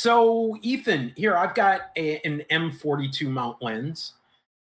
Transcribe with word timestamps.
so 0.00 0.56
Ethan, 0.62 1.12
here 1.14 1.36
I've 1.36 1.54
got 1.54 1.90
a, 1.96 2.20
an 2.24 2.42
M42 2.50 3.28
mount 3.28 3.60
lens. 3.60 4.14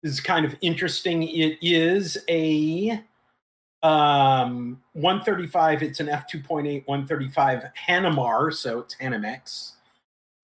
This 0.02 0.12
is 0.12 0.20
kind 0.20 0.46
of 0.46 0.54
interesting. 0.60 1.24
It 1.24 1.58
is 1.60 2.16
a 2.28 3.02
um 3.82 4.80
135 4.94 5.82
it's 5.82 6.00
an 6.00 6.06
f2.8 6.06 6.86
135 6.86 7.64
Hanimar, 7.86 8.54
so 8.54 8.78
it's 8.78 8.94
hanimex 8.94 9.72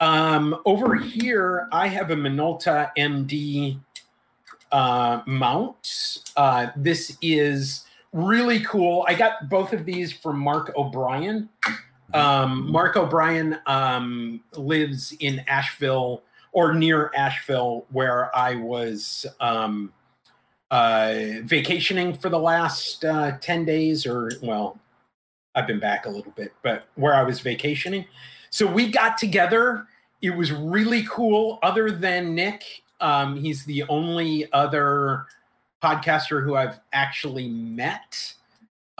um 0.00 0.60
over 0.66 0.94
here 0.94 1.66
i 1.72 1.86
have 1.86 2.10
a 2.10 2.14
minolta 2.14 2.90
md 2.98 3.80
uh 4.72 5.22
mount 5.24 6.18
uh 6.36 6.66
this 6.76 7.16
is 7.22 7.86
really 8.12 8.60
cool 8.60 9.06
i 9.08 9.14
got 9.14 9.48
both 9.48 9.72
of 9.72 9.86
these 9.86 10.12
from 10.12 10.38
mark 10.38 10.70
o'brien 10.76 11.48
um 12.14 12.70
mark 12.70 12.96
o'brien 12.96 13.58
um 13.66 14.40
lives 14.56 15.12
in 15.20 15.40
asheville 15.46 16.22
or 16.52 16.74
near 16.74 17.10
asheville 17.16 17.86
where 17.90 18.34
i 18.36 18.54
was 18.54 19.26
um 19.40 19.92
uh, 20.70 21.40
vacationing 21.42 22.14
for 22.14 22.28
the 22.28 22.38
last 22.38 23.04
uh, 23.04 23.36
10 23.40 23.64
days, 23.64 24.06
or 24.06 24.30
well, 24.42 24.78
I've 25.54 25.66
been 25.66 25.80
back 25.80 26.06
a 26.06 26.10
little 26.10 26.32
bit, 26.32 26.52
but 26.62 26.84
where 26.94 27.14
I 27.14 27.22
was 27.22 27.40
vacationing. 27.40 28.04
So 28.50 28.66
we 28.66 28.90
got 28.90 29.18
together. 29.18 29.86
It 30.22 30.30
was 30.30 30.52
really 30.52 31.04
cool. 31.08 31.58
Other 31.62 31.90
than 31.90 32.34
Nick, 32.34 32.82
um, 33.00 33.36
he's 33.36 33.64
the 33.64 33.82
only 33.88 34.50
other 34.52 35.26
podcaster 35.82 36.44
who 36.44 36.54
I've 36.54 36.78
actually 36.92 37.48
met, 37.48 38.34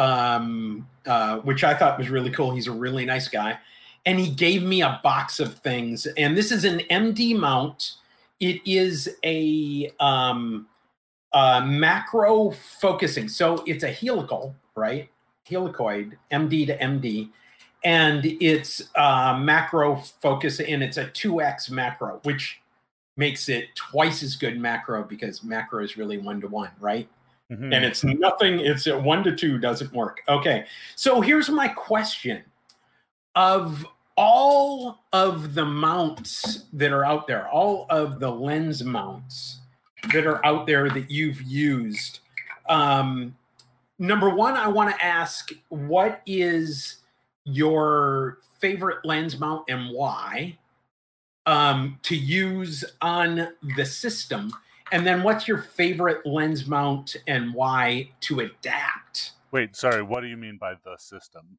um, 0.01 0.89
uh, 1.07 1.39
which 1.39 1.63
I 1.63 1.75
thought 1.75 1.99
was 1.99 2.11
really 2.11 2.31
cool. 2.31 2.51
He's 2.53 2.67
a 2.67 2.73
really 2.73 3.05
nice 3.05 3.29
guy. 3.29 3.59
And 4.07 4.19
he 4.19 4.31
gave 4.31 4.63
me 4.63 4.83
a 4.83 4.99
box 5.03 5.39
of 5.39 5.59
things. 5.59 6.07
And 6.17 6.37
this 6.37 6.51
is 6.51 6.65
an 6.65 6.81
MD 6.91 7.39
mount. 7.39 7.93
It 8.41 8.61
is 8.67 9.09
a. 9.23 9.93
Um, 10.01 10.67
uh, 11.33 11.61
macro 11.65 12.51
focusing. 12.51 13.29
So 13.29 13.63
it's 13.67 13.85
a 13.85 13.93
helical, 13.93 14.55
right? 14.75 15.09
Helicoid, 15.49 16.13
MD 16.33 16.67
to 16.67 16.79
MD, 16.79 17.31
and 17.85 18.25
it's 18.25 18.83
uh, 18.95 19.39
macro 19.39 19.97
focus, 19.97 20.61
and 20.61 20.83
it's 20.83 20.97
a 20.97 21.07
2x 21.07 21.71
macro, 21.71 22.21
which 22.25 22.61
makes 23.17 23.49
it 23.49 23.75
twice 23.75 24.23
as 24.23 24.37
good 24.37 24.59
macro 24.59 25.03
because 25.03 25.43
macro 25.43 25.83
is 25.83 25.97
really 25.97 26.19
one 26.19 26.41
to 26.41 26.49
one, 26.49 26.71
right? 26.79 27.09
Mm-hmm. 27.51 27.73
And 27.73 27.85
it's 27.85 28.05
nothing, 28.05 28.61
it's 28.61 28.87
a 28.87 28.99
one 28.99 29.25
to 29.25 29.35
two 29.35 29.59
doesn't 29.59 29.93
work. 29.93 30.23
Okay. 30.29 30.67
So 30.95 31.21
here's 31.21 31.49
my 31.51 31.69
question 31.69 32.45
of 33.35 33.87
all 34.17 35.05
of 35.13 35.55
the 35.55 35.65
mounts 35.65 36.67
that 36.73 36.93
are 36.93 37.05
out 37.05 37.27
there, 37.27 37.49
all 37.49 37.87
of 37.91 38.21
the 38.21 38.31
lens 38.31 38.85
mounts, 38.85 39.61
that 40.13 40.27
are 40.27 40.45
out 40.45 40.67
there 40.67 40.91
that 40.91 41.11
you've 41.11 41.43
used. 41.43 42.21
Um, 42.69 43.37
number 43.99 44.31
one, 44.31 44.57
I 44.57 44.69
want 44.69 44.95
to 44.95 45.05
ask 45.05 45.51
what 45.69 46.23
is 46.27 46.99
your 47.45 48.39
favorite 48.61 49.05
lens 49.05 49.39
mount 49.39 49.65
and 49.69 49.91
why 49.93 50.59
um, 51.47 51.99
to 52.03 52.17
use 52.17 52.85
on 53.01 53.49
the 53.77 53.85
system? 53.85 54.53
And 54.93 55.07
then 55.07 55.23
what's 55.23 55.47
your 55.47 55.59
favorite 55.59 56.25
lens 56.27 56.67
mount 56.67 57.17
and 57.27 57.55
why 57.55 58.11
to 58.23 58.41
adapt? 58.41 59.33
Wait, 59.53 59.77
sorry, 59.77 60.03
what 60.03 60.21
do 60.21 60.27
you 60.27 60.37
mean 60.37 60.57
by 60.57 60.75
the 60.85 60.97
system? 60.97 61.59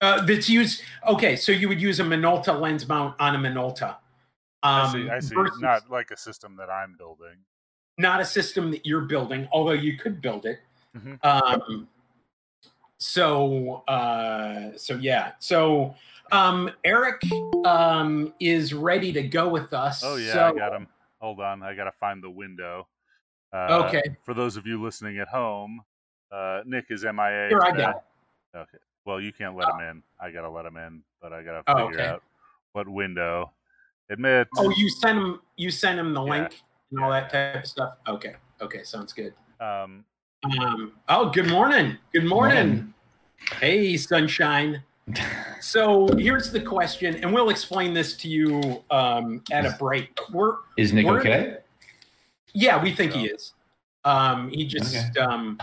Uh, 0.00 0.24
that's 0.24 0.48
used. 0.48 0.82
Okay, 1.06 1.36
so 1.36 1.52
you 1.52 1.68
would 1.68 1.80
use 1.80 2.00
a 2.00 2.04
Minolta 2.04 2.58
lens 2.58 2.88
mount 2.88 3.14
on 3.20 3.34
a 3.34 3.38
Minolta. 3.38 3.96
Um, 4.62 4.86
I 4.86 4.92
see. 4.92 5.10
I 5.10 5.20
see. 5.20 5.34
Versus, 5.34 5.60
Not 5.60 5.90
like 5.90 6.10
a 6.10 6.16
system 6.16 6.56
that 6.56 6.70
I'm 6.70 6.96
building 6.96 7.36
not 8.00 8.20
a 8.20 8.24
system 8.24 8.70
that 8.70 8.86
you're 8.86 9.02
building, 9.02 9.46
although 9.52 9.72
you 9.72 9.96
could 9.96 10.20
build 10.20 10.46
it. 10.46 10.60
Mm-hmm. 10.96 11.14
Um, 11.22 11.88
so 12.98 13.84
uh, 13.86 14.76
so 14.76 14.96
yeah. 14.96 15.32
So 15.38 15.94
um, 16.32 16.70
Eric 16.84 17.22
um, 17.64 18.32
is 18.40 18.74
ready 18.74 19.12
to 19.12 19.22
go 19.22 19.48
with 19.48 19.72
us. 19.72 20.02
Oh 20.04 20.16
yeah, 20.16 20.32
so, 20.32 20.44
I 20.46 20.52
got 20.52 20.72
him. 20.72 20.88
Hold 21.20 21.40
on, 21.40 21.62
I 21.62 21.74
gotta 21.74 21.92
find 21.92 22.22
the 22.22 22.30
window. 22.30 22.88
Uh, 23.52 23.84
okay. 23.86 24.02
For 24.22 24.34
those 24.34 24.56
of 24.56 24.66
you 24.66 24.82
listening 24.82 25.18
at 25.18 25.28
home, 25.28 25.80
uh, 26.32 26.62
Nick 26.64 26.86
is 26.90 27.02
MIA. 27.02 27.48
Here 27.48 27.60
I 27.60 27.72
got. 27.72 28.04
Okay. 28.54 28.78
Well, 29.04 29.20
you 29.20 29.32
can't 29.32 29.56
let 29.56 29.68
oh. 29.68 29.78
him 29.78 29.88
in. 29.88 30.02
I 30.20 30.30
gotta 30.30 30.48
let 30.48 30.66
him 30.66 30.76
in, 30.76 31.02
but 31.20 31.32
I 31.32 31.42
gotta 31.42 31.62
figure 31.66 31.82
oh, 31.82 31.88
okay. 31.88 32.06
out 32.06 32.22
what 32.72 32.88
window. 32.88 33.52
Admit. 34.10 34.48
Oh, 34.56 34.70
you 34.70 34.88
sent 34.88 35.18
him. 35.18 35.40
You 35.56 35.70
sent 35.70 35.98
him 35.98 36.14
the 36.14 36.22
yeah. 36.24 36.30
link 36.30 36.62
and 36.90 37.00
all 37.00 37.10
that 37.10 37.30
type 37.30 37.62
of 37.62 37.66
stuff. 37.66 37.94
Okay. 38.08 38.34
Okay. 38.60 38.82
Sounds 38.82 39.12
good. 39.12 39.34
Um, 39.60 40.04
um, 40.58 40.92
oh, 41.08 41.30
good 41.30 41.48
morning. 41.48 41.98
Good 42.12 42.24
morning. 42.24 42.66
morning. 42.66 42.94
Hey, 43.60 43.96
sunshine. 43.96 44.82
So 45.60 46.08
here's 46.16 46.50
the 46.50 46.60
question, 46.60 47.16
and 47.16 47.32
we'll 47.32 47.50
explain 47.50 47.94
this 47.94 48.16
to 48.18 48.28
you 48.28 48.82
um, 48.90 49.42
at 49.50 49.66
a 49.66 49.76
break. 49.78 50.10
We're 50.32 50.56
is 50.76 50.92
Nick 50.92 51.06
we're, 51.06 51.20
okay? 51.20 51.56
Yeah, 52.52 52.82
we 52.82 52.92
think 52.92 53.12
he 53.12 53.26
is. 53.26 53.52
Um, 54.04 54.50
he 54.50 54.66
just 54.66 55.16
okay. 55.16 55.20
um, 55.20 55.58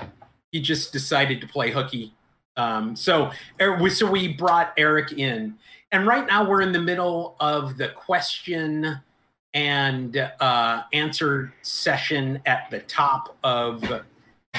he 0.52 0.62
just 0.62 0.94
decided 0.94 1.41
to 1.41 1.47
play 1.47 1.72
hooky. 1.72 2.13
Um, 2.56 2.96
so 2.96 3.31
er, 3.62 3.90
so 3.90 4.09
we 4.09 4.34
brought 4.34 4.74
Eric 4.78 5.13
in, 5.13 5.56
and 5.91 6.07
right 6.07 6.25
now 6.25 6.47
we're 6.47 6.62
in 6.62 6.72
the 6.72 6.81
middle 6.81 7.36
of 7.40 7.78
the 7.78 7.90
question 7.90 9.00
and 9.53 10.18
uh, 10.40 10.84
answer 10.94 11.53
session 11.62 12.41
at 12.46 12.69
the 12.69 12.80
top 12.81 13.38
of 13.44 13.81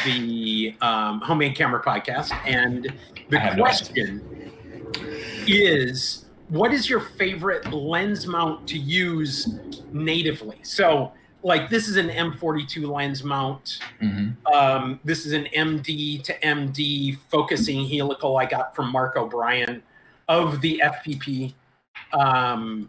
the 0.04 0.74
um, 0.80 1.20
homemade 1.20 1.56
camera 1.56 1.82
podcast. 1.82 2.32
And 2.44 2.92
the 3.30 3.54
question 3.56 4.52
is 5.46 6.26
what 6.48 6.72
is 6.72 6.88
your 6.88 7.00
favorite 7.00 7.72
lens 7.72 8.26
mount 8.26 8.66
to 8.68 8.78
use 8.78 9.58
natively? 9.92 10.58
So, 10.62 11.12
like, 11.42 11.68
this 11.70 11.88
is 11.88 11.96
an 11.96 12.08
M42 12.08 12.88
lens 12.88 13.22
mount. 13.22 13.78
Mm-hmm. 14.02 14.46
Um, 14.54 15.00
this 15.04 15.26
is 15.26 15.32
an 15.32 15.46
MD 15.54 16.22
to 16.24 16.38
MD 16.40 17.18
focusing 17.30 17.86
helical 17.86 18.36
I 18.36 18.46
got 18.46 18.74
from 18.74 18.90
Mark 18.90 19.16
O'Brien 19.16 19.82
of 20.28 20.60
the 20.60 20.82
FPP. 20.84 21.54
Um, 22.12 22.88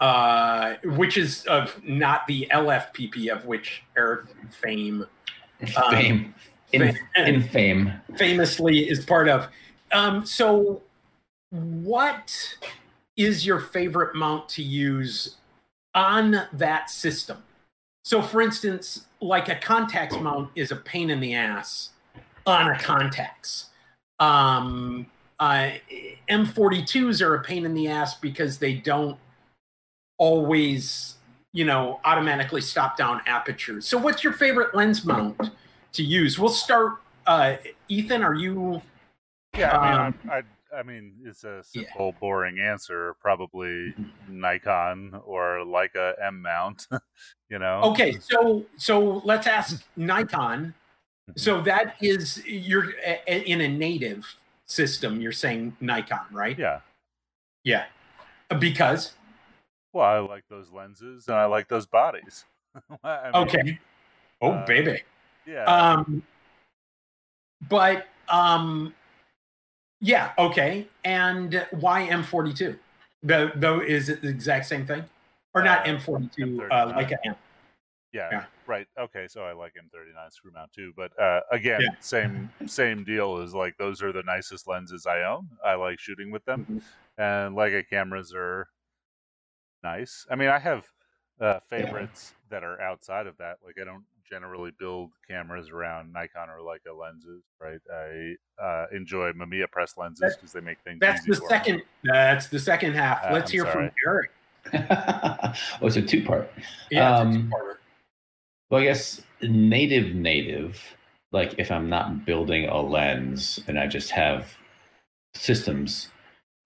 uh, 0.00 0.74
which 0.84 1.16
is 1.16 1.44
of 1.46 1.82
not 1.84 2.26
the 2.26 2.46
LFPP 2.52 3.28
of 3.28 3.44
which 3.46 3.82
Eric 3.96 4.26
Fame, 4.50 5.06
um, 5.76 5.90
fame, 5.90 6.34
in, 6.72 6.96
in 7.16 7.42
fame, 7.42 7.92
famously 8.16 8.88
is 8.88 9.04
part 9.04 9.28
of. 9.28 9.48
Um, 9.90 10.24
so, 10.24 10.82
what 11.50 12.56
is 13.16 13.46
your 13.46 13.60
favorite 13.60 14.14
mount 14.14 14.48
to 14.50 14.62
use 14.62 15.36
on 15.94 16.46
that 16.52 16.90
system? 16.90 17.42
So, 18.04 18.22
for 18.22 18.40
instance, 18.40 19.06
like 19.20 19.48
a 19.48 19.56
Contax 19.56 20.20
mount 20.20 20.50
is 20.54 20.70
a 20.70 20.76
pain 20.76 21.10
in 21.10 21.20
the 21.20 21.34
ass 21.34 21.90
on 22.46 22.70
a 22.70 22.74
Contax. 22.74 23.66
Um, 24.18 25.06
uh, 25.38 25.72
M42s 26.28 27.20
are 27.20 27.34
a 27.34 27.42
pain 27.42 27.64
in 27.64 27.74
the 27.74 27.88
ass 27.88 28.14
because 28.18 28.58
they 28.58 28.74
don't 28.74 29.18
always, 30.18 31.14
you 31.52 31.64
know, 31.64 32.00
automatically 32.04 32.60
stop 32.60 32.96
down 32.96 33.20
apertures. 33.26 33.86
So 33.86 33.98
what's 33.98 34.24
your 34.24 34.32
favorite 34.32 34.74
lens 34.74 35.04
mount 35.04 35.50
to 35.92 36.02
use? 36.02 36.38
We'll 36.38 36.48
start 36.50 37.00
uh 37.26 37.56
Ethan, 37.88 38.22
are 38.22 38.34
you 38.34 38.80
Yeah, 39.56 39.78
I 39.78 39.90
mean 39.90 40.00
um, 40.00 40.18
I, 40.30 40.38
I 40.38 40.42
mean 40.82 41.14
it's 41.24 41.44
a 41.44 41.62
simple 41.62 42.06
yeah. 42.06 42.20
boring 42.20 42.58
answer, 42.58 43.14
probably 43.20 43.94
Nikon 44.28 45.20
or 45.24 45.64
Leica 45.66 46.14
M 46.22 46.42
mount, 46.42 46.86
you 47.50 47.58
know. 47.58 47.80
Okay, 47.84 48.18
so 48.20 48.64
so 48.76 49.22
let's 49.24 49.46
ask 49.46 49.84
Nikon. 49.96 50.74
So 51.36 51.60
that 51.62 51.96
is 52.00 52.42
you're 52.46 52.92
in 53.26 53.60
a 53.60 53.68
native 53.68 54.34
system, 54.66 55.20
you're 55.20 55.32
saying 55.32 55.76
Nikon, 55.80 56.26
right? 56.30 56.58
Yeah. 56.58 56.80
Yeah. 57.64 57.86
Because 58.58 59.12
well, 59.92 60.04
I 60.06 60.18
like 60.18 60.44
those 60.48 60.70
lenses 60.70 61.28
and 61.28 61.36
I 61.36 61.46
like 61.46 61.68
those 61.68 61.86
bodies. 61.86 62.44
I 63.04 63.24
mean, 63.24 63.34
okay. 63.34 63.78
Oh, 64.40 64.52
uh, 64.52 64.66
baby. 64.66 65.02
Yeah. 65.46 65.64
Um, 65.64 66.22
but 67.68 68.06
um, 68.28 68.94
yeah. 70.00 70.32
Okay. 70.38 70.86
And 71.04 71.66
why 71.70 72.06
M42? 72.08 72.78
The 73.22 73.52
though 73.56 73.80
is 73.80 74.08
it 74.08 74.22
the 74.22 74.28
exact 74.28 74.66
same 74.66 74.86
thing, 74.86 75.04
or 75.54 75.62
not 75.62 75.88
uh, 75.88 75.92
M42? 75.92 76.68
Uh, 76.70 76.92
like 76.94 77.10
an 77.10 77.18
M. 77.24 77.34
Yeah, 78.12 78.28
yeah, 78.32 78.44
right. 78.66 78.86
Okay, 78.98 79.26
so 79.28 79.42
I 79.42 79.52
like 79.52 79.74
M39 79.74 80.32
screw 80.32 80.50
mount 80.52 80.72
too, 80.72 80.94
but 80.96 81.18
uh, 81.20 81.40
again, 81.52 81.80
yeah. 81.82 81.90
same 82.00 82.48
same 82.66 83.04
deal 83.04 83.38
is 83.38 83.54
like 83.54 83.76
those 83.76 84.02
are 84.02 84.12
the 84.12 84.22
nicest 84.22 84.66
lenses 84.66 85.04
I 85.04 85.22
own. 85.24 85.46
I 85.64 85.74
like 85.74 85.98
shooting 85.98 86.30
with 86.30 86.44
them, 86.46 86.62
mm-hmm. 86.62 87.20
and 87.20 87.54
Leica 87.54 87.86
cameras 87.86 88.32
are 88.34 88.68
nice. 89.82 90.26
I 90.30 90.36
mean, 90.36 90.48
I 90.48 90.58
have 90.58 90.86
uh, 91.38 91.58
favorites 91.68 92.34
that 92.50 92.64
are 92.64 92.80
outside 92.80 93.26
of 93.26 93.36
that. 93.38 93.58
Like 93.64 93.76
I 93.80 93.84
don't 93.84 94.04
generally 94.28 94.72
build 94.78 95.10
cameras 95.28 95.70
around 95.70 96.12
Nikon 96.12 96.48
or 96.48 96.58
Leica 96.58 96.98
lenses, 96.98 97.42
right? 97.60 97.80
I 97.92 98.62
uh, 98.62 98.86
enjoy 98.94 99.32
Mamiya 99.32 99.70
press 99.70 99.94
lenses 99.96 100.36
because 100.36 100.52
they 100.52 100.60
make 100.60 100.78
things. 100.84 100.98
That's 101.00 101.24
the 101.24 101.36
second. 101.36 101.76
Me. 101.76 101.82
That's 102.04 102.48
the 102.48 102.58
second 102.58 102.94
half. 102.94 103.24
Uh, 103.24 103.32
Let's 103.32 103.50
I'm 103.50 103.54
hear 103.54 103.64
sorry. 103.64 103.88
from 103.88 103.94
Eric. 104.06 104.30
oh, 105.82 105.86
it's 105.86 105.96
a 105.96 106.02
two 106.02 106.24
part. 106.24 106.50
Yeah, 106.90 107.16
um, 107.16 107.52
well, 108.70 108.82
I 108.82 108.84
guess 108.84 109.22
native 109.42 110.14
native. 110.14 110.80
Like 111.32 111.54
if 111.58 111.70
I'm 111.70 111.88
not 111.88 112.24
building 112.24 112.68
a 112.68 112.80
lens 112.80 113.60
and 113.66 113.78
I 113.78 113.86
just 113.86 114.10
have 114.10 114.48
systems, 115.34 116.08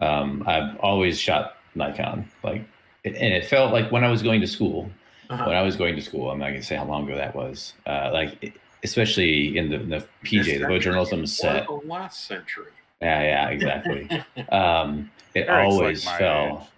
um, 0.01 0.45
I've 0.47 0.77
always 0.79 1.19
shot 1.19 1.57
Nikon. 1.75 2.29
Like, 2.43 2.65
and 3.05 3.17
it 3.17 3.45
felt 3.47 3.73
like 3.73 3.91
when 3.91 4.05
I 4.05 4.11
was 4.11 4.23
going 4.23 4.41
to 4.41 4.47
school. 4.47 4.91
Uh-huh. 5.33 5.45
When 5.47 5.57
I 5.57 5.63
was 5.63 5.77
going 5.77 5.97
to 5.97 6.03
school, 6.03 6.31
I'm 6.31 6.39
not 6.39 6.49
gonna 6.49 6.63
say 6.63 6.77
how 6.77 6.85
long 6.85 7.05
ago 7.05 7.17
that 7.17 7.35
was. 7.35 7.73
Uh, 7.87 8.11
like, 8.13 8.59
especially 8.85 9.57
in 9.57 9.71
the, 9.71 9.81
in 9.81 9.89
the 9.89 10.07
PJ, 10.25 10.45
this 10.45 10.59
the 10.59 10.65
photojournalism 10.67 11.27
set. 11.27 11.67
The 11.67 11.73
last 11.73 12.27
century. 12.27 12.73
Yeah, 13.01 13.23
yeah, 13.23 13.49
exactly. 13.49 14.09
um, 14.53 15.11
it 15.35 15.49
Eric's 15.49 15.73
always 15.73 16.07
like 16.07 16.19
fell. 16.19 16.59
Age. 16.61 16.69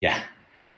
Yeah, 0.00 0.22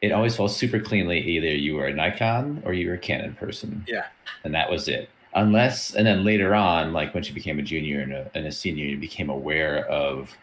it 0.02 0.12
always 0.12 0.36
falls 0.36 0.56
super 0.56 0.78
cleanly. 0.78 1.20
Either 1.20 1.48
you 1.48 1.74
were 1.74 1.86
a 1.86 1.94
Nikon 1.94 2.62
or 2.64 2.72
you 2.72 2.88
were 2.88 2.94
a 2.94 2.98
Canon 2.98 3.34
person. 3.34 3.84
Yeah. 3.88 4.06
And 4.44 4.54
that 4.54 4.70
was 4.70 4.88
it. 4.88 5.10
Unless, 5.34 5.94
and 5.94 6.06
then 6.06 6.24
later 6.24 6.54
on, 6.54 6.92
like 6.92 7.14
when 7.14 7.22
she 7.22 7.32
became 7.32 7.58
a 7.58 7.62
junior 7.62 8.00
and 8.00 8.12
a, 8.12 8.30
and 8.34 8.46
a 8.46 8.52
senior, 8.52 8.84
you 8.84 8.96
became 8.96 9.30
aware 9.30 9.86
of 9.86 10.36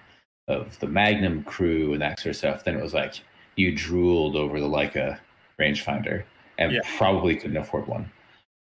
of 0.47 0.79
the 0.79 0.87
Magnum 0.87 1.43
crew 1.43 1.93
and 1.93 2.01
that 2.01 2.19
sort 2.19 2.31
of 2.31 2.35
stuff. 2.35 2.63
Then 2.63 2.77
it 2.77 2.83
was 2.83 2.93
like 2.93 3.21
you 3.55 3.75
drooled 3.75 4.35
over 4.35 4.59
the 4.59 4.67
Leica 4.67 5.19
rangefinder 5.59 6.23
and 6.57 6.71
yeah. 6.71 6.79
probably 6.97 7.35
couldn't 7.35 7.57
afford 7.57 7.87
one 7.87 8.09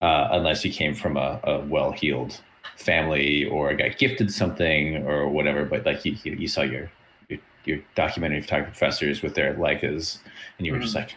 uh, 0.00 0.28
unless 0.32 0.64
you 0.64 0.72
came 0.72 0.94
from 0.94 1.16
a, 1.16 1.40
a 1.44 1.60
well-heeled 1.60 2.40
family 2.76 3.44
or 3.46 3.74
got 3.74 3.98
gifted 3.98 4.32
something 4.32 5.06
or 5.06 5.28
whatever. 5.28 5.64
But 5.64 5.84
like 5.84 6.04
you, 6.04 6.16
you 6.24 6.48
saw 6.48 6.62
your 6.62 6.90
your 7.64 7.78
documentary 7.94 8.40
photography 8.40 8.70
professors 8.70 9.22
with 9.22 9.34
their 9.34 9.54
Leicas, 9.54 10.18
and 10.56 10.66
you 10.66 10.72
were 10.72 10.78
mm 10.78 10.82
just 10.82 10.94
like, 10.94 11.14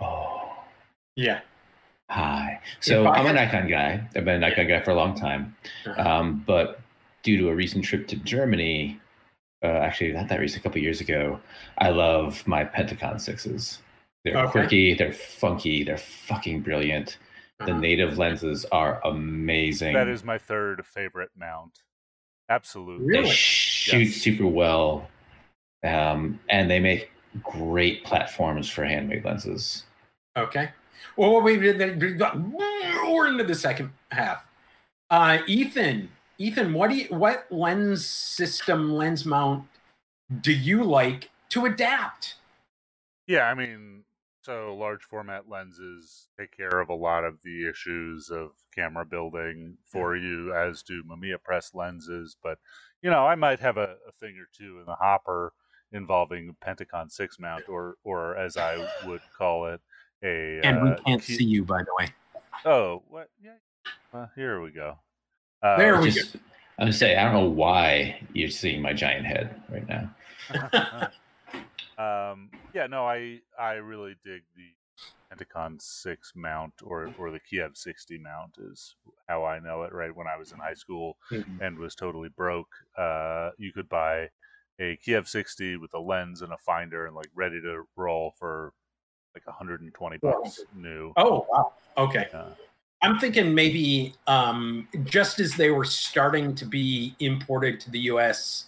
oh, 0.00 0.52
yeah. 1.14 1.40
Hi. 2.10 2.60
So 2.80 3.06
I'm 3.06 3.26
a 3.26 3.32
Nikon 3.32 3.68
guy. 3.68 4.06
I've 4.16 4.24
been 4.24 4.42
a 4.42 4.48
Nikon 4.48 4.66
guy 4.66 4.80
for 4.80 4.90
a 4.90 4.94
long 4.94 5.14
time, 5.14 5.56
um, 5.96 6.42
but 6.46 6.80
due 7.22 7.38
to 7.38 7.48
a 7.48 7.54
recent 7.54 7.84
trip 7.84 8.06
to 8.08 8.16
Germany, 8.16 9.00
uh, 9.62 9.68
actually 9.68 10.12
not 10.12 10.28
that 10.28 10.40
recent, 10.40 10.60
a 10.60 10.62
couple 10.62 10.82
years 10.82 11.00
ago, 11.00 11.40
I 11.78 11.90
love 11.90 12.46
my 12.46 12.64
Pentacon 12.64 13.18
sixes. 13.18 13.78
They're 14.24 14.36
okay. 14.38 14.50
quirky, 14.50 14.94
they're 14.94 15.12
funky, 15.12 15.82
they're 15.82 15.98
fucking 15.98 16.60
brilliant. 16.60 17.18
Uh-huh. 17.60 17.72
The 17.72 17.78
native 17.78 18.18
lenses 18.18 18.64
are 18.72 19.00
amazing. 19.04 19.94
That 19.94 20.08
is 20.08 20.24
my 20.24 20.38
third 20.38 20.84
favorite 20.86 21.30
mount. 21.36 21.82
Absolutely. 22.48 23.06
Really? 23.06 23.28
They 23.28 23.30
shoot 23.34 24.08
yes. 24.08 24.16
super 24.16 24.46
well 24.46 25.08
um, 25.82 26.38
and 26.48 26.70
they 26.70 26.78
make 26.78 27.10
great 27.42 28.04
platforms 28.04 28.68
for 28.68 28.84
handmade 28.84 29.24
lenses. 29.24 29.84
Okay. 30.36 30.70
Well, 31.16 31.40
we 31.40 31.58
we're 31.58 31.72
into 33.26 33.44
the 33.44 33.54
second 33.54 33.90
half. 34.10 34.46
Uh, 35.10 35.38
Ethan, 35.46 36.10
Ethan, 36.38 36.72
what 36.72 36.90
do 36.90 36.96
you, 36.96 37.06
what 37.08 37.46
lens 37.50 38.06
system, 38.06 38.92
lens 38.92 39.26
mount 39.26 39.64
do 40.40 40.52
you 40.52 40.84
like 40.84 41.30
to 41.50 41.66
adapt? 41.66 42.36
Yeah, 43.26 43.48
I 43.48 43.54
mean, 43.54 44.04
so 44.42 44.74
large 44.74 45.02
format 45.02 45.48
lenses 45.48 46.28
take 46.38 46.56
care 46.56 46.80
of 46.80 46.88
a 46.88 46.94
lot 46.94 47.24
of 47.24 47.40
the 47.42 47.68
issues 47.68 48.28
of 48.30 48.50
camera 48.74 49.04
building 49.04 49.76
for 49.84 50.16
you, 50.16 50.54
as 50.54 50.82
do 50.82 51.02
Mamiya 51.04 51.42
press 51.42 51.70
lenses. 51.74 52.36
But 52.42 52.58
you 53.02 53.10
know, 53.10 53.26
I 53.26 53.34
might 53.34 53.60
have 53.60 53.76
a, 53.76 53.96
a 54.08 54.12
thing 54.20 54.36
or 54.38 54.48
two 54.56 54.78
in 54.80 54.86
the 54.86 54.94
hopper 54.94 55.52
involving 55.92 56.56
Pentacon 56.60 57.10
six 57.10 57.38
mount, 57.38 57.68
or 57.68 57.96
or 58.04 58.36
as 58.36 58.56
I 58.56 58.88
would 59.06 59.22
call 59.36 59.66
it, 59.66 59.80
a. 60.22 60.60
And 60.64 60.78
uh, 60.78 60.82
we 60.84 61.04
can't 61.04 61.22
key... 61.22 61.36
see 61.36 61.44
you, 61.44 61.64
by 61.64 61.82
the 61.82 61.94
way. 61.98 62.08
Oh, 62.64 63.02
what? 63.08 63.28
Yeah. 63.42 63.52
Well, 64.12 64.30
here 64.34 64.60
we 64.60 64.70
go. 64.70 64.98
Uh, 65.62 65.76
there 65.76 66.00
we 66.00 66.10
just, 66.10 66.34
go. 66.34 66.40
I'm 66.78 66.86
gonna 66.86 66.92
say 66.92 67.16
I 67.16 67.24
don't 67.24 67.34
know 67.34 67.48
why 67.48 68.20
you're 68.32 68.50
seeing 68.50 68.82
my 68.82 68.92
giant 68.92 69.26
head 69.26 69.62
right 69.70 69.86
now. 69.88 71.10
um, 71.98 72.50
yeah, 72.74 72.86
no, 72.86 73.06
I 73.06 73.40
I 73.58 73.74
really 73.74 74.16
dig 74.24 74.42
the 74.56 74.70
Pentacon 75.30 75.78
six 75.80 76.32
mount 76.34 76.74
or 76.82 77.12
or 77.18 77.30
the 77.30 77.40
Kiev 77.40 77.76
sixty 77.76 78.18
mount 78.18 78.56
is 78.58 78.94
how 79.28 79.44
I 79.44 79.58
know 79.58 79.82
it. 79.82 79.92
Right 79.92 80.14
when 80.14 80.26
I 80.26 80.36
was 80.36 80.52
in 80.52 80.58
high 80.58 80.74
school 80.74 81.16
mm-hmm. 81.30 81.62
and 81.62 81.78
was 81.78 81.94
totally 81.94 82.28
broke, 82.36 82.70
uh, 82.96 83.50
you 83.58 83.72
could 83.72 83.88
buy 83.88 84.28
a 84.80 84.96
Kiev 84.96 85.28
60 85.28 85.76
with 85.76 85.94
a 85.94 85.98
lens 85.98 86.42
and 86.42 86.52
a 86.52 86.58
finder 86.58 87.06
and 87.06 87.14
like 87.14 87.28
ready 87.34 87.60
to 87.60 87.84
roll 87.96 88.32
for 88.38 88.72
like 89.34 89.46
120 89.46 90.18
bucks 90.18 90.60
new. 90.74 91.12
Oh 91.16 91.46
wow. 91.50 91.72
Okay. 91.96 92.28
I'm 93.02 93.18
thinking 93.18 93.54
maybe 93.54 94.14
um, 94.28 94.88
just 95.04 95.40
as 95.40 95.56
they 95.56 95.70
were 95.70 95.84
starting 95.84 96.54
to 96.54 96.64
be 96.64 97.16
imported 97.18 97.80
to 97.80 97.90
the 97.90 97.98
US, 98.00 98.66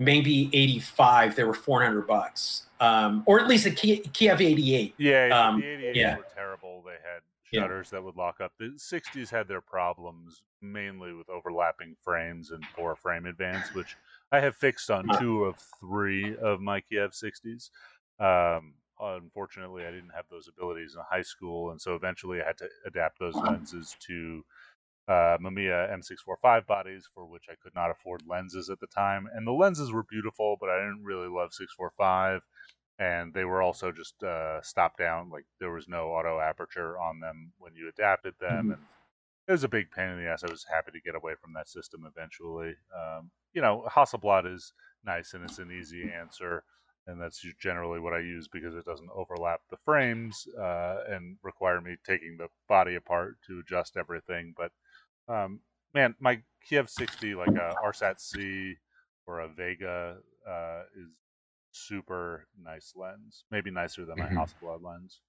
maybe 0.00 0.48
85, 0.52 1.36
they 1.36 1.44
were 1.44 1.54
400 1.54 2.06
bucks. 2.06 2.66
Um, 2.80 3.22
or 3.26 3.38
at 3.38 3.46
least 3.46 3.66
a 3.66 3.70
Kiev 3.70 4.40
88. 4.40 4.94
Yeah, 4.96 5.28
um, 5.28 5.60
the 5.60 5.66
88 5.66 5.96
yeah. 5.96 6.16
were 6.16 6.26
terrible. 6.34 6.82
They 6.84 6.92
had 6.92 7.20
shutters 7.52 7.90
yeah. 7.92 7.98
that 7.98 8.04
would 8.04 8.16
lock 8.16 8.40
up. 8.40 8.52
The 8.58 8.72
60s 8.76 9.30
had 9.30 9.46
their 9.46 9.60
problems 9.60 10.42
mainly 10.62 11.12
with 11.12 11.28
overlapping 11.28 11.94
frames 12.02 12.50
and 12.50 12.64
poor 12.74 12.96
frame 12.96 13.26
advance, 13.26 13.74
which 13.74 13.96
I 14.32 14.40
have 14.40 14.56
fixed 14.56 14.90
on 14.90 15.06
two 15.18 15.44
of 15.44 15.56
three 15.78 16.36
of 16.38 16.60
my 16.60 16.80
Kiev 16.80 17.12
60s. 17.12 17.70
Um, 18.18 18.72
unfortunately, 18.98 19.84
I 19.84 19.90
didn't 19.90 20.12
have 20.14 20.26
those 20.30 20.48
abilities 20.48 20.94
in 20.94 21.02
high 21.08 21.22
school, 21.22 21.70
and 21.70 21.80
so 21.80 21.94
eventually 21.94 22.40
I 22.40 22.46
had 22.46 22.58
to 22.58 22.68
adapt 22.86 23.18
those 23.18 23.34
lenses 23.34 23.96
to 24.06 24.42
uh, 25.10 25.36
Mamiya 25.38 25.92
M645 25.92 26.66
bodies, 26.66 27.08
for 27.12 27.26
which 27.26 27.46
I 27.50 27.54
could 27.60 27.74
not 27.74 27.90
afford 27.90 28.22
lenses 28.28 28.70
at 28.70 28.78
the 28.78 28.86
time. 28.86 29.26
And 29.34 29.44
the 29.44 29.52
lenses 29.52 29.90
were 29.90 30.04
beautiful, 30.04 30.56
but 30.60 30.68
I 30.68 30.78
didn't 30.78 31.02
really 31.02 31.26
love 31.26 31.52
645, 31.52 32.42
and 33.00 33.34
they 33.34 33.44
were 33.44 33.60
also 33.60 33.90
just 33.90 34.22
uh, 34.22 34.62
stop 34.62 34.96
down. 34.96 35.28
Like 35.28 35.46
there 35.58 35.72
was 35.72 35.88
no 35.88 36.10
auto 36.10 36.38
aperture 36.38 36.96
on 36.96 37.18
them 37.18 37.52
when 37.58 37.74
you 37.74 37.88
adapted 37.88 38.34
them, 38.40 38.50
mm-hmm. 38.50 38.70
and 38.72 38.80
it 39.48 39.52
was 39.52 39.64
a 39.64 39.68
big 39.68 39.90
pain 39.90 40.10
in 40.10 40.16
the 40.16 40.28
ass. 40.28 40.44
I 40.44 40.50
was 40.50 40.64
happy 40.70 40.92
to 40.92 41.00
get 41.00 41.16
away 41.16 41.32
from 41.42 41.54
that 41.54 41.68
system 41.68 42.06
eventually. 42.06 42.74
Um, 42.96 43.32
you 43.52 43.62
know, 43.62 43.84
Hasselblad 43.90 44.52
is 44.54 44.72
nice 45.04 45.34
and 45.34 45.42
it's 45.42 45.58
an 45.58 45.72
easy 45.72 46.08
answer, 46.16 46.62
and 47.08 47.20
that's 47.20 47.44
generally 47.60 47.98
what 47.98 48.12
I 48.12 48.20
use 48.20 48.46
because 48.46 48.76
it 48.76 48.84
doesn't 48.84 49.10
overlap 49.12 49.62
the 49.70 49.76
frames 49.84 50.46
uh, 50.56 50.98
and 51.08 51.36
require 51.42 51.80
me 51.80 51.96
taking 52.06 52.36
the 52.36 52.46
body 52.68 52.94
apart 52.94 53.38
to 53.48 53.58
adjust 53.58 53.96
everything. 53.96 54.54
But 54.56 54.70
um, 55.30 55.60
man, 55.94 56.14
my 56.20 56.40
Kiev 56.68 56.90
60, 56.90 57.34
like 57.34 57.48
a 57.48 57.74
Arsat 57.84 58.20
C 58.20 58.74
or 59.26 59.40
a 59.40 59.48
Vega, 59.48 60.16
uh, 60.48 60.82
is 60.96 61.08
super 61.72 62.46
nice 62.62 62.92
lens. 62.96 63.44
Maybe 63.50 63.70
nicer 63.70 64.04
than 64.04 64.18
my 64.18 64.26
mm-hmm. 64.26 64.38
Hasselblad 64.38 64.82
lens. 64.82 65.20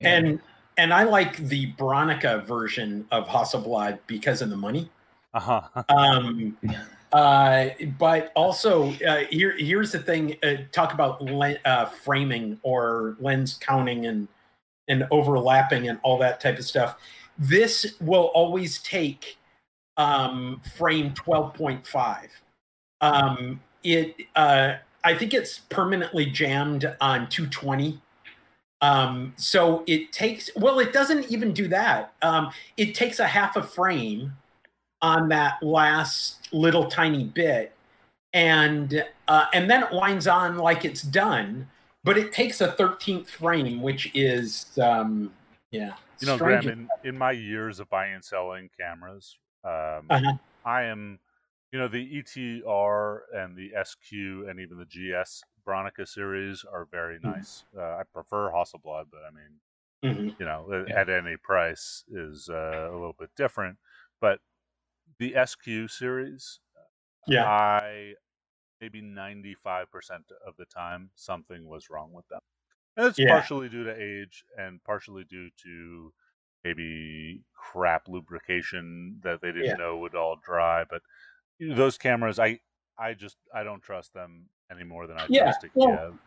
And 0.00 0.40
and 0.76 0.94
I 0.94 1.02
like 1.02 1.36
the 1.36 1.72
Bronica 1.72 2.44
version 2.44 3.06
of 3.10 3.26
Hasselblad 3.26 3.98
because 4.06 4.40
of 4.40 4.50
the 4.50 4.56
money. 4.56 4.88
Uh-huh. 5.34 5.82
um, 5.88 6.56
uh, 7.12 7.70
but 7.98 8.32
also, 8.36 8.92
uh, 9.06 9.24
here 9.30 9.56
here's 9.58 9.90
the 9.90 9.98
thing: 9.98 10.36
uh, 10.44 10.54
talk 10.70 10.94
about 10.94 11.20
le- 11.20 11.58
uh, 11.64 11.86
framing 11.86 12.60
or 12.62 13.16
lens 13.18 13.58
counting 13.60 14.06
and 14.06 14.28
and 14.86 15.06
overlapping 15.10 15.88
and 15.88 15.98
all 16.02 16.18
that 16.18 16.40
type 16.40 16.58
of 16.58 16.64
stuff. 16.64 16.96
This 17.38 17.94
will 18.00 18.30
always 18.34 18.78
take 18.82 19.36
um, 19.96 20.60
frame 20.76 21.14
twelve 21.14 21.54
point 21.54 21.86
five. 21.86 22.30
Um, 23.00 23.60
it 23.84 24.16
uh, 24.36 24.74
I 25.04 25.14
think 25.14 25.34
it's 25.34 25.60
permanently 25.70 26.26
jammed 26.26 26.94
on 27.00 27.28
two 27.28 27.46
twenty 27.46 28.00
um, 28.80 29.32
so 29.36 29.82
it 29.86 30.12
takes, 30.12 30.50
well, 30.56 30.78
it 30.78 30.92
doesn't 30.92 31.30
even 31.30 31.52
do 31.52 31.68
that. 31.68 32.12
Um, 32.22 32.50
it 32.76 32.94
takes 32.94 33.18
a 33.18 33.26
half 33.26 33.56
a 33.56 33.62
frame 33.62 34.32
on 35.02 35.28
that 35.28 35.62
last 35.62 36.48
little 36.52 36.86
tiny 36.86 37.24
bit 37.24 37.72
and 38.34 39.04
uh, 39.28 39.46
and 39.54 39.70
then 39.70 39.84
it 39.84 39.92
winds 39.92 40.26
on 40.26 40.58
like 40.58 40.84
it's 40.84 41.02
done 41.02 41.66
but 42.02 42.18
it 42.18 42.32
takes 42.32 42.60
a 42.60 42.72
13th 42.72 43.28
frame 43.28 43.80
which 43.80 44.10
is 44.12 44.66
um 44.82 45.32
yeah 45.70 45.92
you 46.20 46.26
know 46.26 46.38
graham 46.38 46.68
in, 46.68 46.90
in 47.02 47.16
my 47.16 47.32
years 47.32 47.80
of 47.80 47.88
buying 47.88 48.14
and 48.14 48.24
selling 48.24 48.68
cameras 48.78 49.38
um, 49.64 50.10
uh-huh. 50.10 50.38
i 50.64 50.82
am 50.82 51.18
you 51.72 51.78
know 51.78 51.88
the 51.88 52.22
etr 52.22 53.20
and 53.34 53.56
the 53.56 53.72
sq 53.84 54.12
and 54.12 54.60
even 54.60 54.78
the 54.78 54.86
gs 54.86 55.44
Bronica 55.66 56.08
series 56.08 56.64
are 56.64 56.86
very 56.86 57.18
Mhm. 57.22 57.34
nice. 57.36 57.66
Uh, 57.76 57.96
I 57.98 58.02
prefer 58.10 58.50
Hasselblad, 58.50 59.10
but 59.10 59.20
I 59.28 59.30
mean, 59.30 59.60
Mhm. 60.02 60.36
you 60.38 60.46
know, 60.46 60.86
Yeah. 60.86 60.94
at 60.94 61.08
any 61.08 61.36
price 61.36 62.04
is 62.08 62.48
uh, 62.48 62.88
a 62.90 62.92
little 62.92 63.14
bit 63.18 63.30
different. 63.36 63.78
But 64.20 64.40
the 65.18 65.36
SQ 65.36 65.88
series, 65.88 66.60
Yeah. 67.26 67.46
I 67.46 68.14
maybe 68.80 69.00
95% 69.02 70.32
of 70.46 70.56
the 70.56 70.66
time 70.66 71.10
something 71.14 71.66
was 71.68 71.90
wrong 71.90 72.12
with 72.12 72.28
them. 72.28 72.40
It's 72.98 73.18
Yeah. 73.18 73.28
partially 73.28 73.68
due 73.68 73.84
to 73.84 73.94
age 73.94 74.44
and 74.58 74.82
partially 74.84 75.24
due 75.24 75.50
to 75.62 76.12
maybe 76.64 77.42
crap 77.54 78.08
lubrication 78.08 79.20
that 79.22 79.40
they 79.40 79.52
didn't 79.52 79.66
Yeah. 79.66 79.74
know 79.74 79.96
would 79.98 80.16
all 80.16 80.36
dry. 80.44 80.84
But 80.90 81.02
those 81.60 81.96
cameras, 81.96 82.38
I 82.38 82.60
I 82.98 83.14
just 83.14 83.36
I 83.54 83.62
don't 83.62 83.80
trust 83.80 84.12
them 84.12 84.48
any 84.72 84.82
more 84.82 85.06
than 85.06 85.16
I 85.16 85.26
Yeah, 85.28 85.44
trust 85.44 85.62
a 85.64 85.68
well, 85.74 85.96
Kiev. 85.96 86.18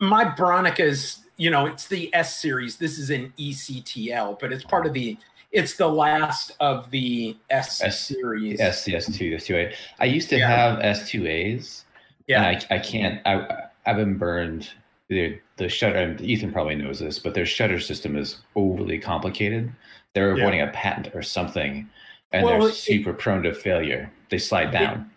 my 0.00 0.24
Bronica's, 0.24 1.24
you 1.36 1.50
know, 1.50 1.66
it's 1.66 1.86
the 1.86 2.12
S 2.12 2.36
series. 2.40 2.76
This 2.76 2.98
is 2.98 3.10
an 3.10 3.32
ECTL, 3.38 4.34
but 4.40 4.52
it's 4.52 4.64
part 4.64 4.86
of 4.86 4.92
the. 4.92 5.16
It's 5.52 5.76
the 5.76 5.88
last 5.88 6.52
of 6.60 6.90
the 6.90 7.36
S, 7.48 7.80
S- 7.80 8.00
series. 8.08 8.60
S 8.60 8.86
S2 8.86 9.34
S2A. 9.34 9.74
I 10.00 10.04
used 10.04 10.28
to 10.30 10.36
Yeah. 10.38 10.48
have 10.48 10.80
S2As. 10.80 11.84
Yeah. 12.26 12.42
And 12.42 12.66
I, 12.70 12.74
I 12.74 12.78
can't. 12.80 13.24
I 13.26 13.68
I've 13.86 13.96
been 13.96 14.18
burned. 14.18 14.68
The 15.08 15.40
the 15.56 15.68
shutter. 15.68 16.16
Ethan 16.20 16.52
probably 16.52 16.74
knows 16.74 17.00
this, 17.00 17.18
but 17.18 17.34
their 17.34 17.46
shutter 17.46 17.80
system 17.80 18.16
is 18.16 18.38
overly 18.54 18.98
complicated. 18.98 19.72
They're 20.14 20.36
Yeah. 20.36 20.42
avoiding 20.42 20.60
a 20.62 20.68
patent 20.68 21.14
or 21.14 21.22
something, 21.22 21.88
and 22.32 22.44
Well, 22.44 22.60
they're 22.60 22.68
it- 22.68 22.74
super 22.74 23.12
prone 23.12 23.42
to 23.44 23.54
failure. 23.54 24.10
They 24.28 24.38
slide 24.38 24.70
down. 24.70 25.10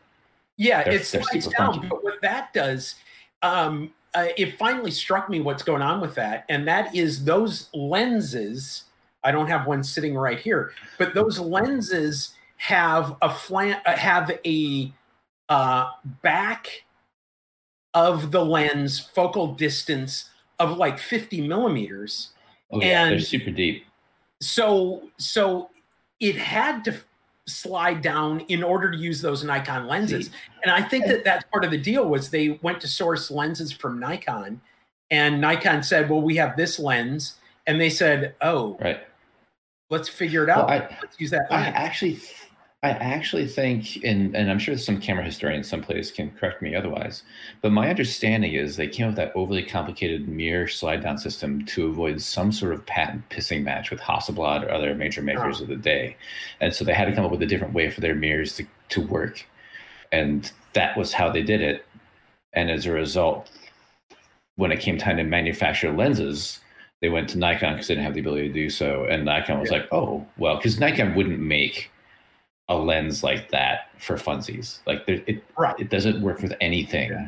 Yeah, 0.57 0.83
They're- 0.83 0.93
it 0.93 1.03
they're 1.05 1.21
slides 1.23 1.47
down. 1.47 1.73
funky. 1.73 1.87
But 1.87 2.03
what 2.03 2.21
that 2.21 2.53
does, 2.53 2.95
um, 3.41 3.93
uh, 4.13 4.27
it 4.37 4.57
finally 4.57 4.91
struck 4.91 5.29
me 5.29 5.41
what's 5.41 5.63
going 5.63 5.81
on 5.81 5.99
with 5.99 6.15
that, 6.15 6.45
and 6.47 6.67
that 6.67 6.95
is 6.95 7.25
those 7.25 7.69
lenses. 7.73 8.85
I 9.23 9.31
don't 9.31 9.47
have 9.47 9.67
one 9.67 9.83
sitting 9.83 10.15
right 10.15 10.39
here, 10.39 10.73
but 10.97 11.13
those 11.13 11.37
lenses 11.39 12.33
have 12.57 13.15
a 13.21 13.29
flat, 13.29 13.81
uh, 13.85 13.95
have 13.97 14.31
a 14.45 14.91
uh, 15.49 15.91
back 16.21 16.85
of 17.93 18.31
the 18.31 18.43
lens 18.43 18.99
focal 18.99 19.53
distance 19.53 20.29
of 20.59 20.77
like 20.77 20.99
50 20.99 21.41
millimeters. 21.47 22.29
Oh 22.71 22.81
yeah, 22.81 23.09
they're 23.09 23.19
super 23.19 23.51
deep. 23.51 23.85
So, 24.39 25.09
so 25.17 25.69
it 26.19 26.35
had 26.35 26.83
to 26.85 26.95
slide 27.47 28.01
down 28.01 28.41
in 28.41 28.63
order 28.63 28.91
to 28.91 28.97
use 28.97 29.21
those 29.21 29.43
Nikon 29.43 29.87
lenses. 29.87 30.27
See, 30.27 30.31
And 30.63 30.71
I 30.71 30.81
think 30.81 31.05
that 31.07 31.23
that's 31.23 31.43
part 31.51 31.65
of 31.65 31.71
the 31.71 31.77
deal 31.77 32.05
was 32.07 32.29
they 32.29 32.59
went 32.61 32.79
to 32.81 32.87
source 32.87 33.29
lenses 33.29 33.71
from 33.71 33.99
Nikon, 33.99 34.61
and 35.09 35.41
Nikon 35.41 35.83
said, 35.83 36.09
"Well, 36.09 36.21
we 36.21 36.37
have 36.37 36.55
this 36.55 36.79
lens," 36.79 37.35
and 37.67 37.79
they 37.81 37.89
said, 37.89 38.35
"Oh, 38.41 38.77
right. 38.79 39.01
let's 39.89 40.07
figure 40.07 40.43
it 40.43 40.47
Well, 40.47 40.61
out. 40.61 40.69
I, 40.69 40.97
let's 41.01 41.19
use 41.19 41.31
that 41.31 41.47
I 41.51 41.63
actually, 41.65 42.21
I 42.83 42.89
actually 42.91 43.45
think, 43.45 44.03
and 44.03 44.35
and 44.35 44.49
I'm 44.49 44.57
sure 44.57 44.75
some 44.75 44.99
camera 44.99 45.23
historians 45.23 45.69
someplace 45.69 46.09
can 46.09 46.31
correct 46.31 46.63
me 46.63 46.73
otherwise, 46.73 47.21
but 47.61 47.71
my 47.71 47.89
understanding 47.91 48.53
is 48.55 48.75
they 48.75 48.87
came 48.87 49.05
up 49.05 49.09
with 49.11 49.17
that 49.17 49.35
overly 49.35 49.61
complicated 49.63 50.27
mirror 50.27 50.67
slide 50.67 51.03
down 51.03 51.19
system 51.19 51.63
to 51.67 51.85
avoid 51.87 52.19
some 52.23 52.51
sort 52.51 52.73
of 52.73 52.83
patent 52.87 53.29
pissing 53.29 53.61
match 53.61 53.91
with 53.91 53.99
Hasselblad 53.99 54.63
or 54.65 54.71
other 54.71 54.95
major 54.95 55.21
makers 55.21 55.59
Oh. 55.59 55.63
of 55.63 55.69
the 55.69 55.75
day, 55.75 56.17
and 56.59 56.73
so 56.73 56.83
they 56.83 56.93
had 56.95 57.05
to 57.05 57.13
come 57.13 57.23
up 57.23 57.29
with 57.31 57.43
a 57.43 57.45
different 57.45 57.75
way 57.75 57.87
for 57.91 58.01
their 58.01 58.15
mirrors 58.15 58.55
to 58.55 58.65
to 58.89 59.01
work, 59.01 59.45
and 60.11 60.51
that 60.73 60.97
was 60.97 61.13
how 61.13 61.29
they 61.31 61.43
did 61.43 61.61
it, 61.61 61.85
and 62.53 62.71
as 62.71 62.87
a 62.87 62.91
result, 62.91 63.47
when 64.55 64.71
it 64.71 64.79
came 64.79 64.97
time 64.97 65.17
to 65.17 65.23
manufacture 65.23 65.91
lenses. 65.91 66.59
They 67.01 67.09
went 67.09 67.29
to 67.29 67.39
Nikon 67.39 67.73
because 67.73 67.87
they 67.87 67.95
didn't 67.95 68.05
have 68.05 68.13
the 68.13 68.19
ability 68.19 68.47
to 68.49 68.53
do 68.53 68.69
so, 68.69 69.05
and 69.05 69.25
Nikon 69.25 69.59
was 69.59 69.71
Yeah. 69.71 69.77
like, 69.79 69.87
"Oh, 69.91 70.23
well," 70.37 70.57
because 70.57 70.79
Nikon 70.79 71.15
wouldn't 71.15 71.39
make 71.39 71.89
a 72.71 72.77
lens 72.77 73.23
like 73.23 73.51
that 73.51 73.89
for 73.97 74.15
funsies. 74.15 74.79
Like 74.85 75.05
there, 75.05 75.21
it 75.27 75.43
Right. 75.57 75.75
it 75.79 75.89
doesn't 75.89 76.21
work 76.21 76.41
with 76.41 76.53
anything 76.61 77.09
Yeah. 77.11 77.27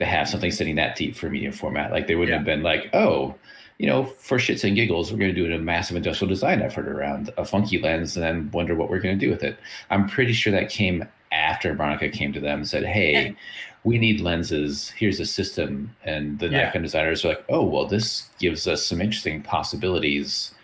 to 0.00 0.06
have 0.06 0.28
something 0.28 0.50
sitting 0.50 0.76
that 0.76 0.96
deep 0.96 1.16
for 1.16 1.28
medium 1.28 1.52
format. 1.52 1.90
Like 1.90 2.06
they 2.06 2.14
wouldn't 2.14 2.30
Yeah. 2.32 2.38
have 2.38 2.46
been 2.46 2.62
like, 2.62 2.90
oh, 2.94 3.34
you 3.78 3.86
know, 3.88 4.04
for 4.04 4.38
shits 4.38 4.62
and 4.64 4.76
giggles, 4.76 5.10
we're 5.12 5.18
going 5.18 5.34
to 5.34 5.48
do 5.48 5.52
a 5.52 5.58
massive 5.58 5.96
industrial 5.96 6.28
design 6.28 6.62
effort 6.62 6.86
around 6.86 7.30
a 7.36 7.44
funky 7.44 7.78
lens 7.78 8.16
and 8.16 8.24
then 8.24 8.50
wonder 8.52 8.74
what 8.76 8.88
we're 8.88 9.00
going 9.00 9.18
to 9.18 9.26
do 9.26 9.30
with 9.30 9.42
it. 9.42 9.58
I'm 9.90 10.08
pretty 10.08 10.32
sure 10.32 10.52
that 10.52 10.70
came 10.70 11.04
after 11.32 11.74
Bronica 11.74 12.12
came 12.12 12.32
to 12.32 12.40
them 12.40 12.60
and 12.60 12.68
said, 12.68 12.84
hey, 12.84 13.34
we 13.82 13.98
need 13.98 14.20
lenses. 14.20 14.90
Here's 14.96 15.18
a 15.18 15.26
system. 15.26 15.94
And 16.04 16.38
the 16.38 16.46
Yeah. 16.48 16.66
Nikon 16.66 16.82
designers 16.82 17.24
are 17.24 17.30
like, 17.30 17.44
oh, 17.48 17.64
well, 17.64 17.86
this 17.86 18.28
gives 18.38 18.68
us 18.68 18.86
some 18.86 19.00
interesting 19.00 19.42
possibilities. 19.42 20.54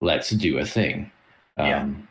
Let's 0.00 0.30
do 0.30 0.56
a 0.58 0.64
thing. 0.64 1.10
Um, 1.58 2.08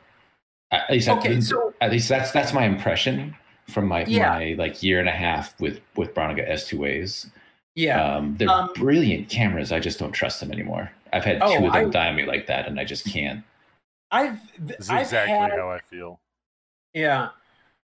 at 0.71 0.89
least, 0.89 1.09
Okay, 1.09 1.38
at, 1.38 1.43
so- 1.43 1.73
at 1.81 1.91
least 1.91 2.09
that's 2.09 2.31
that's 2.31 2.53
my 2.53 2.65
impression 2.65 3.35
from 3.67 3.88
my 3.88 4.05
Yeah. 4.05 4.29
my 4.29 4.55
like 4.57 4.81
year 4.83 4.99
and 4.99 5.09
a 5.09 5.13
half 5.13 5.59
with 5.59 5.79
with 5.95 6.13
Bronica 6.13 6.47
S2As. 6.49 7.29
yeah, 7.75 8.01
Um, 8.15 8.35
they're 8.38 8.49
Um, 8.49 8.71
brilliant 8.75 9.29
cameras. 9.29 9.71
I 9.71 9.79
just 9.79 9.99
don't 9.99 10.11
trust 10.11 10.39
them 10.41 10.51
anymore. 10.51 10.91
I've 11.13 11.23
had 11.23 11.39
Oh, 11.41 11.57
two 11.59 11.67
of 11.67 11.73
them 11.73 11.88
I- 11.88 11.89
die 11.89 12.07
on 12.09 12.15
me 12.15 12.25
like 12.25 12.47
that, 12.47 12.67
and 12.67 12.79
I 12.79 12.83
just 12.83 13.05
can't. 13.11 13.43
I've 14.11 14.39
This 14.57 14.79
is 14.81 14.89
I've 14.89 15.01
exactly 15.01 15.38
had, 15.38 15.51
how 15.51 15.69
I 15.71 15.79
feel. 15.79 16.19
yeah. 16.93 17.29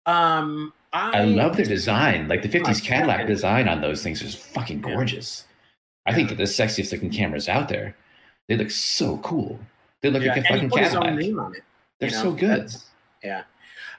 Um, 0.05 0.73
I, 0.91 1.19
I 1.19 1.23
love 1.23 1.55
their 1.55 1.65
design. 1.65 2.27
Like 2.27 2.41
the 2.41 2.49
50s 2.49 2.83
Cadillac 2.83 3.27
design 3.27 3.67
on 3.67 3.81
those 3.81 4.01
things 4.03 4.21
is 4.21 4.35
fucking 4.35 4.83
Yeah. 4.83 4.95
gorgeous. 4.95 5.45
I 6.05 6.13
think 6.13 6.29
that 6.29 6.35
the 6.35 6.43
sexiest 6.43 6.91
looking 6.91 7.09
cameras 7.11 7.47
out 7.47 7.69
there. 7.69 7.95
They 8.47 8.55
look 8.57 8.71
so 8.71 9.17
cool. 9.19 9.59
They 10.01 10.09
look 10.09 10.23
yeah, 10.23 10.33
like 10.33 10.45
a 10.45 10.47
fucking 10.47 10.69
put 10.71 10.81
his 10.83 10.95
own 10.95 11.03
Cadillac. 11.17 11.63
Name 12.01 12.13
on 12.13 12.27
it. 12.27 12.39
They're 12.39 12.47
you 12.47 12.47
know, 12.49 12.61
so 12.61 12.67
good. 12.67 12.75
Yeah. 13.23 13.43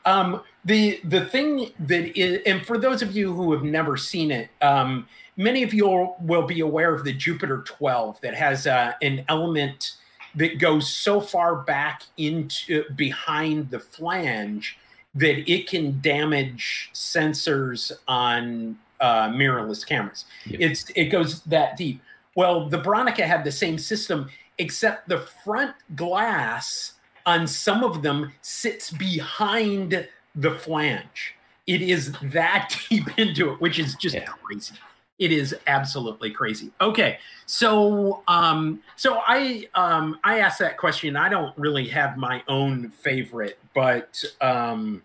Um, 0.07 0.43
the 0.65 1.01
the 1.05 1.25
thing 1.27 1.71
that 1.81 2.19
is, 2.19 2.41
and 2.47 2.65
for 2.65 2.79
those 2.79 3.03
of 3.03 3.15
you 3.15 3.33
who 3.33 3.53
have 3.53 3.63
never 3.63 3.97
seen 3.97 4.31
it, 4.31 4.49
um, 4.63 5.07
many 5.37 5.63
of 5.63 5.75
you 5.75 6.15
will 6.21 6.47
be 6.47 6.61
aware 6.61 6.95
of 6.95 7.05
the 7.05 7.13
Jupiter 7.13 7.63
12 7.67 8.21
that 8.23 8.35
has 8.35 8.67
uh, 8.67 8.93
an 9.03 9.25
element 9.29 9.97
that 10.35 10.59
goes 10.59 10.89
so 10.89 11.21
far 11.21 11.57
back 11.57 12.03
into 12.17 12.85
behind 12.95 13.71
the 13.71 13.81
flange 13.81 14.79
that 15.15 15.51
it 15.51 15.69
can 15.69 16.01
damage 16.01 16.91
sensors 16.95 17.91
on 18.07 18.79
uh, 19.01 19.29
mirrorless 19.29 19.87
cameras. 19.87 20.25
Yep. 20.47 20.61
It's 20.61 20.91
it 20.95 21.07
goes 21.07 21.43
that 21.45 21.77
deep. 21.77 22.01
Well, 22.37 22.69
the 22.69 22.79
Bronica 22.79 23.27
had 23.27 23.45
the 23.45 23.53
same 23.53 23.77
system, 23.77 24.31
except 24.59 25.09
the 25.09 25.19
front 25.19 25.75
glass 25.97 26.95
on 27.27 27.47
some 27.47 27.85
of 27.85 28.03
them 28.03 28.33
sits 28.43 28.91
behind 28.91 30.09
the 30.35 30.51
flange. 30.53 31.35
It 31.67 31.83
is 31.83 32.13
that 32.23 32.75
deep 32.91 33.19
into 33.19 33.53
it, 33.53 33.61
which 33.61 33.79
is 33.79 33.95
just 33.97 34.15
Yeah. 34.17 34.25
crazy. 34.25 34.75
It 35.19 35.33
is 35.33 35.55
absolutely 35.67 36.31
crazy. 36.31 36.73
Okay, 36.81 37.19
so 37.45 38.23
um, 38.27 38.83
so 38.97 39.21
I 39.27 39.69
um, 39.75 40.19
I 40.25 40.41
asked 40.41 40.59
that 40.61 40.79
question. 40.79 41.15
I 41.15 41.29
don't 41.29 41.57
really 41.59 41.87
have 41.89 42.17
my 42.17 42.43
own 42.49 42.89
favorite, 42.91 43.59
but 43.75 44.23
um, 44.41 45.03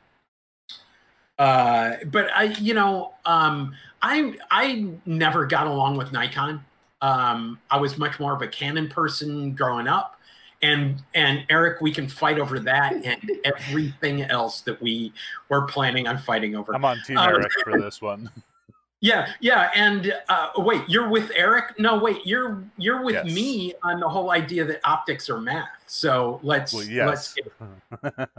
uh, 1.38 1.96
but 2.08 2.32
I 2.34 2.44
you 2.44 2.74
know 2.74 3.14
um, 3.26 3.76
I 4.02 4.36
I 4.52 4.88
never 5.06 5.46
got 5.46 5.68
along 5.68 5.98
with 5.98 6.14
Nikon. 6.14 6.64
Um, 7.02 7.60
I 7.70 7.78
was 7.78 7.98
much 7.98 8.20
more 8.20 8.34
of 8.34 8.42
a 8.42 8.48
Canon 8.48 8.88
person 8.90 9.54
growing 9.54 9.88
up, 9.88 10.15
and 10.66 11.04
and 11.14 11.46
Eric, 11.50 11.82
we 11.82 11.92
can 11.92 12.08
fight 12.08 12.40
over 12.40 12.60
that 12.60 12.94
and 13.10 13.32
everything 13.44 14.22
else 14.24 14.62
that 14.62 14.82
we 14.82 15.14
were 15.50 15.64
planning 15.68 16.08
on 16.08 16.18
fighting 16.18 16.56
over. 16.56 16.74
I'm 16.74 16.86
on 16.86 16.98
Team 17.06 17.18
Uh, 17.18 17.28
Eric 17.28 17.52
for 17.64 17.80
this 17.80 18.02
one. 18.02 18.30
Yeah, 19.02 19.32
yeah, 19.40 19.70
and 19.76 20.16
uh, 20.30 20.48
wait, 20.56 20.82
you're 20.88 21.10
with 21.10 21.30
Eric? 21.36 21.78
No, 21.78 22.00
wait, 22.00 22.26
you're 22.26 22.64
you're 22.78 23.04
with 23.04 23.14
Yes. 23.14 23.26
me 23.32 23.74
on 23.84 24.00
the 24.00 24.10
whole 24.10 24.32
idea 24.32 24.66
that 24.66 24.80
optics 24.84 25.30
are 25.30 25.40
math. 25.40 25.68
So 25.86 26.40
let's 26.42 26.74
Well, 26.74 26.86
let's 27.06 27.36
yes. 27.38 27.60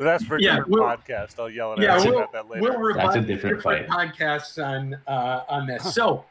That's 0.00 0.24
for 0.24 0.36
a 0.36 0.40
Yeah, 0.40 0.56
different 0.56 0.68
we'll- 0.68 0.82
podcast. 0.84 1.38
I'll 1.38 1.50
yell 1.50 1.72
at 1.72 1.78
yeah, 1.80 1.92
Eric 1.94 2.04
we'll- 2.04 2.18
about 2.20 2.32
that 2.32 2.48
later. 2.48 2.78
we'll 2.78 2.94
That's 2.94 3.16
a 3.16 3.20
different 3.20 3.60
podcasts 3.62 4.64
on 4.64 4.96
uh, 5.06 5.40
on 5.48 5.66
this. 5.66 5.92
So, 5.92 6.24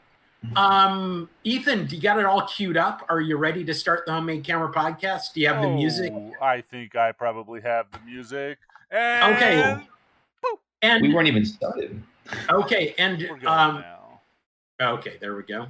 um, 0.56 1.28
Ethan, 1.44 1.86
do 1.86 1.96
you 1.96 2.02
got 2.02 2.18
it 2.18 2.24
all 2.24 2.42
queued 2.42 2.76
up? 2.76 3.04
Are 3.08 3.20
you 3.20 3.36
ready 3.36 3.64
to 3.64 3.74
start 3.74 4.04
the 4.06 4.12
homemade 4.12 4.44
camera 4.44 4.72
podcast? 4.72 5.32
Do 5.34 5.40
you 5.40 5.48
have 5.48 5.62
the 5.62 5.68
music? 5.68 6.12
Oh, 6.14 6.32
I 6.40 6.60
think 6.60 6.96
I 6.96 7.12
probably 7.12 7.60
have 7.60 7.86
the 7.90 7.98
music. 8.06 8.58
And 8.90 9.34
Okay. 9.36 9.86
And 10.82 11.02
We 11.02 11.14
weren't 11.14 11.28
even 11.28 11.46
started. 11.46 12.02
okay, 12.50 12.94
and 12.98 13.22
um, 13.46 13.82
now. 13.82 14.20
okay, 14.80 15.16
there 15.18 15.34
we 15.34 15.42
go. 15.44 15.68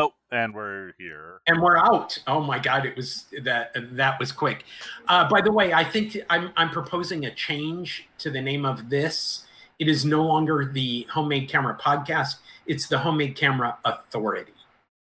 Oh, 0.00 0.12
and 0.30 0.54
we're 0.54 0.92
here. 0.96 1.40
and 1.48 1.60
we're 1.60 1.76
out. 1.76 2.16
Oh 2.28 2.40
my 2.40 2.60
god, 2.60 2.86
it 2.86 2.94
was 2.94 3.24
that 3.42 3.72
that 3.74 4.20
was 4.20 4.30
quick. 4.30 4.64
Uh, 5.08 5.28
by 5.28 5.40
the 5.40 5.50
way, 5.50 5.72
I 5.72 5.82
think 5.82 6.16
I'm 6.30 6.52
I'm 6.56 6.70
proposing 6.70 7.26
a 7.26 7.34
change 7.34 8.06
to 8.18 8.30
the 8.30 8.40
name 8.40 8.64
of 8.64 8.90
this 8.90 9.44
it 9.78 9.88
is 9.88 10.04
no 10.04 10.24
longer 10.24 10.70
the 10.72 11.06
Homemade 11.10 11.48
Camera 11.48 11.76
Podcast. 11.80 12.36
It's 12.66 12.88
the 12.88 12.98
Homemade 12.98 13.36
Camera 13.36 13.78
Authority. 13.84 14.52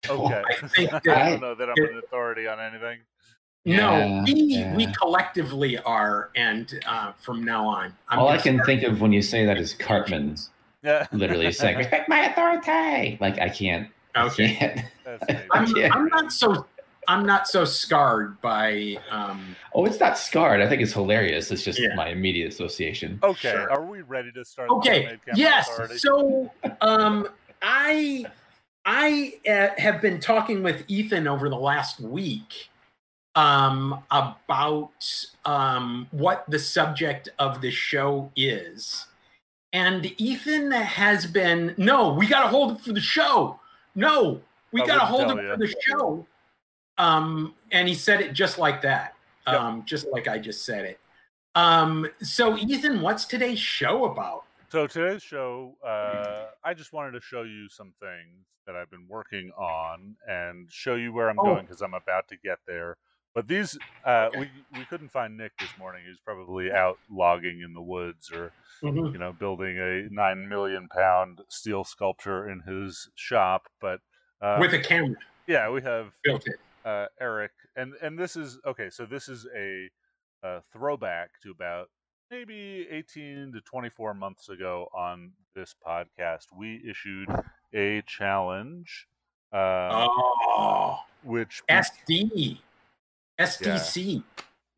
Okay. 0.09 0.43
I 0.49 0.67
think 0.69 0.93
I 1.09 1.31
don't 1.31 1.41
know 1.41 1.55
that 1.55 1.69
I'm 1.69 1.85
an 1.85 1.99
authority 2.05 2.47
on 2.47 2.61
anything. 2.61 2.99
no, 3.65 3.97
Yeah, 4.25 4.25
we 4.75 4.87
we 4.87 4.93
collectively 4.93 5.79
are, 5.79 6.31
and 6.37 6.79
uh, 6.87 7.13
from 7.19 7.43
now 7.45 7.67
on, 7.67 7.93
I'm 8.09 8.19
All 8.21 8.29
I 8.29 8.39
can 8.39 8.63
think 8.65 8.83
of 8.83 9.01
when 9.01 9.13
you 9.13 9.23
say 9.23 9.45
that 9.45 9.59
is 9.59 9.75
Cartman 9.75 10.37
Yeah. 10.83 11.07
literally 11.13 11.51
saying, 11.53 11.79
"Respect 11.79 12.09
my 12.09 12.27
authority." 12.31 13.19
Like 13.21 13.39
I 13.41 13.49
can't. 13.49 13.89
I 14.15 14.27
Okay. 14.27 14.55
can't. 14.55 14.81
That's 15.05 15.29
me. 15.73 15.85
I'm, 15.85 15.93
I'm 15.93 16.07
not 16.09 16.33
so 16.33 16.67
I'm 17.09 17.25
not 17.25 17.47
so 17.49 17.65
scarred 17.65 18.41
by 18.41 18.97
um, 19.11 19.55
Oh, 19.75 19.85
it's 19.85 20.01
not 20.01 20.19
scarred. 20.19 20.61
I 20.61 20.69
think 20.69 20.83
it's 20.83 20.93
hilarious. 20.93 21.51
It's 21.51 21.63
just 21.65 21.79
Yeah. 21.79 21.95
my 21.95 22.09
immediate 22.09 22.53
association. 22.53 23.19
Okay, 23.23 23.51
Sure. 23.53 23.71
are 23.71 23.85
we 23.85 24.03
ready 24.03 24.33
to 24.33 24.45
start? 24.45 24.71
okay 24.71 25.03
Homemade 25.05 25.21
yes 25.37 25.69
Authority? 25.69 25.99
so 25.99 26.51
um 26.81 27.29
i 27.63 28.25
i 28.85 29.35
uh, 29.49 29.69
have 29.79 30.01
been 30.03 30.21
talking 30.21 30.63
with 30.63 30.85
ethan 30.89 31.27
over 31.27 31.49
the 31.49 31.57
last 31.57 32.01
week 32.01 32.69
um 33.35 34.03
about 34.11 35.05
um 35.45 36.07
what 36.11 36.45
the 36.49 36.59
subject 36.59 37.29
of 37.39 37.61
the 37.61 37.71
show 37.71 38.31
is 38.37 39.07
and 39.73 40.13
ethan 40.21 40.71
has 40.73 41.27
been 41.27 41.75
no 41.77 42.13
we 42.13 42.27
gotta 42.27 42.49
hold 42.49 42.73
it 42.77 42.81
for 42.81 42.93
the 42.93 43.01
show 43.01 43.59
no 43.95 44.41
we 44.73 44.83
I 44.83 44.87
gotta 44.87 45.07
hold 45.07 45.31
it 45.33 45.35
tell 45.43 45.53
for 45.53 45.57
the 45.59 45.75
show 45.87 46.27
um 46.99 47.55
and 47.73 47.89
he 47.89 47.95
said 47.95 48.21
it 48.21 48.33
just 48.33 48.59
like 48.59 48.81
that 48.83 49.15
Yep. 49.47 49.61
um 49.61 49.85
just 49.85 50.07
like 50.13 50.29
i 50.29 50.39
just 50.39 50.65
said 50.65 50.85
it 50.85 51.01
um 51.55 52.07
so 52.23 52.57
ethan 52.57 53.01
what's 53.01 53.25
today's 53.25 53.59
show 53.59 54.05
about 54.05 54.45
So 54.71 54.87
today's 54.87 55.23
show, 55.23 55.77
uh, 55.85 56.51
I 56.65 56.75
just 56.75 56.93
wanted 56.93 57.13
to 57.13 57.21
show 57.21 57.43
you 57.43 57.69
some 57.69 57.95
things 58.01 58.47
that 58.67 58.75
I've 58.75 58.91
been 58.91 59.07
working 59.09 59.51
on 59.53 60.17
and 60.27 60.71
show 60.71 60.97
you 60.97 61.13
where 61.13 61.29
I'm 61.29 61.39
Oh. 61.39 61.45
going 61.45 61.65
because 61.65 61.83
I'm 61.83 61.95
about 61.95 62.27
to 62.29 62.37
get 62.37 62.59
there. 62.67 62.97
But 63.33 63.47
these, 63.47 63.79
uh, 64.05 64.31
we 64.35 64.65
we 64.71 64.85
couldn't 64.85 65.11
find 65.11 65.37
Nick 65.37 65.53
this 65.61 65.77
morning. 65.77 66.05
He's 66.07 66.21
probably 66.21 66.73
out 66.73 66.99
logging 67.09 67.61
in 67.61 67.75
the 67.75 67.83
woods 67.83 68.31
or 68.33 68.53
Mhm. 68.83 69.13
you 69.13 69.19
know 69.21 69.33
building 69.33 69.79
a 69.79 70.09
nine 70.11 70.49
million 70.49 70.89
pound 70.89 71.43
steel 71.49 71.85
sculpture 71.85 72.49
in 72.49 72.61
his 72.61 73.09
shop. 73.15 73.69
But 73.81 74.01
uh, 74.41 74.61
with 74.61 74.75
a 74.75 74.81
camera 74.81 75.17
yeah, 75.47 75.71
we 75.71 75.83
have 75.83 76.13
built 76.25 76.47
it. 76.47 76.57
Uh, 76.87 77.07
Eric, 77.21 77.51
and 77.77 77.93
and 78.01 78.19
this 78.19 78.37
is 78.37 78.59
okay. 78.67 78.89
So 78.91 79.05
this 79.05 79.29
is 79.29 79.47
a, 79.55 79.91
a 80.43 80.63
throwback 80.73 81.31
to 81.43 81.51
about 81.51 81.89
maybe 82.31 82.87
eighteen 82.91 83.53
to 83.53 83.61
twenty 83.63 83.91
four 83.91 84.15
months 84.15 84.49
ago 84.49 84.89
on 84.97 85.33
this 85.55 85.75
podcast. 85.87 86.47
We 86.57 86.81
issued 86.89 87.29
a 87.75 88.03
challenge, 88.07 89.07
uh, 89.53 90.07
Oh, 90.09 90.99
which 91.25 91.63
SD, 91.69 92.59
SDC. 93.41 94.23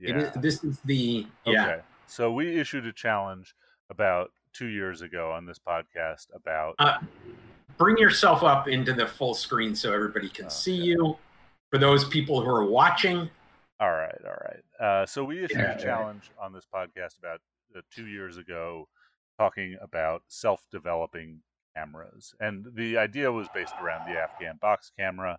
It 0.00 0.08
yeah, 0.10 0.16
is- 0.18 0.32
this 0.40 0.64
is 0.64 0.80
the 0.84 1.26
yeah. 1.44 1.64
okay. 1.66 1.80
So 2.06 2.32
we 2.32 2.58
issued 2.58 2.86
a 2.86 2.92
challenge 2.92 3.54
about 3.90 4.30
two 4.54 4.66
years 4.66 5.02
ago 5.02 5.30
on 5.30 5.44
this 5.44 5.58
podcast 5.58 6.26
about 6.34 6.74
Uh, 6.78 6.98
Bring 7.76 7.96
yourself 7.98 8.42
up 8.42 8.66
into 8.66 8.92
the 8.92 9.06
full 9.06 9.34
screen 9.34 9.74
so 9.74 9.92
everybody 9.92 10.28
can 10.28 10.50
see 10.50 10.74
you. 10.74 11.16
For 11.70 11.78
those 11.78 12.04
people 12.08 12.40
who 12.40 12.48
are 12.48 12.64
watching, 12.64 13.30
All 13.80 13.90
right, 13.92 14.20
all 14.26 14.36
right. 14.44 14.86
Uh, 14.86 15.06
so 15.06 15.22
we 15.24 15.44
issued 15.44 15.60
Yeah, 15.60 15.76
a 15.76 15.78
challenge 15.82 16.30
on 16.40 16.52
this 16.52 16.66
podcast 16.72 17.18
about 17.18 17.40
uh, 17.76 17.80
two 17.94 18.06
years 18.06 18.38
ago, 18.38 18.88
talking 19.38 19.76
about 19.80 20.22
self-developing 20.28 21.40
cameras, 21.76 22.34
and 22.40 22.66
the 22.74 22.96
idea 22.98 23.30
was 23.30 23.48
based 23.54 23.74
around 23.82 24.12
the 24.12 24.18
Afghan 24.18 24.58
box 24.60 24.90
camera. 24.98 25.38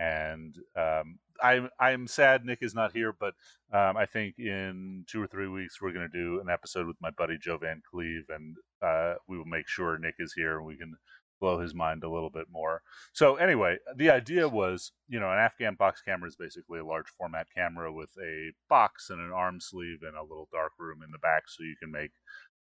And 0.00 0.54
um, 0.76 1.18
I'm 1.42 1.70
I'm 1.80 2.06
sad 2.06 2.44
Nick 2.44 2.58
is 2.62 2.74
not 2.74 2.92
here, 2.92 3.14
but 3.18 3.34
um, 3.72 3.96
I 3.96 4.06
think 4.06 4.38
in 4.38 5.04
two 5.08 5.22
or 5.22 5.26
three 5.26 5.48
weeks 5.48 5.80
we're 5.80 5.92
going 5.92 6.08
to 6.10 6.18
do 6.18 6.40
an 6.40 6.48
episode 6.50 6.86
with 6.86 6.96
my 7.00 7.10
buddy 7.10 7.36
Joe 7.38 7.58
Van 7.58 7.82
Cleave, 7.90 8.24
and 8.28 8.56
uh, 8.82 9.14
we 9.28 9.38
will 9.38 9.44
make 9.44 9.66
sure 9.68 9.98
Nick 9.98 10.14
is 10.18 10.32
here 10.34 10.58
and 10.58 10.66
we 10.66 10.76
can 10.76 10.94
blow 11.40 11.60
his 11.60 11.74
mind 11.74 12.04
a 12.04 12.10
little 12.10 12.30
bit 12.30 12.46
more. 12.50 12.82
So 13.12 13.36
anyway, 13.36 13.76
the 13.96 14.10
idea 14.10 14.48
was, 14.48 14.92
you 15.08 15.20
know, 15.20 15.30
an 15.30 15.38
Afghan 15.38 15.74
box 15.74 16.02
camera 16.02 16.28
is 16.28 16.36
basically 16.36 16.80
a 16.80 16.84
large 16.84 17.08
format 17.16 17.46
camera 17.54 17.92
with 17.92 18.10
a 18.22 18.52
box 18.68 19.10
and 19.10 19.20
an 19.20 19.32
arm 19.32 19.60
sleeve 19.60 19.98
and 20.02 20.16
a 20.16 20.22
little 20.22 20.48
dark 20.52 20.72
room 20.78 21.02
in 21.04 21.10
the 21.10 21.18
back, 21.18 21.44
so 21.48 21.62
you 21.62 21.76
can 21.80 21.90
make 21.90 22.12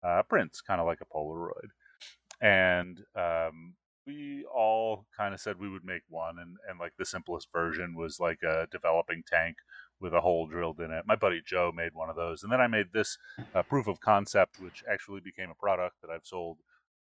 uh, 0.03 0.23
prints, 0.23 0.61
kind 0.61 0.81
of 0.81 0.87
like 0.87 1.01
a 1.01 1.17
Polaroid. 1.17 1.71
And 2.41 3.01
um, 3.17 3.75
we 4.07 4.45
all 4.53 5.07
kind 5.17 5.33
of 5.33 5.41
said 5.41 5.59
we 5.59 5.71
would 5.71 5.85
make 5.85 6.03
one, 6.09 6.39
and 6.39 6.57
and 6.69 6.79
like 6.79 6.93
the 6.99 7.05
simplest 7.05 7.49
version 7.53 7.95
was 7.95 8.21
like 8.21 8.43
a 8.43 8.67
developing 8.71 9.23
tank 9.27 9.57
with 10.01 10.13
a 10.13 10.21
hole 10.21 10.47
drilled 10.47 10.81
in 10.81 10.91
it. 10.91 11.05
My 11.07 11.17
buddy 11.17 11.41
Joe 11.45 11.73
made 11.75 11.95
one 11.95 12.11
of 12.11 12.17
those, 12.17 12.43
and 12.43 12.53
then 12.53 12.61
I 12.61 12.67
made 12.67 12.93
this 12.93 13.17
uh, 13.55 13.63
proof 13.63 13.87
of 13.87 14.01
concept, 14.01 14.61
which 14.61 14.85
actually 14.91 15.21
became 15.21 15.51
a 15.51 15.55
product 15.55 15.97
that 16.03 16.11
I've 16.11 16.27
sold 16.27 16.59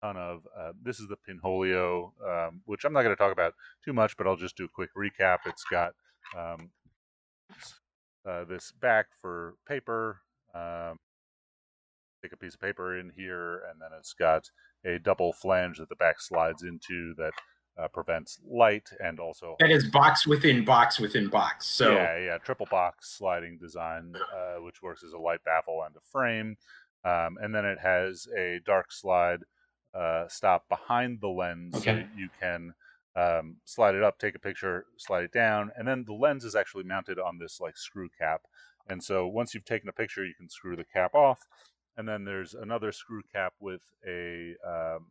ton 0.05 0.17
of. 0.17 0.47
Uh, 0.57 0.71
this 0.83 0.99
is 0.99 1.07
the 1.07 1.17
Pinholio, 1.27 2.11
um, 2.25 2.61
which 2.65 2.85
I'm 2.85 2.93
not 2.93 3.03
going 3.03 3.15
to 3.15 3.21
talk 3.21 3.31
about 3.31 3.53
too 3.83 3.93
much, 3.93 4.17
but 4.17 4.27
I'll 4.27 4.35
just 4.35 4.57
do 4.57 4.65
a 4.65 4.69
quick 4.69 4.89
recap. 4.95 5.39
It's 5.45 5.63
got 5.69 5.93
um, 6.37 6.69
uh, 8.27 8.45
this 8.45 8.71
back 8.81 9.07
for 9.21 9.55
paper. 9.67 10.21
Um, 10.53 10.97
take 12.21 12.33
a 12.33 12.37
piece 12.37 12.55
of 12.55 12.61
paper 12.61 12.99
in 12.99 13.11
here, 13.15 13.63
and 13.69 13.81
then 13.81 13.89
it's 13.97 14.13
got 14.13 14.49
a 14.85 14.99
double 14.99 15.33
flange 15.33 15.79
that 15.79 15.89
the 15.89 15.95
back 15.95 16.21
slides 16.21 16.63
into 16.63 17.13
that 17.17 17.33
uh, 17.77 17.87
prevents 17.89 18.39
light 18.49 18.87
and 19.03 19.19
also 19.19 19.53
that 19.59 19.69
is 19.69 19.83
box 19.89 20.25
within 20.25 20.63
box 20.63 20.97
within 20.97 21.27
box. 21.27 21.65
So 21.65 21.91
yeah, 21.91 22.17
yeah, 22.17 22.37
triple 22.37 22.67
box 22.71 23.17
sliding 23.17 23.57
design, 23.57 24.13
uh, 24.15 24.61
which 24.61 24.81
works 24.81 25.03
as 25.03 25.11
a 25.11 25.17
light 25.17 25.43
baffle 25.43 25.83
and 25.85 25.93
a 25.93 25.99
frame, 26.09 26.55
um, 27.03 27.37
and 27.41 27.53
then 27.53 27.65
it 27.65 27.77
has 27.79 28.27
a 28.37 28.61
dark 28.65 28.93
slide 28.93 29.39
uh, 29.95 30.27
stop 30.27 30.67
behind 30.69 31.19
the 31.21 31.27
lens, 31.27 31.83
so 31.83 32.03
you 32.15 32.29
can 32.39 32.73
um, 33.15 33.55
slide 33.63 33.95
it 33.95 34.03
up, 34.03 34.19
take 34.19 34.35
a 34.35 34.39
picture, 34.39 34.85
slide 34.97 35.23
it 35.23 35.31
down, 35.31 35.71
and 35.77 35.87
then 35.87 36.03
the 36.05 36.13
lens 36.13 36.43
is 36.43 36.55
actually 36.55 36.83
mounted 36.83 37.17
on 37.19 37.37
this 37.37 37.59
like 37.61 37.77
screw 37.77 38.09
cap, 38.19 38.41
and 38.89 39.03
so 39.03 39.27
once 39.27 39.53
you've 39.53 39.65
taken 39.65 39.89
a 39.89 39.93
picture, 39.93 40.25
you 40.25 40.33
can 40.33 40.49
screw 40.49 40.75
the 40.75 40.83
cap 40.83 41.15
off, 41.15 41.39
and 41.97 42.07
then 42.07 42.23
there's 42.23 42.53
another 42.53 42.91
screw 42.91 43.21
cap 43.33 43.53
with 43.59 43.81
a 44.07 44.55
um, 44.67 45.05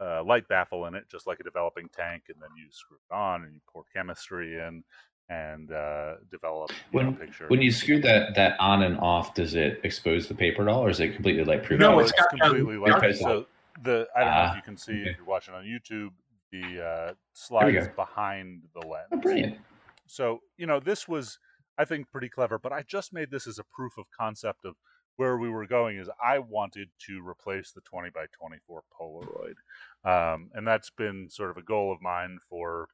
uh, 0.00 0.22
light 0.24 0.46
baffle 0.48 0.86
in 0.86 0.94
it, 0.94 1.04
just 1.10 1.26
like 1.26 1.40
a 1.40 1.44
developing 1.44 1.88
tank, 1.96 2.24
and 2.28 2.36
then 2.40 2.50
you 2.56 2.66
screw 2.70 2.96
it 2.96 3.14
on 3.14 3.44
and 3.44 3.54
you 3.54 3.60
pour 3.72 3.84
chemistry 3.94 4.58
in 4.58 4.82
and 5.30 5.72
uh, 5.72 6.14
develop 6.30 6.70
you 6.70 7.00
know, 7.00 7.06
When 7.06 7.14
a 7.14 7.18
picture. 7.18 7.48
when 7.48 7.60
you 7.60 7.70
screw 7.70 8.00
that 8.00 8.34
that 8.34 8.58
on 8.58 8.82
and 8.82 8.98
off, 8.98 9.34
does 9.34 9.54
it 9.54 9.80
expose 9.84 10.26
the 10.26 10.34
paper 10.34 10.62
at 10.62 10.68
all, 10.68 10.84
or 10.84 10.90
is 10.90 11.00
it 11.00 11.14
completely 11.14 11.44
light 11.44 11.64
proof? 11.64 11.80
No, 11.80 11.92
no, 11.92 11.98
it's 12.00 12.10
it's, 12.10 12.20
got, 12.20 12.32
um, 12.32 12.56
completely 12.56 12.76
light. 12.78 13.00
dark. 13.00 13.14
So 13.14 13.46
the 13.82 14.08
I 14.16 14.24
don't 14.24 14.34
know 14.36 14.42
Ah, 14.42 14.50
if 14.50 14.54
you 14.54 14.62
can 14.62 14.76
see 14.76 14.92
okay. 15.00 15.10
if 15.10 15.16
you're 15.16 15.26
watching 15.26 15.54
on 15.54 15.64
YouTube, 15.64 16.10
the 16.50 16.80
uh, 16.82 17.14
slide 17.32 17.74
is 17.76 17.88
behind 17.88 18.68
the 18.74 18.80
lens. 18.80 19.08
Oh, 19.12 19.18
brilliant. 19.18 19.58
So, 20.06 20.40
you 20.56 20.66
know, 20.66 20.80
this 20.80 21.06
was, 21.06 21.38
I 21.76 21.84
think, 21.84 22.10
pretty 22.10 22.28
clever, 22.28 22.58
but 22.58 22.72
I 22.72 22.82
just 22.82 23.12
made 23.12 23.30
this 23.30 23.46
as 23.46 23.58
a 23.58 23.64
proof 23.64 23.98
of 23.98 24.10
concept 24.10 24.64
of 24.64 24.76
where 25.16 25.36
we 25.38 25.50
were 25.50 25.66
going 25.66 25.98
is 25.98 26.08
I 26.22 26.38
wanted 26.38 26.90
to 27.06 27.26
replace 27.26 27.72
the 27.72 27.80
20 27.82 28.10
by 28.10 28.26
24 28.32 28.84
Polaroid. 28.98 29.56
Um, 30.04 30.50
and 30.54 30.66
that's 30.66 30.90
been 30.90 31.28
sort 31.28 31.50
of 31.50 31.56
a 31.56 31.62
goal 31.62 31.92
of 31.92 32.00
mine 32.00 32.38
for 32.48 32.88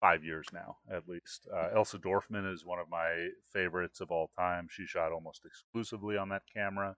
five 0.00 0.24
years 0.24 0.46
now, 0.52 0.78
at 0.90 1.08
least. 1.08 1.48
Uh, 1.52 1.70
Elsa 1.74 1.98
Dorfman 1.98 2.52
is 2.52 2.64
one 2.64 2.78
of 2.78 2.88
my 2.88 3.28
favorites 3.52 4.00
of 4.00 4.10
all 4.10 4.28
time. 4.28 4.68
She 4.70 4.86
shot 4.86 5.12
almost 5.12 5.44
exclusively 5.46 6.16
on 6.16 6.28
that 6.30 6.42
camera. 6.52 6.96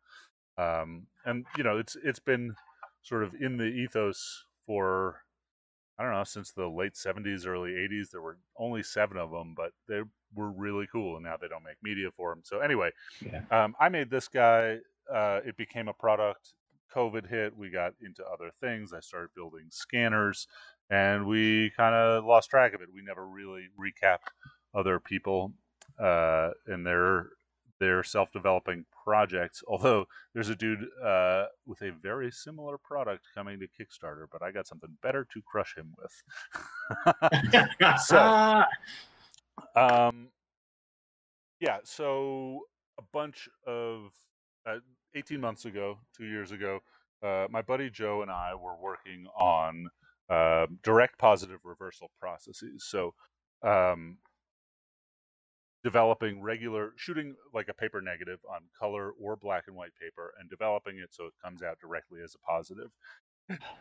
Um, 0.58 1.06
and, 1.24 1.46
you 1.58 1.62
know, 1.64 1.78
it's 1.78 1.96
it's 1.96 2.18
been 2.20 2.56
sort 3.06 3.22
of 3.22 3.34
in 3.40 3.56
the 3.56 3.64
ethos 3.64 4.46
for 4.66 5.22
I 5.98 6.02
don't 6.02 6.12
know, 6.12 6.24
since 6.24 6.52
the 6.52 6.68
late 6.68 6.94
70s, 6.94 7.46
early 7.46 7.70
80s, 7.70 8.10
there 8.10 8.20
were 8.20 8.38
only 8.58 8.82
seven 8.82 9.16
of 9.16 9.30
them, 9.30 9.54
but 9.56 9.72
they 9.88 10.02
were 10.34 10.50
really 10.50 10.86
cool. 10.92 11.16
And 11.16 11.24
now 11.24 11.38
they 11.38 11.48
don't 11.48 11.64
make 11.64 11.82
media 11.82 12.10
for 12.14 12.32
them. 12.34 12.42
So, 12.44 12.60
anyway, 12.60 12.90
Yeah. 13.22 13.40
um, 13.50 13.74
I 13.80 13.88
made 13.88 14.10
this 14.10 14.28
guy. 14.28 14.80
Uh, 15.10 15.40
it 15.46 15.56
became 15.56 15.88
a 15.88 15.94
product. 15.94 16.52
COVID 16.94 17.26
hit. 17.28 17.56
We 17.56 17.70
got 17.70 17.94
into 18.02 18.24
other 18.26 18.50
things. 18.60 18.92
I 18.92 19.00
started 19.00 19.30
building 19.34 19.66
scanners 19.70 20.48
and 20.90 21.26
we 21.26 21.70
kind 21.76 21.94
of 21.94 22.24
lost 22.24 22.50
track 22.50 22.74
of 22.74 22.80
it. 22.82 22.88
We 22.92 23.02
never 23.02 23.26
really 23.26 23.68
recapped 23.78 24.28
other 24.74 25.00
people 25.00 25.52
uh, 25.98 26.50
and 26.66 26.86
their 26.86 27.30
their 27.80 28.02
self-developing 28.02 28.84
projects. 29.04 29.62
Although 29.68 30.06
there's 30.34 30.48
a 30.48 30.56
dude 30.56 30.86
uh, 31.04 31.44
with 31.66 31.82
a 31.82 31.92
very 32.02 32.30
similar 32.30 32.78
product 32.78 33.26
coming 33.34 33.58
to 33.60 33.66
Kickstarter, 33.66 34.26
but 34.30 34.42
I 34.42 34.50
got 34.50 34.66
something 34.66 34.90
better 35.02 35.26
to 35.32 35.42
crush 35.42 35.76
him 35.76 35.92
with. 35.98 36.22
So- 38.06 38.64
um, 39.76 40.28
yeah, 41.60 41.78
so 41.84 42.62
a 42.98 43.02
bunch 43.12 43.48
of 43.66 44.12
uh, 44.68 44.78
18 45.14 45.40
months 45.40 45.64
ago, 45.64 45.98
two 46.16 46.26
years 46.26 46.52
ago, 46.52 46.80
uh, 47.22 47.46
my 47.50 47.62
buddy 47.62 47.88
Joe 47.90 48.22
and 48.22 48.30
I 48.30 48.54
were 48.54 48.76
working 48.76 49.26
on 49.38 49.88
uh, 50.28 50.66
direct 50.82 51.18
positive 51.18 51.60
reversal 51.64 52.10
processes. 52.20 52.84
So, 52.88 53.14
um, 53.62 54.18
developing 55.86 56.42
regular 56.42 56.90
shooting 56.96 57.36
like 57.54 57.68
a 57.68 57.72
paper 57.72 58.00
negative 58.00 58.40
on 58.52 58.58
color 58.76 59.12
or 59.22 59.36
black 59.36 59.62
and 59.68 59.76
white 59.76 59.92
paper 60.02 60.34
and 60.40 60.50
developing 60.50 60.98
it 60.98 61.14
so 61.14 61.26
it 61.26 61.32
comes 61.40 61.62
out 61.62 61.78
directly 61.80 62.18
as 62.24 62.34
a 62.34 62.38
positive. 62.50 62.90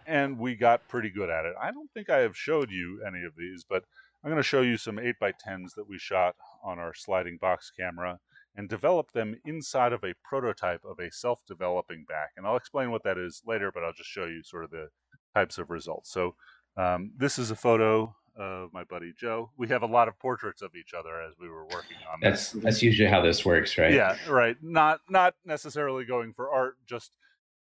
And 0.06 0.38
we 0.38 0.54
got 0.54 0.88
pretty 0.88 1.10
good 1.10 1.32
at 1.32 1.46
it. 1.46 1.56
I 1.60 1.72
don't 1.72 1.90
think 1.96 2.12
i 2.12 2.20
have 2.20 2.38
showed 2.38 2.70
you 2.70 3.02
any 3.08 3.24
of 3.24 3.34
these 3.36 3.66
but 3.68 3.86
i'm 4.24 4.30
going 4.30 4.38
to 4.38 4.48
show 4.48 4.62
you 4.62 4.78
some 4.78 5.00
8 5.00 5.16
by 5.20 5.32
10s 5.32 5.74
that 5.76 5.90
we 5.90 5.98
shot 5.98 6.36
on 6.64 6.78
our 6.78 6.94
sliding 6.94 7.40
box 7.42 7.72
camera 7.76 8.20
and 8.56 8.70
developed 8.70 9.16
them 9.16 9.36
inside 9.44 9.92
of 9.92 10.04
a 10.04 10.14
prototype 10.24 10.86
of 10.86 11.00
a 11.00 11.12
self-developing 11.12 12.06
back. 12.08 12.34
And 12.38 12.46
i'll 12.46 12.56
explain 12.56 12.92
what 12.92 13.04
that 13.06 13.18
is 13.18 13.42
later 13.48 13.72
but 13.74 13.84
i'll 13.84 13.94
just 13.94 14.12
show 14.12 14.26
you 14.26 14.44
sort 14.44 14.66
of 14.66 14.70
the 14.70 14.90
types 15.34 15.58
of 15.58 15.72
results. 15.72 16.12
So 16.12 16.36
um, 16.78 17.14
this 17.18 17.40
is 17.40 17.50
a 17.50 17.56
photo 17.56 18.16
of 18.38 18.74
my 18.74 18.84
buddy 18.84 19.14
Joe. 19.18 19.50
We 19.58 19.68
have 19.70 19.84
a 19.84 19.88
lot 19.88 20.08
of 20.08 20.18
portraits 20.20 20.62
of 20.62 20.76
each 20.76 20.94
other 20.94 21.22
as 21.22 21.34
we 21.40 21.50
were 21.50 21.66
working 21.66 21.98
on 22.12 22.20
that's 22.22 22.52
this. 22.52 22.64
that's 22.64 22.82
usually 22.82 23.10
how 23.10 23.22
this 23.22 23.46
works, 23.46 23.78
right? 23.78 23.94
Yeah, 23.94 24.18
right. 24.28 24.58
Not 24.62 25.00
not 25.10 25.36
necessarily 25.46 26.06
going 26.06 26.34
for 26.34 26.50
art, 26.50 26.76
just 26.86 27.12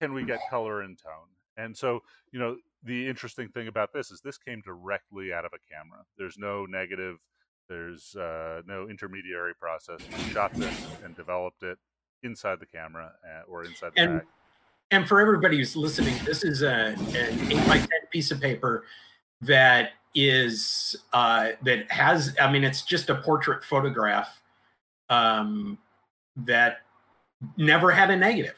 can 0.01 0.13
we 0.13 0.25
get 0.25 0.41
color 0.49 0.83
and 0.83 0.99
tone? 0.99 1.29
And 1.57 1.77
so, 1.77 2.01
you 2.33 2.39
know, 2.39 2.57
the 2.85 3.07
interesting 3.07 3.49
thing 3.49 3.69
about 3.69 3.93
this 3.93 4.11
is 4.11 4.21
this 4.21 4.39
came 4.39 4.63
directly 4.63 5.33
out 5.33 5.45
of 5.45 5.53
a 5.53 5.59
camera. 5.73 6.05
There's 6.17 6.39
no 6.39 6.65
negative, 6.65 7.17
there's 7.69 8.17
uh, 8.17 8.63
no 8.67 8.89
intermediary 8.89 9.55
process. 9.55 10.01
We 10.11 10.33
shot 10.33 10.55
this 10.55 10.75
and 11.05 11.15
developed 11.15 11.63
it 11.63 11.79
inside 12.23 12.61
the 12.61 12.67
camera 12.67 13.13
uh, 13.25 13.51
or 13.51 13.65
inside 13.65 13.93
the 13.95 14.01
and, 14.01 14.19
bag. 14.21 14.27
And 14.91 15.07
for 15.07 15.21
everybody 15.21 15.59
who's 15.59 15.77
listening, 15.77 16.15
this 16.25 16.43
is 16.43 16.63
a, 16.63 16.97
an 16.97 17.53
eight 17.53 17.67
by 17.67 17.79
ten 17.79 17.89
piece 18.11 18.31
of 18.31 18.41
paper 18.41 18.85
that 19.43 19.91
is 20.15 20.97
uh, 21.13 21.51
that 21.63 21.91
has 21.91 22.35
i 22.41 22.51
mean 22.51 22.65
it's 22.65 22.83
just 22.83 23.11
a 23.11 23.15
portrait 23.15 23.65
photograph 23.65 24.43
um, 25.09 25.79
that 26.37 26.79
never 27.57 27.91
had 27.91 28.11
a 28.11 28.17
negative 28.17 28.57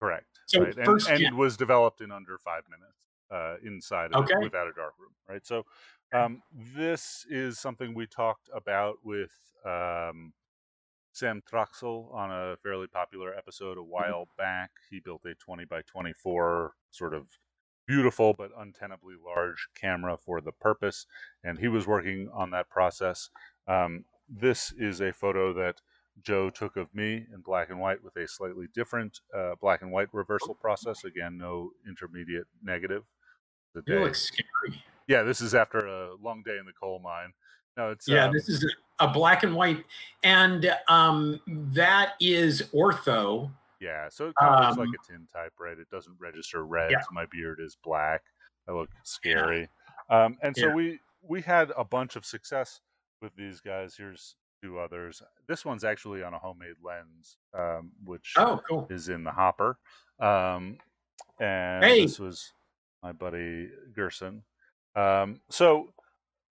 correct 0.00 0.26
so 0.46 0.62
right. 0.62 0.74
first 0.84 1.08
and, 1.08 1.22
and 1.24 1.36
was 1.36 1.56
developed 1.56 2.00
in 2.00 2.10
under 2.10 2.38
five 2.38 2.62
minutes 2.70 3.08
uh, 3.30 3.56
inside 3.66 4.12
of 4.12 4.24
okay. 4.24 4.34
it 4.34 4.42
without 4.42 4.66
a 4.66 4.72
dark 4.72 4.94
room 4.98 5.12
right 5.28 5.46
so 5.46 5.64
um, 6.12 6.42
this 6.52 7.24
is 7.30 7.58
something 7.58 7.94
we 7.94 8.06
talked 8.06 8.50
about 8.54 8.98
with 9.02 9.32
um, 9.64 10.32
Sam 11.12 11.42
Troxel 11.50 12.12
on 12.12 12.30
a 12.30 12.56
fairly 12.62 12.86
popular 12.86 13.34
episode 13.34 13.78
a 13.78 13.80
mm-hmm. 13.80 13.90
while 13.90 14.22
mm-hmm. 14.22 14.42
back. 14.42 14.70
He 14.90 15.00
built 15.00 15.24
a 15.24 15.34
20 15.34 15.64
by 15.66 15.82
24 15.82 16.72
sort 16.90 17.14
of 17.14 17.26
beautiful 17.86 18.34
but 18.36 18.50
untenably 18.58 19.14
large 19.24 19.68
camera 19.74 20.16
for 20.16 20.40
the 20.40 20.52
purpose, 20.52 21.06
and 21.44 21.58
he 21.58 21.68
was 21.68 21.86
working 21.86 22.28
on 22.32 22.50
that 22.50 22.68
process. 22.68 23.30
Um, 23.66 24.04
this 24.28 24.72
is 24.78 25.00
a 25.00 25.12
photo 25.12 25.52
that 25.54 25.80
Joe 26.22 26.50
took 26.50 26.76
of 26.76 26.94
me 26.94 27.26
in 27.32 27.40
black 27.44 27.70
and 27.70 27.80
white 27.80 28.02
with 28.02 28.16
a 28.16 28.28
slightly 28.28 28.66
different 28.74 29.20
uh, 29.36 29.54
black 29.60 29.82
and 29.82 29.90
white 29.90 30.08
reversal 30.12 30.54
process. 30.54 31.04
Again, 31.04 31.38
no 31.38 31.70
intermediate 31.86 32.46
negative. 32.62 33.02
The 33.74 33.82
day. 33.82 33.98
looks 33.98 34.20
scary. 34.20 34.82
Yeah, 35.08 35.22
this 35.22 35.40
is 35.40 35.54
after 35.54 35.78
a 35.78 36.14
long 36.22 36.42
day 36.44 36.58
in 36.58 36.66
the 36.66 36.72
coal 36.72 37.00
mine. 37.02 37.32
No, 37.76 37.90
it's 37.90 38.06
yeah. 38.06 38.26
Um, 38.26 38.32
this 38.34 38.48
is 38.48 38.64
a 38.98 39.08
black 39.08 39.42
and 39.42 39.54
white, 39.54 39.84
and 40.22 40.74
um, 40.88 41.40
that 41.46 42.12
is 42.20 42.62
ortho 42.74 43.50
yeah, 43.82 44.08
so 44.08 44.28
it 44.28 44.34
kind 44.38 44.54
of 44.54 44.60
um, 44.60 44.66
looks 44.66 44.78
like 44.78 44.88
um, 44.88 44.94
a 44.94 45.12
tintype, 45.12 45.52
right? 45.58 45.78
It 45.78 45.90
doesn't 45.90 46.14
register 46.20 46.64
red. 46.64 46.92
Yeah. 46.92 47.00
My 47.10 47.26
beard 47.26 47.58
is 47.60 47.76
black. 47.82 48.22
I 48.68 48.72
look 48.72 48.90
scary. 49.02 49.68
Yeah. 50.08 50.24
Um, 50.24 50.38
and 50.42 50.56
so 50.56 50.68
yeah. 50.68 50.74
we 50.74 51.00
we 51.22 51.42
had 51.42 51.72
a 51.76 51.84
bunch 51.84 52.14
of 52.16 52.24
success 52.24 52.80
with 53.20 53.34
these 53.36 53.60
guys. 53.60 53.94
Here's 53.96 54.36
two 54.62 54.78
others. 54.78 55.22
This 55.48 55.64
one's 55.64 55.82
actually 55.82 56.22
on 56.22 56.32
a 56.32 56.38
homemade 56.38 56.76
lens, 56.82 57.36
um, 57.58 57.90
which 58.04 58.34
oh, 58.36 58.60
cool. 58.68 58.86
is 58.88 59.08
in 59.08 59.24
the 59.24 59.32
hopper. 59.32 59.78
Um, 60.20 60.78
and 61.40 61.84
hey. 61.84 62.02
this 62.02 62.20
was 62.20 62.52
my 63.02 63.10
buddy 63.10 63.68
Gerson. 63.94 64.42
Um, 64.94 65.40
so 65.50 65.92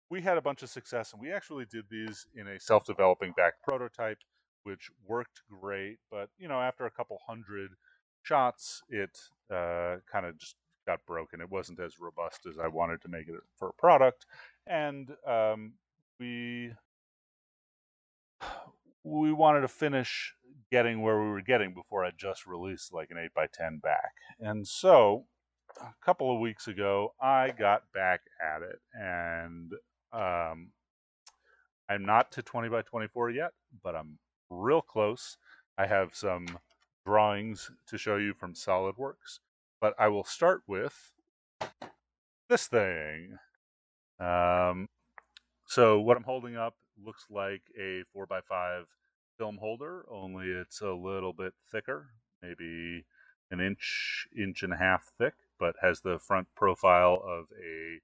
we 0.09 0.21
had 0.21 0.37
a 0.37 0.41
bunch 0.41 0.63
of 0.63 0.69
success, 0.69 1.11
and 1.11 1.21
we 1.21 1.31
actually 1.31 1.65
did 1.65 1.83
these 1.89 2.25
in 2.35 2.47
a 2.47 2.59
self-developing 2.59 3.33
back 3.35 3.55
prototype 3.67 4.19
which 4.67 4.91
worked 5.07 5.41
great. 5.49 5.97
But 6.11 6.29
you 6.37 6.49
know, 6.49 6.59
after 6.59 6.85
a 6.85 6.91
couple 6.91 7.17
hundred 7.25 7.71
shots, 8.23 8.83
it 8.89 9.17
uh, 9.49 9.95
kind 10.11 10.25
of 10.25 10.37
just 10.37 10.55
got 10.85 11.05
broken. 11.05 11.39
It 11.39 11.49
wasn't 11.49 11.79
as 11.79 12.01
robust 12.01 12.45
as 12.45 12.59
I 12.59 12.67
wanted 12.67 13.01
to 13.03 13.07
make 13.07 13.29
it 13.29 13.35
for 13.55 13.69
a 13.69 13.73
product, 13.73 14.25
and 14.67 15.09
um, 15.25 15.73
we 16.19 16.73
we 19.03 19.31
wanted 19.31 19.61
to 19.61 19.69
finish 19.69 20.33
getting 20.69 21.01
where 21.01 21.21
we 21.21 21.29
were 21.29 21.41
getting 21.41 21.73
before 21.73 22.03
I 22.03 22.11
just 22.17 22.45
released 22.45 22.93
like 22.93 23.09
an 23.09 23.17
8 23.17 23.33
by 23.33 23.47
10 23.53 23.79
back. 23.81 24.11
And 24.41 24.67
so 24.67 25.23
a 25.79 25.93
couple 26.03 26.33
of 26.33 26.41
weeks 26.41 26.67
ago, 26.67 27.13
I 27.21 27.51
got 27.57 27.83
back 27.93 28.19
at 28.43 28.63
it 28.63 28.79
and 28.93 29.71
um, 30.11 30.71
I'm 31.87 32.05
not 32.05 32.33
to 32.33 32.41
20 32.41 32.67
by 32.67 32.81
24 32.81 33.29
yet, 33.29 33.51
but 33.81 33.95
I'm 33.95 34.17
real 34.49 34.81
close. 34.81 35.37
I 35.77 35.87
have 35.87 36.15
some 36.15 36.47
drawings 37.05 37.71
to 37.87 37.97
show 37.97 38.17
you 38.17 38.33
from 38.33 38.53
SolidWorks, 38.53 39.39
but 39.79 39.93
I 39.99 40.07
will 40.07 40.23
start 40.23 40.63
with 40.67 41.13
this 42.49 42.67
thing. 42.67 43.37
Um, 44.19 44.89
so 45.65 45.99
what 45.99 46.17
I'm 46.17 46.23
holding 46.23 46.55
up 46.55 46.75
looks 47.03 47.25
like 47.29 47.61
a 47.79 48.03
4x5 48.15 48.85
film 49.37 49.57
holder, 49.57 50.05
only 50.11 50.47
it's 50.47 50.81
a 50.81 50.91
little 50.91 51.33
bit 51.33 51.53
thicker, 51.71 52.07
maybe 52.41 53.05
an 53.51 53.59
inch, 53.59 54.27
inch 54.37 54.63
and 54.63 54.73
a 54.73 54.77
half 54.77 55.11
thick, 55.17 55.33
but 55.59 55.75
has 55.81 56.01
the 56.01 56.19
front 56.19 56.47
profile 56.55 57.21
of 57.25 57.45
a 57.61 57.99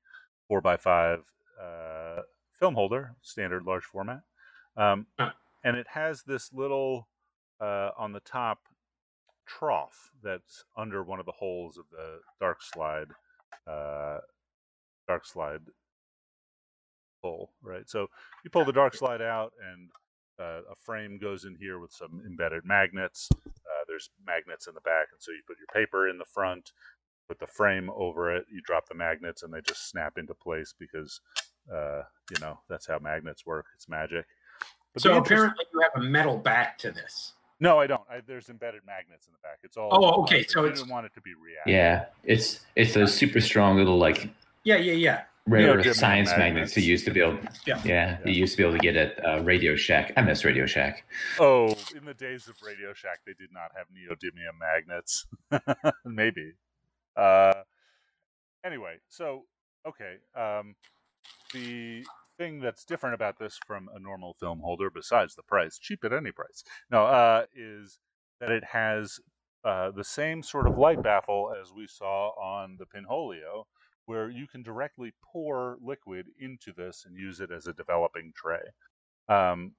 4x5 0.51 1.21
uh, 1.61 2.21
film 2.59 2.75
holder, 2.75 3.15
standard 3.21 3.63
large 3.65 3.83
format. 3.83 4.21
Um, 4.77 5.07
and 5.63 5.77
it 5.77 5.87
has 5.89 6.23
this 6.23 6.51
little 6.53 7.07
uh, 7.61 7.91
on 7.97 8.11
the 8.11 8.19
top 8.21 8.59
trough 9.45 10.11
that's 10.23 10.63
under 10.77 11.03
one 11.03 11.19
of 11.19 11.25
the 11.25 11.31
holes 11.31 11.77
of 11.77 11.85
the 11.91 12.19
dark 12.39 12.61
slide 12.61 13.07
uh, 13.67 14.19
dark 15.07 15.25
slide 15.25 15.61
pull 17.21 17.51
right? 17.61 17.89
So 17.89 18.07
you 18.43 18.49
pull 18.49 18.65
the 18.65 18.73
dark 18.73 18.95
slide 18.95 19.21
out 19.21 19.53
and 19.71 19.89
uh, 20.39 20.61
a 20.71 20.75
frame 20.81 21.17
goes 21.19 21.45
in 21.45 21.55
here 21.55 21.79
with 21.79 21.91
some 21.91 22.21
embedded 22.25 22.65
magnets 22.65 23.29
uh, 23.45 23.83
there's 23.87 24.09
magnets 24.25 24.67
in 24.67 24.73
the 24.73 24.81
back 24.81 25.07
and 25.11 25.21
so 25.21 25.31
you 25.31 25.41
put 25.47 25.57
your 25.57 25.67
paper 25.73 26.09
in 26.09 26.17
the 26.17 26.25
front 26.25 26.71
put 27.27 27.39
the 27.39 27.47
frame 27.47 27.89
over 27.95 28.35
it 28.35 28.45
you 28.51 28.61
drop 28.65 28.87
the 28.87 28.95
magnets 28.95 29.43
and 29.43 29.53
they 29.53 29.61
just 29.61 29.89
snap 29.89 30.17
into 30.17 30.33
place 30.33 30.73
because 30.79 31.21
uh, 31.73 32.01
you 32.31 32.39
know 32.41 32.57
that's 32.67 32.87
how 32.87 32.97
magnets 32.99 33.45
work 33.45 33.65
it's 33.75 33.87
magic 33.87 34.25
but 34.93 35.01
so 35.01 35.17
apparently 35.17 35.65
you 35.73 35.81
have 35.81 36.01
a 36.01 36.05
metal 36.05 36.37
back 36.37 36.77
to 36.79 36.91
this. 36.91 37.33
No, 37.59 37.79
I 37.79 37.87
don't. 37.87 38.01
I, 38.09 38.19
there's 38.25 38.49
embedded 38.49 38.81
magnets 38.85 39.27
in 39.27 39.33
the 39.33 39.39
back. 39.39 39.59
It's 39.63 39.77
all. 39.77 39.89
Oh, 39.91 40.21
okay. 40.23 40.43
So 40.47 40.65
I 40.65 40.67
it's. 40.67 40.79
didn't 40.79 40.91
want 40.91 41.05
it 41.05 41.13
to 41.13 41.21
be 41.21 41.31
reactive. 41.33 41.73
Yeah, 41.73 42.05
it's 42.23 42.61
it's 42.75 42.93
those 42.93 43.13
super 43.13 43.39
strong 43.39 43.77
little 43.77 43.97
like. 43.97 44.29
Yeah, 44.63 44.77
yeah, 44.77 44.93
yeah. 44.93 45.21
Rare 45.45 45.77
you 45.77 45.85
know, 45.85 45.93
science 45.93 46.29
magnets. 46.29 46.53
magnets 46.53 46.77
you 46.77 46.83
used 46.83 47.05
to 47.05 47.11
be 47.11 47.19
able. 47.19 47.37
Yeah. 47.65 47.81
yeah, 47.83 47.83
yeah. 47.85 48.17
you 48.25 48.33
used 48.33 48.53
to 48.53 48.57
be 48.57 48.63
able 48.63 48.77
to 48.77 48.79
get 48.79 48.95
at 48.95 49.25
uh, 49.25 49.41
Radio 49.43 49.75
Shack. 49.75 50.13
I 50.15 50.21
miss 50.21 50.45
Radio 50.45 50.65
Shack. 50.65 51.03
Oh, 51.39 51.75
in 51.95 52.05
the 52.05 52.13
days 52.13 52.47
of 52.47 52.55
Radio 52.65 52.93
Shack, 52.93 53.19
they 53.25 53.33
did 53.33 53.49
not 53.51 53.71
have 53.75 53.87
neodymium 53.87 54.57
magnets. 54.59 55.25
Maybe. 56.05 56.53
Uh, 57.15 57.53
anyway, 58.65 58.97
so 59.09 59.43
okay. 59.85 60.15
Um, 60.35 60.75
the 61.53 62.05
thing 62.37 62.59
that's 62.59 62.85
different 62.85 63.15
about 63.15 63.39
this 63.39 63.59
from 63.65 63.89
a 63.95 63.99
normal 63.99 64.33
film 64.39 64.59
holder, 64.59 64.89
besides 64.89 65.35
the 65.35 65.43
price, 65.43 65.77
cheap 65.77 66.03
at 66.03 66.13
any 66.13 66.31
price, 66.31 66.63
no, 66.91 67.05
uh, 67.05 67.45
is 67.55 67.99
that 68.39 68.51
it 68.51 68.63
has 68.63 69.19
uh, 69.63 69.91
the 69.91 70.03
same 70.03 70.43
sort 70.43 70.67
of 70.67 70.77
light 70.77 71.01
baffle 71.01 71.53
as 71.61 71.71
we 71.71 71.87
saw 71.87 72.29
on 72.31 72.77
the 72.77 72.85
Pinholio, 72.85 73.63
where 74.05 74.29
you 74.29 74.47
can 74.47 74.61
directly 74.63 75.13
pour 75.23 75.77
liquid 75.81 76.27
into 76.39 76.73
this 76.75 77.05
and 77.05 77.17
use 77.17 77.39
it 77.39 77.51
as 77.51 77.67
a 77.67 77.73
developing 77.73 78.33
tray. 78.35 78.59
Um, 79.29 79.71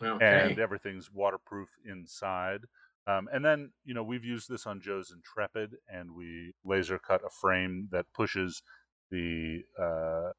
okay. 0.00 0.50
And 0.50 0.58
everything's 0.58 1.10
waterproof 1.12 1.68
inside. 1.84 2.60
Um, 3.08 3.28
and 3.32 3.44
then, 3.44 3.70
you 3.84 3.94
know, 3.94 4.02
we've 4.02 4.24
used 4.24 4.48
this 4.48 4.66
on 4.66 4.80
Joe's 4.80 5.12
Intrepid, 5.12 5.76
and 5.92 6.14
we 6.14 6.52
laser 6.64 6.98
cut 6.98 7.22
a 7.26 7.30
frame 7.30 7.88
that 7.90 8.06
pushes 8.14 8.62
the 9.10 9.62
uh, 9.80 10.30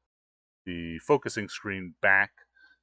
the 0.70 0.98
focusing 1.00 1.48
screen 1.48 1.94
back 2.00 2.30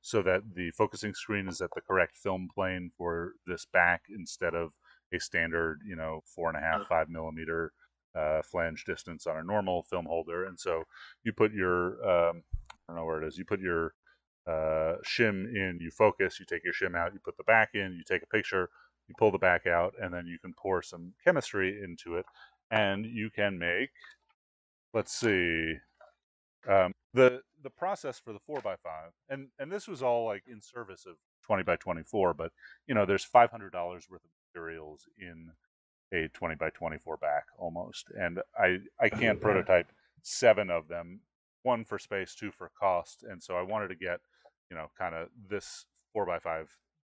so 0.02 0.22
that 0.22 0.42
the 0.56 0.72
focusing 0.72 1.14
screen 1.14 1.48
is 1.48 1.62
at 1.62 1.70
the 1.76 1.82
correct 1.82 2.16
film 2.18 2.48
plane 2.54 2.92
for 2.98 3.34
this 3.46 3.66
back 3.74 4.02
instead 4.10 4.54
of 4.54 4.72
a 5.14 5.20
standard, 5.20 5.80
you 5.86 5.96
know, 5.96 6.22
four 6.36 6.50
and 6.50 6.58
a 6.58 6.62
half, 6.62 6.88
five 6.88 7.10
millimeter 7.10 7.72
uh, 8.16 8.42
flange 8.42 8.84
distance 8.86 9.28
on 9.28 9.38
a 9.38 9.44
normal 9.44 9.84
film 9.84 10.06
holder. 10.06 10.46
And 10.46 10.60
so 10.60 10.84
you 11.24 11.32
put 11.34 11.52
your, 11.54 11.80
um, 12.14 12.44
I 12.68 12.74
don't 12.88 12.98
know 12.98 13.06
where 13.06 13.22
it 13.22 13.28
is, 13.28 13.38
you 13.38 13.46
put 13.46 13.62
your 13.62 13.94
uh, 14.48 14.96
shim 15.06 15.36
in, 15.64 15.80
you 15.82 15.92
focus, 15.92 16.40
you 16.40 16.46
take 16.46 16.64
your 16.64 16.74
shim 16.74 16.96
out, 16.98 17.14
you 17.14 17.20
put 17.24 17.38
the 17.38 17.44
back 17.44 17.70
in, 17.74 17.94
you 17.94 18.04
take 18.06 18.24
a 18.24 18.36
picture, 18.38 18.70
you 19.08 19.16
pull 19.18 19.32
the 19.32 19.38
back 19.38 19.66
out, 19.66 19.94
and 20.02 20.14
then 20.14 20.26
you 20.26 20.38
can 20.40 20.54
pour 20.62 20.82
some 20.82 21.14
chemistry 21.24 21.82
into 21.84 22.18
it. 22.18 22.26
And 22.70 23.06
you 23.06 23.30
can 23.30 23.58
make, 23.58 23.92
let's 24.94 25.14
see, 25.14 25.76
um, 26.70 26.94
the 27.14 27.42
the 27.64 27.70
process 27.72 28.20
for 28.20 28.34
the 28.34 28.40
four 28.40 28.62
by 28.62 28.76
five, 28.78 29.12
and 29.30 29.50
and 29.60 29.72
this 29.72 29.88
was 29.88 30.04
all 30.04 30.26
like 30.26 30.44
in 30.48 30.62
service 30.62 31.06
of 31.08 31.16
twenty 31.44 31.64
by 31.64 31.76
twenty 31.78 32.04
four, 32.04 32.34
but 32.34 32.52
you 32.88 32.96
know 32.96 33.06
there's 33.06 33.24
five 33.26 33.52
hundred 33.52 33.72
dollars 33.74 34.08
worth 34.10 34.24
of 34.24 34.32
materials 34.54 35.08
in 35.20 35.52
a 36.14 36.30
20 36.30 36.56
by 36.56 36.70
24 36.72 37.18
back 37.18 37.46
almost 37.60 38.08
and 38.20 38.40
i 38.60 38.78
i 39.02 39.10
can't 39.10 39.42
prototype 39.42 39.92
seven 40.24 40.70
of 40.70 40.88
them 40.88 41.20
one 41.64 41.86
for 41.86 42.00
space 42.00 42.36
two 42.36 42.52
for 42.52 42.72
cost 42.80 43.24
and 43.30 43.44
so 43.44 43.56
i 43.58 43.62
wanted 43.64 43.90
to 43.90 43.96
get 43.96 44.20
you 44.72 44.78
know 44.78 44.88
kind 44.98 45.16
of 45.16 45.30
this 45.50 45.86
four 46.14 46.26
by 46.26 46.40
five 46.40 46.70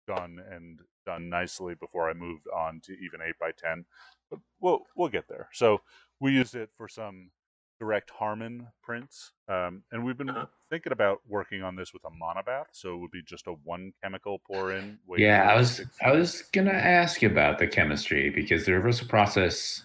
done 0.08 0.40
and 0.52 0.80
done 1.06 1.30
nicely 1.30 1.76
before 1.76 2.10
i 2.10 2.14
moved 2.14 2.46
on 2.56 2.82
to 2.84 2.94
even 2.94 3.22
eight 3.28 3.36
by 3.40 3.52
10 3.58 3.86
but 4.30 4.40
we'll 4.62 4.82
we'll 4.96 5.10
get 5.10 5.28
there. 5.30 5.50
So 5.54 5.82
we 6.22 6.34
used 6.34 6.56
it 6.56 6.70
for 6.78 6.88
some 6.90 7.32
direct 7.80 8.10
Harman 8.10 8.68
prints. 8.82 9.32
Um, 9.48 9.84
and 9.92 10.04
we've 10.04 10.18
been 10.18 10.30
uh-huh. 10.30 10.46
thinking 10.70 10.92
about 10.92 11.22
working 11.28 11.64
on 11.64 11.76
this 11.76 11.94
with 11.94 12.04
a 12.06 12.10
monobath, 12.10 12.66
so 12.72 12.96
it 12.96 12.98
would 12.98 13.12
be 13.12 13.22
just 13.22 13.48
a 13.48 13.52
one 13.64 13.94
chemical 14.02 14.40
pour 14.48 14.72
in. 14.74 14.98
Yeah, 15.18 15.50
I 15.50 15.56
was 15.56 15.82
I 16.04 16.12
was 16.12 16.44
gonna 16.54 16.72
ask 16.72 17.22
you 17.22 17.30
about 17.30 17.60
the 17.60 17.68
chemistry 17.68 18.30
because 18.30 18.66
the 18.66 18.74
reversal 18.74 19.08
process, 19.08 19.84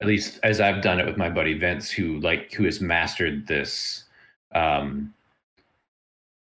at 0.00 0.06
least 0.06 0.38
as 0.42 0.60
I've 0.60 0.82
done 0.82 1.00
it 1.00 1.06
with 1.06 1.16
my 1.16 1.30
buddy 1.30 1.58
Vince, 1.58 1.90
who 1.90 2.20
like 2.20 2.52
who 2.52 2.64
has 2.64 2.80
mastered 2.80 3.46
this. 3.46 4.04
Um, 4.54 5.14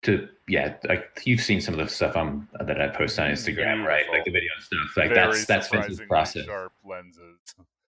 to 0.03 0.29
yeah, 0.47 0.75
like 0.87 1.21
you've 1.23 1.41
seen 1.41 1.59
some 1.59 1.73
of 1.73 1.79
the 1.79 1.91
stuff 1.91 2.15
I'm 2.15 2.47
that 2.59 2.79
I 2.79 2.87
post 2.89 3.19
on 3.19 3.31
Instagram, 3.31 3.55
Beautiful. 3.55 3.85
right? 3.87 4.03
Like 4.11 4.25
the 4.25 4.31
video 4.31 4.49
and 4.55 4.63
stuff. 4.63 4.97
Like 4.97 5.09
Very 5.09 5.31
that's 5.31 5.45
that's 5.45 5.69
Vince's 5.69 6.01
process. 6.07 6.45
Sharp 6.45 6.71
lenses. 6.87 7.39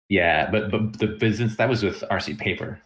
Yeah, 0.08 0.50
but 0.50 0.70
but 0.70 0.98
the 0.98 1.06
business 1.06 1.56
that 1.56 1.68
was 1.68 1.82
with 1.82 2.02
RC 2.10 2.38
Paper. 2.38 2.80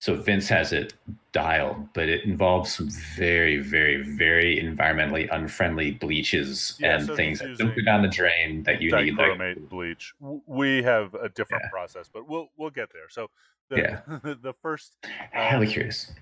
So 0.00 0.14
Vince 0.14 0.48
has 0.48 0.72
it 0.72 0.94
dialed, 1.32 1.92
but 1.92 2.08
it 2.08 2.24
involves 2.24 2.72
some 2.72 2.88
very, 3.16 3.56
very, 3.56 4.02
very 4.02 4.56
environmentally 4.56 5.28
unfriendly 5.32 5.92
bleaches 5.92 6.76
yeah, 6.78 6.96
and 6.96 7.06
so 7.06 7.16
things 7.16 7.40
that 7.40 7.58
don't 7.58 7.74
go 7.74 7.82
down 7.82 8.02
the 8.02 8.08
drain 8.08 8.62
that 8.62 8.80
you 8.80 8.94
need. 8.94 9.16
Like 9.16 9.68
bleach. 9.68 10.14
We 10.46 10.82
have 10.84 11.14
a 11.14 11.28
different 11.30 11.64
yeah. 11.64 11.70
process, 11.70 12.08
but 12.12 12.28
we'll 12.28 12.48
we'll 12.56 12.70
get 12.70 12.90
there. 12.92 13.08
So 13.08 13.28
the, 13.70 13.76
yeah, 13.76 14.00
the 14.42 14.54
first. 14.62 14.96
Um, 15.34 15.66
curious. 15.66 16.12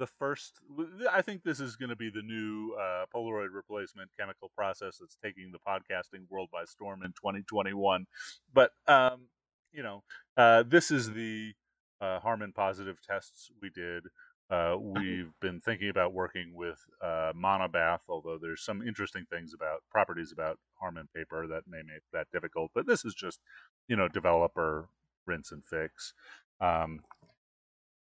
The 0.00 0.06
first, 0.06 0.54
I 1.10 1.22
think 1.22 1.44
this 1.44 1.60
is 1.60 1.76
going 1.76 1.90
to 1.90 1.96
be 1.96 2.10
the 2.10 2.22
new 2.22 2.74
uh, 2.74 3.04
Polaroid 3.14 3.54
replacement 3.54 4.10
chemical 4.18 4.50
process 4.56 4.98
that's 4.98 5.16
taking 5.22 5.52
the 5.52 5.58
podcasting 5.58 6.28
world 6.28 6.48
by 6.52 6.64
storm 6.64 7.04
in 7.04 7.10
2021. 7.12 8.04
But 8.52 8.72
um, 8.88 9.28
you 9.72 9.84
know, 9.84 10.02
uh, 10.36 10.64
this 10.64 10.90
is 10.90 11.12
the 11.12 11.52
uh, 12.04 12.20
Harman 12.20 12.52
positive 12.52 12.98
tests 13.00 13.50
we 13.62 13.70
did. 13.70 14.04
Uh, 14.50 14.76
we've 14.78 15.32
been 15.40 15.58
thinking 15.60 15.88
about 15.88 16.12
working 16.12 16.52
with 16.54 16.78
uh, 17.02 17.32
monobath, 17.34 18.00
although 18.08 18.38
there's 18.40 18.62
some 18.62 18.82
interesting 18.82 19.24
things 19.30 19.54
about 19.54 19.82
properties 19.90 20.32
about 20.32 20.58
Harman 20.78 21.08
paper 21.16 21.46
that 21.46 21.62
may 21.66 21.78
make 21.78 22.02
that 22.12 22.26
difficult. 22.30 22.70
But 22.74 22.86
this 22.86 23.06
is 23.06 23.14
just, 23.14 23.40
you 23.88 23.96
know, 23.96 24.06
developer 24.06 24.88
rinse 25.26 25.50
and 25.50 25.64
fix. 25.64 26.12
Um, 26.60 27.00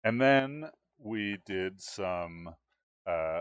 and 0.04 0.20
then 0.20 0.70
we 0.98 1.38
did 1.46 1.80
some 1.80 2.50
uh, 3.06 3.40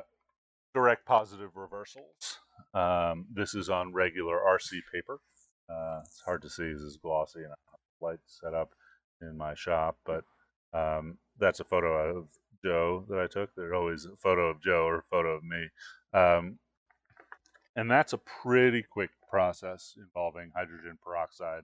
direct 0.73 1.05
positive 1.05 1.55
reversals. 1.55 2.39
Um, 2.73 3.25
this 3.33 3.53
is 3.53 3.69
on 3.69 3.91
regular 3.91 4.37
RC 4.37 4.79
paper. 4.93 5.19
Uh, 5.69 5.99
it's 6.05 6.21
hard 6.21 6.41
to 6.43 6.49
see; 6.49 6.71
this 6.71 6.81
is 6.81 6.97
glossy 6.97 7.39
and 7.39 7.53
light 7.99 8.19
set 8.25 8.53
up 8.53 8.73
in 9.21 9.37
my 9.37 9.53
shop, 9.53 9.97
but 10.05 10.23
um, 10.77 11.17
that's 11.39 11.59
a 11.59 11.63
photo 11.63 12.17
of 12.17 12.27
Joe 12.63 13.05
that 13.09 13.19
I 13.19 13.27
took. 13.27 13.53
There's 13.55 13.73
always 13.73 14.05
a 14.05 14.15
photo 14.17 14.49
of 14.49 14.61
Joe 14.61 14.85
or 14.85 14.97
a 14.99 15.03
photo 15.03 15.29
of 15.29 15.43
me. 15.43 15.67
Um, 16.13 16.59
and 17.75 17.89
that's 17.89 18.13
a 18.13 18.17
pretty 18.17 18.83
quick 18.83 19.09
process 19.29 19.95
involving 19.97 20.51
hydrogen 20.55 20.97
peroxide 21.03 21.63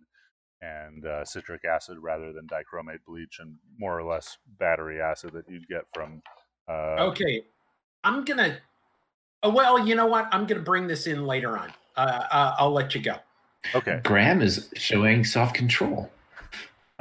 and 0.61 1.05
uh, 1.05 1.25
citric 1.25 1.65
acid 1.65 1.97
rather 1.99 2.31
than 2.31 2.47
dichromate 2.47 2.99
bleach 3.05 3.39
and 3.39 3.55
more 3.77 3.99
or 3.99 4.03
less 4.03 4.37
battery 4.59 5.01
acid 5.01 5.31
that 5.33 5.49
you'd 5.49 5.67
get 5.67 5.85
from. 5.93 6.21
Uh, 6.67 6.95
okay. 6.99 7.43
I'm 8.03 8.23
going 8.23 8.37
to. 8.37 8.57
Oh, 9.41 9.49
well, 9.49 9.85
you 9.85 9.95
know 9.95 10.05
what? 10.05 10.29
I'm 10.31 10.45
going 10.45 10.59
to 10.59 10.63
bring 10.63 10.87
this 10.87 11.07
in 11.07 11.25
later 11.25 11.57
on. 11.57 11.73
Uh, 11.97 12.23
uh, 12.31 12.55
I'll 12.57 12.71
let 12.71 12.95
you 12.95 13.01
go. 13.01 13.17
Okay. 13.75 13.99
Graham 14.03 14.41
is 14.41 14.69
showing 14.75 15.25
self 15.25 15.53
control. 15.53 16.09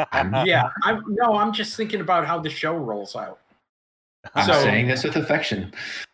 yeah, 0.46 0.70
I'm, 0.82 1.02
no, 1.08 1.36
I'm 1.36 1.52
just 1.52 1.76
thinking 1.76 2.00
about 2.00 2.26
how 2.26 2.38
the 2.38 2.50
show 2.50 2.76
rolls 2.76 3.16
out. 3.16 3.38
I'm 4.34 4.46
so, 4.46 4.52
saying 4.62 4.86
this 4.86 5.04
with 5.04 5.16
affection. 5.16 5.72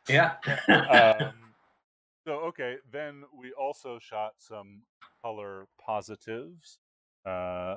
Yeah. 0.09 0.33
um, 0.69 1.33
so 2.27 2.35
okay, 2.47 2.77
then 2.91 3.25
we 3.39 3.53
also 3.53 3.99
shot 3.99 4.33
some 4.39 4.83
color 5.23 5.67
positives 5.81 6.79
uh, 7.27 7.77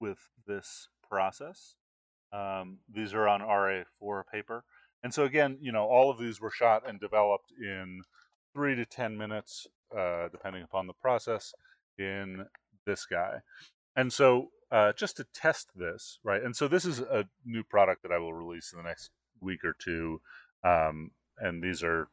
with 0.00 0.18
this 0.46 0.88
process. 1.08 1.76
Um, 2.32 2.78
these 2.92 3.14
are 3.14 3.28
on 3.28 3.40
RA4 3.40 4.22
paper, 4.32 4.64
and 5.02 5.12
so 5.12 5.24
again, 5.24 5.58
you 5.60 5.72
know, 5.72 5.84
all 5.84 6.10
of 6.10 6.18
these 6.18 6.40
were 6.40 6.50
shot 6.50 6.88
and 6.88 6.98
developed 6.98 7.52
in 7.60 8.00
three 8.54 8.74
to 8.74 8.86
ten 8.86 9.16
minutes, 9.16 9.66
uh, 9.96 10.28
depending 10.28 10.62
upon 10.62 10.86
the 10.86 10.94
process. 10.94 11.52
In 11.96 12.44
this 12.86 13.06
guy, 13.06 13.40
and 13.94 14.12
so 14.12 14.48
uh, 14.74 14.92
just 14.94 15.16
to 15.18 15.24
test 15.32 15.68
this, 15.76 16.18
right? 16.24 16.42
And 16.42 16.54
so 16.54 16.66
this 16.66 16.84
is 16.84 16.98
a 16.98 17.24
new 17.46 17.62
product 17.62 18.02
that 18.02 18.10
I 18.10 18.18
will 18.18 18.34
release 18.34 18.72
in 18.72 18.78
the 18.78 18.88
next 18.88 19.10
week 19.40 19.64
or 19.64 19.76
two, 19.78 20.20
um, 20.64 21.12
and 21.38 21.62
these 21.62 21.84
are 21.84 22.08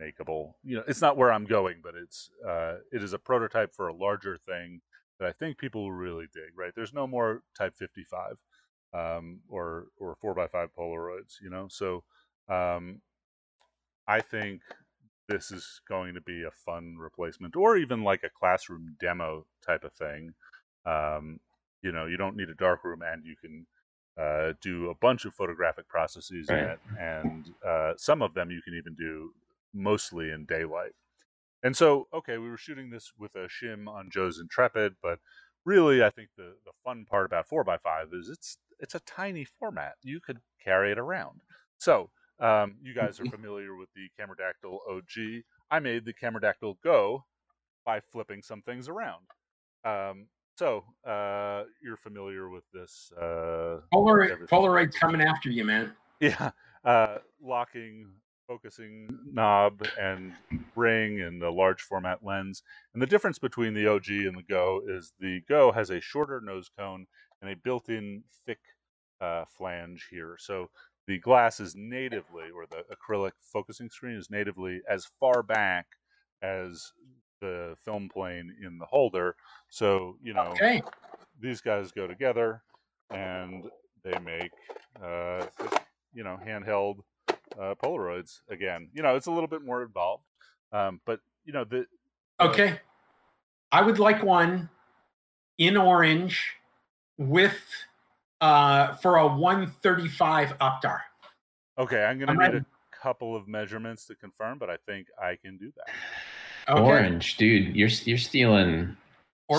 makeable. 0.00 0.54
You 0.64 0.76
know, 0.76 0.84
it's 0.88 1.02
not 1.02 1.18
where 1.18 1.30
I'm 1.30 1.44
going, 1.44 1.80
but 1.82 1.94
it's 1.94 2.30
uh, 2.48 2.76
it 2.92 3.02
is 3.02 3.12
a 3.12 3.18
prototype 3.18 3.74
for 3.74 3.88
a 3.88 3.94
larger 3.94 4.38
thing 4.38 4.80
that 5.20 5.28
I 5.28 5.32
think 5.32 5.58
people 5.58 5.82
will 5.82 5.92
really 5.92 6.28
dig. 6.32 6.56
Right? 6.56 6.72
There's 6.74 6.94
no 6.94 7.06
more 7.06 7.42
Type 7.58 7.74
55 7.76 8.36
um, 8.94 9.40
or 9.50 9.88
or 9.98 10.14
four 10.14 10.32
by 10.34 10.46
five 10.46 10.70
Polaroids. 10.74 11.42
You 11.42 11.50
know, 11.50 11.68
so 11.68 12.04
um, 12.48 13.02
I 14.08 14.22
think 14.22 14.62
this 15.28 15.50
is 15.50 15.82
going 15.86 16.14
to 16.14 16.22
be 16.22 16.44
a 16.44 16.50
fun 16.50 16.96
replacement, 16.98 17.54
or 17.54 17.76
even 17.76 18.02
like 18.02 18.22
a 18.22 18.30
classroom 18.30 18.96
demo 18.98 19.44
type 19.62 19.84
of 19.84 19.92
thing. 19.92 20.32
Um, 20.86 21.38
you 21.82 21.92
know 21.92 22.06
you 22.06 22.16
don't 22.16 22.36
need 22.36 22.48
a 22.48 22.54
dark 22.54 22.84
room 22.84 23.02
and 23.02 23.24
you 23.24 23.36
can 23.36 23.66
uh, 24.20 24.52
do 24.60 24.90
a 24.90 24.94
bunch 24.96 25.24
of 25.24 25.34
photographic 25.34 25.88
processes 25.88 26.46
right. 26.48 26.58
in 26.58 26.64
it 26.64 26.78
and 26.98 27.54
uh, 27.66 27.92
some 27.96 28.22
of 28.22 28.34
them 28.34 28.50
you 28.50 28.60
can 28.62 28.74
even 28.74 28.94
do 28.94 29.30
mostly 29.74 30.30
in 30.30 30.44
daylight 30.44 30.92
and 31.62 31.76
so 31.76 32.06
okay 32.12 32.38
we 32.38 32.48
were 32.48 32.58
shooting 32.58 32.90
this 32.90 33.12
with 33.18 33.34
a 33.36 33.48
shim 33.48 33.88
on 33.88 34.10
joe's 34.12 34.38
intrepid 34.38 34.94
but 35.02 35.18
really 35.64 36.04
i 36.04 36.10
think 36.10 36.28
the, 36.36 36.54
the 36.64 36.72
fun 36.84 37.06
part 37.08 37.24
about 37.24 37.48
4x5 37.48 38.12
is 38.12 38.28
it's 38.28 38.58
it's 38.80 38.94
a 38.94 39.00
tiny 39.00 39.46
format 39.58 39.94
you 40.02 40.20
could 40.20 40.38
carry 40.62 40.92
it 40.92 40.98
around 40.98 41.40
so 41.78 42.10
um, 42.42 42.74
you 42.82 42.92
guys 42.92 43.20
are 43.20 43.24
familiar 43.30 43.76
with 43.76 43.88
the 43.94 44.08
Cameradactyl 44.20 44.78
OG. 44.90 45.44
I 45.70 45.78
made 45.78 46.04
the 46.04 46.12
Cameradactyl 46.12 46.76
Go 46.82 47.24
by 47.86 48.00
flipping 48.00 48.42
some 48.42 48.62
things 48.62 48.88
around. 48.88 49.24
Um, 49.84 50.26
so 50.56 50.84
uh, 51.06 51.64
you're 51.82 51.96
familiar 51.96 52.48
with 52.48 52.64
this 52.72 53.10
uh, 53.20 53.80
Polaroid, 53.92 54.48
Polaroid 54.48 54.94
coming 54.94 55.20
after 55.20 55.50
you, 55.50 55.64
man. 55.64 55.92
Yeah, 56.20 56.52
uh, 56.84 57.18
locking, 57.42 58.06
focusing 58.46 59.08
knob 59.32 59.82
and 60.00 60.32
ring 60.76 61.20
and 61.20 61.42
a 61.42 61.50
large 61.50 61.82
format 61.82 62.20
lens. 62.22 62.62
And 62.94 63.02
the 63.02 63.08
difference 63.08 63.40
between 63.40 63.74
the 63.74 63.88
OG 63.88 64.08
and 64.08 64.38
the 64.38 64.44
Go 64.48 64.82
is 64.86 65.12
the 65.18 65.40
Go 65.48 65.72
has 65.72 65.90
a 65.90 66.00
shorter 66.00 66.40
nose 66.40 66.70
cone 66.78 67.08
and 67.40 67.50
a 67.50 67.56
built-in 67.56 68.22
thick 68.46 68.60
uh, 69.20 69.46
flange 69.48 70.06
here. 70.12 70.36
So 70.38 70.70
the 71.08 71.18
glass 71.18 71.58
is 71.58 71.74
natively, 71.74 72.50
or 72.54 72.66
the 72.66 72.84
acrylic 72.94 73.32
focusing 73.40 73.90
screen 73.90 74.16
is 74.16 74.30
natively 74.30 74.80
as 74.88 75.08
far 75.18 75.42
back 75.42 75.86
as 76.40 76.92
the 77.42 77.76
film 77.84 78.08
plane 78.08 78.54
in 78.64 78.78
the 78.78 78.86
holder. 78.86 79.36
So 79.68 80.16
you 80.22 80.32
know, 80.32 80.52
okay. 80.52 80.80
these 81.38 81.60
guys 81.60 81.92
go 81.92 82.06
together, 82.06 82.62
and 83.10 83.64
they 84.02 84.18
make 84.20 84.52
uh, 85.02 85.44
you 86.14 86.24
know 86.24 86.38
handheld 86.46 87.00
uh, 87.60 87.74
Polaroids 87.82 88.40
again. 88.48 88.88
You 88.94 89.02
know, 89.02 89.16
it's 89.16 89.26
a 89.26 89.30
little 89.30 89.48
bit 89.48 89.62
more 89.62 89.82
involved, 89.82 90.24
um, 90.72 91.00
but 91.04 91.20
you 91.44 91.52
know 91.52 91.64
the. 91.64 91.84
Okay, 92.40 92.80
I 93.70 93.82
would 93.82 93.98
like 93.98 94.22
one 94.22 94.70
in 95.58 95.76
orange 95.76 96.54
with 97.18 97.60
uh, 98.40 98.94
for 98.96 99.16
a 99.16 99.26
135 99.26 100.58
Optar. 100.58 101.00
Okay, 101.78 102.04
I'm 102.04 102.18
gonna 102.18 102.34
need 102.34 102.54
a 102.60 102.66
couple 102.90 103.34
of 103.34 103.48
measurements 103.48 104.06
to 104.06 104.14
confirm, 104.14 104.58
but 104.58 104.70
I 104.70 104.76
think 104.86 105.08
I 105.20 105.36
can 105.36 105.56
do 105.56 105.72
that. 105.76 105.94
Okay. 106.68 106.80
Orange, 106.80 107.36
dude, 107.36 107.74
you're 107.74 107.88
you're 107.88 108.18
stealing 108.18 108.96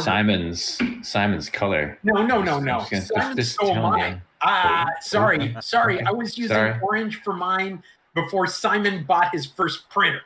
Simon's 0.01 0.79
Simon's 1.01 1.49
color. 1.49 1.97
No, 2.03 2.25
no, 2.25 2.41
no, 2.41 2.59
no. 2.59 2.85
Just, 2.89 3.09
Simon 3.13 3.35
just 3.35 3.53
stole 3.53 3.75
mine. 3.75 4.21
Ah, 4.41 4.87
sorry, 5.01 5.55
sorry. 5.61 6.01
I 6.01 6.11
was 6.11 6.37
using 6.37 6.55
sorry. 6.55 6.79
orange 6.81 7.21
for 7.21 7.33
mine 7.33 7.83
before 8.15 8.47
Simon 8.47 9.03
bought 9.03 9.33
his 9.33 9.45
first 9.45 9.89
printer. 9.89 10.21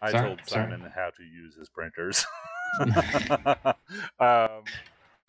I 0.00 0.10
sorry, 0.10 0.26
told 0.28 0.40
Simon 0.46 0.80
sorry. 0.80 0.92
how 0.94 1.10
to 1.10 1.22
use 1.22 1.54
his 1.54 1.68
printers. 1.68 2.24
um, 4.20 4.64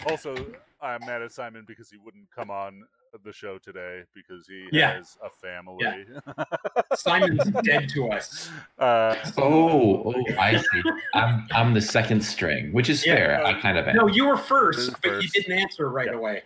also, 0.09 0.35
I'm 0.81 1.01
mad 1.05 1.21
at 1.21 1.31
Simon 1.31 1.63
because 1.67 1.89
he 1.89 1.97
wouldn't 1.97 2.29
come 2.35 2.49
on 2.49 2.83
the 3.23 3.33
show 3.33 3.57
today 3.57 4.03
because 4.15 4.47
he 4.47 4.67
yeah. 4.71 4.95
has 4.95 5.17
a 5.23 5.29
family. 5.29 5.77
Yeah. 5.79 6.43
Simon's 6.95 7.43
dead 7.63 7.89
to 7.89 8.09
us. 8.09 8.49
Uh, 8.79 9.15
oh, 9.37 10.13
oh, 10.13 10.13
I 10.39 10.57
see. 10.57 10.81
I'm 11.13 11.47
I'm 11.51 11.73
the 11.73 11.81
second 11.81 12.23
string, 12.23 12.73
which 12.73 12.89
is 12.89 13.05
yeah, 13.05 13.15
fair. 13.15 13.45
I 13.45 13.59
kind 13.59 13.77
of 13.77 13.87
am. 13.87 13.95
No, 13.95 14.07
you 14.07 14.25
were 14.25 14.37
first, 14.37 14.91
but 15.01 15.03
first. 15.03 15.23
you 15.23 15.41
didn't 15.41 15.59
answer 15.59 15.89
right 15.89 16.07
yeah. 16.07 16.17
away. 16.17 16.43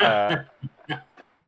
uh, 0.00 0.36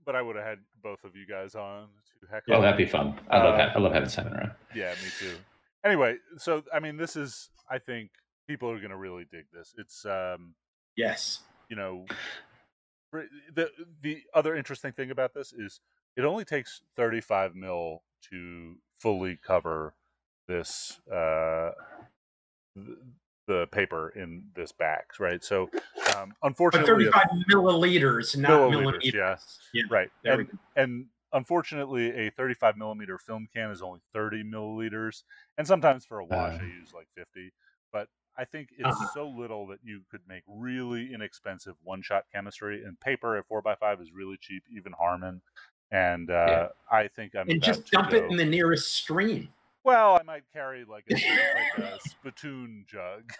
but 0.04 0.14
I 0.14 0.22
would 0.22 0.36
have 0.36 0.44
had 0.44 0.58
both 0.82 1.02
of 1.04 1.16
you 1.16 1.26
guys 1.26 1.54
on 1.54 1.88
to 2.20 2.26
heckle. 2.30 2.54
Oh, 2.54 2.62
that'd 2.62 2.76
be 2.76 2.86
fun. 2.86 3.18
I 3.30 3.38
love 3.38 3.58
uh, 3.58 3.72
I 3.74 3.78
love 3.78 3.92
having 3.92 4.08
Simon 4.08 4.34
around. 4.34 4.52
Yeah, 4.74 4.94
me 5.02 5.10
too. 5.18 5.36
Anyway, 5.84 6.16
so 6.38 6.62
I 6.72 6.80
mean, 6.80 6.96
this 6.96 7.16
is 7.16 7.50
I 7.70 7.78
think 7.78 8.10
people 8.46 8.70
are 8.70 8.78
going 8.78 8.90
to 8.90 8.96
really 8.96 9.26
dig 9.30 9.46
this. 9.52 9.74
It's 9.78 10.04
um, 10.06 10.54
yes, 10.96 11.40
you 11.68 11.76
know, 11.76 12.06
the 13.54 13.70
the 14.02 14.22
other 14.34 14.54
interesting 14.56 14.92
thing 14.92 15.10
about 15.10 15.34
this 15.34 15.52
is 15.52 15.80
it 16.16 16.24
only 16.24 16.44
takes 16.44 16.82
35 16.96 17.54
mil 17.54 18.02
to 18.30 18.76
fully 19.00 19.38
cover 19.44 19.94
this 20.48 21.00
uh, 21.10 21.70
the, 22.76 22.96
the 23.46 23.66
paper 23.72 24.10
in 24.10 24.44
this 24.54 24.72
back, 24.72 25.06
right? 25.18 25.42
So, 25.44 25.70
um, 26.16 26.32
unfortunately, 26.42 27.06
but 27.06 27.14
35 27.14 27.44
milliliters, 27.50 28.36
not 28.36 28.50
milliliters, 28.50 28.70
millimeters. 28.70 29.14
Yeah, 29.14 29.36
yeah. 29.72 29.82
right. 29.90 30.10
And, 30.24 30.48
and, 30.76 31.06
unfortunately, 31.32 32.10
a 32.12 32.30
35 32.30 32.76
millimeter 32.76 33.18
film 33.18 33.48
can 33.52 33.70
is 33.70 33.82
only 33.82 34.00
30 34.12 34.44
milliliters, 34.44 35.24
and 35.58 35.66
sometimes 35.66 36.04
for 36.04 36.20
a 36.20 36.24
wash, 36.24 36.54
uh, 36.54 36.62
I 36.62 36.66
use 36.66 36.92
like 36.94 37.08
50. 37.16 37.52
But 37.92 38.08
I 38.36 38.44
think 38.44 38.70
it's 38.76 38.88
uh-huh. 38.88 39.08
so 39.14 39.28
little 39.28 39.66
that 39.68 39.78
you 39.84 40.02
could 40.10 40.20
make 40.28 40.42
really 40.48 41.12
inexpensive 41.14 41.74
one 41.82 42.02
shot 42.02 42.24
chemistry. 42.32 42.82
And 42.84 42.98
paper 43.00 43.36
at 43.36 43.48
4x5 43.48 44.02
is 44.02 44.12
really 44.12 44.36
cheap, 44.40 44.64
even 44.74 44.92
Harman. 44.92 45.40
And 45.90 46.30
uh, 46.30 46.46
yeah. 46.48 46.66
I 46.90 47.08
think 47.08 47.36
I'm. 47.36 47.48
And 47.48 47.62
just 47.62 47.90
dump 47.90 48.10
go... 48.10 48.16
it 48.16 48.30
in 48.30 48.36
the 48.36 48.44
nearest 48.44 48.92
stream. 48.92 49.48
Well, 49.84 50.18
I 50.18 50.22
might 50.22 50.44
carry 50.52 50.84
like 50.84 51.04
a, 51.10 51.14
like 51.14 51.90
a 51.90 51.98
spittoon 52.08 52.86
jug. 52.88 53.30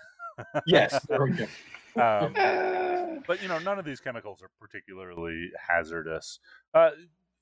yes, 0.66 1.04
there 1.08 1.24
we 1.24 1.32
go. 1.32 1.46
Um, 1.96 2.32
but 3.26 3.40
you 3.40 3.46
know, 3.46 3.60
none 3.60 3.78
of 3.78 3.84
these 3.84 4.00
chemicals 4.00 4.42
are 4.42 4.50
particularly 4.60 5.50
hazardous. 5.56 6.40
Uh, 6.74 6.90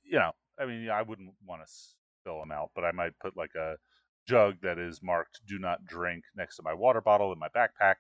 you 0.05 0.19
know, 0.19 0.33
I 0.59 0.67
mean, 0.67 0.91
I 0.91 1.01
wouldn't 1.01 1.33
want 1.47 1.67
to 1.67 1.73
spill 2.21 2.39
them 2.39 2.53
out, 2.53 2.71
but 2.75 2.85
I 2.85 2.93
might 2.93 3.19
put 3.19 3.35
like 3.35 3.55
a 3.55 3.77
jug 4.27 4.57
that 4.63 4.79
is 4.79 5.03
marked 5.03 5.41
"Do 5.47 5.59
not 5.59 5.85
drink" 5.85 6.25
next 6.37 6.57
to 6.57 6.63
my 6.63 6.75
water 6.75 7.01
bottle 7.01 7.33
in 7.33 7.39
my 7.39 7.49
backpack, 7.49 7.97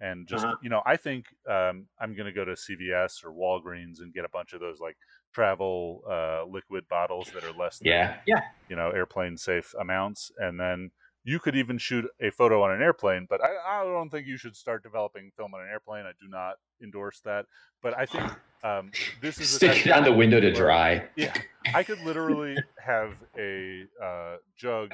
and 0.00 0.26
just 0.26 0.44
uh-huh. 0.44 0.56
you 0.62 0.70
know, 0.70 0.82
I 0.84 0.96
think 0.96 1.26
um, 1.48 1.86
I'm 2.00 2.14
going 2.14 2.26
to 2.26 2.32
go 2.32 2.44
to 2.44 2.52
CVS 2.52 3.24
or 3.24 3.32
Walgreens 3.32 4.00
and 4.00 4.12
get 4.12 4.24
a 4.24 4.28
bunch 4.28 4.52
of 4.52 4.60
those 4.60 4.80
like 4.80 4.96
travel 5.32 6.02
uh, 6.08 6.44
liquid 6.44 6.84
bottles 6.88 7.30
that 7.34 7.44
are 7.44 7.52
less 7.52 7.78
than 7.78 7.88
yeah 7.88 8.16
yeah 8.26 8.42
you 8.68 8.76
know 8.76 8.90
airplane 8.90 9.36
safe 9.36 9.74
amounts, 9.80 10.30
and 10.38 10.58
then 10.58 10.90
you 11.24 11.38
could 11.38 11.54
even 11.54 11.78
shoot 11.78 12.04
a 12.20 12.30
photo 12.30 12.62
on 12.64 12.72
an 12.72 12.82
airplane, 12.82 13.26
but 13.30 13.40
I, 13.42 13.80
I, 13.80 13.84
don't 13.84 14.10
think 14.10 14.26
you 14.26 14.36
should 14.36 14.56
start 14.56 14.82
developing 14.82 15.30
film 15.36 15.54
on 15.54 15.60
an 15.60 15.68
airplane. 15.70 16.04
I 16.04 16.12
do 16.20 16.28
not 16.28 16.54
endorse 16.82 17.20
that. 17.20 17.46
But 17.80 17.96
I 17.96 18.06
think 18.06 18.24
um, 18.64 18.90
this 19.20 19.38
is 19.38 19.50
stick 19.50 19.86
it 19.86 19.92
on 19.92 20.04
the 20.04 20.12
window 20.12 20.40
to 20.40 20.52
dry. 20.52 21.08
Yeah, 21.16 21.34
I 21.74 21.82
could 21.84 22.00
literally 22.00 22.56
have 22.84 23.14
a 23.38 23.84
uh, 24.02 24.36
jug 24.56 24.92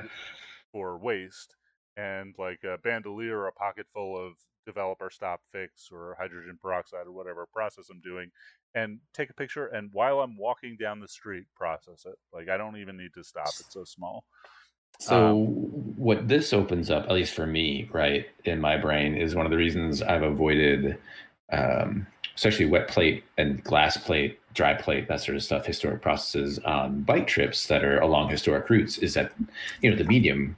for 0.72 0.98
waste 0.98 1.56
and 1.96 2.34
like 2.38 2.60
a 2.64 2.78
bandolier 2.78 3.38
or 3.38 3.48
a 3.48 3.52
pocket 3.52 3.86
full 3.92 4.16
of 4.16 4.34
developer 4.66 5.10
stop 5.10 5.40
fix 5.50 5.88
or 5.90 6.16
hydrogen 6.18 6.58
peroxide 6.60 7.06
or 7.06 7.12
whatever 7.12 7.46
process 7.52 7.88
I'm 7.90 8.00
doing 8.00 8.30
and 8.74 8.98
take 9.14 9.30
a 9.30 9.34
picture 9.34 9.66
and 9.68 9.90
while 9.92 10.20
I'm 10.20 10.36
walking 10.36 10.76
down 10.78 11.00
the 11.00 11.08
street 11.08 11.44
process 11.56 12.04
it. 12.06 12.16
Like 12.32 12.48
I 12.48 12.56
don't 12.56 12.76
even 12.76 12.96
need 12.96 13.14
to 13.14 13.24
stop. 13.24 13.48
It's 13.48 13.72
so 13.72 13.84
small. 13.84 14.24
So 15.00 15.30
um, 15.30 15.46
what 15.96 16.26
this 16.26 16.52
opens 16.52 16.90
up, 16.90 17.04
at 17.04 17.12
least 17.12 17.34
for 17.34 17.46
me, 17.46 17.88
right, 17.92 18.26
in 18.44 18.60
my 18.60 18.76
brain, 18.76 19.14
is 19.16 19.34
one 19.34 19.46
of 19.46 19.50
the 19.50 19.56
reasons 19.56 20.02
I've 20.02 20.22
avoided 20.22 20.98
um, 21.52 22.06
especially 22.34 22.66
wet 22.66 22.88
plate 22.88 23.24
and 23.36 23.62
glass 23.64 23.96
plate, 23.96 24.37
dry 24.58 24.74
plate, 24.74 25.06
that 25.06 25.20
sort 25.20 25.36
of 25.36 25.42
stuff, 25.44 25.64
historic 25.64 26.02
processes 26.02 26.58
on 26.64 27.02
bike 27.02 27.28
trips 27.28 27.68
that 27.68 27.84
are 27.84 28.00
along 28.00 28.28
historic 28.28 28.68
routes 28.68 28.98
is 28.98 29.14
that, 29.14 29.32
you 29.80 29.88
know, 29.88 29.96
the 29.96 30.02
medium, 30.02 30.56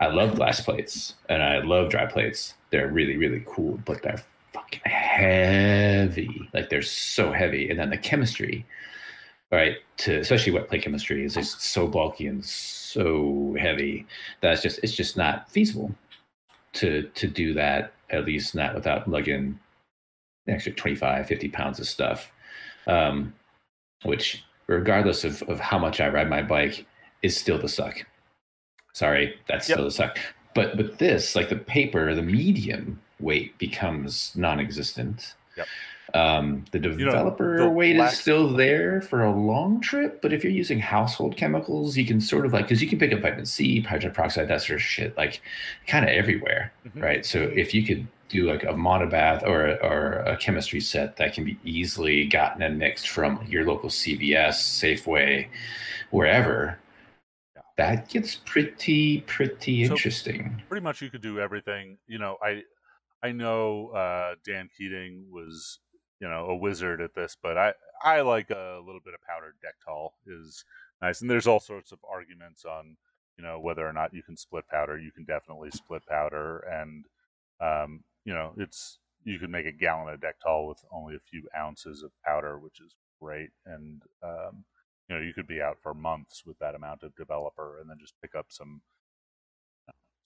I 0.00 0.06
love 0.06 0.36
glass 0.36 0.62
plates 0.62 1.14
and 1.28 1.42
I 1.42 1.58
love 1.58 1.90
dry 1.90 2.06
plates. 2.06 2.54
They're 2.70 2.88
really, 2.88 3.18
really 3.18 3.44
cool, 3.46 3.78
but 3.84 4.00
they're 4.00 4.24
fucking 4.54 4.80
heavy. 4.86 6.48
Like 6.54 6.70
they're 6.70 6.80
so 6.80 7.32
heavy. 7.32 7.68
And 7.68 7.78
then 7.78 7.90
the 7.90 7.98
chemistry, 7.98 8.64
right, 9.52 9.76
to 9.98 10.20
especially 10.20 10.52
wet 10.52 10.68
plate 10.70 10.82
chemistry 10.82 11.22
is 11.22 11.34
just 11.34 11.60
so 11.60 11.86
bulky 11.86 12.26
and 12.26 12.42
so 12.42 13.54
heavy 13.60 14.06
that 14.40 14.54
it's 14.54 14.62
just, 14.62 14.80
it's 14.82 14.96
just 14.96 15.18
not 15.18 15.50
feasible 15.50 15.94
to, 16.72 17.02
to 17.14 17.28
do 17.28 17.52
that, 17.52 17.92
at 18.08 18.24
least 18.24 18.54
not 18.54 18.74
without 18.74 19.06
lugging 19.06 19.58
extra 20.48 20.72
25, 20.72 21.26
50 21.26 21.48
pounds 21.50 21.78
of 21.78 21.86
stuff, 21.86 22.32
um, 22.86 23.34
which, 24.02 24.44
regardless 24.66 25.24
of, 25.24 25.42
of 25.42 25.60
how 25.60 25.78
much 25.78 26.00
I 26.00 26.08
ride 26.08 26.28
my 26.28 26.42
bike, 26.42 26.86
is 27.22 27.36
still 27.36 27.58
the 27.58 27.68
suck. 27.68 28.04
Sorry, 28.92 29.38
that's 29.48 29.68
yep. 29.68 29.76
still 29.76 29.84
the 29.84 29.90
suck. 29.90 30.18
But 30.54 30.76
but 30.76 30.98
this, 30.98 31.34
like 31.34 31.48
the 31.48 31.56
paper, 31.56 32.14
the 32.14 32.22
medium 32.22 33.00
weight 33.20 33.56
becomes 33.58 34.32
non-existent. 34.36 35.34
Yep. 35.56 35.66
Um, 36.14 36.64
the 36.70 36.78
developer 36.78 37.54
you 37.54 37.58
know, 37.58 37.64
the 37.64 37.70
weight 37.70 37.96
is 37.96 38.16
still 38.16 38.48
there 38.48 39.00
for 39.00 39.24
a 39.24 39.32
long 39.32 39.80
trip, 39.80 40.22
but 40.22 40.32
if 40.32 40.44
you're 40.44 40.52
using 40.52 40.78
household 40.78 41.36
chemicals, 41.36 41.96
you 41.96 42.06
can 42.06 42.20
sort 42.20 42.46
of 42.46 42.52
like 42.52 42.66
because 42.66 42.80
you 42.80 42.88
can 42.88 43.00
pick 43.00 43.12
up 43.12 43.18
vitamin 43.18 43.46
C, 43.46 43.80
hydrogen 43.80 44.12
peroxide, 44.12 44.46
that 44.46 44.62
sort 44.62 44.76
of 44.76 44.82
shit, 44.82 45.16
like 45.16 45.42
kind 45.88 46.04
of 46.04 46.12
everywhere, 46.12 46.72
mm-hmm. 46.86 47.00
right? 47.00 47.26
So 47.26 47.42
if 47.42 47.74
you 47.74 47.84
could 47.84 48.06
do 48.28 48.48
like 48.48 48.62
a 48.62 48.68
monobath 48.68 49.42
or 49.42 49.76
or 49.82 50.20
a 50.20 50.36
chemistry 50.36 50.80
set 50.80 51.16
that 51.16 51.34
can 51.34 51.44
be 51.44 51.58
easily 51.64 52.26
gotten 52.26 52.62
and 52.62 52.78
mixed 52.78 53.08
from 53.08 53.44
your 53.48 53.64
local 53.64 53.88
CVS, 53.88 54.54
Safeway, 54.54 55.48
wherever, 56.10 56.78
that 57.76 58.08
gets 58.08 58.36
pretty 58.36 59.22
pretty 59.22 59.84
so 59.84 59.92
interesting. 59.92 60.62
Pretty 60.68 60.84
much, 60.84 61.02
you 61.02 61.10
could 61.10 61.22
do 61.22 61.40
everything. 61.40 61.98
You 62.06 62.18
know, 62.18 62.36
I 62.40 62.62
I 63.24 63.32
know 63.32 63.88
uh, 63.88 64.36
Dan 64.44 64.68
Keating 64.76 65.26
was 65.28 65.80
you 66.24 66.30
know 66.30 66.46
a 66.46 66.56
wizard 66.56 67.02
at 67.02 67.14
this, 67.14 67.36
but 67.42 67.58
I 67.58 67.74
I 68.02 68.22
like 68.22 68.48
a 68.48 68.80
little 68.84 69.02
bit 69.04 69.12
of 69.12 69.20
powdered 69.28 69.56
Dektol 69.62 70.12
is 70.26 70.64
nice, 71.02 71.20
and 71.20 71.28
there's 71.28 71.46
all 71.46 71.60
sorts 71.60 71.92
of 71.92 71.98
arguments 72.10 72.64
on 72.64 72.96
you 73.36 73.44
know 73.44 73.60
whether 73.60 73.86
or 73.86 73.92
not 73.92 74.14
you 74.14 74.22
can 74.22 74.34
split 74.34 74.66
powder. 74.68 74.98
You 74.98 75.12
can 75.12 75.24
definitely 75.24 75.70
split 75.70 76.00
powder, 76.06 76.60
and 76.60 77.04
um, 77.60 78.04
you 78.24 78.32
know 78.32 78.54
it's 78.56 79.00
you 79.24 79.38
can 79.38 79.50
make 79.50 79.66
a 79.66 79.72
gallon 79.72 80.14
of 80.14 80.20
Dektol 80.20 80.66
with 80.66 80.82
only 80.90 81.14
a 81.14 81.30
few 81.30 81.46
ounces 81.54 82.02
of 82.02 82.10
powder, 82.24 82.58
which 82.58 82.80
is 82.80 82.96
great, 83.20 83.50
and 83.66 84.00
um, 84.22 84.64
you 85.10 85.16
know 85.16 85.20
you 85.20 85.34
could 85.34 85.46
be 85.46 85.60
out 85.60 85.76
for 85.82 85.92
months 85.92 86.46
with 86.46 86.58
that 86.58 86.74
amount 86.74 87.02
of 87.02 87.14
developer, 87.16 87.80
and 87.80 87.90
then 87.90 87.98
just 88.00 88.14
pick 88.22 88.34
up 88.34 88.46
some 88.48 88.80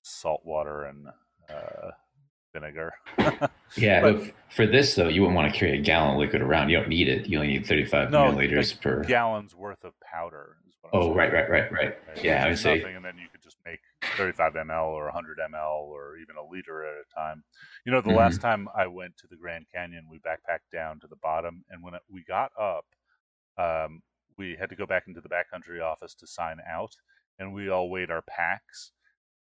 salt 0.02 0.42
water 0.44 0.84
and 0.84 1.08
uh, 1.50 1.90
vinegar. 2.52 2.92
yeah, 3.76 4.00
but, 4.02 4.32
for 4.50 4.66
this 4.66 4.94
though, 4.94 5.08
you 5.08 5.22
wouldn't 5.22 5.36
want 5.36 5.52
to 5.52 5.58
carry 5.58 5.78
a 5.78 5.82
gallon 5.82 6.14
of 6.14 6.20
liquid 6.20 6.42
around. 6.42 6.70
You 6.70 6.78
don't 6.78 6.88
need 6.88 7.08
it. 7.08 7.26
You 7.26 7.38
only 7.38 7.52
need 7.52 7.66
35 7.66 8.10
no, 8.10 8.24
milliliters 8.24 8.72
like 8.72 8.80
per 8.80 9.04
gallons 9.04 9.54
worth 9.54 9.84
of 9.84 9.92
powder. 10.00 10.56
oh, 10.92 11.14
right, 11.14 11.32
right, 11.32 11.50
right, 11.50 11.70
right, 11.70 11.98
right. 12.06 12.24
Yeah, 12.24 12.44
I 12.44 12.48
would 12.48 12.58
say. 12.58 12.82
And 12.82 13.04
then 13.04 13.18
you 13.18 13.28
could 13.30 13.42
just 13.42 13.56
make 13.66 13.80
35 14.16 14.54
ml 14.54 14.86
or 14.86 15.04
100 15.04 15.38
ml 15.52 15.80
or 15.82 16.16
even 16.16 16.36
a 16.36 16.50
liter 16.50 16.84
at 16.84 16.94
a 16.94 17.14
time. 17.14 17.42
You 17.84 17.92
know, 17.92 18.00
the 18.00 18.08
mm-hmm. 18.08 18.18
last 18.18 18.40
time 18.40 18.68
I 18.76 18.86
went 18.86 19.16
to 19.18 19.26
the 19.28 19.36
Grand 19.36 19.66
Canyon, 19.74 20.06
we 20.10 20.18
backpacked 20.18 20.72
down 20.72 21.00
to 21.00 21.06
the 21.06 21.16
bottom, 21.16 21.64
and 21.70 21.82
when 21.82 21.94
it, 21.94 22.02
we 22.10 22.24
got 22.24 22.52
up, 22.58 22.84
um, 23.58 24.02
we 24.38 24.56
had 24.58 24.70
to 24.70 24.76
go 24.76 24.86
back 24.86 25.04
into 25.08 25.20
the 25.20 25.28
backcountry 25.28 25.82
office 25.82 26.14
to 26.14 26.26
sign 26.26 26.58
out, 26.70 26.94
and 27.38 27.52
we 27.52 27.68
all 27.68 27.90
weighed 27.90 28.10
our 28.10 28.22
packs 28.22 28.92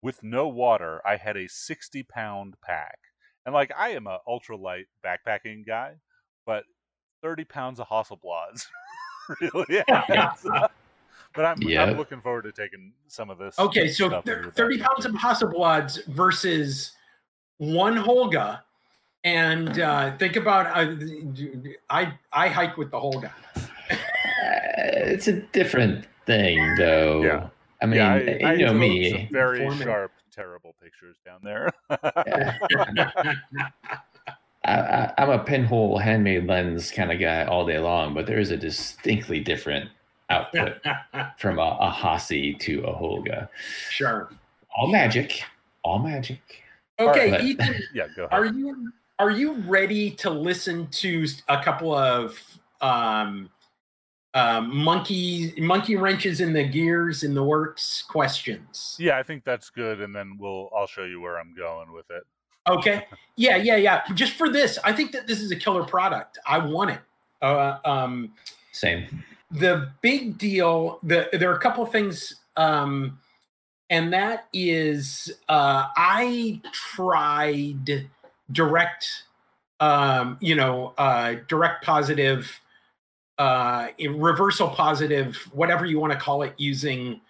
with 0.02 0.22
no 0.24 0.48
water, 0.48 1.02
I 1.06 1.18
had 1.18 1.38
a 1.38 1.48
60 1.48 2.04
pound 2.04 2.56
pack. 2.64 2.98
And 3.46 3.54
like 3.54 3.72
I 3.78 3.90
am 3.90 4.08
a 4.08 4.20
ultralight 4.28 4.86
backpacking 5.06 5.66
guy, 5.66 5.96
but 6.46 6.64
30 7.22 7.46
pounds 7.46 7.80
of 7.80 7.88
Hasselblads. 7.88 8.66
really? 9.42 9.66
Yeah. 9.70 10.34
but 11.34 11.46
I'm, 11.46 11.62
Yep. 11.62 11.88
I'm 11.90 11.98
looking 11.98 12.22
forward 12.22 12.44
to 12.44 12.52
taking 12.52 12.94
some 13.08 13.30
of 13.30 13.38
this. 13.38 13.58
Okay, 13.60 13.88
so 13.88 14.08
stuff 14.08 14.26
thir- 14.26 14.38
into 14.38 14.50
the 14.50 14.56
30 14.56 14.78
pounds 14.80 15.06
of 15.06 15.12
Hasselblads 15.14 16.06
versus 16.08 16.92
one 17.58 17.96
Holga. 17.98 18.62
And 19.26 19.80
uh, 19.80 20.16
think 20.18 20.38
about 20.38 20.68
uh, 20.68 20.96
I 21.90 22.14
I 22.32 22.48
hike 22.48 22.78
with 22.78 22.90
the 22.90 22.98
Holga. 22.98 23.32
Uh, 23.58 23.60
it's 23.92 25.28
a 25.28 25.34
different 25.34 26.06
thing, 26.26 26.76
though. 26.78 27.22
Yeah. 27.24 27.50
I 27.82 27.86
mean, 27.86 27.98
yeah, 27.98 28.14
I, 28.14 28.20
you 28.20 28.46
I 28.48 28.56
know 28.56 28.74
me. 28.74 29.12
Some 29.12 29.28
very 29.32 29.60
Informative. 29.62 29.88
sharp, 29.88 30.12
terrible 30.32 30.76
pictures 30.82 31.16
down 31.26 31.40
there. 31.44 31.70
I, 34.66 34.72
I, 34.74 35.14
I'm 35.18 35.30
a 35.30 35.40
pinhole 35.40 35.98
handmade 35.98 36.46
lens 36.46 36.92
kind 36.92 37.12
of 37.12 37.20
guy 37.20 37.46
all 37.46 37.66
day 37.66 37.80
long, 37.80 38.14
but 38.14 38.26
there 38.26 38.40
is 38.40 38.52
a 38.52 38.58
distinctly 38.58 39.40
different 39.40 39.90
output 40.30 40.78
from 41.38 41.60
a, 41.60 41.78
a 41.80 41.90
Hasi 41.90 42.54
to 42.56 42.82
a 42.84 42.94
Holga. 42.94 43.48
sure. 43.90 44.30
All 44.78 44.88
magic, 44.88 45.42
all 45.84 46.00
magic. 46.00 46.42
Okay, 47.00 47.32
But- 47.32 47.42
Ethan, 47.42 47.76
yeah, 47.94 48.08
go 48.16 48.26
ahead. 48.26 48.38
are 48.40 48.46
you 48.46 48.92
are 49.18 49.32
you 49.32 49.54
ready 49.62 50.12
to 50.12 50.30
listen 50.30 50.88
to 50.88 51.26
a 51.50 51.62
couple 51.64 51.94
of 51.94 52.38
um, 52.82 53.50
um, 54.34 54.76
monkey 54.76 55.54
monkey 55.58 55.96
wrenches 55.96 56.42
in 56.42 56.54
the 56.54 56.64
gears 56.64 57.24
in 57.24 57.34
the 57.34 57.44
works 57.44 58.04
questions? 58.08 58.96
Yeah, 59.00 59.18
I 59.18 59.24
think 59.24 59.44
that's 59.44 59.70
good, 59.70 60.02
and 60.02 60.16
then 60.16 60.38
we'll 60.40 60.70
I'll 60.76 60.88
show 60.88 61.04
you 61.04 61.20
where 61.22 61.40
I'm 61.40 61.54
going 61.56 61.92
with 61.92 62.10
it. 62.12 62.24
Okay. 62.68 63.06
Yeah, 63.36 63.56
yeah, 63.56 63.78
yeah. 63.78 64.04
Just 64.14 64.34
for 64.34 64.50
this, 64.50 64.78
I 64.84 64.94
think 64.94 65.12
that 65.14 65.28
this 65.28 65.42
is 65.42 65.52
a 65.52 65.56
killer 65.56 65.84
product. 65.84 66.38
I 66.46 66.60
want 66.60 66.92
it. 66.92 67.00
Uh, 67.42 67.78
um, 67.86 68.34
Same. 68.72 69.24
the 69.50 69.90
big 70.02 70.38
deal. 70.38 71.00
The 71.04 71.30
there 71.34 71.50
are 71.52 71.56
a 71.56 71.60
couple 71.60 71.84
of 71.84 71.92
things, 71.92 72.36
um, 72.58 73.20
and 73.90 74.14
that 74.14 74.48
is 74.54 75.32
uh, 75.48 75.88
I 75.96 76.62
tried 76.72 78.08
direct, 78.52 79.24
um, 79.80 80.38
you 80.40 80.56
know, 80.56 80.94
uh, 80.98 81.36
direct 81.48 81.84
positive, 81.84 82.60
uh, 83.40 83.88
reversal 84.10 84.70
positive, 84.70 85.36
whatever 85.54 85.86
you 85.86 86.00
want 86.00 86.14
to 86.14 86.20
call 86.20 86.44
it, 86.44 86.54
using 86.58 87.22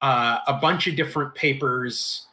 uh, 0.00 0.38
a 0.48 0.54
bunch 0.54 0.86
of 0.88 0.96
different 0.96 1.34
papers, 1.34 2.26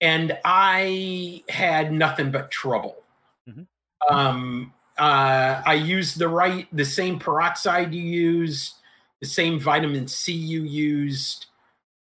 and 0.00 0.38
I 0.44 1.42
had 1.48 1.92
nothing 1.92 2.30
but 2.30 2.50
trouble. 2.50 3.02
Mhm. 3.48 3.66
Um, 4.08 4.72
uh, 4.98 5.62
I 5.66 5.74
used 5.74 6.18
the 6.18 6.28
right, 6.28 6.68
the 6.70 6.84
same 6.84 7.18
peroxide 7.18 7.92
you 7.94 8.02
used, 8.02 8.74
the 9.20 9.26
same 9.26 9.58
vitamin 9.58 10.06
C 10.06 10.32
you 10.32 10.62
used, 10.62 11.46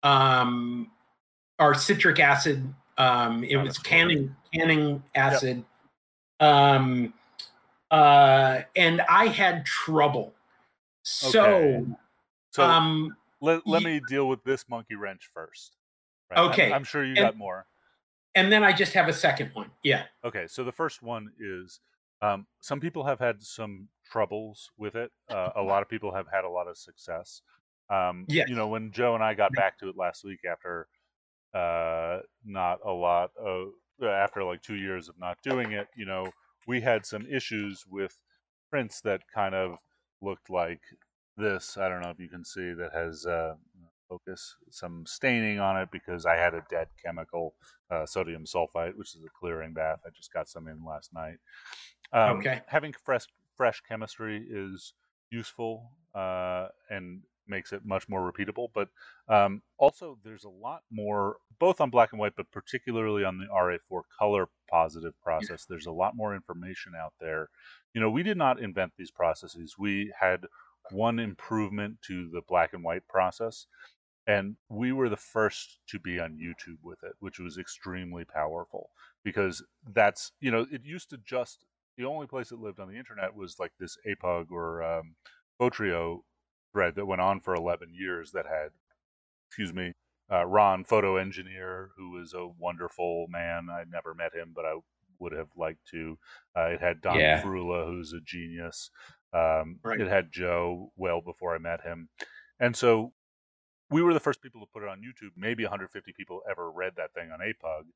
um, 0.03 0.91
or 1.59 1.75
citric 1.75 2.19
acid. 2.19 2.75
Um, 2.99 3.45
it 3.45 3.57
Oh, 3.57 3.65
was 3.65 3.79
cool. 3.79 3.85
canning 3.89 4.37
canning 4.53 5.03
acid. 5.15 5.65
Um, 6.41 7.15
uh, 7.93 8.63
and 8.75 9.01
I 9.03 9.27
had 9.27 9.65
trouble. 9.67 10.35
So, 11.03 11.45
Okay. 11.45 11.85
So 12.51 12.63
um, 12.65 13.17
let, 13.41 13.67
let 13.67 13.83
me 13.83 14.01
deal 14.09 14.29
with 14.29 14.43
this 14.45 14.69
monkey 14.69 14.95
wrench 14.95 15.31
first. 15.33 15.77
Right? 16.31 16.39
I'm- 16.41 16.51
Okay, 16.51 16.73
I'm, 16.73 16.85
sure 16.85 17.03
you 17.05 17.11
and- 17.11 17.19
got 17.19 17.37
more. 17.37 17.67
and 18.35 18.51
then 18.53 18.63
I 18.65 18.73
just 18.73 18.93
have 18.95 19.09
a 19.09 19.13
second 19.13 19.51
one. 19.55 19.71
Yeah. 19.83 20.05
Okay, 20.25 20.47
so 20.47 20.65
the 20.65 20.73
first 20.73 21.03
one 21.03 21.31
is 21.39 21.81
um, 22.21 22.47
some 22.61 22.79
people 22.81 23.05
have 23.05 23.19
had 23.19 23.43
some 23.43 23.89
troubles 24.11 24.71
with 24.77 24.95
it. 24.97 25.11
Uh, 25.31 25.51
a 25.57 25.63
lot 25.63 25.83
of 25.83 25.89
people 25.89 26.13
have 26.15 26.27
had 26.33 26.45
a 26.45 26.49
lot 26.49 26.67
of 26.69 26.77
success. 26.77 27.43
Um, 27.91 28.25
Yes. 28.29 28.49
You 28.49 28.55
know, 28.55 28.69
when 28.69 28.91
Joe 28.93 29.15
and 29.15 29.25
I 29.25 29.35
got 29.35 29.53
back 29.55 29.79
to 29.79 29.89
it 29.89 29.97
last 29.97 30.25
week 30.25 30.41
after 30.51 30.89
uh, 31.55 32.21
not 32.45 32.79
a 32.85 32.91
lot 32.93 33.31
of, 33.39 33.73
after 34.03 34.45
like 34.45 34.63
two 34.63 34.77
years 34.77 35.09
of 35.09 35.19
not 35.19 35.37
doing 35.43 35.73
it, 35.73 35.89
you 35.97 36.07
know, 36.07 36.31
we 36.67 36.81
had 36.81 37.07
some 37.07 37.27
issues 37.27 37.85
with 37.89 38.19
prints 38.71 39.01
that 39.03 39.23
kind 39.35 39.55
of 39.55 39.77
looked 40.21 40.51
like 40.51 40.81
this. 41.37 41.77
I 41.77 41.89
don't 41.89 42.03
know 42.03 42.11
if 42.11 42.19
you 42.19 42.29
can 42.29 42.45
see 42.45 42.73
that 42.73 42.91
has 42.93 43.27
uh, 43.27 43.55
focus 44.09 44.57
some 44.71 45.05
staining 45.07 45.59
on 45.59 45.81
it 45.81 45.89
because 45.91 46.27
I 46.27 46.37
had 46.37 46.55
a 46.55 46.65
dead 46.71 46.89
chemical 47.03 47.55
uh, 47.91 48.07
sodium 48.07 48.45
sulfite, 48.45 48.97
which 48.97 49.15
is 49.15 49.23
a 49.25 49.39
clearing 49.39 49.73
bath. 49.73 50.01
I 50.07 50.11
just 50.15 50.33
got 50.33 50.49
some 50.49 50.69
in 50.69 50.85
last 50.85 51.13
night. 51.13 51.37
Um, 52.13 52.39
Okay. 52.39 52.61
Having 52.67 52.95
fresh 53.05 53.27
fresh 53.57 53.81
chemistry 53.87 54.47
is 54.51 54.95
useful 55.31 55.91
uh, 56.15 56.69
and 56.91 57.23
makes 57.47 57.73
it 57.73 57.85
much 57.85 58.09
more 58.09 58.31
repeatable. 58.31 58.69
But 58.73 58.89
um, 59.29 59.63
also, 59.79 60.19
there's 60.25 60.45
a 60.45 60.51
lot 60.51 60.83
more, 60.91 61.37
both 61.59 61.81
on 61.81 61.91
black 61.91 62.13
and 62.13 62.21
white, 62.21 62.37
but 62.37 62.51
particularly 62.51 63.25
on 63.25 63.39
the 63.39 63.47
RA4 63.47 64.03
color 64.19 64.49
positive 64.69 65.15
process. 65.23 65.65
There's 65.65 65.87
a 65.87 65.93
lot 65.93 66.17
more 66.17 66.35
information 66.35 66.93
out 66.99 67.15
there. 67.21 67.49
You 67.95 68.01
know, 68.01 68.11
we 68.11 68.23
did 68.23 68.37
not 68.37 68.61
invent 68.61 68.93
these 68.97 69.11
processes. 69.11 69.77
We 69.79 70.13
had 70.19 70.47
one 70.91 71.19
improvement 71.19 71.99
to 72.03 72.29
the 72.31 72.43
black 72.49 72.73
and 72.73 72.83
white 72.83 73.07
process 73.09 73.67
and 74.27 74.57
we 74.69 74.93
were 74.93 75.09
the 75.09 75.17
first 75.17 75.79
to 75.89 75.99
be 75.99 76.21
on 76.21 76.39
YouTube 76.39 76.79
with 76.83 77.03
it, 77.03 77.13
which 77.21 77.39
was 77.39 77.59
extremely 77.59 78.25
powerful 78.25 78.91
because 79.25 79.65
that's 79.93 80.33
you 80.41 80.51
know 80.51 80.67
it 80.71 80.85
used 80.85 81.11
to 81.11 81.19
just 81.19 81.65
the 81.97 82.05
only 82.05 82.27
place 82.27 82.53
it 82.53 82.59
lived 82.59 82.81
on 82.81 82.89
the 82.89 82.99
internet 82.99 83.35
was 83.35 83.59
like 83.59 83.73
this 83.79 83.97
APUG 84.07 84.51
or 84.51 84.83
um, 84.83 85.15
thread 86.73 86.95
that 86.97 87.07
went 87.07 87.21
on 87.21 87.41
for 87.41 87.55
11 87.55 87.95
years 87.95 88.33
that 88.33 88.47
had, 88.47 88.71
excuse 89.49 89.73
me, 89.73 89.93
uh, 90.31 90.47
Ron, 90.47 90.85
photo 90.85 91.17
engineer, 91.17 91.91
who 91.97 92.11
was 92.11 92.35
a 92.35 92.47
wonderful 92.59 93.27
man. 93.29 93.69
I 93.71 93.85
never 93.89 94.15
met 94.15 94.35
him, 94.35 94.53
but 94.55 94.65
I 94.65 94.79
would 95.19 95.33
have 95.33 95.51
liked 95.57 95.87
to. 95.91 96.19
Uh, 96.57 96.69
it 96.71 96.81
had 96.81 97.01
Don 97.01 97.19
Yeah. 97.21 97.43
Frula, 97.43 97.87
who's 97.87 98.13
a 98.13 98.21
genius. 98.21 98.91
Um, 99.33 99.79
Right. 99.83 100.01
It 100.01 100.09
had 100.09 100.33
Joe 100.33 100.93
well 100.97 101.21
before 101.21 101.55
I 101.55 101.59
met 101.59 101.83
him, 101.83 102.09
and 102.61 102.77
so 102.77 103.13
we 103.91 104.03
were 104.03 104.15
the 104.15 104.21
first 104.21 104.43
people 104.43 104.61
to 104.61 104.67
put 104.73 104.83
it 104.83 104.89
on 104.89 105.01
YouTube. 105.03 105.31
Maybe 105.37 105.65
150 105.65 106.13
people 106.13 106.43
ever 106.51 106.71
read 106.71 106.95
that 106.97 107.13
thing 107.15 107.31
on 107.31 107.41
APUG, 107.41 107.87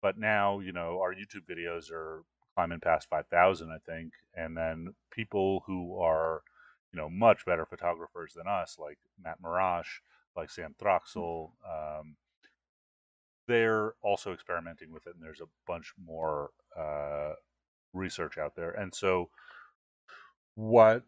but 0.00 0.18
now 0.18 0.60
you 0.60 0.72
know 0.72 1.00
our 1.00 1.14
YouTube 1.14 1.46
videos 1.48 1.90
are 1.90 2.24
climbing 2.54 2.80
past 2.80 3.08
5,000, 3.08 3.70
I 3.70 3.78
think, 3.90 4.12
and 4.34 4.56
then 4.56 4.94
people 5.10 5.62
who 5.66 5.98
are 5.98 6.42
you 6.92 7.00
know 7.00 7.08
much 7.10 7.44
better 7.46 7.66
photographers 7.66 8.32
than 8.34 8.46
us, 8.46 8.76
like 8.78 8.98
Matt 9.22 9.40
Mirage, 9.40 9.88
like 10.36 10.50
Sam 10.50 10.74
Throxell, 10.80 11.50
um, 11.68 12.16
they're 13.48 13.94
also 14.02 14.32
experimenting 14.32 14.92
with 14.92 15.06
it, 15.06 15.14
and 15.14 15.22
there's 15.22 15.40
a 15.40 15.48
bunch 15.66 15.92
more 16.02 16.50
uh, 16.78 17.32
research 17.92 18.38
out 18.38 18.54
there. 18.56 18.70
And 18.72 18.94
so, 18.94 19.30
what 20.54 21.02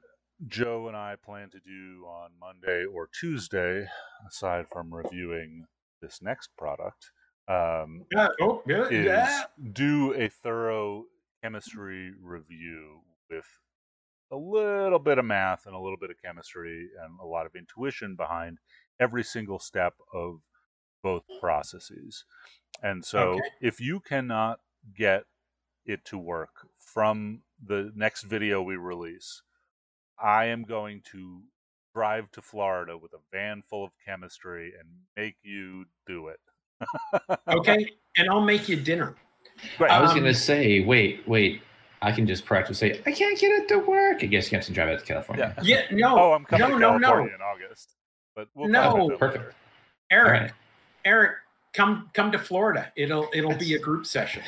Joe 0.49 0.89
and 0.89 0.97
I 0.97 1.17
plan 1.17 1.51
to 1.51 1.61
do 1.61 2.05
on 2.07 2.31
Monday 2.41 2.85
or 2.85 3.09
Tuesday, 3.19 3.87
aside 4.29 4.67
from 4.73 4.93
reviewing 4.93 5.67
this 6.03 6.21
next 6.23 6.51
product, 6.57 7.11
um, 7.49 8.05
Yeah. 8.11 8.29
Oh, 8.41 8.63
yeah. 8.67 8.89
is 8.89 9.07
yeah. 9.07 9.45
do 9.73 10.15
a 10.15 10.29
thorough 10.29 11.05
chemistry 11.43 12.13
review 12.21 13.01
with 13.31 13.47
a 14.35 14.37
little 14.37 14.99
bit 14.99 15.19
of 15.19 15.25
math 15.25 15.67
and 15.67 15.75
a 15.75 15.79
little 15.79 15.99
bit 15.99 16.11
of 16.11 16.17
chemistry 16.23 16.89
and 17.01 17.19
a 17.21 17.27
lot 17.27 17.47
of 17.47 17.55
intuition 17.55 18.17
behind 18.17 18.59
every 19.01 19.23
single 19.25 19.59
step 19.59 19.95
of 20.13 20.41
both 21.03 21.25
processes. 21.41 22.25
And 22.83 23.05
so 23.05 23.21
Okay. 23.35 23.49
if 23.61 23.81
you 23.81 24.01
cannot 24.01 24.61
get 24.95 25.25
it 25.87 26.05
to 26.07 26.19
work 26.19 26.69
from 26.79 27.43
the 27.63 27.93
next 27.95 28.23
video 28.25 28.63
we 28.63 28.77
release, 28.77 29.43
I 30.19 30.47
am 30.47 30.65
going 30.65 31.03
to 31.13 31.43
drive 31.95 32.31
to 32.33 32.43
Florida 32.43 32.99
with 32.99 33.13
a 33.13 33.21
van 33.33 33.63
full 33.63 33.85
of 33.85 33.93
chemistry 34.05 34.73
and 34.79 34.89
make 35.17 35.37
you 35.43 35.87
do 36.07 36.29
it. 36.29 36.41
Okay. 37.49 37.87
And 38.17 38.29
I'll 38.31 38.41
make 38.45 38.69
you 38.69 38.77
dinner. 38.81 39.17
Great. 39.79 39.91
I 39.91 40.01
was 40.01 40.11
Um, 40.11 40.19
gonna 40.19 40.35
say, 40.35 40.81
wait, 40.81 41.27
wait. 41.29 41.63
I 42.05 42.13
can 42.13 42.27
just 42.27 42.45
practice. 42.45 42.79
Say, 42.79 43.01
I 43.07 43.13
can't 43.13 43.39
get 43.39 43.49
it 43.51 43.69
to 43.69 43.79
work. 43.79 44.19
I 44.23 44.27
guess 44.27 44.53
you 44.53 44.59
have 44.59 44.67
to 44.67 44.73
drive 44.73 44.89
out 44.91 44.99
to 45.01 45.05
California. 45.05 45.55
Yeah. 45.63 45.83
Yeah. 45.91 45.97
No. 45.97 46.19
oh, 46.19 46.33
I'm 46.33 46.45
coming 46.45 46.69
no, 46.69 46.75
to 46.75 46.79
no, 46.81 46.99
no. 46.99 47.07
California 47.09 47.35
in 47.35 47.41
August. 47.41 47.91
But 48.37 48.49
we'll 48.55 48.69
No. 48.69 48.83
talk 48.83 48.95
about 48.95 49.09
that 49.11 49.19
Perfect. 49.19 49.45
later. 49.45 49.55
Eric, 50.11 50.27
All 50.27 50.41
right. 50.43 50.53
Eric, 51.05 51.33
come 51.73 52.11
come 52.15 52.31
to 52.33 52.39
Florida. 52.39 52.93
It'll 52.97 53.29
it'll 53.33 53.55
be 53.57 53.75
a 53.75 53.79
group 53.79 54.07
session. 54.07 54.43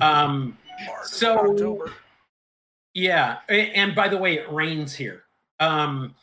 Um. 0.00 0.56
So 1.04 1.84
yeah, 2.94 3.38
and 3.48 3.94
by 3.94 4.08
the 4.08 4.16
way, 4.18 4.34
it 4.38 4.50
rains 4.52 4.94
here. 4.94 5.24
Um. 5.60 6.14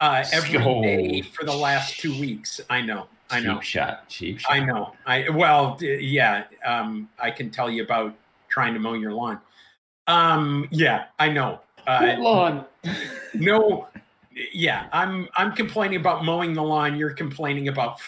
Uh, 0.00 0.22
every 0.32 0.58
Oh. 0.58 0.82
day 0.82 1.22
for 1.22 1.44
the 1.44 1.54
last 1.54 1.98
two 1.98 2.18
weeks. 2.20 2.60
I 2.68 2.82
know. 2.82 3.06
I 3.30 3.40
know. 3.40 3.54
Cheap 3.54 3.62
shot. 3.62 4.08
Cheap 4.08 4.40
shot. 4.40 4.52
I 4.52 4.60
know. 4.60 4.92
I 5.06 5.28
well, 5.30 5.78
yeah. 5.80 6.44
Um, 6.64 7.08
I 7.18 7.30
can 7.30 7.50
tell 7.50 7.70
you 7.70 7.82
about 7.84 8.14
trying 8.48 8.74
to 8.74 8.80
mow 8.80 8.92
your 8.94 9.12
lawn. 9.12 9.40
Um, 10.06 10.68
yeah, 10.70 11.06
I 11.18 11.28
know. 11.28 11.60
Uh, 11.86 12.16
lawn. 12.18 12.64
no, 13.34 13.88
yeah, 14.52 14.88
I'm 14.92 15.28
I'm 15.36 15.52
complaining 15.52 16.00
about 16.00 16.24
mowing 16.24 16.54
the 16.54 16.62
lawn. 16.62 16.96
You're 16.96 17.14
complaining 17.14 17.68
about, 17.68 17.98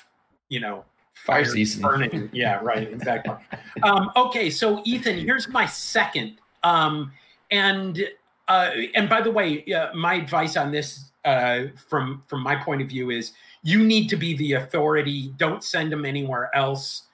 you 0.49 0.61
know, 0.61 0.85
Fire 1.15 1.45
season. 1.45 1.83
burning. 1.83 2.31
Yeah, 2.33 2.61
right, 2.63 2.89
exactly. 2.89 3.35
um, 3.83 4.11
okay, 4.17 4.51
so 4.51 4.83
Ethan, 4.85 5.19
here's 5.19 5.49
my 5.49 5.67
second. 5.67 6.39
Um, 6.63 7.13
and 7.51 8.07
uh, 8.49 8.71
and 8.95 9.09
by 9.09 9.21
the 9.21 9.31
way, 9.31 9.65
uh, 9.73 9.95
my 9.95 10.15
advice 10.15 10.57
on 10.57 10.71
this, 10.71 11.11
uh, 11.25 11.65
from 11.89 12.23
from 12.27 12.43
my 12.43 12.55
point 12.57 12.83
of 12.83 12.89
view, 12.89 13.11
is 13.11 13.33
you 13.63 13.85
need 13.85 14.09
to 14.09 14.17
be 14.17 14.37
the 14.37 14.55
authority. 14.55 15.33
Don't 15.37 15.65
send 15.65 15.91
them 15.91 16.05
anywhere 16.05 16.51
else. 16.55 17.06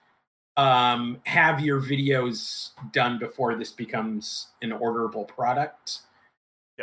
Um, 0.57 1.21
have 1.25 1.61
your 1.61 1.81
videos 1.81 2.71
done 2.93 3.19
before 3.19 3.55
this 3.57 3.73
becomes 3.73 4.49
an 4.61 4.71
orderable 4.71 5.27
product. 5.27 6.01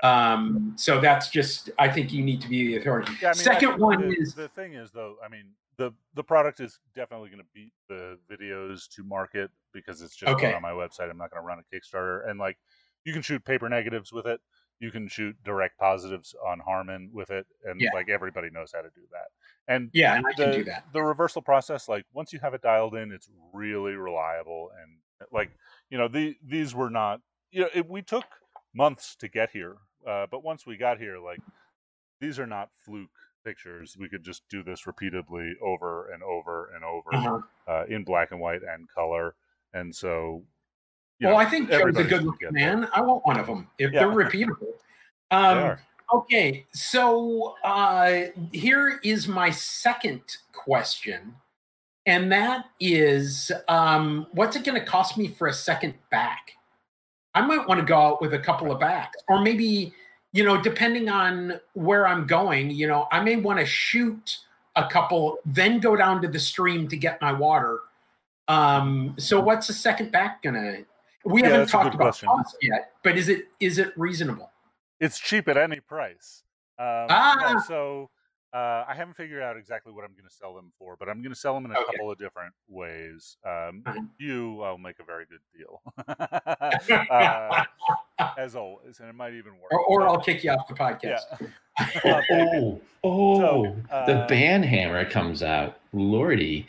Um, 0.03 0.73
so 0.77 0.99
that's 0.99 1.29
just 1.29 1.69
I 1.77 1.89
think 1.89 2.13
you 2.13 2.23
need 2.23 2.41
to 2.41 2.47
be 2.47 2.67
the 2.67 2.77
authority. 2.77 3.11
Yeah, 3.21 3.29
I 3.29 3.31
mean, 3.31 3.43
Second 3.43 3.79
one 3.79 4.09
the, 4.09 4.15
is 4.15 4.33
the 4.33 4.47
thing 4.49 4.73
is 4.73 4.91
though. 4.91 5.15
I 5.23 5.29
mean, 5.29 5.45
the 5.77 5.91
the 6.13 6.23
product 6.23 6.59
is 6.59 6.79
definitely 6.95 7.29
going 7.29 7.41
to 7.41 7.47
beat 7.53 7.71
the 7.87 8.17
videos 8.31 8.87
to 8.95 9.03
market 9.03 9.51
because 9.73 10.01
it's 10.01 10.15
just 10.15 10.31
Okay. 10.31 10.53
on 10.53 10.61
my 10.61 10.71
website. 10.71 11.09
I'm 11.09 11.17
not 11.17 11.31
going 11.31 11.41
to 11.41 11.47
run 11.47 11.59
a 11.59 11.75
Kickstarter, 11.75 12.29
and 12.29 12.39
like 12.39 12.57
you 13.05 13.13
can 13.13 13.21
shoot 13.21 13.43
paper 13.43 13.67
negatives 13.69 14.13
with 14.13 14.25
it. 14.25 14.39
You 14.79 14.91
can 14.91 15.07
shoot 15.07 15.35
direct 15.43 15.77
positives 15.77 16.35
on 16.45 16.59
Harman 16.59 17.11
with 17.13 17.31
it, 17.31 17.47
and 17.63 17.79
Yeah. 17.81 17.89
like 17.91 18.09
everybody 18.09 18.49
knows 18.49 18.71
how 18.73 18.81
to 18.81 18.89
do 18.89 19.01
that. 19.11 19.27
And 19.67 19.91
yeah, 19.91 20.13
and 20.13 20.25
I 20.25 20.33
the 20.37 20.43
can 20.43 20.51
do 20.51 20.63
that. 20.65 20.83
the 20.93 21.01
reversal 21.01 21.41
process, 21.41 21.87
like 21.89 22.05
once 22.13 22.31
you 22.33 22.39
have 22.39 22.53
it 22.53 22.61
dialed 22.61 22.95
in, 22.95 23.11
it's 23.11 23.29
really 23.53 23.93
reliable. 23.93 24.71
And 24.81 24.99
like 25.31 25.51
you 25.89 25.97
know, 25.97 26.07
the 26.07 26.37
these 26.43 26.73
were 26.75 26.89
not. 26.89 27.21
You 27.51 27.61
know, 27.61 27.69
it, 27.73 27.87
we 27.89 28.01
took 28.03 28.25
months 28.73 29.15
to 29.17 29.27
get 29.27 29.49
here, 29.51 29.77
uh, 30.07 30.27
but 30.29 30.43
once 30.43 30.65
we 30.65 30.77
got 30.77 30.99
here, 30.99 31.17
like 31.19 31.41
these 32.19 32.39
are 32.39 32.47
not 32.47 32.69
fluke 32.75 33.11
pictures. 33.43 33.95
We 33.97 34.09
could 34.09 34.23
just 34.23 34.47
do 34.49 34.63
this 34.63 34.85
repeatedly 34.87 35.55
over 35.61 36.09
and 36.11 36.21
over 36.23 36.71
and 36.75 36.83
over 36.83 37.11
Uh-huh. 37.11 37.41
uh, 37.67 37.85
in 37.87 38.03
black 38.03 38.31
and 38.31 38.39
white 38.41 38.63
and 38.63 38.87
color. 38.89 39.35
And 39.73 39.95
so, 39.95 40.45
Well, 41.21 41.31
know, 41.33 41.37
I 41.37 41.45
think 41.45 41.69
Joe's 41.69 41.97
a 41.97 42.03
good 42.03 42.25
man. 42.51 42.87
I 42.93 43.01
want 43.01 43.25
one 43.25 43.39
of 43.39 43.47
them 43.47 43.67
if 43.77 43.91
Yeah. 43.91 43.99
they're 43.99 44.09
repeatable. 44.09 44.73
They 45.31 45.35
Um, 45.37 45.57
are. 45.57 45.81
okay, 46.13 46.65
so 46.71 47.55
uh, 47.63 48.27
here 48.51 48.99
is 49.03 49.27
my 49.27 49.49
second 49.49 50.21
question, 50.53 51.35
and 52.05 52.31
that 52.31 52.65
is, 52.79 53.51
um, 53.67 54.27
what's 54.31 54.55
it 54.55 54.63
going 54.63 54.79
to 54.79 54.85
cost 54.85 55.17
me 55.17 55.27
for 55.27 55.47
a 55.47 55.53
second 55.53 55.93
back? 56.09 56.53
I 57.35 57.41
might 57.41 57.67
want 57.67 57.79
to 57.79 57.85
go 57.85 57.97
out 57.99 58.21
with 58.21 58.33
a 58.33 58.39
couple 58.39 58.71
of 58.71 58.79
backs, 58.79 59.17
or 59.27 59.41
maybe, 59.41 59.93
you 60.31 60.43
know, 60.43 60.59
depending 60.59 61.09
on 61.09 61.59
where 61.73 62.07
I'm 62.07 62.25
going, 62.25 62.71
you 62.71 62.87
know, 62.87 63.07
I 63.11 63.19
may 63.21 63.35
want 63.35 63.59
to 63.59 63.65
shoot 63.65 64.37
a 64.75 64.87
couple, 64.87 65.39
then 65.45 65.79
go 65.79 65.95
down 65.95 66.21
to 66.21 66.27
the 66.27 66.39
stream 66.39 66.87
to 66.87 66.95
get 66.97 67.21
my 67.21 67.33
water. 67.33 67.81
Um, 68.47 69.15
so 69.19 69.39
what's 69.39 69.67
the 69.67 69.73
second 69.73 70.11
back 70.11 70.41
gonna? 70.41 70.85
We 71.29 71.41
Yeah, 71.43 71.49
haven't 71.49 71.67
talked 71.69 71.93
about 71.95 72.05
question. 72.05 72.27
cost 72.29 72.57
yet, 72.61 72.93
but 73.03 73.17
is 73.17 73.29
it 73.29 73.45
is 73.59 73.77
it 73.77 73.93
reasonable? 73.97 74.49
It's 74.99 75.19
cheap 75.19 75.47
at 75.47 75.57
any 75.57 75.79
price. 75.79 76.43
Um, 76.79 76.85
no, 76.85 77.07
Ah! 77.09 77.63
so 77.67 78.09
uh, 78.53 78.83
I 78.87 78.93
haven't 78.95 79.15
figured 79.15 79.43
out 79.43 79.55
exactly 79.57 79.93
what 79.93 80.03
I'm 80.03 80.11
going 80.13 80.27
to 80.27 80.33
sell 80.33 80.55
them 80.55 80.71
for, 80.79 80.95
but 80.97 81.07
I'm 81.07 81.21
going 81.21 81.33
to 81.33 81.39
sell 81.39 81.53
them 81.53 81.65
in 81.65 81.71
a 81.71 81.75
Okay. 81.75 81.91
couple 81.91 82.09
of 82.11 82.17
different 82.17 82.53
ways. 82.67 83.37
Um, 83.45 83.83
Uh-huh. 83.85 84.01
You, 84.17 84.61
I'll 84.63 84.77
make 84.79 84.95
a 84.99 85.03
very 85.03 85.25
good 85.25 85.39
deal, 85.55 85.81
uh, 87.11 87.63
as 88.37 88.55
always, 88.55 88.99
and 88.99 89.07
it 89.09 89.13
might 89.13 89.33
even 89.33 89.53
work. 89.61 89.71
Or, 89.71 89.79
or 89.85 89.99
but- 89.99 90.07
I'll 90.09 90.19
kick 90.21 90.43
you 90.43 90.51
off 90.51 90.67
the 90.67 90.73
podcast. 90.73 91.21
yeah. 91.39 91.47
I'll 92.05 92.21
take 92.21 92.29
it. 92.29 92.63
Oh, 92.63 92.81
oh, 93.03 93.39
So, 93.39 93.75
the 94.07 94.19
uh, 94.23 94.27
band 94.27 94.65
hammer 94.65 95.05
comes 95.09 95.43
out. 95.43 95.79
Lordy. 95.93 96.65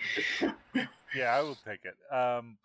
Yeah, 1.17 1.35
I 1.37 1.41
will 1.43 1.57
take 1.65 1.81
it. 1.85 1.97
Um, 2.15 2.57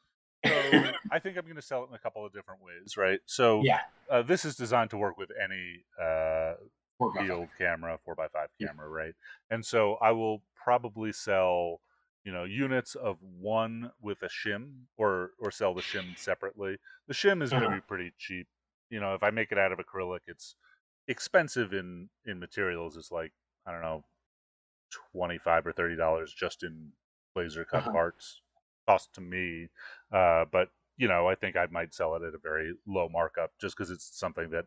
so 0.47 0.93
I 1.11 1.19
think 1.19 1.37
I'm 1.37 1.43
going 1.43 1.55
to 1.55 1.61
sell 1.61 1.83
it 1.83 1.89
in 1.89 1.95
a 1.95 1.99
couple 1.99 2.25
of 2.25 2.33
different 2.33 2.61
ways, 2.61 2.97
right? 2.97 3.19
So 3.25 3.61
Yeah. 3.63 3.79
uh, 4.11 4.21
this 4.21 4.45
is 4.45 4.55
designed 4.55 4.89
to 4.91 4.97
work 4.97 5.17
with 5.17 5.31
any 5.43 5.83
uh, 6.01 6.55
Four 6.97 7.13
by 7.13 7.21
five. 7.21 7.27
field 7.27 7.49
camera, 7.57 7.97
four 8.03 8.15
x 8.19 8.31
five 8.33 8.49
camera, 8.61 8.87
right? 8.89 9.13
And 9.49 9.65
so 9.65 9.95
I 9.95 10.11
will 10.11 10.43
probably 10.63 11.11
sell, 11.11 11.81
you 12.23 12.31
know, 12.31 12.43
units 12.43 12.95
of 12.95 13.17
one 13.21 13.91
with 14.01 14.21
a 14.23 14.29
shim, 14.29 14.83
or 14.97 15.31
or 15.39 15.51
sell 15.51 15.73
the 15.73 15.81
shim 15.81 16.17
separately. 16.17 16.77
The 17.07 17.13
shim 17.13 17.41
is 17.43 17.51
going 17.51 17.63
to 17.63 17.67
Uh-huh. 17.67 17.75
be 17.75 17.81
pretty 17.81 18.13
cheap. 18.17 18.47
You 18.89 18.99
know, 18.99 19.13
if 19.15 19.23
I 19.23 19.29
make 19.31 19.51
it 19.51 19.57
out 19.57 19.71
of 19.71 19.79
acrylic, 19.79 20.21
it's 20.27 20.55
expensive 21.07 21.73
in 21.73 22.09
in 22.25 22.39
materials. 22.39 22.97
It's 22.97 23.11
like 23.11 23.33
I 23.65 23.71
don't 23.71 23.81
know, 23.81 24.03
twenty 25.11 25.37
five 25.37 25.65
or 25.67 25.73
thirty 25.73 25.95
dollars 25.95 26.33
just 26.33 26.63
in 26.63 26.91
laser 27.35 27.65
cut 27.65 27.79
Uh-huh. 27.79 27.91
parts 27.91 28.41
cost 28.87 29.13
to 29.15 29.21
me. 29.21 29.69
Uh, 30.11 30.45
but 30.51 30.69
you 30.97 31.07
know, 31.09 31.27
I 31.27 31.35
think 31.35 31.57
I 31.57 31.67
might 31.71 31.93
sell 31.93 32.15
it 32.15 32.23
at 32.23 32.33
a 32.35 32.37
very 32.37 32.73
low 32.87 33.09
markup 33.09 33.51
just 33.59 33.75
because 33.75 33.91
it's 33.91 34.17
something 34.17 34.49
that 34.51 34.65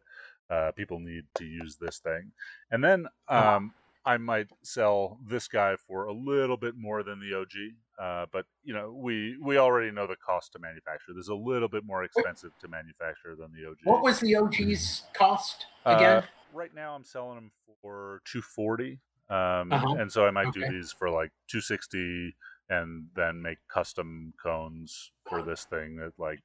uh, 0.50 0.72
people 0.72 0.98
need 0.98 1.24
to 1.36 1.44
use 1.44 1.76
this 1.76 1.98
thing. 1.98 2.32
And 2.70 2.82
then 2.84 3.06
Uh-huh. 3.30 3.56
um, 3.56 3.74
I 4.04 4.16
might 4.16 4.48
sell 4.62 5.18
this 5.26 5.48
guy 5.48 5.76
for 5.76 6.06
a 6.06 6.12
little 6.12 6.56
bit 6.56 6.74
more 6.76 7.02
than 7.02 7.20
the 7.20 7.34
OG. 7.38 7.52
Uh, 7.98 8.26
but 8.32 8.46
you 8.62 8.72
know, 8.74 8.92
we 8.92 9.36
we 9.42 9.58
already 9.58 9.90
know 9.90 10.06
the 10.06 10.16
cost 10.16 10.52
to 10.52 10.58
manufacture. 10.58 11.12
There's 11.14 11.28
a 11.28 11.34
little 11.34 11.68
bit 11.68 11.84
more 11.84 12.04
expensive 12.04 12.52
to 12.60 12.68
manufacture 12.68 13.34
than 13.36 13.52
the 13.52 13.68
OG. 13.68 13.78
What 13.84 14.02
was 14.02 14.20
the 14.20 14.36
OG's 14.36 15.02
cost 15.14 15.66
Uh, 15.84 15.94
again? 15.94 16.24
right 16.52 16.72
now, 16.74 16.94
I'm 16.94 17.04
selling 17.04 17.34
them 17.36 17.50
for 17.82 18.20
240, 18.24 19.00
um, 19.30 19.70
Uh-huh. 19.72 19.94
and 19.98 20.10
so 20.12 20.26
I 20.26 20.30
might 20.30 20.52
do 20.52 20.64
these 20.64 20.92
for 20.92 21.10
like 21.10 21.30
260, 21.50 22.34
and 22.70 23.06
then 23.16 23.40
make 23.40 23.58
custom 23.68 24.32
cones 24.42 25.10
for 25.28 25.42
this 25.42 25.64
thing 25.64 26.00
at 26.04 26.12
like 26.18 26.40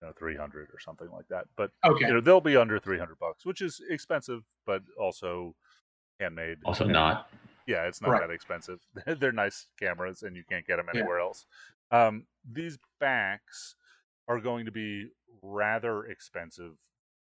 you 0.00 0.08
know 0.08 0.12
300 0.18 0.68
or 0.72 0.78
something 0.80 1.08
like 1.12 1.26
that. 1.28 1.44
But 1.56 1.70
okay. 1.84 2.06
you 2.06 2.14
know 2.14 2.20
they'll 2.20 2.40
be 2.40 2.56
under 2.56 2.78
300 2.78 3.18
bucks, 3.18 3.44
which 3.44 3.60
is 3.62 3.80
expensive, 3.90 4.42
but 4.66 4.82
also 5.00 5.54
handmade. 6.20 6.58
Also 6.64 6.84
and- 6.84 6.92
not. 6.92 7.30
yeah, 7.66 7.86
it's 7.86 8.00
not 8.00 8.10
Right. 8.10 8.20
that 8.22 8.30
expensive. 8.32 8.80
They're 9.20 9.32
nice 9.32 9.66
cameras, 9.78 10.22
and 10.22 10.34
you 10.36 10.42
can't 10.48 10.66
get 10.66 10.76
them 10.76 10.86
Yeah. 10.92 11.00
anywhere 11.00 11.20
else. 11.20 11.46
Um, 11.90 12.26
these 12.50 12.78
backs 13.00 13.76
are 14.26 14.40
going 14.40 14.66
to 14.66 14.72
be 14.72 15.08
rather 15.42 16.04
expensive 16.06 16.72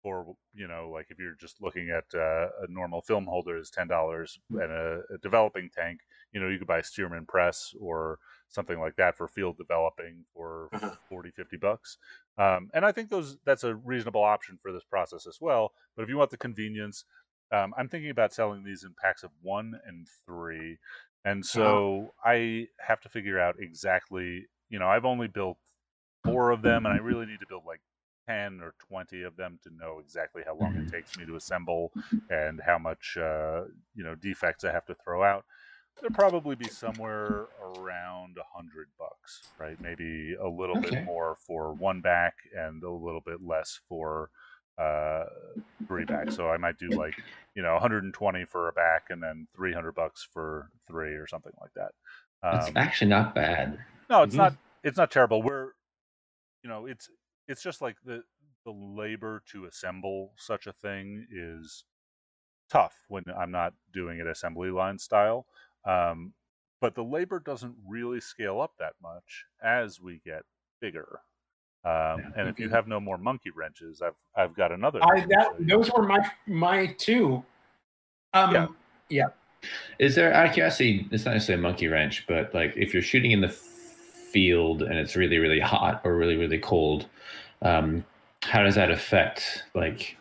for 0.01 0.35
you 0.53 0.67
know, 0.67 0.89
like 0.89 1.07
if 1.09 1.19
you're 1.19 1.35
just 1.35 1.61
looking 1.61 1.89
at 1.89 2.05
uh, 2.13 2.49
a 2.61 2.67
normal 2.69 3.01
film 3.01 3.25
holder 3.25 3.57
is 3.57 3.69
ten 3.69 3.87
dollars, 3.87 4.39
Mm. 4.51 4.61
and 4.63 4.71
a, 4.71 5.01
a 5.13 5.17
developing 5.19 5.69
tank, 5.69 6.01
you 6.31 6.39
know, 6.39 6.47
you 6.49 6.57
could 6.57 6.67
buy 6.67 6.81
Stearman 6.81 7.27
press 7.27 7.73
or 7.79 8.19
something 8.47 8.79
like 8.79 8.95
that 8.95 9.15
for 9.17 9.27
field 9.27 9.57
developing 9.57 10.25
for 10.33 10.71
Uh-huh. 10.71 10.95
40 11.07 11.31
50 11.31 11.55
bucks 11.55 11.97
um, 12.37 12.69
and 12.73 12.85
i 12.85 12.91
think 12.91 13.09
those 13.09 13.37
that's 13.45 13.63
a 13.63 13.75
reasonable 13.75 14.23
option 14.23 14.57
for 14.61 14.73
this 14.73 14.83
process 14.83 15.25
as 15.25 15.39
well 15.39 15.73
but 15.95 16.03
if 16.03 16.09
you 16.09 16.17
want 16.17 16.29
the 16.31 16.37
convenience 16.37 17.05
um, 17.51 17.73
i'm 17.77 17.87
thinking 17.87 18.09
about 18.09 18.33
selling 18.33 18.63
these 18.63 18.83
in 18.83 18.93
packs 18.93 19.23
of 19.23 19.31
one 19.41 19.79
and 19.85 20.07
three 20.25 20.77
and 21.23 21.45
so 21.45 22.13
i 22.25 22.67
have 22.79 22.99
to 23.01 23.09
figure 23.09 23.39
out 23.39 23.55
exactly 23.59 24.47
you 24.69 24.79
know 24.79 24.87
i've 24.87 25.05
only 25.05 25.27
built 25.27 25.57
four 26.23 26.51
of 26.51 26.61
them 26.61 26.85
and 26.85 26.93
i 26.93 26.97
really 26.97 27.25
need 27.25 27.39
to 27.39 27.47
build 27.47 27.65
like 27.65 27.81
10 28.27 28.61
or 28.61 28.73
20 28.79 29.23
of 29.23 29.35
them 29.37 29.59
to 29.63 29.69
know 29.71 29.99
exactly 29.99 30.43
how 30.45 30.55
long 30.55 30.75
it 30.77 30.85
Mhm. 30.85 30.91
takes 30.91 31.15
me 31.15 31.25
to 31.25 31.35
assemble 31.35 31.93
and 32.29 32.61
how 32.61 32.77
much 32.77 33.17
uh, 33.17 33.63
you 33.95 34.03
know 34.03 34.15
defects 34.15 34.63
i 34.63 34.71
have 34.71 34.85
to 34.85 34.95
throw 34.95 35.23
out 35.23 35.45
there'll 35.99 36.13
probably 36.13 36.55
be 36.55 36.69
somewhere 36.69 37.47
around 37.61 38.37
a 38.37 38.43
hundred 38.57 38.89
bucks, 38.99 39.45
right? 39.59 39.77
Maybe 39.79 40.35
a 40.35 40.47
little 40.47 40.77
Okay. 40.77 40.77
bit 40.77 40.99
more 40.99 41.35
for 41.35 41.73
one 41.73 42.01
back 42.01 42.35
and 42.55 42.83
a 42.83 42.91
little 42.91 43.21
bit 43.21 43.41
less 43.41 43.79
for 43.87 44.29
uh, 44.77 45.25
three 45.87 46.05
backs. 46.05 46.35
So 46.35 46.49
I 46.49 46.57
might 46.57 46.77
do 46.77 46.95
like 46.95 47.15
you 47.55 47.63
know 47.63 47.73
120 47.73 48.45
for 48.45 48.69
a 48.69 48.73
back 48.73 49.05
and 49.09 49.21
then 49.21 49.47
300 49.55 49.93
bucks 49.93 50.27
for 50.31 50.71
three 50.87 51.13
or 51.15 51.27
something 51.27 51.53
like 51.59 51.71
that. 51.75 51.93
It's 52.51 52.71
Um, 52.71 52.75
actually 52.75 53.09
not 53.09 53.33
bad. 53.35 53.85
no, 54.09 54.23
it's 54.23 54.35
Mhm. 54.35 54.37
not. 54.37 54.57
It's 54.83 54.97
not 54.97 55.11
terrible. 55.11 55.41
We're, 55.41 55.71
you 56.63 56.69
know, 56.69 56.85
it's 56.85 57.09
it's 57.47 57.61
just 57.61 57.81
like 57.81 57.95
the 58.05 58.23
the 58.65 58.71
labor 58.71 59.41
to 59.51 59.65
assemble 59.65 60.33
such 60.35 60.67
a 60.67 60.73
thing 60.73 61.25
is 61.31 61.85
tough 62.69 62.95
when 63.07 63.23
I'm 63.37 63.51
not 63.51 63.73
doing 63.93 64.19
it 64.19 64.27
assembly 64.27 64.71
line 64.71 64.99
style. 64.99 65.45
Um, 65.85 66.33
but 66.81 66.93
the 66.93 67.03
labor 67.03 67.39
doesn't 67.39 67.75
really 67.87 68.19
scale 68.19 68.59
up 68.59 68.73
that 68.79 68.93
much 69.01 69.45
as 69.63 70.01
we 70.01 70.21
get 70.25 70.43
bigger. 70.81 71.21
Um, 71.85 72.33
and 72.35 72.49
if 72.49 72.59
you 72.59 72.69
have 72.69 72.87
no 72.87 72.99
more 72.99 73.17
monkey 73.17 73.51
wrenches, 73.51 74.01
I've 74.01 74.15
I've 74.35 74.53
got 74.55 74.71
another. 74.71 74.99
I 75.01 75.25
that 75.29 75.55
those 75.59 75.89
were 75.91 76.03
my 76.03 76.19
my 76.45 76.87
two. 76.97 77.43
Um, 78.33 78.75
Yeah. 79.09 79.27
Is 79.97 80.15
there 80.15 80.33
out 80.33 80.47
of 80.47 80.53
curiosity? 80.53 81.07
It's 81.11 81.25
not 81.25 81.33
necessarily 81.33 81.61
a 81.61 81.63
monkey 81.63 81.87
wrench, 81.87 82.25
but 82.27 82.53
like 82.53 82.73
if 82.75 82.93
you're 82.93 83.01
shooting 83.01 83.31
in 83.31 83.41
the 83.41 83.47
f- 83.47 83.63
field 84.41 84.83
and 84.83 84.95
it's 84.99 85.15
really 85.15 85.39
really 85.39 85.59
hot 85.59 86.01
or 86.03 86.15
really 86.15 86.37
really 86.37 86.59
cold, 86.59 87.07
um, 87.63 88.05
how 88.43 88.61
does 88.63 88.75
that 88.75 88.91
affect 88.91 89.63
like? 89.73 90.15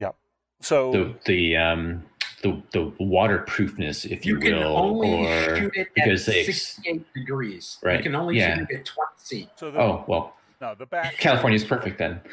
yeah 0.00 0.12
so 0.60 0.90
the 0.92 1.14
the 1.26 1.56
um 1.56 2.02
the 2.42 2.50
the 2.72 2.92
waterproofness, 3.00 4.04
if 4.04 4.24
you, 4.24 4.34
You 4.34 4.40
can 4.40 4.54
will, 4.58 4.76
only 4.76 5.26
or 5.26 5.56
shoot 5.56 5.72
it 5.74 5.88
because 5.94 6.26
at 6.28 6.34
they- 6.34 6.44
68 6.44 7.04
degrees. 7.14 7.78
Right, 7.82 7.96
You 7.98 8.02
can 8.04 8.14
only 8.14 8.38
yeah. 8.38 8.56
shoot 8.58 8.70
it 8.70 8.76
at 8.78 8.84
20. 8.86 9.50
so 9.56 9.70
the, 9.72 9.78
oh 9.80 10.04
well, 10.08 10.24
no 10.60 10.74
the 10.78 10.86
back 10.86 11.16
California's 11.26 11.64
perfect 11.64 11.98
then. 11.98 12.20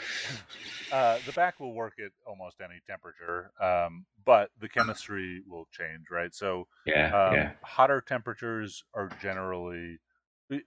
Uh, 0.91 1.17
the 1.25 1.31
back 1.33 1.59
will 1.59 1.73
work 1.73 1.93
at 1.99 2.11
almost 2.27 2.57
any 2.61 2.79
temperature, 2.87 3.51
um, 3.59 4.05
but 4.23 4.51
the 4.61 4.69
chemistry 4.69 5.41
will 5.49 5.67
change, 5.71 6.05
right? 6.11 6.33
So 6.33 6.67
Yeah, 6.85 7.07
um, 7.07 7.33
yeah. 7.35 7.51
hotter 7.63 8.01
temperatures 8.01 8.83
are 8.93 9.09
generally 9.19 9.97
i- 9.97 10.04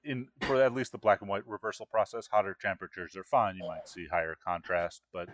in 0.04 0.26
for 0.42 0.62
at 0.62 0.72
least 0.74 0.92
the 0.92 0.98
black 0.98 1.20
and 1.20 1.28
white 1.30 1.46
reversal 1.46 1.86
process. 1.86 2.26
Hotter 2.30 2.56
temperatures 2.60 3.16
are 3.16 3.24
fine. 3.24 3.56
You 3.56 3.66
might 3.66 3.88
see 3.88 4.06
higher 4.06 4.36
contrast, 4.44 5.02
but 5.12 5.28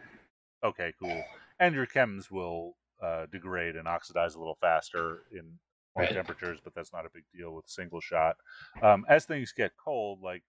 okay, 0.62 0.92
cool. 1.00 1.22
And 1.60 1.74
your 1.74 1.86
chems 1.86 2.30
will 2.30 2.76
uh, 3.02 3.26
degrade 3.32 3.76
and 3.76 3.88
oxidize 3.88 4.34
a 4.34 4.38
little 4.38 4.58
faster 4.60 5.22
in 5.32 5.44
warm 5.94 6.06
Right. 6.06 6.10
temperatures, 6.12 6.58
but 6.62 6.74
that's 6.74 6.92
not 6.92 7.06
a 7.06 7.10
big 7.14 7.24
deal 7.36 7.54
with 7.54 7.68
single 7.68 8.00
shot. 8.00 8.36
Um, 8.82 9.04
as 9.08 9.24
things 9.24 9.52
get 9.52 9.72
cold, 9.82 10.20
like 10.22 10.42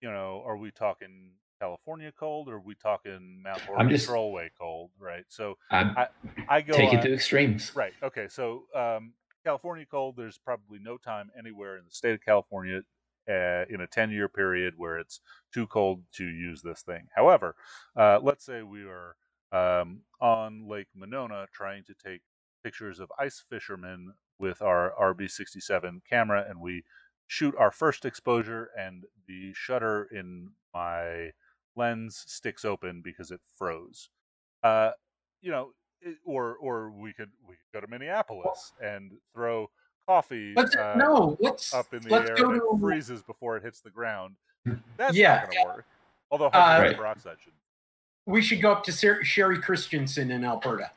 you 0.00 0.10
know, 0.10 0.42
are 0.46 0.56
we 0.56 0.70
talking 0.70 1.32
California 1.60 2.12
cold 2.18 2.48
or 2.48 2.54
are 2.54 2.60
we 2.60 2.74
talking 2.76 3.40
Mount 3.42 3.60
I'm 3.76 3.88
just- 3.88 4.08
Trollway 4.08 4.48
cold, 4.58 4.90
right? 4.98 5.24
So 5.28 5.58
I'm 5.70 5.96
I- 5.96 6.08
I 6.48 6.60
go 6.62 6.74
take 6.74 6.92
it 6.92 6.98
on- 6.98 7.02
to 7.06 7.12
extremes. 7.14 7.74
Right. 7.74 7.92
Okay. 8.02 8.28
So 8.28 8.64
um, 8.74 9.12
California 9.44 9.84
cold, 9.90 10.16
there's 10.16 10.38
probably 10.38 10.78
no 10.80 10.96
time 10.96 11.30
anywhere 11.38 11.76
in 11.76 11.84
the 11.84 11.90
state 11.90 12.14
of 12.14 12.24
California 12.24 12.80
uh, 13.28 13.64
in 13.68 13.80
a 13.80 13.86
10 13.86 14.10
year 14.10 14.28
period 14.28 14.74
where 14.76 14.98
it's 14.98 15.20
too 15.52 15.66
cold 15.66 16.02
to 16.12 16.24
use 16.24 16.62
this 16.62 16.82
thing. 16.82 17.06
However, 17.14 17.54
uh, 17.96 18.18
let's 18.22 18.44
say 18.44 18.62
we 18.62 18.84
are 18.84 19.16
um, 19.52 20.00
on 20.20 20.68
Lake 20.68 20.88
Monona 20.94 21.46
trying 21.52 21.84
to 21.84 21.94
take 21.94 22.22
pictures 22.62 23.00
of 23.00 23.10
ice 23.18 23.42
fishermen 23.48 24.12
with 24.38 24.62
our 24.62 24.92
RB67 25.00 26.00
camera 26.08 26.44
and 26.48 26.60
we 26.60 26.84
shoot 27.26 27.54
our 27.58 27.70
first 27.70 28.04
exposure 28.04 28.70
and 28.78 29.04
the 29.26 29.52
shutter 29.54 30.08
in 30.12 30.50
my 30.74 31.30
lens 31.76 32.24
sticks 32.26 32.64
open 32.64 33.02
because 33.02 33.30
it 33.30 33.40
froze. 33.56 34.08
Uh, 34.62 34.90
you 35.40 35.50
know, 35.50 35.70
it, 36.00 36.16
or 36.24 36.56
or 36.56 36.90
we 36.90 37.12
could 37.12 37.30
we 37.46 37.54
could 37.54 37.72
go 37.72 37.80
to 37.80 37.86
Minneapolis 37.86 38.72
and 38.82 39.12
throw 39.34 39.68
coffee 40.12 40.54
Let's, 40.56 40.74
uh, 40.74 40.94
no, 40.96 41.36
let's, 41.38 41.74
up 41.74 41.92
in 41.92 42.02
the 42.02 42.08
let's 42.08 42.30
air 42.30 42.36
go 42.36 42.46
and 42.48 42.56
it 42.56 42.60
to. 42.72 42.78
freezes 42.80 43.22
before 43.22 43.58
it 43.58 43.62
hits 43.62 43.80
the 43.80 43.90
ground. 43.90 44.34
That's 44.96 45.14
Yeah. 45.14 45.34
not 45.36 45.50
going 45.50 45.62
to 45.62 45.68
work. 45.76 45.84
Although 46.30 46.46
Uh, 46.46 46.50
hydrogen 46.60 46.86
Right. 46.92 46.96
peroxide 46.96 47.36
should. 47.44 47.52
We 48.26 48.40
should 48.42 48.62
go 48.62 48.72
up 48.72 48.84
to 48.84 48.92
Sher- 48.92 49.22
Sherry 49.24 49.58
Christensen 49.60 50.30
in 50.30 50.44
Alberta. 50.44 50.90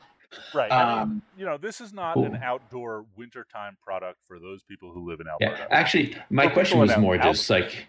Right. 0.54 0.72
I 0.72 0.94
mean, 0.94 1.00
Um, 1.04 1.22
you 1.38 1.46
know, 1.46 1.58
this 1.58 1.82
is 1.82 1.94
not 1.94 2.16
an 2.16 2.38
outdoor 2.42 3.06
wintertime 3.18 3.78
product 3.84 4.20
for 4.26 4.40
those 4.40 4.64
people 4.64 4.92
who 4.92 5.06
live 5.10 5.20
in 5.20 5.28
Alberta. 5.28 5.58
Yeah, 5.60 5.68
actually, 5.78 6.16
my 6.30 6.46
Well, 6.46 6.54
question 6.54 6.80
was 6.80 6.96
more 6.98 7.16
Al- 7.18 7.34
just 7.34 7.50
like, 7.50 7.86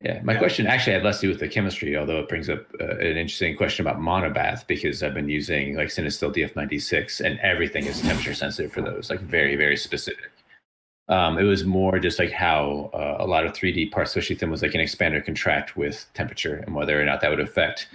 yeah, 0.00 0.20
my 0.24 0.32
Yeah. 0.32 0.38
question 0.40 0.66
actually 0.66 0.94
had 0.94 1.04
less 1.04 1.20
to 1.20 1.26
do 1.26 1.28
with 1.30 1.38
the 1.38 1.48
chemistry, 1.48 1.96
although 1.96 2.18
it 2.18 2.28
brings 2.28 2.50
up 2.50 2.66
uh, 2.80 2.84
an 2.98 3.16
interesting 3.16 3.56
question 3.56 3.86
about 3.86 4.00
monobath 4.00 4.66
because 4.66 5.00
I've 5.04 5.14
been 5.14 5.28
using 5.28 5.76
like 5.76 5.88
Cinestill 5.88 6.32
DF96 6.32 7.20
and 7.20 7.38
everything 7.38 7.86
is 7.86 8.00
temperature 8.00 8.34
sensitive 8.34 8.72
for 8.72 8.82
those, 8.82 9.08
like 9.10 9.20
very, 9.20 9.54
very 9.54 9.76
specific. 9.76 10.30
Um, 11.10 11.38
it 11.38 11.42
was 11.42 11.64
more 11.64 11.98
just 11.98 12.18
like 12.18 12.30
how 12.30 12.90
uh, 12.94 13.16
a 13.18 13.26
lot 13.26 13.44
of 13.44 13.52
3D 13.52 13.90
parts, 13.90 14.10
especially 14.10 14.36
them, 14.36 14.50
was 14.50 14.62
like 14.62 14.74
an 14.74 14.80
expand 14.80 15.14
or 15.14 15.20
contract 15.20 15.76
with 15.76 16.06
temperature 16.14 16.62
and 16.64 16.74
whether 16.74 17.00
or 17.00 17.04
not 17.04 17.20
that 17.20 17.30
would 17.30 17.40
affect 17.40 17.88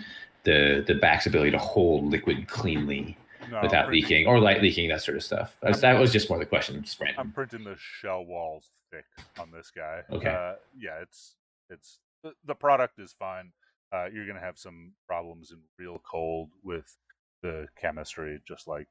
the 0.44 0.84
the 0.86 0.94
back's 0.96 1.26
ability 1.26 1.52
to 1.52 1.58
hold 1.58 2.06
liquid 2.12 2.48
cleanly 2.48 3.18
No, 3.50 3.62
without 3.62 3.90
leaking 3.90 4.28
or 4.28 4.40
light 4.40 4.62
leaking, 4.62 4.90
that 4.90 5.02
sort 5.02 5.18
of 5.18 5.24
stuff. 5.24 5.58
That's, 5.62 5.82
that 5.82 6.00
was 6.00 6.12
just 6.12 6.30
more 6.30 6.38
the 6.40 6.46
question. 6.46 6.86
I'm 7.18 7.32
printing 7.32 7.64
the 7.64 7.76
shell 7.80 8.24
walls 8.26 8.70
thick 8.92 9.06
on 9.40 9.50
this 9.52 9.72
guy. 9.76 10.02
Okay. 10.12 10.30
Uh, 10.30 10.54
yeah, 10.78 11.00
it's 11.02 11.36
it's 11.70 12.00
the, 12.24 12.34
the 12.46 12.56
product 12.56 13.00
is 13.00 13.16
fine. 13.18 13.52
Uh, 13.92 14.08
you're 14.14 14.28
gonna 14.28 14.40
have 14.40 14.58
some 14.58 14.92
problems 15.08 15.52
in 15.52 15.60
real 15.80 16.02
cold 16.10 16.50
with 16.64 16.96
the 17.42 17.68
chemistry, 17.80 18.42
just 18.48 18.68
like 18.68 18.88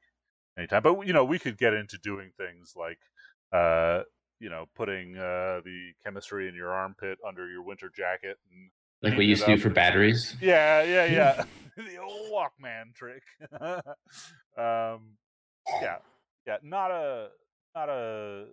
anytime. 0.57 0.83
But 0.83 1.05
you 1.05 1.13
know, 1.13 1.23
we 1.25 1.39
could 1.39 1.57
get 1.57 1.73
into 1.73 1.97
doing 1.97 2.31
things 2.37 2.73
like, 2.75 2.99
uh, 3.55 4.03
you 4.39 4.49
know, 4.49 4.65
putting 4.75 5.15
uh, 5.17 5.61
the 5.63 5.91
chemistry 6.03 6.47
in 6.49 6.55
your 6.55 6.71
armpit 6.73 7.17
under 7.27 7.49
your 7.49 7.61
winter 7.63 7.89
jacket 7.95 8.37
and 8.51 8.69
Like 9.01 9.17
we 9.17 9.25
used 9.25 9.45
to 9.45 9.55
do 9.55 9.61
for 9.61 9.69
batteries. 9.81 10.35
yeah, 10.41 10.83
yeah, 10.83 11.05
yeah. 11.05 11.43
the 11.77 11.97
old 11.97 12.31
Walkman 12.31 12.93
trick. 12.95 13.21
um, 14.57 15.17
yeah, 15.81 15.97
yeah. 16.47 16.57
Not 16.63 16.91
a 16.91 17.29
not 17.75 17.89
a 17.89 18.45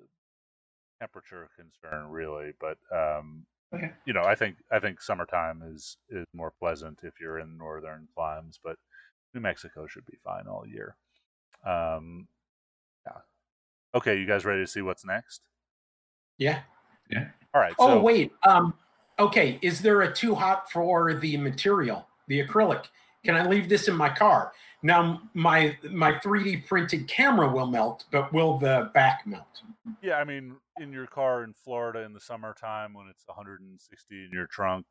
temperature 1.01 1.49
concern 1.57 2.09
really, 2.09 2.53
but 2.61 2.79
um, 2.95 3.47
Okay. 3.75 3.91
you 4.05 4.13
know, 4.13 4.23
I 4.25 4.35
think 4.35 4.57
I 4.71 4.79
think 4.81 5.01
summertime 5.01 5.63
is 5.73 5.97
is 6.11 6.27
more 6.35 6.53
pleasant 6.59 6.99
if 7.05 7.15
you're 7.21 7.39
in 7.39 7.57
northern 7.57 8.07
climes, 8.15 8.59
but 8.63 8.77
New 9.35 9.41
Mexico 9.41 9.87
should 9.87 10.05
be 10.07 10.19
fine 10.25 10.47
all 10.47 10.67
year. 10.67 10.97
Um, 11.65 12.27
yeah. 13.07 13.21
Okay, 13.95 14.19
you 14.19 14.27
guys 14.27 14.45
ready 14.45 14.63
to 14.63 14.67
see 14.67 14.83
what's 14.83 15.05
next? 15.05 15.43
yeah. 16.39 16.61
Yeah. 17.11 17.29
All 17.55 17.61
right. 17.61 17.75
Oh 17.79 17.89
so, 17.89 18.01
wait. 18.01 18.33
Um. 18.47 18.75
Okay. 19.19 19.59
Is 19.63 19.81
there 19.81 20.03
a 20.03 20.13
too 20.13 20.35
hot 20.35 20.71
for 20.71 21.15
the 21.15 21.37
material, 21.37 22.07
the 22.29 22.43
acrylic? 22.45 22.87
Can 23.25 23.37
I 23.37 23.47
leave 23.47 23.69
this 23.69 23.89
in 23.89 23.95
my 23.95 24.09
car? 24.09 24.53
Now 24.83 25.23
my 25.35 25.77
my 25.91 26.13
3D 26.13 26.67
printed 26.67 27.07
camera 27.07 27.51
will 27.53 27.67
melt, 27.67 28.05
but 28.11 28.33
will 28.33 28.59
the 28.59 28.91
back 28.95 29.27
melt? 29.27 29.63
Yeah, 30.03 30.15
I 30.15 30.25
mean, 30.25 30.57
in 30.81 30.93
your 30.93 31.07
car 31.07 31.45
in 31.45 31.53
Florida 31.53 32.01
in 32.01 32.13
the 32.13 32.21
summertime 32.21 32.95
when 32.95 33.07
it's 33.09 33.25
160 33.27 34.25
in 34.25 34.31
your 34.33 34.47
trunk, 34.47 34.87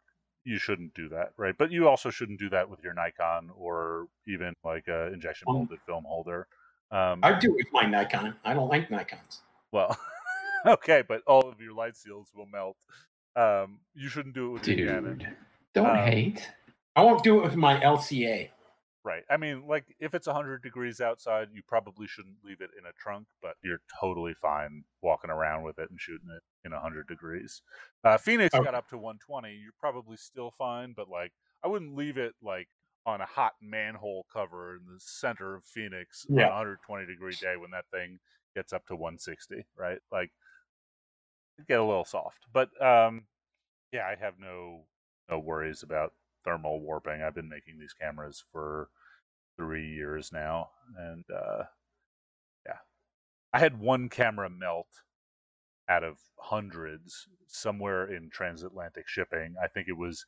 you 0.45 0.57
shouldn't 0.57 0.93
do 0.93 1.09
that, 1.09 1.33
right? 1.37 1.55
But 1.57 1.71
you 1.71 1.87
also 1.89 2.09
shouldn't 2.09 2.39
do 2.39 2.49
that 2.49 2.69
with 2.69 2.83
your 2.83 2.93
Nikon 2.93 3.49
or 3.55 4.07
even 4.27 4.53
like 4.63 4.87
a 4.87 5.11
injection 5.11 5.47
Um, 5.49 5.55
molded 5.55 5.79
film 5.85 6.05
holder. 6.05 6.47
Um, 6.91 7.21
I 7.23 7.37
do 7.39 7.49
it 7.51 7.55
with 7.55 7.67
my 7.73 7.85
Nikon. 7.85 8.35
I 8.43 8.53
don't 8.53 8.69
like 8.69 8.89
Nikons. 8.89 9.39
well, 9.71 9.97
okay, 10.65 11.03
but 11.07 11.21
all 11.27 11.47
of 11.47 11.59
your 11.61 11.73
light 11.73 11.95
seals 11.95 12.31
will 12.35 12.45
melt. 12.47 12.77
Um, 13.35 13.79
you 13.93 14.09
shouldn't 14.09 14.35
do 14.35 14.47
it 14.47 14.53
with 14.53 14.67
your 14.67 14.87
Canon. 14.87 15.17
Dude, 15.19 15.37
don't 15.73 15.87
Um, 15.89 15.97
hate. 15.97 16.51
I 16.95 17.03
won't 17.03 17.23
do 17.23 17.39
it 17.39 17.43
with 17.43 17.55
my 17.55 17.79
LCA. 17.79 18.49
Right. 19.03 19.23
I 19.31 19.37
mean, 19.37 19.65
like 19.65 19.95
if 19.99 20.13
it's 20.13 20.27
100 20.27 20.61
degrees 20.61 21.01
outside, 21.01 21.47
you 21.53 21.63
probably 21.67 22.05
shouldn't 22.07 22.43
leave 22.43 22.61
it 22.61 22.69
in 22.77 22.85
a 22.85 22.91
trunk, 22.99 23.27
but 23.41 23.55
you're 23.63 23.81
totally 23.99 24.35
fine 24.35 24.83
walking 25.01 25.31
around 25.31 25.63
with 25.63 25.79
it 25.79 25.89
and 25.89 25.99
shooting 25.99 26.29
it 26.29 26.43
in 26.67 26.71
100 26.71 27.07
degrees. 27.07 27.63
Uh, 28.03 28.17
Phoenix 28.19 28.53
Okay. 28.53 28.63
got 28.63 28.75
up 28.75 28.87
to 28.89 28.97
120. 28.99 29.55
You're 29.55 29.71
probably 29.79 30.17
still 30.17 30.51
fine, 30.51 30.93
but 30.95 31.09
like 31.09 31.31
I 31.63 31.67
wouldn't 31.67 31.95
leave 31.95 32.17
it 32.17 32.35
like 32.43 32.67
on 33.05 33.21
a 33.21 33.25
hot 33.25 33.55
manhole 33.61 34.25
cover 34.31 34.75
in 34.77 34.85
the 34.85 34.99
center 34.99 35.55
of 35.55 35.65
Phoenix 35.65 36.27
Yeah. 36.27 36.49
on 36.49 36.49
a 36.49 36.51
120 36.51 37.05
degree 37.05 37.35
day 37.35 37.57
when 37.57 37.71
that 37.71 37.89
thing 37.91 38.19
gets 38.55 38.73
up 38.73 38.85
to 38.87 38.95
160, 38.95 39.65
right? 39.75 39.99
Like 40.11 40.31
it'd 41.57 41.67
get 41.67 41.79
a 41.79 41.83
little 41.83 42.05
soft. 42.05 42.45
But 42.51 42.69
um 42.81 43.27
yeah, 43.91 44.07
I 44.07 44.15
have 44.15 44.39
no 44.39 44.87
no 45.29 45.39
worries 45.39 45.83
about 45.83 46.13
thermal 46.45 46.81
warping. 46.81 47.21
I've 47.23 47.35
been 47.35 47.49
making 47.49 47.79
these 47.79 47.93
cameras 47.93 48.43
for 48.51 48.89
three 49.57 49.87
years 49.89 50.31
now, 50.31 50.71
and 50.97 51.25
uh, 51.31 51.65
yeah, 52.65 52.77
I 53.53 53.59
had 53.59 53.79
one 53.79 54.09
camera 54.09 54.49
melt 54.49 55.03
out 55.89 56.03
of 56.03 56.19
hundreds 56.39 57.27
somewhere 57.47 58.13
in 58.13 58.29
transatlantic 58.29 59.07
shipping. 59.07 59.55
I 59.61 59.67
think 59.67 59.87
it 59.89 59.93
was, 59.97 60.25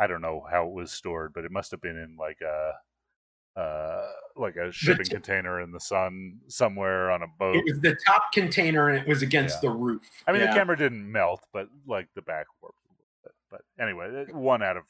I 0.00 0.06
don't 0.06 0.22
know 0.22 0.44
how 0.50 0.66
it 0.66 0.72
was 0.72 0.90
stored, 0.90 1.32
but 1.34 1.44
it 1.44 1.50
must 1.52 1.70
have 1.70 1.80
been 1.80 1.96
in 1.98 2.16
like 2.16 2.38
a, 2.40 3.60
uh, 3.60 4.06
like 4.36 4.56
a 4.56 4.72
shipping 4.72 5.04
t- 5.04 5.10
container 5.10 5.60
in 5.60 5.70
the 5.72 5.78
sun 5.80 6.40
somewhere 6.48 7.10
on 7.10 7.22
a 7.22 7.26
boat. 7.38 7.56
It 7.56 7.64
was 7.66 7.80
the 7.80 7.96
top 8.06 8.32
container 8.32 8.88
and 8.88 8.98
it 8.98 9.06
was 9.06 9.20
against 9.22 9.62
Yeah. 9.62 9.70
the 9.70 9.76
roof. 9.76 10.02
I 10.26 10.32
mean, 10.32 10.40
Yeah. 10.40 10.48
the 10.48 10.54
camera 10.58 10.76
didn't 10.76 11.10
melt, 11.10 11.44
but 11.52 11.68
like 11.86 12.08
the 12.14 12.22
back 12.22 12.46
warped 12.62 12.78
a 12.84 12.88
little 12.88 13.04
bit. 13.22 13.34
But 13.50 13.60
anyway, 13.78 14.24
one 14.32 14.62
out 14.62 14.76
of 14.78 14.84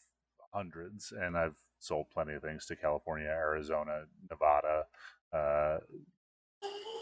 hundreds, 0.55 1.13
and 1.13 1.37
I've 1.37 1.57
sold 1.81 2.09
plenty 2.11 2.35
of 2.35 2.43
things 2.43 2.67
to 2.67 2.77
California, 2.77 3.27
Arizona, 3.29 4.05
Nevada, 4.31 4.87
uh, 5.33 5.79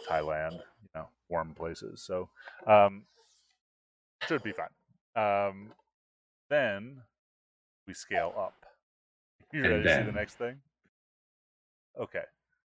Thailand, 0.09 0.53
you 0.53 0.89
know, 0.95 1.09
warm 1.29 1.55
places. 1.55 2.03
So 2.03 2.31
um, 2.67 3.05
should 4.27 4.43
be 4.43 4.53
fine. 4.53 4.69
Um, 5.17 5.73
then 6.49 7.03
we 7.89 7.95
scale 7.95 8.35
up. 8.39 8.55
You 9.53 9.63
ready 9.63 9.83
to 9.83 9.97
see 9.97 10.05
the 10.05 10.13
next 10.13 10.35
thing? 10.35 10.57
Okay. 11.99 12.25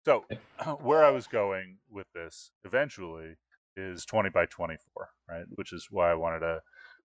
So 0.05 0.23
where 0.81 1.03
I 1.03 1.09
was 1.09 1.27
going 1.27 1.77
with 1.91 2.05
this 2.13 2.51
eventually 2.63 3.35
is 3.75 4.05
20 4.05 4.29
by 4.29 4.45
24, 4.45 5.09
right? 5.27 5.45
Which 5.55 5.73
is 5.73 5.87
why 5.89 6.11
I 6.11 6.13
wanted 6.13 6.39
to 6.41 6.59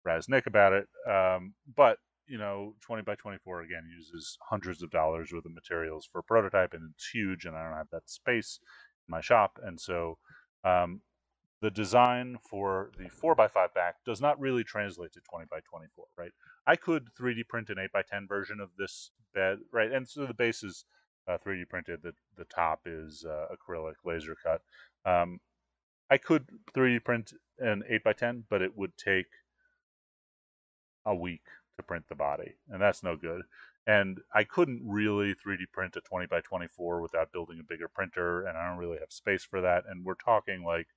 razz 0.03 0.27
Nick 0.27 0.47
about 0.47 0.73
it. 0.73 0.87
Um, 1.09 1.53
but 1.77 1.99
you 2.27 2.37
know, 2.37 2.73
20 2.81 3.03
by 3.03 3.15
24 3.15 3.61
again 3.61 3.83
uses 3.95 4.37
hundreds 4.49 4.81
of 4.81 4.89
dollars 4.89 5.31
worth 5.31 5.45
of 5.45 5.53
materials 5.53 6.09
for 6.11 6.19
a 6.19 6.23
prototype, 6.23 6.73
and 6.73 6.89
it's 6.93 7.09
huge, 7.09 7.45
and 7.45 7.55
I 7.55 7.63
don't 7.63 7.77
have 7.77 7.89
that 7.91 8.09
space 8.09 8.59
in 9.07 9.11
my 9.11 9.21
shop, 9.21 9.59
and 9.63 9.79
so 9.79 10.17
um, 10.63 11.01
the 11.61 11.71
design 11.71 12.37
for 12.49 12.89
the 12.97 13.07
4 13.07 13.35
by 13.35 13.47
5 13.47 13.73
back 13.73 13.95
does 14.05 14.19
not 14.19 14.39
really 14.39 14.63
translate 14.63 15.13
to 15.13 15.21
20 15.21 15.45
by 15.49 15.59
24, 15.61 16.05
right? 16.17 16.31
I 16.65 16.75
could 16.75 17.07
3D 17.19 17.47
print 17.47 17.69
an 17.69 17.77
8 17.79 17.91
by 17.91 18.01
10 18.01 18.27
version 18.27 18.59
of 18.59 18.69
this 18.77 19.11
bed, 19.33 19.59
right? 19.71 19.91
And 19.91 20.07
so 20.07 20.25
the 20.25 20.33
base 20.33 20.63
is 20.63 20.85
uh, 21.27 21.37
3D 21.45 21.69
printed. 21.69 22.01
The 22.01 22.13
the 22.35 22.45
top 22.45 22.81
is 22.85 23.23
uh, 23.25 23.45
acrylic 23.55 23.93
laser 24.03 24.35
cut. 24.43 24.61
Um, 25.05 25.39
I 26.09 26.17
could 26.17 26.47
3D 26.75 27.03
print 27.03 27.33
an 27.59 27.83
8 27.87 28.03
by 28.03 28.13
10 28.13 28.45
but 28.49 28.61
it 28.61 28.75
would 28.75 28.97
take 28.97 29.27
a 31.05 31.15
week 31.15 31.43
to 31.77 31.83
print 31.83 32.05
the 32.09 32.15
body, 32.15 32.53
and 32.69 32.81
that's 32.81 33.03
no 33.03 33.15
good. 33.15 33.43
And 33.87 34.19
I 34.33 34.43
couldn't 34.43 34.81
really 34.85 35.33
3D 35.35 35.71
print 35.71 35.95
a 35.95 36.01
20 36.01 36.27
by 36.27 36.41
24 36.41 37.01
without 37.01 37.31
building 37.31 37.59
a 37.59 37.63
bigger 37.63 37.87
printer, 37.87 38.45
and 38.45 38.57
I 38.57 38.67
don't 38.67 38.77
really 38.77 38.99
have 38.99 39.11
space 39.11 39.43
for 39.43 39.61
that. 39.61 39.83
And 39.87 40.05
we're 40.05 40.15
talking 40.15 40.63
like 40.63 40.87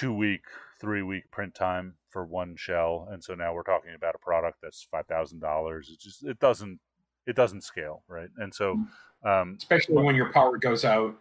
two 0.00 0.14
week, 0.14 0.44
three 0.80 1.02
week 1.02 1.30
print 1.30 1.54
time 1.54 1.92
for 2.08 2.24
one 2.24 2.56
shell, 2.56 3.06
and 3.10 3.22
so 3.22 3.34
now 3.34 3.52
we're 3.52 3.62
talking 3.62 3.92
about 3.94 4.14
a 4.14 4.18
product 4.18 4.56
that's 4.62 4.86
five 4.90 5.06
thousand 5.06 5.40
dollars. 5.40 5.90
It 5.92 6.00
just 6.00 6.24
it 6.24 6.38
doesn't 6.38 6.80
it 7.26 7.36
doesn't 7.36 7.62
scale, 7.62 8.02
right? 8.08 8.30
And 8.38 8.52
so, 8.52 8.76
mm. 9.24 9.42
um, 9.42 9.56
especially 9.58 10.02
when 10.02 10.16
your 10.16 10.32
power 10.32 10.56
goes 10.56 10.86
out, 10.86 11.14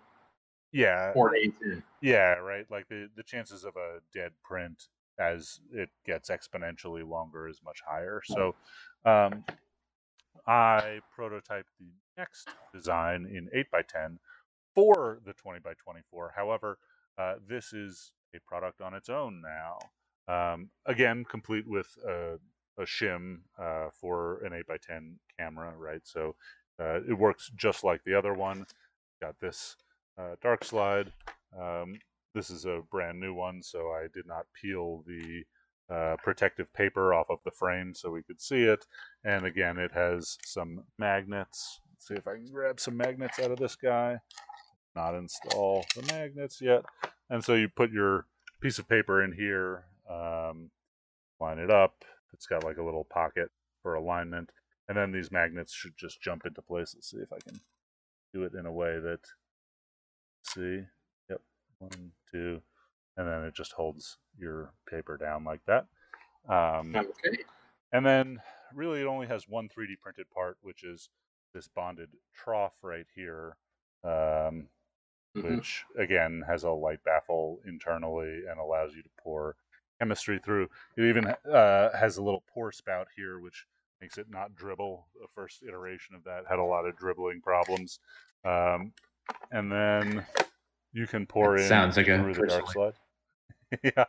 yeah, 0.71 1.11
four 1.11 1.33
days 1.33 1.51
in. 1.61 1.83
yeah, 2.01 2.35
right. 2.35 2.65
Like 2.71 2.87
the 2.87 3.09
the 3.17 3.23
chances 3.23 3.65
of 3.65 3.75
a 3.75 3.99
dead 4.13 4.31
print 4.45 4.87
as 5.19 5.59
it 5.73 5.89
gets 6.05 6.29
exponentially 6.29 7.05
longer 7.05 7.49
is 7.49 7.59
much 7.65 7.79
higher. 7.85 8.21
So, 8.25 8.55
um, 9.03 9.43
I 10.47 11.01
prototyped 11.17 11.73
the 11.81 11.91
next 12.17 12.47
design 12.73 13.25
in 13.25 13.49
eight 13.53 13.69
by 13.71 13.81
ten 13.81 14.19
for 14.73 15.19
the 15.25 15.33
twenty 15.33 15.59
by 15.59 15.73
twenty 15.83 16.01
four. 16.09 16.31
However, 16.33 16.77
uh, 17.17 17.35
this 17.45 17.73
is 17.73 18.13
a 18.35 18.39
product 18.47 18.81
on 18.81 18.93
its 18.93 19.09
own 19.09 19.41
now. 19.41 19.79
Um, 20.27 20.69
again, 20.85 21.25
complete 21.29 21.67
with 21.67 21.87
a, 22.07 22.35
a 22.77 22.83
shim 22.83 23.39
uh, 23.57 23.87
for 23.93 24.43
an 24.43 24.51
8x10 24.51 25.15
camera, 25.37 25.73
right? 25.77 26.01
So 26.03 26.35
uh, 26.79 26.99
it 27.07 27.17
works 27.17 27.51
just 27.55 27.83
like 27.83 28.03
the 28.03 28.13
other 28.13 28.33
one. 28.33 28.65
Got 29.21 29.39
this 29.39 29.75
uh, 30.17 30.35
dark 30.41 30.63
slide. 30.63 31.11
Um, 31.59 31.99
this 32.35 32.49
is 32.49 32.65
a 32.65 32.81
brand 32.91 33.19
new 33.19 33.33
one, 33.33 33.63
so 33.63 33.89
I 33.89 34.07
did 34.13 34.27
not 34.27 34.45
peel 34.61 35.03
the 35.07 35.43
uh, 35.89 36.15
protective 36.23 36.71
paper 36.73 37.13
off 37.13 37.29
of 37.29 37.39
the 37.43 37.51
frame 37.51 37.93
so 37.95 38.11
we 38.11 38.21
could 38.23 38.39
see 38.39 38.63
it. 38.63 38.85
And 39.23 39.45
again, 39.45 39.77
it 39.77 39.91
has 39.91 40.37
some 40.45 40.83
magnets. 40.99 41.79
Let's 41.91 42.07
see 42.07 42.13
if 42.13 42.27
I 42.27 42.35
can 42.35 42.45
grab 42.51 42.79
some 42.79 42.95
magnets 42.95 43.39
out 43.39 43.51
of 43.51 43.57
this 43.57 43.75
guy. 43.75 44.19
Not 44.95 45.15
install 45.15 45.85
the 45.95 46.03
magnets 46.13 46.61
yet. 46.61 46.85
And 47.29 47.43
so 47.43 47.53
you 47.53 47.69
put 47.69 47.91
your 47.91 48.25
piece 48.61 48.79
of 48.79 48.87
paper 48.87 49.23
in 49.23 49.31
here, 49.31 49.85
um, 50.09 50.71
line 51.39 51.59
it 51.59 51.69
up. 51.69 52.03
It's 52.33 52.47
got 52.47 52.63
like 52.63 52.77
a 52.77 52.83
little 52.83 53.03
pocket 53.03 53.49
for 53.81 53.95
alignment. 53.95 54.51
And 54.87 54.97
then 54.97 55.11
these 55.11 55.31
magnets 55.31 55.73
should 55.73 55.95
just 55.97 56.21
jump 56.21 56.45
into 56.45 56.61
place. 56.61 56.93
Let's 56.95 57.09
see 57.09 57.17
if 57.17 57.31
I 57.31 57.37
can 57.47 57.59
do 58.33 58.43
it 58.43 58.53
in 58.53 58.65
a 58.65 58.71
way 58.71 58.99
that, 58.99 59.19
see, 60.43 60.81
yep, 61.29 61.41
one, 61.77 62.11
two, 62.31 62.61
and 63.17 63.27
then 63.27 63.43
it 63.43 63.53
just 63.53 63.73
holds 63.73 64.17
your 64.37 64.73
paper 64.89 65.17
down 65.17 65.43
like 65.43 65.61
that. 65.67 65.85
Um, 66.47 66.95
okay. 66.95 67.43
And 67.91 68.05
then 68.05 68.39
really 68.73 69.01
it 69.01 69.07
only 69.07 69.27
has 69.27 69.47
one 69.47 69.67
3D 69.69 69.99
printed 70.01 70.29
part, 70.31 70.57
which 70.61 70.83
is 70.83 71.09
this 71.53 71.67
bonded 71.67 72.09
trough 72.35 72.73
right 72.81 73.05
here. 73.15 73.57
Um, 74.03 74.67
mm-hmm. 75.35 75.57
which 75.57 75.83
again 75.97 76.43
has 76.47 76.63
a 76.63 76.69
light 76.69 77.03
baffle 77.03 77.59
internally 77.67 78.41
and 78.49 78.59
allows 78.59 78.93
you 78.95 79.03
to 79.03 79.09
pour 79.21 79.55
chemistry 79.99 80.39
through. 80.43 80.67
It 80.97 81.03
even 81.03 81.27
uh, 81.27 81.89
has 81.97 82.17
a 82.17 82.23
little 82.23 82.43
pour 82.53 82.71
spout 82.71 83.07
here, 83.15 83.39
which 83.39 83.65
makes 84.01 84.17
it 84.17 84.27
not 84.29 84.55
dribble. 84.55 85.07
The 85.19 85.27
first 85.35 85.63
iteration 85.63 86.15
of 86.15 86.23
that 86.23 86.43
had 86.49 86.59
a 86.59 86.63
lot 86.63 86.85
of 86.85 86.97
dribbling 86.97 87.41
problems. 87.41 87.99
Um, 88.45 88.93
and 89.51 89.71
then 89.71 90.25
you 90.93 91.05
can 91.05 91.25
pour 91.25 91.57
in 91.57 91.67
sounds 91.67 91.97
like 91.97 92.07
through 92.07 92.31
a 92.31 92.33
the 92.33 92.47
dark 92.47 92.71
slide. 92.71 92.93
yeah. 93.83 94.05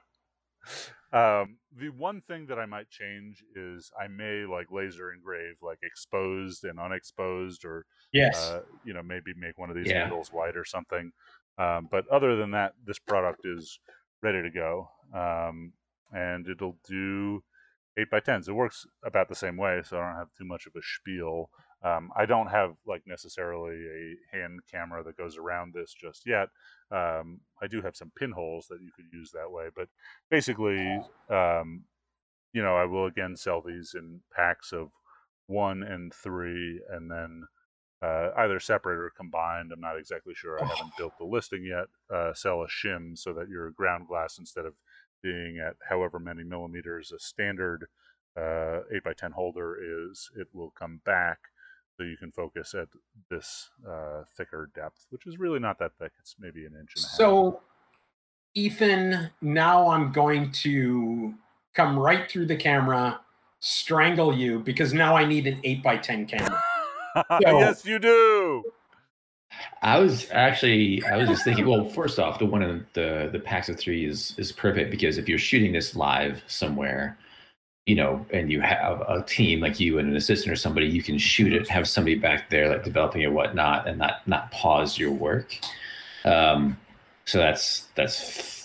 Um, 1.13 1.57
the 1.79 1.91
one 1.91 2.21
thing 2.23 2.47
that 2.47 2.59
I 2.59 2.67
might 2.67 2.91
change 2.91 3.45
is 3.55 3.91
I 4.01 4.09
may 4.09 4.45
like 4.45 4.71
laser 4.71 5.13
engrave 5.13 5.55
like 5.63 5.79
exposed 5.83 6.65
and 6.65 6.81
unexposed, 6.81 7.65
or 7.65 7.87
yes, 8.13 8.51
uh, 8.51 8.63
you 8.85 8.93
know 8.93 9.03
maybe 9.03 9.33
make 9.37 9.59
one 9.59 9.71
of 9.71 9.77
these 9.77 9.89
yeah. 9.89 10.05
needles 10.05 10.33
white 10.33 10.57
or 10.57 10.65
something. 10.65 11.13
Um, 11.59 11.89
but 11.91 12.09
other 12.09 12.37
than 12.37 12.53
that, 12.53 12.73
this 12.85 12.99
product 12.99 13.43
is 13.45 13.79
ready 14.23 14.43
to 14.43 14.51
go, 14.51 14.89
um, 15.15 15.73
and 16.13 16.49
it'll 16.49 16.77
do 16.89 17.43
eight 17.99 18.11
by 18.11 18.21
tens. 18.21 18.49
It 18.49 18.53
works 18.53 18.87
about 19.05 19.29
the 19.29 19.35
same 19.35 19.57
way, 19.57 19.83
so 19.85 19.99
I 19.99 20.07
don't 20.07 20.19
have 20.19 20.35
too 20.39 20.47
much 20.47 20.67
of 20.67 20.73
a 20.77 20.83
spiel. 20.83 21.51
Um, 21.83 22.11
I 22.15 22.27
don't 22.27 22.49
have 22.49 22.75
like 22.87 23.03
necessarily 23.07 23.87
a 23.87 24.37
hand 24.37 24.61
camera 24.71 25.03
that 25.05 25.17
goes 25.17 25.39
around 25.39 25.73
this 25.73 25.95
just 25.95 26.27
yet. 26.27 26.49
Um, 26.91 27.41
I 27.63 27.67
do 27.69 27.81
have 27.81 27.97
some 27.97 28.13
pinholes 28.19 28.67
that 28.69 28.81
you 28.83 28.91
could 28.95 29.07
use 29.13 29.31
that 29.33 29.51
way, 29.51 29.69
but 29.75 29.89
basically, 30.31 31.01
um, 31.31 31.85
you 32.53 32.63
know, 32.63 32.77
I 32.77 32.85
will 32.85 33.07
again 33.07 33.37
sell 33.37 33.63
these 33.63 33.95
in 33.97 34.21
packs 34.35 34.73
of 34.73 34.91
one 35.47 35.83
and 35.83 36.13
three, 36.13 36.81
and 36.91 37.11
then 37.11 37.45
uh, 38.03 38.31
either 38.39 38.61
separate 38.61 38.99
or 38.99 39.13
combined. 39.17 39.73
I'm 39.73 39.81
not 39.81 39.99
exactly 39.99 40.35
sure. 40.35 40.63
I 40.63 40.67
haven't 40.67 40.97
built 40.97 41.13
the 41.19 41.25
listing 41.25 41.65
yet. 41.65 41.87
Uh, 42.15 42.33
sell 42.33 42.63
a 42.63 42.69
shim 42.69 43.17
so 43.17 43.33
that 43.35 43.49
your 43.49 43.71
ground 43.73 44.07
glass, 44.09 44.39
instead 44.39 44.65
of 44.65 44.75
being 45.23 45.59
at 45.59 45.77
however 45.89 46.19
many 46.19 46.43
millimeters 46.45 47.13
a 47.13 47.19
standard 47.19 47.87
uh, 48.37 48.81
8 48.95 49.05
by 49.05 49.13
10 49.13 49.33
holder 49.33 49.77
is, 50.09 50.31
it 50.37 50.47
will 50.53 50.71
come 50.71 51.01
back 51.05 51.39
so 52.01 52.05
you 52.05 52.17
can 52.17 52.33
focus 52.33 52.75
at 52.75 52.89
this 53.29 53.69
uh, 53.87 54.23
thicker 54.35 54.71
depth, 54.75 55.07
which 55.11 55.27
is 55.27 55.39
really 55.39 55.59
not 55.59 55.79
that 55.79 55.93
thick. 55.99 56.13
It's 56.19 56.35
maybe 56.41 56.61
an 56.61 56.73
inch 56.81 56.95
and 56.97 57.05
a 57.05 57.07
half. 57.07 57.17
So, 57.17 57.61
Ethan, 58.55 59.31
now 59.43 59.87
I'm 59.89 60.11
going 60.11 60.51
to 60.63 61.35
come 61.75 61.99
right 61.99 62.31
through 62.31 62.47
the 62.47 62.57
camera, 62.57 63.21
strangle 63.61 64.35
you 64.35 64.61
because 64.61 64.95
now 64.95 65.15
I 65.15 65.27
need 65.27 65.47
an 65.47 65.61
8 65.63 65.83
by 65.83 65.97
10 65.99 66.27
camera. 66.27 66.63
So, 67.29 67.59
yes, 67.59 67.85
you 67.85 67.99
do. 67.99 68.63
I 69.83 69.99
was 69.99 70.31
actually 70.31 71.03
I 71.07 71.17
was 71.17 71.29
just 71.29 71.43
thinking. 71.43 71.67
Well, 71.67 71.85
first 71.85 72.21
off, 72.21 72.39
the 72.39 72.47
one 72.47 72.63
in 72.63 72.87
the 72.93 73.29
the 73.33 73.41
packs 73.41 73.69
of 73.69 73.81
three 73.81 74.07
is 74.07 74.33
is 74.39 74.53
perfect 74.53 74.93
because 74.93 75.19
if 75.19 75.29
you're 75.29 75.37
shooting 75.37 75.73
this 75.73 75.97
live 75.97 76.41
somewhere, 76.47 77.19
you 77.91 77.97
know, 77.97 78.25
and 78.33 78.53
you 78.53 78.61
have 78.61 79.01
a 79.01 79.21
team 79.25 79.59
like 79.59 79.81
you 79.81 79.99
and 79.99 80.09
an 80.09 80.15
assistant 80.15 80.53
or 80.53 80.55
somebody, 80.55 80.87
you 80.87 81.03
can 81.03 81.19
shoot 81.19 81.53
it, 81.53 81.69
have 81.69 81.89
somebody 81.89 82.15
back 82.15 82.49
there 82.49 82.69
like 82.69 82.85
developing 82.85 83.23
it, 83.23 83.33
whatnot, 83.33 83.89
and 83.89 83.99
not 83.99 84.27
not 84.29 84.49
pause 84.53 84.97
your 84.97 85.11
work. 85.11 85.59
Um, 86.25 86.79
so 87.25 87.39
that's 87.39 87.89
that's 87.97 88.21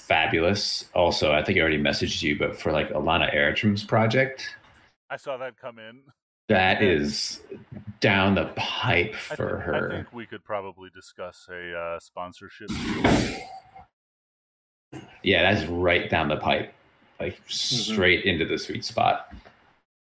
fabulous. 0.05 0.85
Also, 0.93 1.33
I 1.33 1.43
think 1.43 1.57
I 1.57 1.61
already 1.61 1.81
messaged 1.81 2.21
you, 2.21 2.37
but 2.37 2.55
for 2.61 2.71
like 2.71 2.89
Alana 2.91 3.35
Airtrim's 3.35 3.83
project, 3.83 4.47
I 5.09 5.17
saw 5.17 5.37
that 5.37 5.59
come 5.59 5.79
in. 5.79 6.01
That 6.47 6.83
is 6.83 7.41
down 8.01 8.35
the 8.35 8.53
pipe 8.55 9.15
for 9.15 9.33
I 9.33 9.37
think, 9.37 9.63
her. 9.63 9.91
I 9.91 9.95
think 9.95 10.13
we 10.13 10.27
could 10.27 10.43
probably 10.43 10.91
discuss 10.93 11.47
a 11.49 11.75
uh, 11.75 11.99
sponsorship. 11.99 12.69
Yeah, 15.23 15.51
that's 15.51 15.67
right 15.67 16.07
down 16.11 16.27
the 16.27 16.37
pipe 16.37 16.74
like 17.19 17.35
mm-hmm. 17.35 17.47
straight 17.47 18.19
mm-hmm. 18.21 18.29
into 18.29 18.45
the 18.45 18.57
sweet 18.57 18.85
spot. 18.85 19.33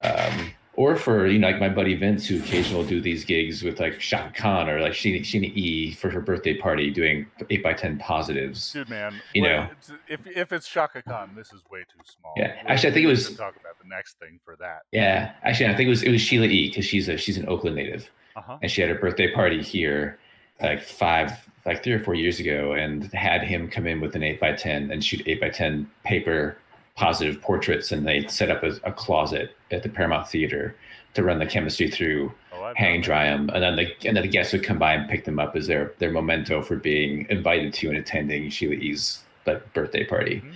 Um, 0.02 0.52
or 0.78 0.96
for 0.96 1.26
you 1.26 1.40
know 1.40 1.48
like 1.50 1.60
my 1.60 1.70
buddy 1.70 1.96
Vince, 1.96 2.28
who 2.28 2.38
occasionally 2.38 2.84
will 2.84 2.88
do 2.88 3.02
these 3.02 3.26
gigs 3.26 3.64
with 3.64 3.80
like 3.80 4.00
Chaka 4.00 4.32
Khan 4.34 4.70
or 4.70 4.80
like 4.80 4.94
Sheena, 4.94 5.22
Sheena 5.22 5.52
E 5.56 5.94
for 5.94 6.10
her 6.10 6.22
birthday 6.22 6.56
party, 6.56 6.92
doing 6.92 7.26
eight 7.50 7.64
by 7.64 7.74
ten 7.74 7.98
positives. 7.98 8.72
Dude, 8.72 8.88
man, 8.88 9.16
you 9.34 9.42
know, 9.42 9.68
if 10.08 10.26
if 10.28 10.54
it's 10.54 10.70
Chaka 10.70 11.02
Khan, 11.02 11.32
this 11.36 11.52
is 11.52 11.62
way 11.72 11.80
too 11.80 12.00
small. 12.06 12.34
Yeah, 12.38 12.54
we 12.64 12.70
actually, 12.70 12.92
I 12.92 12.94
think 12.94 13.04
it 13.06 13.08
was. 13.08 13.36
Talk 13.36 13.56
about 13.60 13.80
the 13.82 13.90
next 13.90 14.20
thing 14.20 14.40
for 14.46 14.56
that. 14.58 14.84
Yeah, 14.92 15.34
actually, 15.42 15.66
I 15.66 15.76
think 15.76 15.88
it 15.88 15.90
was 15.90 16.04
it 16.04 16.12
was 16.12 16.22
Sheila 16.22 16.46
E 16.46 16.70
because 16.70 16.86
she's 16.86 17.10
a 17.10 17.18
she's 17.18 17.38
an 17.38 17.50
Oakland 17.50 17.76
native, 17.76 18.12
uh-huh. 18.36 18.60
and 18.62 18.72
she 18.72 18.82
had 18.82 18.92
her 18.92 19.00
birthday 19.00 19.32
party 19.32 19.64
here 19.64 20.20
like 20.62 20.84
five 20.84 21.32
like 21.66 21.84
three 21.84 21.94
or 21.94 22.00
four 22.00 22.14
years 22.14 22.40
ago, 22.40 22.74
and 22.74 23.12
had 23.14 23.42
him 23.42 23.68
come 23.68 23.88
in 23.88 24.00
with 24.00 24.16
an 24.16 24.22
eight 24.22 24.40
by 24.40 24.54
ten 24.54 24.92
and 24.92 25.04
shoot 25.04 25.24
eight 25.26 25.42
by 25.42 25.50
ten 25.50 25.90
paper 26.04 26.56
positive 26.98 27.40
portraits 27.42 27.92
and 27.92 28.06
they 28.06 28.28
set 28.28 28.52
up 28.52 28.64
a, 28.64 28.74
a, 28.84 28.92
closet 28.92 29.56
at 29.72 29.84
the 29.84 29.90
Paramount 29.90 30.28
Theater 30.28 30.76
to 31.14 31.24
run 31.24 31.38
the 31.38 31.46
chemistry 31.46 31.90
through, 31.90 32.34
oh, 32.54 32.74
hang 32.76 33.02
dry 33.02 33.26
them, 33.26 33.50
and 33.54 33.64
then 33.64 33.76
the 33.76 33.86
and 34.06 34.18
then 34.18 34.24
the 34.24 34.30
guests 34.30 34.52
would 34.52 34.64
come 34.64 34.80
by 34.80 34.94
and 34.94 35.10
pick 35.10 35.24
them 35.24 35.40
up 35.40 35.56
as 35.56 35.68
their 35.68 35.94
their 36.00 36.12
memento 36.12 36.62
for 36.62 36.76
being 36.76 37.26
invited 37.30 37.74
to 37.76 37.88
and 37.88 37.98
attending 37.98 38.50
Sheila 38.50 38.74
E's 38.74 39.24
like 39.46 39.74
birthday 39.74 40.04
party. 40.04 40.38
Mm-hmm. 40.38 40.52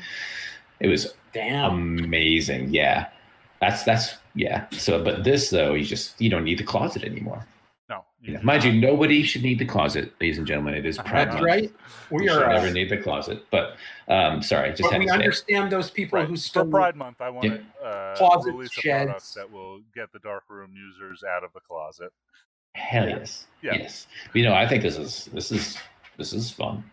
It 0.81 0.87
was 0.87 1.13
Damn. 1.31 1.99
amazing. 1.99 2.73
Yeah, 2.73 3.07
that's 3.61 3.83
that's 3.83 4.15
yeah. 4.35 4.65
So, 4.71 5.03
but 5.03 5.23
this 5.23 5.51
though, 5.51 5.75
you 5.75 5.85
just 5.85 6.19
you 6.19 6.29
don't 6.29 6.43
need 6.43 6.57
the 6.57 6.63
closet 6.63 7.03
anymore. 7.03 7.45
No, 8.23 8.27
You 8.27 8.33
know, 8.37 8.43
mind 8.43 8.63
you, 8.63 8.71
nobody 8.73 9.23
should 9.23 9.41
need 9.41 9.57
the 9.57 9.65
closet, 9.65 10.13
ladies 10.21 10.37
and 10.37 10.45
gentlemen. 10.45 10.75
It 10.75 10.85
is 10.85 10.97
Pride 10.97 11.29
That's 11.29 11.33
Month. 11.35 11.45
right. 11.45 11.73
We 12.11 12.23
You 12.23 12.29
should 12.29 12.43
are. 12.43 12.49
never 12.53 12.67
Uh, 12.67 12.71
need 12.71 12.89
the 12.89 12.97
closet. 12.97 13.45
But 13.49 13.77
um, 14.07 14.43
sorry, 14.43 14.69
just 14.69 14.83
but 14.83 14.91
had 14.91 14.99
we 14.99 15.05
to 15.05 15.09
say. 15.11 15.15
understand 15.15 15.71
those 15.71 15.89
people 15.89 16.19
Right. 16.19 16.27
who 16.27 16.37
For. 16.37 16.65
Pride 16.65 16.95
Month, 16.95 17.19
I 17.21 17.29
want 17.31 17.45
Yeah. 17.47 17.57
to 17.57 17.83
uh, 17.85 18.15
Closets, 18.17 18.45
release 18.47 18.77
a 18.77 18.81
product 18.81 19.11
sheds. 19.13 19.33
that 19.33 19.51
will 19.51 19.81
get 19.95 20.11
the 20.11 20.19
dark 20.19 20.43
room 20.49 20.71
users 20.75 21.23
out 21.23 21.43
of 21.43 21.51
the 21.53 21.61
closet. 21.61 22.11
Hell 22.75 23.09
yes, 23.09 23.47
Yeah. 23.61 23.73
yes. 23.73 24.07
You 24.33 24.43
know, 24.43 24.53
I 24.53 24.67
think 24.67 24.83
this 24.83 24.97
is 24.97 25.25
this 25.33 25.51
is 25.51 25.77
this 26.17 26.31
is 26.31 26.51
fun. 26.51 26.83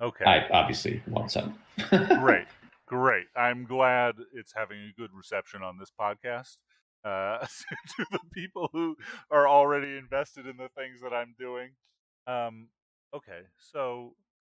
Okay, 0.00 0.24
I 0.24 0.48
obviously 0.48 1.02
want 1.06 1.30
some. 1.30 1.58
great, 2.20 2.46
great. 2.86 3.26
I'm 3.36 3.64
glad 3.64 4.16
it's 4.32 4.52
having 4.52 4.78
a 4.78 4.92
good 5.00 5.10
reception 5.14 5.62
on 5.62 5.78
this 5.78 5.90
podcast. 5.98 6.56
Uh, 7.04 7.46
to 7.96 8.06
the 8.10 8.20
people 8.32 8.70
who 8.72 8.96
are 9.30 9.48
already 9.48 9.96
invested 9.96 10.46
in 10.46 10.56
the 10.56 10.68
things 10.76 11.00
that 11.02 11.12
I'm 11.12 11.34
doing. 11.38 11.70
Um, 12.26 12.68
okay, 13.14 13.42
so 13.58 14.14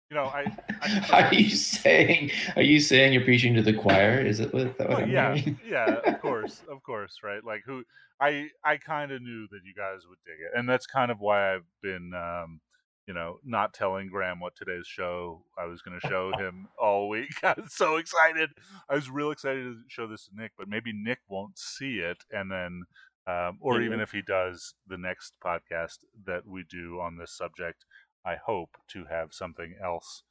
you 0.09 0.15
know, 0.15 0.25
I, 0.25 0.45
I 0.81 1.27
are 1.29 1.33
you 1.33 1.49
saying? 1.49 2.31
Are 2.55 2.61
you 2.61 2.79
saying 2.79 3.13
you're 3.13 3.23
preaching 3.23 3.53
to 3.55 3.61
the 3.61 3.73
choir? 3.73 4.19
Is 4.21 4.39
it 4.39 4.53
what? 4.53 4.77
what 4.79 4.89
Well, 4.89 5.07
yeah, 5.07 5.37
yeah, 5.67 5.99
of 6.05 6.21
course, 6.21 6.63
of 6.69 6.81
course, 6.83 7.19
right? 7.23 7.43
Like 7.43 7.63
who 7.65 7.83
I 8.19 8.49
I 8.63 8.77
kind 8.77 9.11
of 9.11 9.21
knew 9.21 9.47
that 9.51 9.59
you 9.65 9.73
guys 9.75 10.01
would 10.07 10.19
dig 10.25 10.37
it, 10.39 10.57
and 10.57 10.67
that's 10.67 10.87
kind 10.87 11.11
of 11.11 11.19
why 11.19 11.53
I've 11.55 11.65
been, 11.81 12.13
um, 12.13 12.61
you 13.07 13.13
know, 13.13 13.39
not 13.43 13.73
telling 13.73 14.09
Graham 14.09 14.39
what 14.39 14.55
today's 14.55 14.85
show 14.85 15.41
I 15.57 15.65
was 15.65 15.81
going 15.81 15.99
to 15.99 16.07
show 16.07 16.31
him 16.37 16.67
all 16.77 17.07
week. 17.09 17.31
I 17.43 17.55
was 17.57 17.73
so 17.73 17.95
excited. 17.95 18.49
I 18.89 18.95
was 18.95 19.09
real 19.09 19.31
excited 19.31 19.63
to 19.63 19.77
show 19.87 20.07
this 20.07 20.25
to 20.27 20.35
Nick, 20.35 20.51
but 20.57 20.67
maybe 20.67 20.91
Nick 20.93 21.19
won't 21.29 21.57
see 21.57 21.99
it, 21.99 22.25
and 22.31 22.51
then, 22.51 22.83
um, 23.25 23.57
or 23.61 23.81
even 23.81 23.99
if 23.99 24.11
he 24.11 24.21
does, 24.21 24.75
the 24.87 24.97
next 24.97 25.33
podcast 25.43 25.99
that 26.25 26.45
we 26.45 26.63
do 26.69 26.99
on 26.99 27.17
this 27.17 27.31
subject, 27.31 27.85
I 28.25 28.35
hope 28.35 28.77
to 28.89 29.05
have 29.05 29.33
something 29.33 29.75
else 29.81 30.23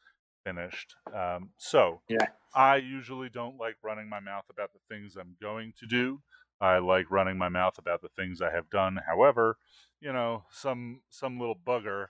finished. 0.45 0.95
Um, 1.15 1.51
so 1.57 2.03
Yeah. 2.09 2.27
I 2.55 2.77
usually 2.77 3.29
don't 3.29 3.59
like 3.59 3.77
running 3.83 4.09
my 4.09 4.21
mouth 4.21 4.45
about 4.51 4.73
the 4.73 4.79
things 4.89 5.17
I'm 5.17 5.37
going 5.41 5.75
to 5.81 5.87
do. 5.87 6.23
I 6.61 6.79
like 6.79 7.11
running 7.11 7.37
my 7.37 7.51
mouth 7.51 7.77
about 7.79 8.01
the 8.01 8.09
things 8.09 8.41
I 8.41 8.51
have 8.51 8.71
done. 8.71 8.99
However, 9.07 9.59
you 10.01 10.13
know, 10.13 10.45
some 10.51 11.03
some 11.11 11.39
little 11.39 11.57
bugger 11.57 12.07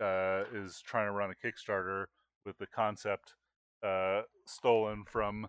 uh, 0.00 0.44
is 0.52 0.82
trying 0.84 1.06
to 1.06 1.12
run 1.12 1.30
a 1.30 1.46
Kickstarter 1.46 2.06
with 2.44 2.58
the 2.58 2.66
concept 2.66 3.34
uh, 3.82 4.22
stolen 4.46 5.04
from 5.04 5.46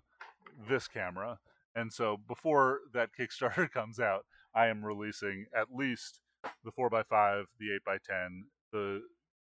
this 0.70 0.88
camera, 0.88 1.38
and 1.76 1.91
so 1.91 2.18
before 2.28 2.80
that 2.93 3.10
Kickstarter 3.18 3.70
comes 3.74 4.00
out, 4.00 4.26
I 4.54 4.68
am 4.68 4.84
releasing 4.84 5.46
at 5.56 5.68
least 5.74 6.22
the 6.64 6.72
4x5, 6.72 7.46
the 7.60 7.80
8x10, 7.88 8.41
the 8.72 9.02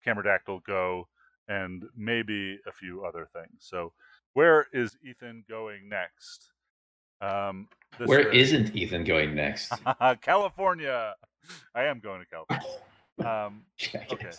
Cameradactyl 0.05 0.63
Go, 0.63 1.07
and 1.47 1.85
maybe 1.95 2.59
a 2.67 2.71
few 2.71 3.05
other 3.05 3.27
things. 3.33 3.59
So, 3.59 3.93
where 4.33 4.67
is 4.73 4.97
Ethan 5.03 5.45
going 5.49 5.87
next? 5.89 6.51
Um, 7.21 7.67
this 7.97 8.07
Where 8.07 8.29
isn't 8.29 8.75
Ethan 8.75 9.03
going 9.05 9.33
next? 9.33 9.71
California? 10.21 11.15
I 11.73 11.83
am 11.83 11.99
going 11.99 12.21
to 12.21 12.25
California. 12.25 12.67
Um, 13.25 13.63
okay. 14.11 14.29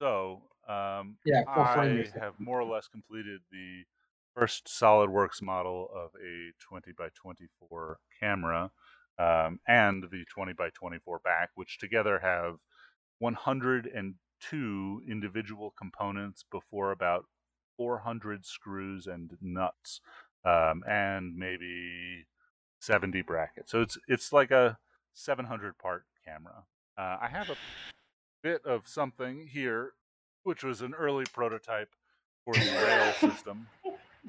So, 0.00 0.42
um, 0.68 1.18
Yeah, 1.24 1.42
I 1.46 2.10
have 2.18 2.34
more 2.38 2.60
or 2.60 2.64
less 2.64 2.88
completed 2.88 3.40
the 3.50 3.84
first 4.34 4.66
SolidWorks 4.66 5.40
model 5.42 5.88
of 5.94 6.10
a 6.22 6.52
20 6.60 6.92
by 6.92 7.08
24 7.14 7.98
camera 8.20 8.70
um, 9.18 9.60
and 9.66 10.04
the 10.10 10.24
20 10.26 10.52
by 10.52 10.70
24 10.70 11.20
back, 11.20 11.50
which 11.54 11.78
together 11.78 12.18
have 12.18 12.58
102 13.18 15.02
individual 15.08 15.70
components 15.78 16.44
before 16.50 16.92
about 16.92 17.24
400 17.76 18.44
screws 18.44 19.06
and 19.06 19.36
nuts, 19.40 20.00
um, 20.44 20.82
and 20.88 21.34
maybe 21.36 22.26
70 22.80 23.22
brackets. 23.22 23.72
So 23.72 23.82
it's 23.82 23.98
it's 24.08 24.32
like 24.32 24.50
a 24.50 24.78
700 25.14 25.78
part 25.78 26.04
camera. 26.24 26.64
Uh, 26.98 27.18
I 27.20 27.28
have 27.28 27.50
a 27.50 27.56
bit 28.46 28.64
of 28.64 28.86
something 28.86 29.44
here, 29.44 29.94
which 30.44 30.62
was 30.62 30.80
an 30.80 30.94
early 30.94 31.24
prototype 31.34 31.88
for 32.44 32.54
the 32.54 32.60
rail 32.60 33.12
system. 33.32 33.66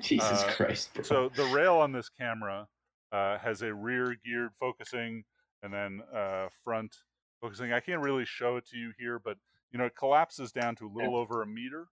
Jesus 0.02 0.44
Uh, 0.44 0.54
Christ, 0.56 0.94
bro. 0.96 1.04
So 1.04 1.30
the 1.36 1.46
rail 1.46 1.76
on 1.76 1.92
this 1.92 2.10
camera 2.10 2.68
uh, 3.12 3.38
has 3.38 3.62
a 3.62 3.72
rear 3.72 4.16
geared 4.26 4.54
focusing 4.60 5.24
and 5.62 5.72
then 5.72 6.02
uh, 6.16 6.48
front 6.64 6.96
focusing. 7.42 7.74
I 7.74 7.80
can't 7.80 8.02
really 8.02 8.26
show 8.26 8.58
it 8.58 8.66
to 8.70 8.78
you 8.78 8.92
here, 8.98 9.20
but 9.24 9.38
you 9.72 9.78
know 9.78 9.86
it 9.86 9.96
collapses 9.96 10.52
down 10.52 10.76
to 10.78 10.88
a 10.88 10.92
little 10.92 11.16
over 11.16 11.44
a 11.44 11.48
meter, 11.48 11.86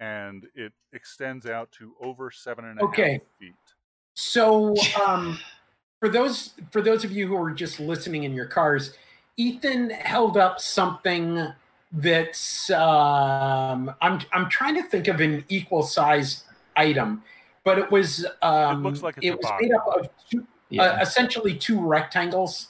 and 0.00 0.46
it 0.54 0.74
extends 0.92 1.46
out 1.46 1.72
to 1.78 1.94
over 2.02 2.30
seven 2.30 2.66
and 2.66 2.78
a 2.78 2.82
half 2.82 2.92
Okay. 2.92 3.20
feet. 3.38 3.54
So, 4.16 4.74
um, 5.06 5.38
for 5.98 6.10
those 6.10 6.52
for 6.72 6.82
those 6.82 7.04
of 7.04 7.12
you 7.12 7.26
who 7.26 7.42
are 7.42 7.52
just 7.52 7.80
listening 7.80 8.24
in 8.24 8.34
your 8.34 8.46
cars, 8.46 8.92
Ethan 9.38 9.88
held 9.88 10.36
up 10.36 10.60
something 10.60 11.54
that's 11.92 12.70
um, 12.70 13.94
I'm 14.00 14.20
I'm 14.32 14.48
trying 14.48 14.74
to 14.76 14.82
think 14.82 15.08
of 15.08 15.20
an 15.20 15.44
equal 15.48 15.82
sized 15.82 16.44
item, 16.76 17.22
but 17.64 17.78
it 17.78 17.90
was 17.90 18.26
um, 18.42 18.82
looks 18.82 19.02
like 19.02 19.16
it 19.22 19.32
was 19.32 19.40
box. 19.42 19.62
made 19.62 19.72
up 19.72 19.86
of 19.88 20.08
two, 20.30 20.46
yeah. 20.68 20.82
uh, 20.82 20.98
essentially 21.00 21.54
two 21.54 21.80
rectangles. 21.80 22.68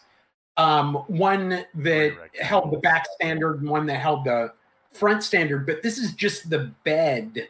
Um, 0.56 0.94
one 1.06 1.48
that 1.48 1.66
rectangles. 1.74 2.28
held 2.40 2.72
the 2.72 2.78
back 2.78 3.06
standard, 3.14 3.60
and 3.60 3.68
one 3.68 3.86
that 3.86 3.96
held 3.96 4.24
the 4.24 4.52
front 4.92 5.22
standard. 5.22 5.66
But 5.66 5.82
this 5.82 5.98
is 5.98 6.12
just 6.14 6.50
the 6.50 6.70
bed 6.84 7.48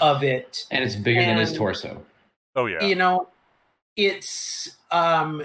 of 0.00 0.22
it 0.22 0.66
and 0.70 0.82
it's 0.82 0.96
bigger 0.96 1.20
than 1.20 1.36
his 1.36 1.52
torso. 1.52 2.02
Oh 2.56 2.66
yeah, 2.66 2.84
you 2.84 2.94
know 2.94 3.28
it's 3.96 4.76
um 4.90 5.44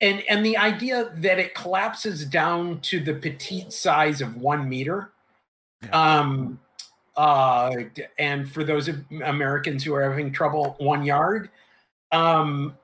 and 0.00 0.22
and 0.28 0.44
the 0.44 0.56
idea 0.56 1.10
that 1.16 1.38
it 1.38 1.54
collapses 1.54 2.24
down 2.26 2.80
to 2.80 3.00
the 3.00 3.14
petite 3.14 3.72
size 3.72 4.20
of 4.20 4.36
one 4.36 4.68
meter 4.68 5.10
um 5.92 6.58
uh 7.16 7.74
and 8.18 8.50
for 8.50 8.64
those 8.64 8.90
americans 9.24 9.84
who 9.84 9.94
are 9.94 10.02
having 10.10 10.32
trouble 10.32 10.74
one 10.78 11.02
yard 11.04 11.48
um 12.12 12.76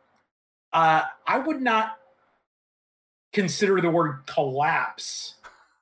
uh 0.72 1.02
i 1.26 1.38
would 1.38 1.60
not 1.60 1.98
consider 3.32 3.80
the 3.80 3.90
word 3.90 4.20
collapse 4.26 5.34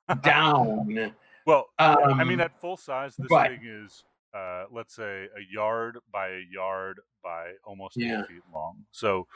down 0.23 1.13
Well, 1.45 1.69
um 1.79 2.19
I 2.19 2.23
mean, 2.23 2.39
at 2.39 2.59
full 2.59 2.77
size, 2.77 3.15
this 3.15 3.27
but- 3.29 3.47
thing 3.47 3.61
is, 3.63 4.03
uh, 4.33 4.65
let's 4.71 4.95
say, 4.95 5.25
a 5.25 5.41
yard 5.51 5.97
by 6.11 6.27
a 6.29 6.43
yard 6.51 6.99
by 7.23 7.53
almost 7.65 7.97
Yeah. 7.97 8.21
eight 8.21 8.27
feet 8.27 8.43
long. 8.53 8.77
So, 8.91 9.27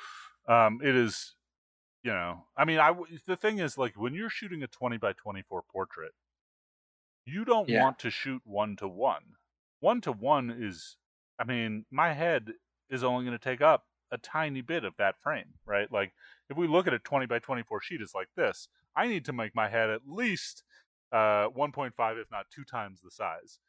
um, 0.48 0.80
it 0.84 0.96
is, 0.96 1.34
you 2.06 2.12
know, 2.12 2.46
I 2.56 2.66
mean, 2.66 2.80
I 2.80 2.94
the 3.26 3.36
thing 3.36 3.60
is, 3.60 3.80
like, 3.80 3.96
when 3.98 4.14
you're 4.14 4.30
shooting 4.30 4.62
a 4.64 4.68
20 4.68 4.98
by 4.98 5.14
24 5.14 5.64
portrait, 5.64 6.14
you 7.26 7.46
don't 7.46 7.70
Yeah. 7.70 7.82
want 7.82 8.00
to 8.00 8.12
shoot 8.12 8.42
one 8.46 8.76
to 8.78 8.88
one. 8.88 9.36
One 9.80 10.02
to 10.02 10.12
one 10.12 10.50
is, 10.52 10.98
I 11.40 11.44
mean, 11.44 11.86
my 11.92 12.14
head 12.14 12.54
is 12.90 13.04
only 13.04 13.26
going 13.26 13.38
to 13.38 13.44
take 13.44 13.62
up 13.62 13.86
a 14.12 14.18
tiny 14.18 14.62
bit 14.62 14.84
of 14.84 14.94
that 14.98 15.16
frame, 15.22 15.56
right? 15.66 15.92
Like, 15.92 16.14
if 16.50 16.58
we 16.58 16.68
look 16.68 16.88
at 16.88 16.94
a 16.94 17.00
20 17.00 17.26
by 17.26 17.40
24 17.40 17.82
sheet, 17.82 18.02
it's 18.02 18.14
like 18.16 18.30
this. 18.36 18.68
I 18.96 19.08
need 19.08 19.26
to 19.26 19.34
make 19.34 19.56
my 19.56 19.68
head 19.70 19.90
at 19.90 20.02
least 20.08 20.64
uh, 21.12 21.48
1.5, 21.50 22.18
if 22.18 22.30
not 22.32 22.46
two 22.52 22.64
times 22.64 23.02
the 23.02 23.12
size. 23.12 23.60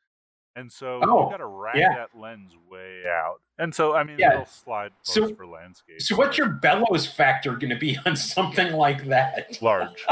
And 0.56 0.72
so 0.72 1.00
Oh, 1.04 1.24
you 1.26 1.30
got 1.30 1.36
to 1.36 1.46
rack 1.46 1.76
yeah. 1.76 1.94
that 1.94 2.18
lens 2.18 2.52
way 2.70 3.02
out. 3.06 3.36
And 3.58 3.74
so, 3.74 3.94
I 3.94 4.02
mean, 4.04 4.18
Yeah. 4.18 4.32
it'll 4.32 4.46
slide 4.46 4.92
So- 5.02 5.32
for 5.34 5.46
landscape. 5.46 6.00
so 6.00 6.16
what's 6.16 6.36
your 6.38 6.48
bellows 6.48 7.06
factor 7.06 7.52
going 7.56 7.70
to 7.70 7.76
be 7.78 7.96
on 8.06 8.16
something 8.16 8.72
like 8.72 9.04
that 9.06 9.60
large? 9.62 10.04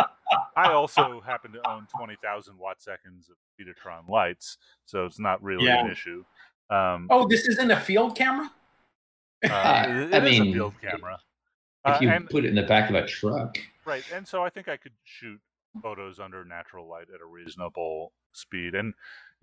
I 0.57 0.73
also 0.73 1.21
happen 1.27 1.53
to 1.53 1.69
own 1.69 1.87
20,000 1.97 2.59
watt 2.59 2.81
seconds 2.83 3.31
of 3.31 3.37
Petatron 3.59 4.07
lights, 4.09 4.59
so 4.85 5.07
it's 5.07 5.19
not 5.19 5.43
really 5.43 5.67
an 5.69 5.91
issue. 5.91 6.25
Um, 6.71 7.09
oh 7.11 7.27
this 7.29 7.47
isn't 7.49 7.71
a 7.71 7.79
field 7.79 8.17
camera 8.17 8.51
uh, 9.45 9.49
I 9.53 9.87
it- 9.87 10.15
it 10.15 10.25
is 10.25 10.41
mean, 10.41 10.49
a 10.51 10.53
field 10.53 10.75
camera. 10.81 11.19
If 11.87 11.97
Uh, 11.97 11.99
you 12.01 12.09
and 12.11 12.29
put 12.31 12.45
it 12.45 12.49
in 12.49 12.55
the 12.55 12.63
back 12.63 12.89
of 12.91 12.97
a 12.97 13.07
truck, 13.07 13.57
Right, 13.85 14.05
and 14.13 14.27
so 14.27 14.43
I 14.43 14.49
think 14.51 14.69
I 14.69 14.77
could 14.79 14.95
shoot 15.05 15.39
photos 15.83 16.19
under 16.21 16.45
natural 16.45 16.87
light 16.89 17.09
at 17.15 17.21
a 17.21 17.27
reasonable 17.27 18.13
speed. 18.33 18.75
And 18.75 18.95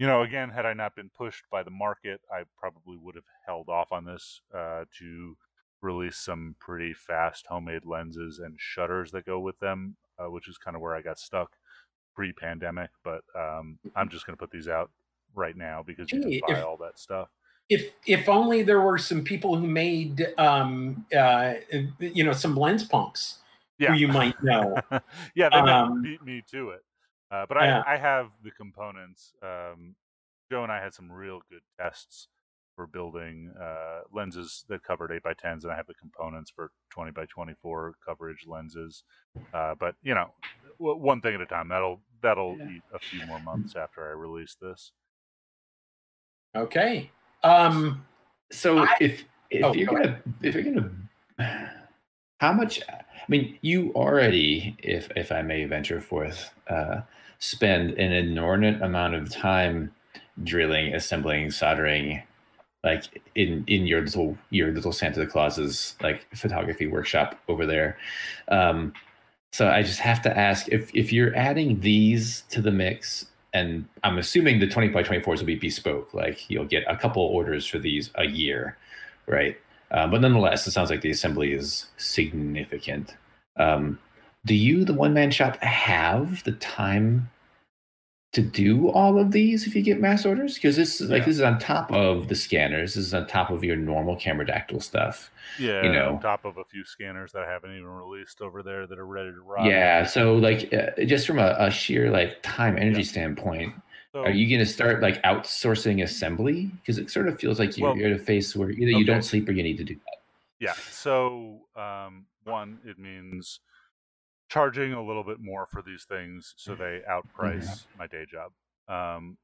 you 0.01 0.07
know, 0.07 0.23
again, 0.23 0.49
had 0.49 0.65
I 0.65 0.73
not 0.73 0.95
been 0.95 1.11
pushed 1.15 1.43
by 1.51 1.61
the 1.61 1.69
market, 1.69 2.21
I 2.31 2.45
probably 2.57 2.97
would 2.97 3.13
have 3.13 3.23
held 3.45 3.69
off 3.69 3.91
on 3.91 4.03
this 4.03 4.41
uh, 4.51 4.85
to 4.97 5.37
release 5.83 6.17
some 6.17 6.55
pretty 6.59 6.91
fast 6.91 7.45
homemade 7.47 7.85
lenses 7.85 8.39
and 8.39 8.55
shutters 8.59 9.11
that 9.11 9.27
go 9.27 9.39
with 9.39 9.59
them, 9.59 9.95
uh, 10.17 10.31
which 10.31 10.49
is 10.49 10.57
kind 10.57 10.75
of 10.75 10.81
where 10.81 10.95
I 10.95 11.03
got 11.03 11.19
stuck 11.19 11.51
pre-pandemic. 12.15 12.89
But 13.03 13.21
um, 13.35 13.77
I'm 13.95 14.09
just 14.09 14.25
going 14.25 14.35
to 14.35 14.39
put 14.39 14.49
these 14.49 14.67
out 14.67 14.89
right 15.35 15.55
now 15.55 15.83
because 15.85 16.11
you 16.11 16.19
can 16.19 16.39
buy 16.41 16.47
if- 16.57 16.65
all 16.65 16.77
that 16.77 16.97
stuff. 16.97 17.29
if 17.69 17.93
if 18.07 18.27
only 18.27 18.63
there 18.63 18.81
were 18.81 18.97
some 18.97 19.23
people 19.23 19.55
who 19.55 19.67
made 19.67 20.33
um 20.39 21.05
uh 21.15 21.53
you 21.99 22.23
know 22.23 22.33
some 22.33 22.55
lens 22.55 22.83
punks 22.83 23.37
Yeah. 23.77 23.89
who 23.89 23.99
you 23.99 24.07
might 24.07 24.41
know. 24.43 24.75
yeah, 25.35 25.49
they 25.49 25.61
Um, 25.61 26.01
beat 26.03 26.23
me 26.25 26.41
to 26.51 26.71
it. 26.71 26.81
Uh, 27.31 27.45
but 27.47 27.57
I, 27.57 27.65
Yeah. 27.65 27.83
I 27.87 27.97
have 27.97 28.27
the 28.43 28.51
components. 28.51 29.33
Um, 29.41 29.95
Joe 30.51 30.63
and 30.63 30.71
I 30.71 30.81
had 30.81 30.93
some 30.93 31.11
real 31.11 31.39
good 31.49 31.61
tests 31.79 32.27
for 32.75 32.87
building 32.87 33.53
uh, 33.59 34.01
lenses 34.11 34.65
that 34.69 34.83
covered 34.83 35.11
8 35.11 35.23
by 35.23 35.33
10s 35.33 35.63
and 35.63 35.71
I 35.71 35.75
have 35.75 35.87
the 35.87 35.93
components 35.93 36.51
for 36.53 36.71
20 36.91 37.11
by 37.11 37.25
24 37.25 37.95
coverage 38.05 38.45
lenses. 38.47 39.03
Uh, 39.53 39.75
but, 39.79 39.95
you 40.03 40.13
know, 40.13 40.31
w- 40.79 40.97
one 40.99 41.21
thing 41.21 41.35
at 41.35 41.41
a 41.41 41.45
time. 41.45 41.67
That'll 41.69 42.01
that'll 42.21 42.55
Yeah. 42.59 42.69
eat 42.69 42.81
a 42.93 42.99
few 42.99 43.25
more 43.27 43.39
months 43.39 43.75
after 43.75 44.07
I 44.07 44.11
release 44.11 44.55
this. 44.61 44.91
Okay. 46.55 47.09
Um 47.43 48.05
So 48.51 48.79
I- 48.79 48.95
if 48.99 49.25
if 49.49 49.65
Oh, 49.65 49.73
you're 49.73 49.87
gonna 49.87 50.21
if 50.41 50.53
you're 50.55 50.63
gonna 50.63 50.91
how 52.39 52.53
much 52.53 52.81
I 52.89 53.03
mean 53.29 53.57
you 53.61 53.91
already 53.95 54.75
if 54.79 55.09
if 55.15 55.31
I 55.31 55.41
may 55.41 55.65
venture 55.65 55.99
forth 56.01 56.53
uh 56.67 57.01
spend 57.41 57.91
an 57.91 58.13
inordinate 58.13 58.81
amount 58.81 59.15
of 59.15 59.29
time 59.29 59.91
drilling, 60.43 60.93
assembling, 60.93 61.51
soldering 61.51 62.23
like 62.83 63.21
in 63.35 63.63
in 63.67 63.85
your 63.85 64.01
little 64.01 64.37
your 64.49 64.71
little 64.71 64.91
Santa 64.91 65.25
Claus's 65.27 65.95
like 66.01 66.25
photography 66.35 66.87
workshop 66.87 67.37
over 67.47 67.65
there. 67.65 67.97
Um 68.47 68.93
so 69.51 69.69
I 69.69 69.83
just 69.83 69.99
have 69.99 70.21
to 70.23 70.37
ask 70.37 70.67
if 70.69 70.89
if 70.95 71.11
you're 71.11 71.35
adding 71.35 71.81
these 71.81 72.43
to 72.49 72.61
the 72.61 72.71
mix 72.71 73.25
and 73.53 73.85
I'm 74.03 74.17
assuming 74.17 74.59
the 74.59 74.67
20 74.67 74.89
by 74.89 75.03
24s 75.03 75.39
will 75.39 75.45
be 75.45 75.55
bespoke. 75.55 76.13
Like 76.13 76.49
you'll 76.49 76.65
get 76.65 76.83
a 76.87 76.95
couple 76.95 77.23
orders 77.23 77.67
for 77.67 77.79
these 77.79 78.09
a 78.15 78.25
year, 78.25 78.77
right? 79.27 79.57
Um, 79.91 80.11
but 80.11 80.21
nonetheless, 80.21 80.65
it 80.67 80.71
sounds 80.71 80.89
like 80.89 81.01
the 81.01 81.11
assembly 81.11 81.51
is 81.51 81.87
significant. 81.97 83.15
Um, 83.57 83.99
do 84.45 84.55
you, 84.55 84.85
the 84.85 84.93
one 84.93 85.13
man 85.13 85.31
shop, 85.31 85.61
have 85.61 86.43
the 86.45 86.53
time 86.53 87.29
to 88.33 88.41
do 88.41 88.89
all 88.89 89.19
of 89.19 89.31
these 89.31 89.67
if 89.67 89.75
you 89.75 89.81
get 89.81 89.99
mass 89.99 90.25
orders? 90.25 90.55
Because 90.55 90.75
this 90.77 91.01
is 91.01 91.09
like 91.09 91.21
Yeah. 91.21 91.25
this 91.25 91.35
is 91.35 91.41
on 91.41 91.59
top 91.59 91.91
of 91.91 92.27
the 92.29 92.35
scanners. 92.35 92.95
This 92.95 93.05
is 93.07 93.13
on 93.13 93.27
top 93.27 93.49
of 93.49 93.63
your 93.63 93.75
normal 93.75 94.15
Cameradactyl 94.15 94.81
stuff. 94.81 95.31
Yeah, 95.59 95.83
You 95.83 95.91
know. 95.91 96.13
on 96.13 96.21
top 96.21 96.45
of 96.45 96.57
a 96.57 96.63
few 96.63 96.85
scanners 96.85 97.33
that 97.33 97.43
I 97.43 97.49
haven't 97.51 97.71
even 97.71 97.87
released 97.89 98.41
over 98.41 98.63
there 98.63 98.87
that 98.87 98.97
are 98.97 99.05
ready 99.05 99.31
to 99.31 99.41
rock. 99.41 99.65
Yeah. 99.65 100.05
So 100.05 100.35
like 100.35 100.73
uh, 100.73 101.03
just 101.05 101.27
from 101.27 101.39
a, 101.39 101.55
a 101.59 101.69
sheer 101.69 102.09
like 102.09 102.41
time 102.41 102.77
energy 102.77 103.03
standpoint, 103.03 103.73
So, 104.13 104.23
Are 104.23 104.29
you 104.31 104.47
going 104.49 104.59
to 104.65 104.71
start 104.71 105.01
like 105.01 105.21
outsourcing 105.23 106.03
assembly? 106.03 106.65
Because 106.81 106.97
it 106.97 107.09
sort 107.09 107.27
of 107.29 107.39
feels 107.39 107.59
like 107.59 107.77
you're, 107.77 107.89
Well, 107.89 107.97
you're 107.97 108.13
at 108.13 108.19
a 108.19 108.23
phase 108.23 108.55
where 108.55 108.69
either 108.69 108.91
you 108.91 109.05
don't 109.05 109.23
sleep 109.23 109.47
or 109.47 109.53
you 109.53 109.63
need 109.63 109.77
to 109.77 109.85
do 109.85 109.95
that. 109.95 110.17
Yeah. 110.59 110.73
So, 110.89 111.59
um, 111.77 112.25
one, 112.43 112.79
it 112.85 112.99
means 112.99 113.59
charging 114.51 114.91
a 114.91 115.01
little 115.01 115.23
bit 115.23 115.37
more 115.39 115.65
for 115.71 115.81
these 115.81 116.03
things 116.03 116.53
so 116.57 116.75
they 116.75 116.99
outprice 117.09 117.85
my 117.97 118.05
day 118.05 118.25
job. 118.29 118.51
Um, 118.89 119.37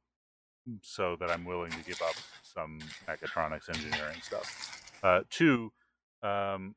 so 0.82 1.16
that 1.22 1.32
I'm 1.32 1.45
willing 1.45 1.72
to 1.72 1.84
give 1.86 2.01
up 2.01 2.16
some 2.43 2.80
mechatronics 3.08 3.70
engineering 3.70 4.18
stuff. 4.22 4.91
Uh, 5.01 5.22
two, 5.30 5.72
um, 6.24 6.76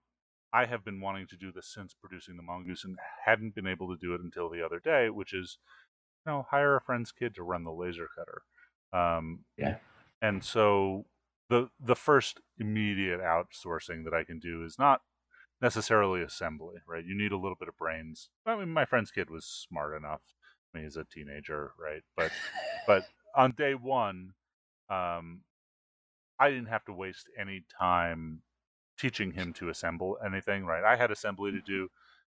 I 0.52 0.64
have 0.66 0.84
been 0.84 1.00
wanting 1.00 1.26
to 1.26 1.36
do 1.36 1.50
this 1.50 1.72
since 1.74 1.92
producing 1.92 2.36
the 2.36 2.44
mongoose 2.44 2.84
and 2.84 2.96
hadn't 3.26 3.56
been 3.56 3.66
able 3.66 3.88
to 3.88 3.96
do 4.00 4.14
it 4.14 4.20
until 4.20 4.48
the 4.48 4.64
other 4.64 4.78
day, 4.78 5.10
which 5.10 5.34
is, 5.34 5.58
you 6.24 6.30
know, 6.30 6.46
hire 6.50 6.76
a 6.76 6.80
friend's 6.80 7.10
kid 7.10 7.34
to 7.34 7.42
run 7.42 7.64
the 7.64 7.72
laser 7.72 8.08
cutter. 8.16 8.42
Um, 8.92 9.40
Yeah. 9.56 9.76
And 10.22 10.44
so 10.44 11.06
the 11.48 11.68
the 11.80 11.96
first 11.96 12.40
immediate 12.58 13.20
outsourcing 13.20 14.04
that 14.04 14.14
I 14.14 14.22
can 14.22 14.38
do 14.38 14.64
is 14.64 14.78
not 14.78 15.00
necessarily 15.60 16.22
assembly, 16.22 16.76
right? 16.86 17.04
You 17.04 17.16
need 17.16 17.32
a 17.32 17.38
little 17.38 17.56
bit 17.58 17.68
of 17.68 17.76
brains. 17.76 18.30
I 18.46 18.56
mean, 18.56 18.70
my 18.70 18.84
friend's 18.84 19.10
kid 19.10 19.30
was 19.30 19.44
smart 19.44 19.96
enough. 19.96 20.22
I 20.72 20.78
mean, 20.78 20.84
he's 20.86 20.96
a 20.96 21.04
teenager, 21.04 21.72
right? 21.78 22.02
But 22.16 22.30
but 22.86 23.04
on 23.36 23.52
day 23.52 23.74
one, 23.74 24.32
um, 24.88 25.42
I 26.38 26.50
didn't 26.50 26.66
have 26.66 26.84
to 26.86 26.92
waste 26.92 27.28
any 27.38 27.64
time 27.78 28.42
teaching 28.98 29.32
him 29.32 29.52
to 29.54 29.68
assemble 29.68 30.16
anything, 30.24 30.64
right? 30.64 30.84
I 30.84 30.96
had 30.96 31.10
assembly 31.10 31.52
to 31.52 31.60
do, 31.60 31.88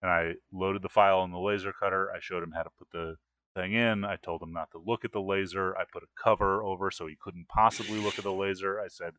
and 0.00 0.10
I 0.10 0.34
loaded 0.52 0.82
the 0.82 0.88
file 0.88 1.22
in 1.24 1.30
the 1.30 1.38
laser 1.38 1.72
cutter. 1.72 2.10
I 2.14 2.18
showed 2.20 2.42
him 2.42 2.52
how 2.52 2.62
to 2.62 2.70
put 2.78 2.88
the 2.92 3.16
thing 3.54 3.74
in. 3.74 4.04
I 4.04 4.16
told 4.16 4.42
him 4.42 4.52
not 4.52 4.70
to 4.72 4.82
look 4.84 5.04
at 5.04 5.12
the 5.12 5.20
laser. 5.20 5.76
I 5.76 5.84
put 5.92 6.02
a 6.02 6.22
cover 6.22 6.62
over 6.62 6.90
so 6.90 7.06
he 7.06 7.16
couldn't 7.20 7.48
possibly 7.48 7.98
look 7.98 8.18
at 8.18 8.24
the 8.24 8.32
laser. 8.32 8.80
I 8.80 8.88
said, 8.88 9.12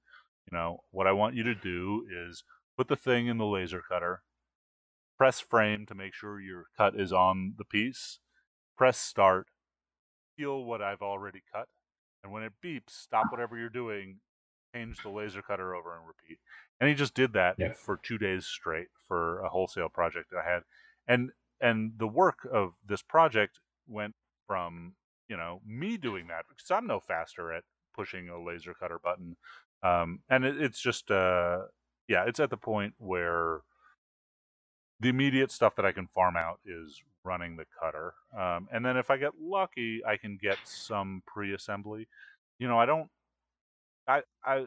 you 0.52 0.58
know, 0.58 0.80
what 0.92 1.08
I 1.08 1.12
want 1.12 1.36
you 1.36 1.44
to 1.44 1.56
do 1.56 2.06
is 2.28 2.44
put 2.78 2.88
the 2.88 2.96
thing 2.96 3.28
in 3.28 3.38
the 3.38 3.46
laser 3.46 3.82
cutter, 3.82 4.24
press 5.18 5.40
frame 5.40 5.86
to 5.88 5.96
make 5.96 6.14
sure 6.14 6.40
your 6.40 6.66
cut 6.78 7.00
is 7.00 7.14
on 7.14 7.56
the 7.58 7.66
piece, 7.66 8.20
press 8.78 8.98
start, 9.00 9.50
feel 10.38 10.64
what 10.66 10.82
I've 10.82 11.02
already 11.02 11.44
cut, 11.52 11.70
and 12.24 12.32
when 12.34 12.44
it 12.44 12.54
beeps, 12.64 12.92
stop 12.92 13.32
whatever 13.32 13.58
you're 13.58 13.70
doing, 13.70 14.22
change 14.76 15.02
the 15.02 15.10
laser 15.10 15.42
cutter 15.42 15.76
over 15.76 15.98
and 15.98 16.08
repeat. 16.08 16.40
And 16.80 16.90
he 16.90 16.96
just 16.96 17.14
did 17.16 17.34
that 17.34 17.58
Yeah. 17.58 17.74
for 17.74 17.98
two 17.98 18.18
days 18.18 18.46
straight 18.48 18.90
for 19.08 19.42
a 19.42 19.50
wholesale 19.50 19.90
project 19.90 20.32
that 20.32 20.40
I 20.46 20.50
had. 20.52 20.64
And 21.08 21.32
and 21.62 21.94
the 21.98 22.08
work 22.08 22.46
of 22.52 22.76
this 22.86 23.02
project 23.04 23.60
went 23.88 24.16
from, 24.48 24.96
you 25.30 25.38
know, 25.38 25.62
me 25.66 25.98
doing 25.98 26.28
that 26.28 26.46
because 26.50 26.72
I'm 26.72 26.88
no 26.88 27.00
faster 27.00 27.54
at 27.54 27.64
pushing 27.94 28.30
a 28.30 28.42
laser 28.44 28.74
cutter 28.74 29.00
button. 29.00 29.38
Um, 29.84 30.24
and 30.30 30.46
it, 30.46 30.62
it's 30.62 30.82
just 30.82 31.12
uh 31.12 31.68
yeah, 32.08 32.26
it's 32.28 32.40
at 32.40 32.50
the 32.50 32.58
point 32.58 32.94
where 32.98 33.62
the 35.00 35.10
immediate 35.10 35.52
stuff 35.52 35.76
that 35.76 35.86
I 35.86 35.92
can 35.92 36.08
farm 36.08 36.38
out 36.38 36.60
is 36.66 37.02
running 37.24 37.56
the 37.58 37.66
cutter. 37.82 38.14
Um, 38.38 38.68
and 38.72 38.86
then 38.86 38.98
if 38.98 39.10
I 39.10 39.18
get 39.18 39.34
lucky, 39.42 40.02
I 40.06 40.18
can 40.18 40.38
get 40.42 40.58
some 40.64 41.24
pre-assembly. 41.26 42.08
You 42.60 42.68
know, 42.68 42.80
I 42.80 42.86
don't 42.86 43.10
I 44.08 44.22
I 44.46 44.66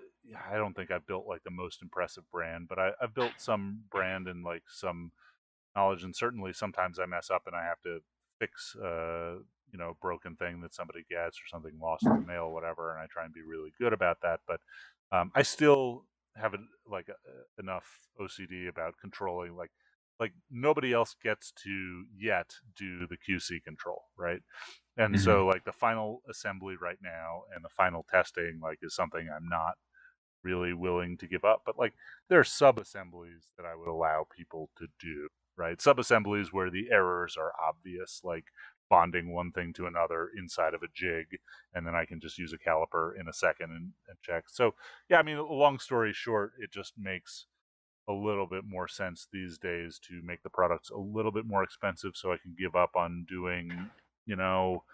I 0.50 0.56
don't 0.56 0.74
think 0.74 0.90
I've 0.90 1.06
built 1.06 1.26
like 1.26 1.42
the 1.44 1.50
most 1.50 1.82
impressive 1.82 2.24
brand, 2.30 2.68
but 2.68 2.78
I, 2.78 2.92
I've 3.00 3.14
built 3.14 3.34
some 3.38 3.82
brand 3.90 4.28
and 4.28 4.44
like 4.44 4.62
some 4.68 5.12
knowledge, 5.76 6.04
and 6.04 6.16
certainly 6.16 6.52
sometimes 6.52 6.98
I 6.98 7.06
mess 7.06 7.30
up 7.30 7.42
and 7.46 7.56
I 7.56 7.64
have 7.64 7.80
to 7.82 8.00
fix 8.38 8.76
uh 8.76 9.36
you 9.72 9.78
know 9.78 9.96
broken 10.02 10.36
thing 10.36 10.60
that 10.60 10.74
somebody 10.74 11.04
gets 11.10 11.38
or 11.38 11.46
something 11.48 11.72
lost 11.80 12.06
in 12.06 12.12
the 12.12 12.26
mail, 12.26 12.44
or 12.44 12.52
whatever, 12.54 12.92
and 12.92 13.02
I 13.02 13.06
try 13.06 13.24
and 13.24 13.34
be 13.34 13.42
really 13.42 13.72
good 13.80 13.92
about 13.92 14.18
that. 14.22 14.40
But 14.46 14.60
um, 15.12 15.30
I 15.34 15.42
still 15.42 16.04
have 16.36 16.54
a, 16.54 16.58
like 16.86 17.08
a, 17.08 17.14
enough 17.60 18.08
OCD 18.18 18.66
about 18.68 18.94
controlling 19.00 19.54
like 19.56 19.70
like 20.18 20.32
nobody 20.50 20.92
else 20.94 21.14
gets 21.22 21.52
to 21.52 22.06
yet 22.16 22.54
do 22.74 23.06
the 23.06 23.18
QC 23.18 23.60
control, 23.60 24.04
right? 24.16 24.40
And 24.96 25.18
Mhm. 25.18 25.20
so 25.20 25.46
like 25.46 25.64
the 25.64 25.72
final 25.72 26.22
assembly 26.28 26.76
right 26.80 26.98
now 27.02 27.42
and 27.54 27.64
the 27.64 27.68
final 27.70 28.04
testing 28.04 28.60
like 28.62 28.78
is 28.82 28.94
something 28.94 29.28
I'm 29.28 29.48
not 29.48 29.76
really 30.42 30.72
willing 30.72 31.16
to 31.18 31.26
give 31.28 31.44
up. 31.44 31.62
But 31.66 31.78
like 31.78 31.94
there 32.28 32.40
are 32.40 32.44
sub 32.44 32.78
assemblies 32.78 33.52
that 33.56 33.66
I 33.66 33.74
would 33.74 33.88
allow 33.88 34.26
people 34.34 34.70
to 34.76 34.86
do, 35.00 35.28
right? 35.56 35.80
Sub 35.80 35.98
assemblies 35.98 36.52
where 36.52 36.70
the 36.70 36.90
errors 36.90 37.36
are 37.36 37.52
obvious, 37.62 38.20
like 38.24 38.46
bonding 38.88 39.32
one 39.32 39.52
thing 39.52 39.72
to 39.74 39.86
another 39.86 40.30
inside 40.38 40.74
of 40.74 40.82
a 40.82 40.88
jig, 40.94 41.38
and 41.74 41.86
then 41.86 41.94
I 41.94 42.04
can 42.04 42.20
just 42.20 42.38
use 42.38 42.52
a 42.52 42.58
caliper 42.58 43.18
in 43.18 43.28
a 43.28 43.32
second 43.32 43.70
and, 43.72 43.92
and 44.08 44.18
check. 44.22 44.44
So 44.48 44.74
yeah, 45.08 45.18
I 45.18 45.22
mean, 45.22 45.38
long 45.38 45.78
story 45.78 46.12
short, 46.12 46.52
it 46.60 46.70
just 46.72 46.94
makes 46.98 47.46
a 48.08 48.12
little 48.12 48.46
bit 48.46 48.64
more 48.64 48.88
sense 48.88 49.28
these 49.32 49.58
days 49.58 49.98
to 50.08 50.20
make 50.22 50.42
the 50.42 50.50
products 50.50 50.90
a 50.90 50.96
little 50.96 51.32
bit 51.32 51.46
more 51.46 51.62
expensive 51.64 52.12
so 52.16 52.32
I 52.32 52.38
can 52.38 52.54
give 52.58 52.76
up 52.76 52.96
on 52.96 53.26
doing, 53.28 53.90
you 54.26 54.36
know, 54.36 54.84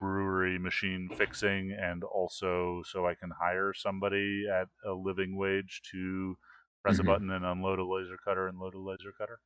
brewery 0.00 0.58
machine 0.58 1.08
fixing 1.16 1.72
and 1.72 2.04
also 2.04 2.82
so 2.84 3.06
I 3.06 3.14
can 3.14 3.30
hire 3.30 3.72
somebody 3.74 4.46
at 4.52 4.68
a 4.84 4.92
living 4.92 5.36
wage 5.36 5.82
to 5.92 6.36
press 6.82 6.96
Mhm. 6.96 7.00
a 7.00 7.04
button 7.04 7.30
and 7.30 7.44
unload 7.46 7.78
a 7.78 7.84
laser 7.84 8.18
cutter 8.18 8.48
and 8.48 8.58
load 8.58 8.74
a 8.74 8.78
laser 8.78 9.12
cutter. 9.12 9.40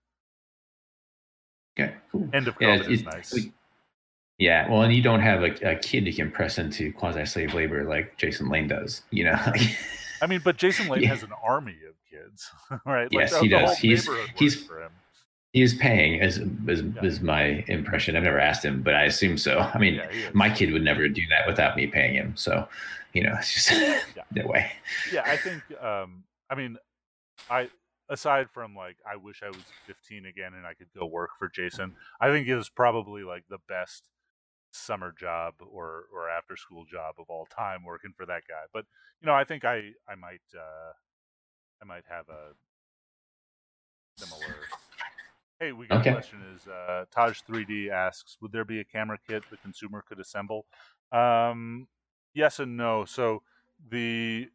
Okay, 1.78 1.96
cool. 2.10 2.28
End 2.34 2.48
of 2.48 2.56
Yeah, 2.60 2.76
COVID 2.76 2.90
is 2.90 3.00
it- 3.00 3.06
nice. 3.06 3.48
Yeah, 4.40 4.68
well, 4.70 4.82
and 4.82 4.92
you 4.92 5.02
don't 5.02 5.20
have 5.20 5.42
a, 5.42 5.52
a 5.72 5.76
kid 5.76 6.06
you 6.06 6.14
can 6.14 6.30
press 6.30 6.58
into 6.58 6.92
quasi-slave 6.94 7.52
labor 7.52 7.84
like 7.84 8.16
Jason 8.16 8.48
Lane 8.48 8.66
does. 8.68 9.02
You 9.10 9.24
know, 9.24 9.38
I 10.22 10.26
mean, 10.26 10.40
but 10.42 10.56
Jason 10.56 10.88
Lane 10.88 11.02
Yeah. 11.04 11.10
has 11.10 11.22
an 11.22 11.32
army 11.46 11.76
of 11.86 11.94
kids, 12.10 12.50
right? 12.86 13.06
Yes, 13.10 13.32
the, 13.34 13.40
he 13.40 13.48
does. 13.48 13.66
whole 13.66 13.74
He's- 13.76 14.08
he's- 14.36 14.54
for 14.54 14.82
him. 14.82 14.90
he 15.52 15.60
is 15.62 15.74
paying, 15.74 16.20
as 16.22 16.38
is, 16.38 16.82
Yeah. 16.82 17.02
is 17.04 17.20
my 17.20 17.62
impression. 17.68 18.16
I've 18.16 18.22
never 18.22 18.40
asked 18.40 18.64
him, 18.64 18.80
but 18.82 18.94
I 18.94 19.04
assume 19.04 19.36
so. 19.36 19.58
I 19.58 19.78
mean, 19.78 19.96
Yeah, 19.96 20.30
my 20.32 20.48
kid 20.48 20.72
would 20.72 20.82
never 20.82 21.06
do 21.06 21.22
that 21.30 21.46
without 21.46 21.76
me 21.76 21.86
paying 21.86 22.14
him. 22.14 22.34
So, 22.36 22.66
you 23.12 23.22
know, 23.22 23.34
it's 23.38 23.52
just 23.52 23.68
that 24.32 24.46
way. 24.48 24.72
yeah, 25.12 25.22
I 25.26 25.36
think. 25.36 25.62
Um, 25.82 26.24
I 26.48 26.54
mean, 26.54 26.78
I 27.50 27.68
aside 28.08 28.48
from 28.50 28.74
like, 28.74 28.96
I 29.06 29.16
wish 29.16 29.42
I 29.44 29.48
was 29.48 29.62
15 29.86 30.24
again 30.26 30.54
and 30.54 30.66
I 30.66 30.72
could 30.74 30.88
go 30.98 31.04
work 31.06 31.30
for 31.38 31.48
Jason. 31.48 31.94
I 32.20 32.28
think 32.30 32.48
it 32.48 32.56
is 32.56 32.68
probably 32.70 33.22
like 33.22 33.44
the 33.50 33.58
best 33.68 34.04
summer 34.72 35.12
job 35.18 35.54
or 35.60 36.04
or 36.14 36.28
after 36.28 36.56
school 36.56 36.84
job 36.84 37.14
of 37.18 37.26
all 37.28 37.46
time 37.46 37.84
working 37.84 38.12
for 38.16 38.26
that 38.26 38.42
guy. 38.48 38.64
But 38.72 38.84
you 39.20 39.26
know, 39.26 39.34
I 39.34 39.44
think 39.44 39.64
I 39.64 39.92
I 40.08 40.14
might 40.16 40.42
uh, 40.56 40.92
I 41.82 41.84
might 41.86 42.04
have 42.08 42.28
a 42.28 42.52
similar. 44.18 44.68
Hey, 45.58 45.72
we 45.72 45.86
got 45.86 46.00
Okay. 46.00 46.10
a 46.10 46.12
question. 46.12 46.40
Is 46.54 46.66
uh, 46.66 47.04
Taj 47.10 47.40
3D 47.42 47.90
asks, 47.90 48.38
would 48.40 48.52
there 48.52 48.64
be 48.64 48.80
a 48.80 48.84
camera 48.84 49.18
kit 49.26 49.42
the 49.50 49.58
consumer 49.58 50.02
could 50.08 50.18
assemble? 50.18 50.64
Um, 51.12 51.86
yes 52.34 52.60
and 52.60 52.76
no. 52.76 53.04
So 53.04 53.42
the 53.90 54.48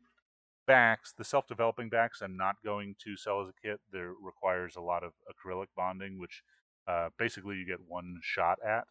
backs, 0.67 1.13
the 1.13 1.23
self-developing 1.23 1.89
backs, 1.89 2.21
I'm 2.21 2.37
not 2.37 2.55
going 2.63 2.95
to 3.03 3.15
sell 3.17 3.41
as 3.41 3.49
a 3.49 3.53
kit. 3.67 3.79
There 3.91 4.13
requires 4.19 4.75
a 4.77 4.81
lot 4.81 5.03
of 5.03 5.13
acrylic 5.29 5.67
bonding, 5.75 6.19
which 6.19 6.43
uh, 6.87 7.09
basically 7.19 7.57
you 7.57 7.65
get 7.67 7.79
one 7.87 8.19
shot 8.23 8.57
at. 8.65 8.85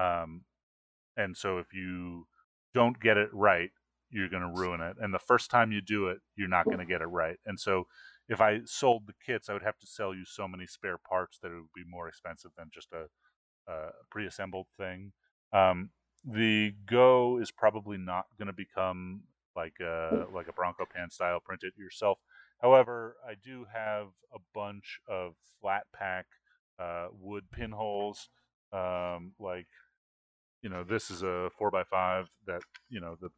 Um, 0.00 0.42
and 1.16 1.36
so 1.36 1.58
if 1.58 1.72
you 1.72 2.26
don't 2.74 3.00
get 3.00 3.16
it 3.16 3.30
right, 3.32 3.70
you're 4.10 4.28
going 4.28 4.42
to 4.42 4.60
ruin 4.60 4.80
it. 4.80 4.96
And 5.00 5.12
the 5.12 5.18
first 5.18 5.50
time 5.50 5.72
you 5.72 5.80
do 5.80 6.08
it, 6.08 6.18
you're 6.36 6.48
not 6.48 6.66
going 6.66 6.78
to 6.78 6.84
get 6.84 7.00
it 7.00 7.06
right. 7.06 7.38
And 7.46 7.58
so 7.58 7.86
if 8.28 8.40
I 8.40 8.60
sold 8.64 9.06
the 9.06 9.14
kits, 9.24 9.48
I 9.48 9.52
would 9.52 9.62
have 9.62 9.78
to 9.78 9.86
sell 9.86 10.14
you 10.14 10.24
so 10.24 10.46
many 10.46 10.66
spare 10.66 10.98
parts 10.98 11.38
that 11.42 11.50
it 11.50 11.54
would 11.54 11.72
be 11.74 11.84
more 11.88 12.08
expensive 12.08 12.50
than 12.56 12.70
just 12.72 12.88
a, 12.92 13.06
a 13.70 13.88
pre-assembled 14.10 14.66
thing. 14.76 15.12
Um, 15.52 15.90
the 16.24 16.74
Go 16.86 17.38
is 17.38 17.50
probably 17.50 17.98
not 17.98 18.26
going 18.38 18.48
to 18.48 18.52
become 18.52 19.22
like 19.54 19.74
a 19.80 20.26
like 20.34 20.48
a 20.48 20.52
Bronco 20.52 20.84
pan 20.92 21.10
style 21.10 21.40
print 21.40 21.62
it 21.64 21.72
yourself. 21.78 22.18
However, 22.60 23.16
I 23.26 23.34
do 23.42 23.66
have 23.72 24.08
a 24.34 24.38
bunch 24.54 25.00
of 25.08 25.34
flat 25.60 25.84
pack 25.94 26.26
uh, 26.78 27.08
wood 27.12 27.44
pinholes, 27.52 28.28
um, 28.72 29.32
like 29.38 29.68
you 30.66 30.70
know 30.70 30.82
this 30.82 31.12
is 31.12 31.22
a 31.22 31.48
four 31.56 31.70
by 31.70 31.84
five 31.84 32.26
that 32.48 32.60
you 32.88 32.98
know 33.00 33.16
the 33.20 33.30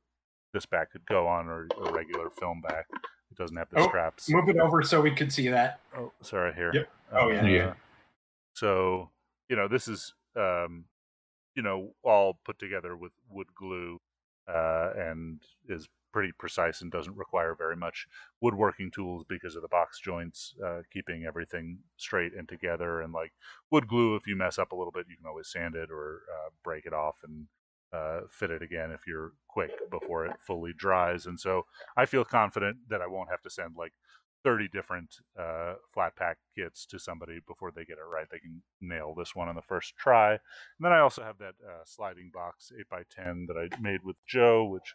this 0.55 0.65
back 0.65 0.91
could 0.91 1.05
go 1.05 1.29
on 1.29 1.47
or 1.47 1.67
a 1.85 1.93
regular 1.93 2.31
film 2.31 2.63
back. 2.63 2.87
It 2.91 3.37
doesn't 3.37 3.55
have 3.55 3.69
the 3.69 3.81
Oh, 3.81 3.89
straps. 3.89 4.31
Move 4.31 4.49
it 4.49 4.57
over 4.57 4.83
so 4.83 5.03
we 5.03 5.11
could 5.11 5.31
see 5.31 5.49
that. 5.49 5.81
Oh, 5.95 6.11
sorry 6.23 6.55
here. 6.55 6.73
Yep. 6.73 6.89
Oh, 7.13 7.31
yeah. 7.31 7.45
Yeah. 7.45 7.75
So 8.55 9.11
you 9.51 9.57
know 9.57 9.69
this 9.69 9.89
is 9.89 10.15
um, 10.37 10.87
you 11.55 11.63
know 11.63 11.93
all 12.03 12.39
put 12.47 12.59
together 12.59 12.97
with 12.97 13.13
wood 13.29 13.49
glue 13.55 14.01
uh, 14.49 14.93
and 14.97 15.43
is 15.69 15.87
pretty 16.13 16.33
precise 16.39 16.81
and 16.81 16.91
doesn't 16.91 17.17
require 17.17 17.55
very 17.55 17.77
much 17.77 18.07
woodworking 18.41 18.91
tools 18.91 19.25
because 19.29 19.57
of 19.57 19.63
the 19.63 19.69
box 19.69 20.01
joints 20.01 20.55
uh, 20.65 20.81
keeping 20.93 21.25
everything 21.25 21.79
straight 21.97 22.33
and 22.35 22.49
together 22.49 23.01
and 23.01 23.13
like 23.13 23.33
wood 23.71 23.87
glue 23.89 24.17
if 24.17 24.27
you 24.27 24.37
mess 24.37 24.59
up 24.59 24.73
a 24.73 24.77
little 24.77 24.93
bit 24.93 25.07
you 25.09 25.17
can 25.17 25.27
always 25.27 25.51
sand 25.51 25.75
it 25.75 25.91
or 25.91 26.23
uh, 26.33 26.51
break 26.65 26.87
it 26.87 26.93
off 26.93 27.17
and 27.25 27.47
uh, 27.93 28.21
fit 28.31 28.51
it 28.51 28.63
again 28.63 28.91
if 28.91 29.01
you're 29.07 29.33
quick 29.49 29.71
before 29.91 30.27
it 30.27 30.37
fully 30.47 30.73
dries 30.77 31.27
and 31.27 31.41
so 31.41 31.65
i 31.97 32.05
feel 32.05 32.25
confident 32.25 32.77
that 32.89 33.01
i 33.01 33.07
won't 33.07 33.31
have 33.31 33.41
to 33.41 33.51
send 33.51 33.75
like 33.77 33.93
30 34.45 34.69
different 34.69 35.17
uh, 35.39 35.75
flat 35.93 36.15
pack 36.17 36.39
kits 36.57 36.87
to 36.87 36.99
somebody 36.99 37.41
before 37.47 37.71
they 37.71 37.85
get 37.85 37.99
it 37.99 38.09
right. 38.11 38.27
They 38.31 38.39
can 38.39 38.63
nail 38.81 39.15
this 39.17 39.35
one 39.35 39.49
on 39.49 39.55
the 39.55 39.63
first 39.63 39.97
try. 39.97 40.33
And 40.33 40.41
then 40.81 40.93
I 40.93 41.01
also 41.01 41.23
have 41.23 41.39
that 41.39 41.55
uh, 41.63 41.83
sliding 41.85 42.31
box 42.33 42.71
8x10 42.93 43.47
that 43.49 43.57
I 43.57 43.81
made 43.81 44.01
with 44.05 44.17
Joe, 44.27 44.65
which 44.65 44.95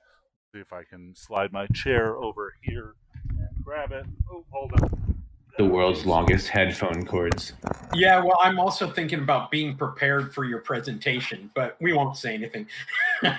see 0.53 0.59
if 0.59 0.71
I 0.71 0.83
can 0.83 1.15
slide 1.15 1.51
my 1.51 1.65
chair 1.73 2.15
over 2.15 2.53
here 2.61 2.93
and 3.29 3.63
grab 3.63 3.91
it. 3.91 4.05
Oh, 4.31 4.45
hold 4.51 4.73
on. 4.73 5.23
The 5.57 5.65
world's 5.65 6.05
longest 6.05 6.47
headphone 6.47 7.05
cords. 7.05 7.53
Yeah, 7.93 8.23
well, 8.23 8.37
I'm 8.41 8.59
also 8.59 8.89
thinking 8.89 9.19
about 9.19 9.49
being 9.49 9.75
prepared 9.75 10.33
for 10.33 10.45
your 10.45 10.59
presentation, 10.59 11.49
but 11.55 11.75
we 11.79 11.93
won't 11.93 12.17
say 12.17 12.33
anything. 12.33 12.67
All 13.23 13.33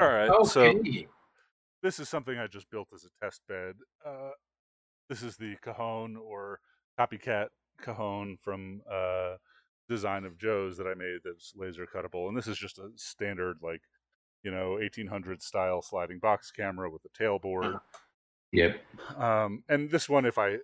right. 0.00 0.28
Okay. 0.28 0.48
So 0.48 0.80
this 1.82 2.00
is 2.00 2.08
something 2.08 2.38
I 2.38 2.46
just 2.46 2.68
built 2.70 2.88
as 2.94 3.04
a 3.04 3.24
test 3.24 3.42
bed. 3.48 3.74
Uh, 4.04 4.30
this 5.08 5.22
is 5.22 5.36
the 5.36 5.54
Cajon 5.62 6.16
or 6.16 6.60
copycat 6.98 7.48
Cajon 7.80 8.38
from 8.42 8.80
uh, 8.90 9.36
design 9.88 10.24
of 10.24 10.36
Joe's 10.38 10.76
that 10.78 10.86
I 10.86 10.94
made 10.94 11.18
that's 11.24 11.52
laser 11.56 11.86
cuttable, 11.86 12.28
and 12.28 12.36
this 12.36 12.46
is 12.46 12.58
just 12.58 12.78
a 12.78 12.90
standard 12.96 13.58
like 13.62 13.82
you 14.44 14.50
know 14.50 14.72
1800 14.72 15.42
style 15.42 15.82
sliding 15.82 16.18
box 16.18 16.50
camera 16.50 16.90
with 16.90 17.02
a 17.04 17.22
tailboard. 17.22 17.80
Yep. 18.52 18.80
Um, 19.16 19.64
and 19.68 19.90
this 19.90 20.08
one, 20.08 20.24
if 20.24 20.38
I 20.38 20.58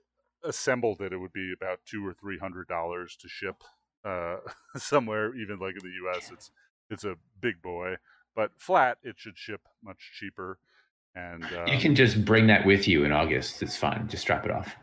assembled 0.45 1.01
it, 1.01 1.13
it 1.13 1.19
would 1.19 1.33
be 1.33 1.53
about 1.53 1.81
two 1.85 2.07
or 2.07 2.15
three 2.15 2.39
hundred 2.39 2.69
dollars 2.69 3.17
to 3.21 3.29
ship 3.29 3.57
uh, 4.05 4.37
somewhere. 4.77 5.35
Even 5.35 5.59
like 5.59 5.75
in 5.75 5.83
the 5.83 5.95
U.S., 6.05 6.31
it's 6.33 6.51
it's 6.91 7.05
a 7.05 7.17
big 7.41 7.61
boy, 7.63 7.97
but 8.37 8.53
flat 8.59 8.99
it 9.03 9.17
should 9.19 9.37
ship 9.37 9.63
much 9.83 10.13
cheaper. 10.19 10.59
And 11.17 11.45
um, 11.45 11.67
You 11.67 11.79
can 11.79 11.97
just 11.97 12.25
bring 12.25 12.47
that 12.47 12.65
with 12.65 12.87
you 12.87 13.05
in 13.05 13.11
August. 13.11 13.63
It's 13.63 13.77
fine. 13.77 14.07
Just 14.09 14.27
drop 14.27 14.45
it 14.45 14.53
off. 14.53 14.77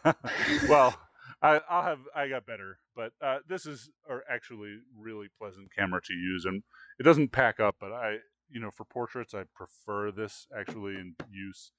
well, 0.68 0.96
I, 1.42 1.60
I'll 1.68 1.82
have 1.82 1.98
I 2.14 2.28
got 2.28 2.46
better, 2.46 2.78
but 2.96 3.12
uh, 3.20 3.38
this 3.48 3.66
is 3.66 3.90
are 4.08 4.22
actually 4.30 4.78
really 4.98 5.28
pleasant 5.38 5.68
camera 5.74 6.00
to 6.04 6.12
use, 6.14 6.44
and 6.46 6.62
it 6.98 7.02
doesn't 7.02 7.32
pack 7.32 7.60
up. 7.60 7.76
But 7.80 7.92
I, 7.92 8.18
you 8.48 8.60
know, 8.60 8.70
for 8.70 8.84
portraits, 8.84 9.34
I 9.34 9.44
prefer 9.54 10.10
this 10.10 10.46
actually 10.58 10.94
in 10.94 11.14
use 11.30 11.72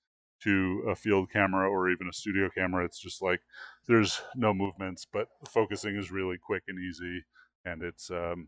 to 0.43 0.86
a 0.89 0.95
field 0.95 1.32
camera 1.32 1.70
or 1.70 1.89
even 1.89 2.08
a 2.08 2.14
studio 2.14 2.49
camera. 2.56 2.86
It's 2.86 2.99
just 2.99 3.22
like 3.22 3.39
there's 3.88 4.22
no 4.36 4.53
movements, 4.53 5.06
but 5.12 5.28
focusing 5.49 5.95
is 5.95 6.12
really 6.12 6.38
quick 6.38 6.64
and 6.68 6.78
easy, 6.80 7.24
and 7.66 7.82
it's 7.82 8.12
um, 8.12 8.47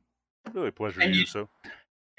really 0.53 0.67
a 0.67 0.71
pleasure 0.71 1.01
And 1.01 1.11
to 1.11 1.15
you- 1.15 1.21
use. 1.21 1.31
So, 1.31 1.49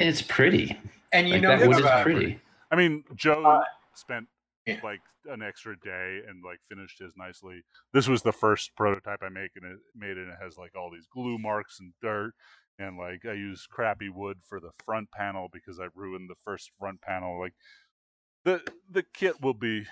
And 0.01 0.09
it's 0.09 0.23
pretty. 0.23 0.79
And 1.13 1.27
you 1.29 1.35
Like 1.35 1.43
know 1.43 1.59
that 1.59 1.69
wood 1.69 1.79
is 1.81 1.85
uh, 1.87 2.03
pretty. 2.03 2.41
I 2.71 2.77
mean, 2.77 3.05
Joe 3.15 3.45
Uh, 3.45 3.65
spent 3.95 4.27
yeah. 4.69 4.81
like 4.83 5.01
an 5.27 5.43
extra 5.43 5.79
day 5.79 6.21
and 6.29 6.43
like 6.45 6.61
finished 6.69 6.99
his 6.99 7.15
nicely. 7.17 7.63
This 7.93 8.09
was 8.09 8.23
the 8.23 8.33
first 8.33 8.75
prototype 8.77 9.23
I 9.23 9.29
make 9.29 9.53
and 9.57 9.65
it 9.65 9.79
made 9.95 10.17
and 10.17 10.31
it 10.31 10.37
has 10.43 10.57
like 10.57 10.77
all 10.77 10.91
these 10.91 11.09
glue 11.13 11.39
marks 11.39 11.81
and 11.81 11.93
dirt 12.03 12.33
and 12.79 12.97
like 12.97 13.25
I 13.27 13.33
use 13.33 13.67
crappy 13.67 14.09
wood 14.09 14.39
for 14.45 14.61
the 14.61 14.71
front 14.85 15.11
panel 15.11 15.49
because 15.53 15.81
I 15.81 15.89
ruined 15.95 16.31
the 16.31 16.37
first 16.45 16.71
front 16.79 17.01
panel. 17.03 17.41
Like 17.41 17.55
the 18.45 18.63
the 18.91 19.05
kit 19.15 19.41
will 19.43 19.55
be 19.55 19.87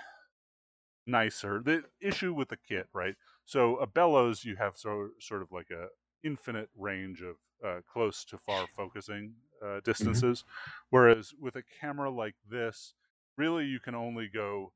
nicer. 1.07 1.61
The 1.65 1.85
issue 2.01 2.33
with 2.33 2.49
the 2.49 2.59
kit, 2.69 2.89
right? 2.93 3.15
So 3.45 3.77
a 3.77 3.87
bellows 3.87 4.45
you 4.45 4.57
have 4.57 4.77
so 4.77 5.09
sort 5.21 5.43
of 5.43 5.53
like 5.53 5.71
a 5.71 5.89
infinite 6.27 6.69
range 6.77 7.23
of 7.23 7.37
uh, 7.65 7.81
close 7.91 8.25
to 8.27 8.39
far 8.39 8.67
focusing 8.77 9.33
uh, 9.65 9.81
distances, 9.85 10.45
whereas 10.91 11.33
with 11.41 11.57
a 11.57 11.63
camera 11.81 12.11
like 12.11 12.35
this, 12.49 12.95
really 13.37 13.65
you 13.65 13.81
can 13.81 13.95
only 13.95 14.29
go, 14.33 14.73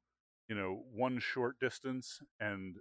you 0.48 0.54
know, 0.54 0.82
one 0.94 1.18
short 1.18 1.58
distance 1.60 2.20
and 2.40 2.76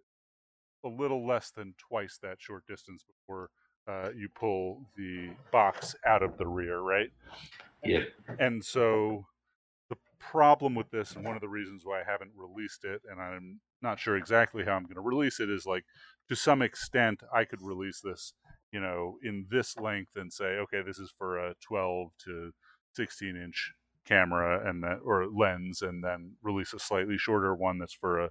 a 0.85 0.89
little 0.89 1.27
less 1.27 1.51
than 1.51 1.73
twice 1.77 2.19
that 2.21 2.37
short 2.39 2.65
distance 2.67 3.03
before 3.03 3.49
uh, 3.87 4.09
you 4.15 4.29
pull 4.29 4.85
the 4.95 5.29
box 5.51 5.95
out 6.05 6.23
of 6.23 6.37
the 6.37 6.47
rear, 6.47 6.79
right? 6.79 7.09
Yeah. 7.83 8.03
And 8.39 8.63
so 8.63 9.25
the 9.89 9.97
problem 10.19 10.75
with 10.75 10.89
this, 10.91 11.15
and 11.15 11.25
one 11.25 11.35
of 11.35 11.41
the 11.41 11.49
reasons 11.49 11.83
why 11.85 12.01
I 12.01 12.03
haven't 12.09 12.31
released 12.35 12.85
it, 12.85 13.01
and 13.09 13.19
I'm 13.21 13.59
not 13.81 13.99
sure 13.99 14.17
exactly 14.17 14.63
how 14.63 14.73
I'm 14.73 14.83
going 14.83 14.95
to 14.95 15.01
release 15.01 15.39
it, 15.39 15.49
is 15.49 15.65
like 15.65 15.85
to 16.29 16.35
some 16.35 16.61
extent 16.61 17.21
I 17.33 17.45
could 17.45 17.61
release 17.61 18.01
this, 18.03 18.33
you 18.71 18.79
know, 18.79 19.17
in 19.23 19.47
this 19.49 19.77
length 19.77 20.15
and 20.15 20.31
say, 20.31 20.57
okay, 20.59 20.81
this 20.85 20.99
is 20.99 21.11
for 21.17 21.37
a 21.37 21.55
12 21.67 22.09
to 22.25 22.51
16 22.95 23.35
inch 23.35 23.73
camera 24.09 24.67
and 24.67 24.83
that 24.83 24.99
or 25.05 25.27
lens, 25.27 25.81
and 25.83 26.03
then 26.03 26.33
release 26.41 26.73
a 26.73 26.79
slightly 26.79 27.17
shorter 27.17 27.53
one 27.55 27.77
that's 27.77 27.93
for 27.93 28.19
a 28.25 28.29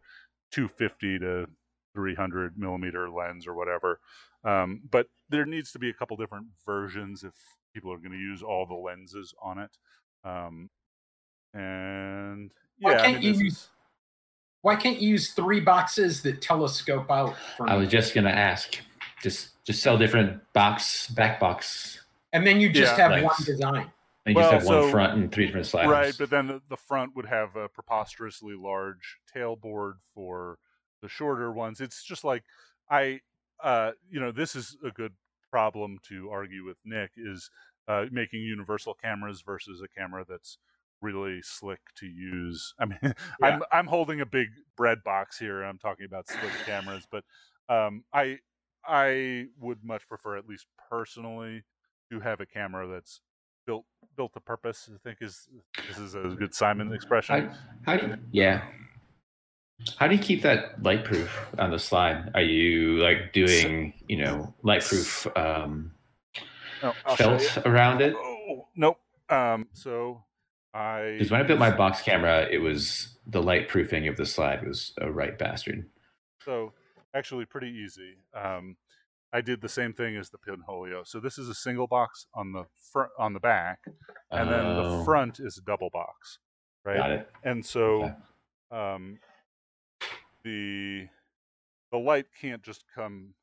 250 0.52 1.20
to 1.20 1.46
300 1.94 2.58
millimeter 2.58 3.08
lens 3.10 3.46
or 3.46 3.54
whatever. 3.54 4.00
Um, 4.44 4.82
but 4.90 5.06
there 5.30 5.46
needs 5.46 5.72
to 5.72 5.78
be 5.78 5.88
a 5.90 5.94
couple 5.94 6.16
different 6.16 6.46
versions 6.66 7.24
if 7.24 7.32
people 7.72 7.92
are 7.92 7.98
going 7.98 8.12
to 8.12 8.18
use 8.18 8.42
all 8.42 8.66
the 8.66 8.74
lenses 8.74 9.32
on 9.42 9.58
it. 9.58 9.70
Um, 10.24 10.68
and 11.54 12.50
Why 12.80 12.92
yeah, 12.92 12.98
I 12.98 13.02
can't 13.06 13.22
mean, 13.22 13.34
you 13.34 13.40
use- 13.44 13.52
is- 13.54 13.68
Why 14.62 14.76
can't 14.76 15.00
you 15.00 15.08
use 15.10 15.32
three 15.34 15.60
boxes 15.60 16.22
that 16.22 16.42
telescope 16.42 17.10
out 17.10 17.36
from 17.56 17.68
I 17.68 17.76
was 17.76 17.88
just 17.88 18.12
gonna 18.14 18.28
ask. 18.30 18.76
Just 19.22 19.64
just 19.64 19.82
sell 19.82 19.96
different 19.96 20.42
box 20.52 21.08
back 21.08 21.38
box. 21.40 22.04
and 22.32 22.46
then 22.46 22.60
you 22.60 22.70
just 22.70 22.98
Yeah. 22.98 23.08
have 23.08 23.22
one 23.24 23.34
design. 23.44 23.90
And 24.28 24.36
you 24.36 24.42
Well, 24.42 24.50
just 24.52 24.66
have 24.66 24.74
one 24.76 24.82
so- 24.84 24.90
front 24.90 25.14
and 25.18 25.32
three 25.32 25.46
different 25.46 25.66
sliders. 25.66 25.90
Right, 25.90 26.14
but 26.18 26.28
then 26.28 26.46
the, 26.48 26.60
the 26.68 26.76
front 26.76 27.16
would 27.16 27.24
have 27.26 27.56
a 27.56 27.68
preposterously 27.68 28.54
large 28.54 29.16
tailboard 29.34 29.94
for 30.14 30.58
the 31.00 31.08
shorter 31.08 31.50
ones. 31.50 31.80
It's 31.80 32.04
just 32.04 32.24
like 32.24 32.44
I, 32.90 33.20
uh, 33.64 33.92
you 34.10 34.20
know, 34.20 34.30
this 34.30 34.54
is 34.54 34.76
a 34.84 34.90
good 34.90 35.12
problem 35.50 35.96
to 36.08 36.28
argue 36.30 36.62
with 36.64 36.76
Nick 36.84 37.12
is 37.16 37.48
uh, 37.88 38.04
making 38.10 38.40
universal 38.42 38.92
cameras 38.92 39.40
versus 39.40 39.80
a 39.80 39.88
camera 39.98 40.26
that's 40.28 40.58
really 41.00 41.40
slick 41.42 41.80
to 41.96 42.06
use. 42.06 42.74
I 42.78 42.84
mean, 42.84 42.98
I'm 43.42 43.62
I'm 43.72 43.86
holding 43.86 44.20
a 44.20 44.26
big 44.26 44.48
bread 44.76 44.98
box 45.04 45.38
here. 45.38 45.60
and 45.62 45.70
I'm 45.70 45.78
talking 45.78 46.04
about 46.04 46.28
slick 46.28 46.52
cameras, 46.66 47.06
but 47.10 47.24
um, 47.70 48.04
I 48.12 48.40
I 48.86 49.46
would 49.58 49.82
much 49.82 50.06
prefer, 50.06 50.36
at 50.36 50.46
least 50.46 50.66
personally, 50.90 51.62
to 52.12 52.20
have 52.20 52.40
a 52.40 52.46
camera 52.46 52.86
that's 52.86 53.22
built 53.66 53.84
built 54.18 54.34
to 54.34 54.40
purpose. 54.40 54.90
I 54.92 54.98
think 54.98 55.18
is 55.22 55.48
this 55.88 55.96
is 55.96 56.14
a 56.14 56.22
good 56.36 56.52
Simon 56.52 56.92
expression. 56.92 57.48
How, 57.86 57.92
how 57.92 57.96
do 57.96 58.06
you, 58.08 58.16
yeah. 58.32 58.64
How 59.96 60.08
do 60.08 60.16
you 60.16 60.20
keep 60.20 60.42
that 60.42 60.82
light 60.82 61.04
proof 61.04 61.30
on 61.56 61.70
the 61.70 61.78
slide? 61.78 62.32
Are 62.34 62.42
you 62.42 62.98
like 62.98 63.32
doing 63.32 63.94
you 64.08 64.18
know 64.18 64.52
light 64.62 64.82
proof 64.82 65.26
um, 65.36 65.92
oh, 66.82 66.92
felt 67.16 67.58
around 67.64 68.02
it? 68.02 68.14
Oh, 68.14 68.66
nope. 68.74 68.98
Um, 69.30 69.68
so 69.72 70.24
I 70.74 71.12
because 71.12 71.30
when 71.30 71.40
I 71.40 71.44
built 71.44 71.60
my 71.60 71.70
box 71.70 72.02
camera, 72.02 72.46
it 72.50 72.58
was 72.58 73.16
the 73.26 73.40
light 73.40 73.68
proofing 73.68 74.08
of 74.08 74.16
the 74.16 74.26
slide 74.26 74.66
was 74.66 74.92
a 74.98 75.10
right 75.10 75.38
bastard. 75.38 75.86
So 76.44 76.72
actually, 77.14 77.44
pretty 77.44 77.70
easy. 77.70 78.16
Um, 78.34 78.76
I 79.32 79.40
did 79.40 79.60
the 79.60 79.68
same 79.68 79.92
thing 79.92 80.16
as 80.16 80.30
the 80.30 80.38
Pinholio. 80.38 81.06
So 81.06 81.20
this 81.20 81.36
is 81.38 81.48
a 81.48 81.54
single 81.54 81.86
box 81.86 82.26
on 82.34 82.52
the 82.52 82.64
front 82.92 83.10
on 83.18 83.32
the 83.34 83.40
back, 83.40 83.78
and 84.30 84.50
then 84.50 84.74
the 84.76 84.84
Oh, 84.84 85.04
front 85.04 85.38
is 85.40 85.58
a 85.58 85.62
double 85.62 85.90
box, 85.90 86.38
right? 86.84 86.96
Got 86.96 87.10
it. 87.10 87.30
And 87.44 87.64
so, 87.64 88.14
um, 88.70 89.18
the 90.44 91.08
the 91.90 91.98
light 91.98 92.26
can't 92.40 92.62
just 92.62 92.84
come 92.94 93.34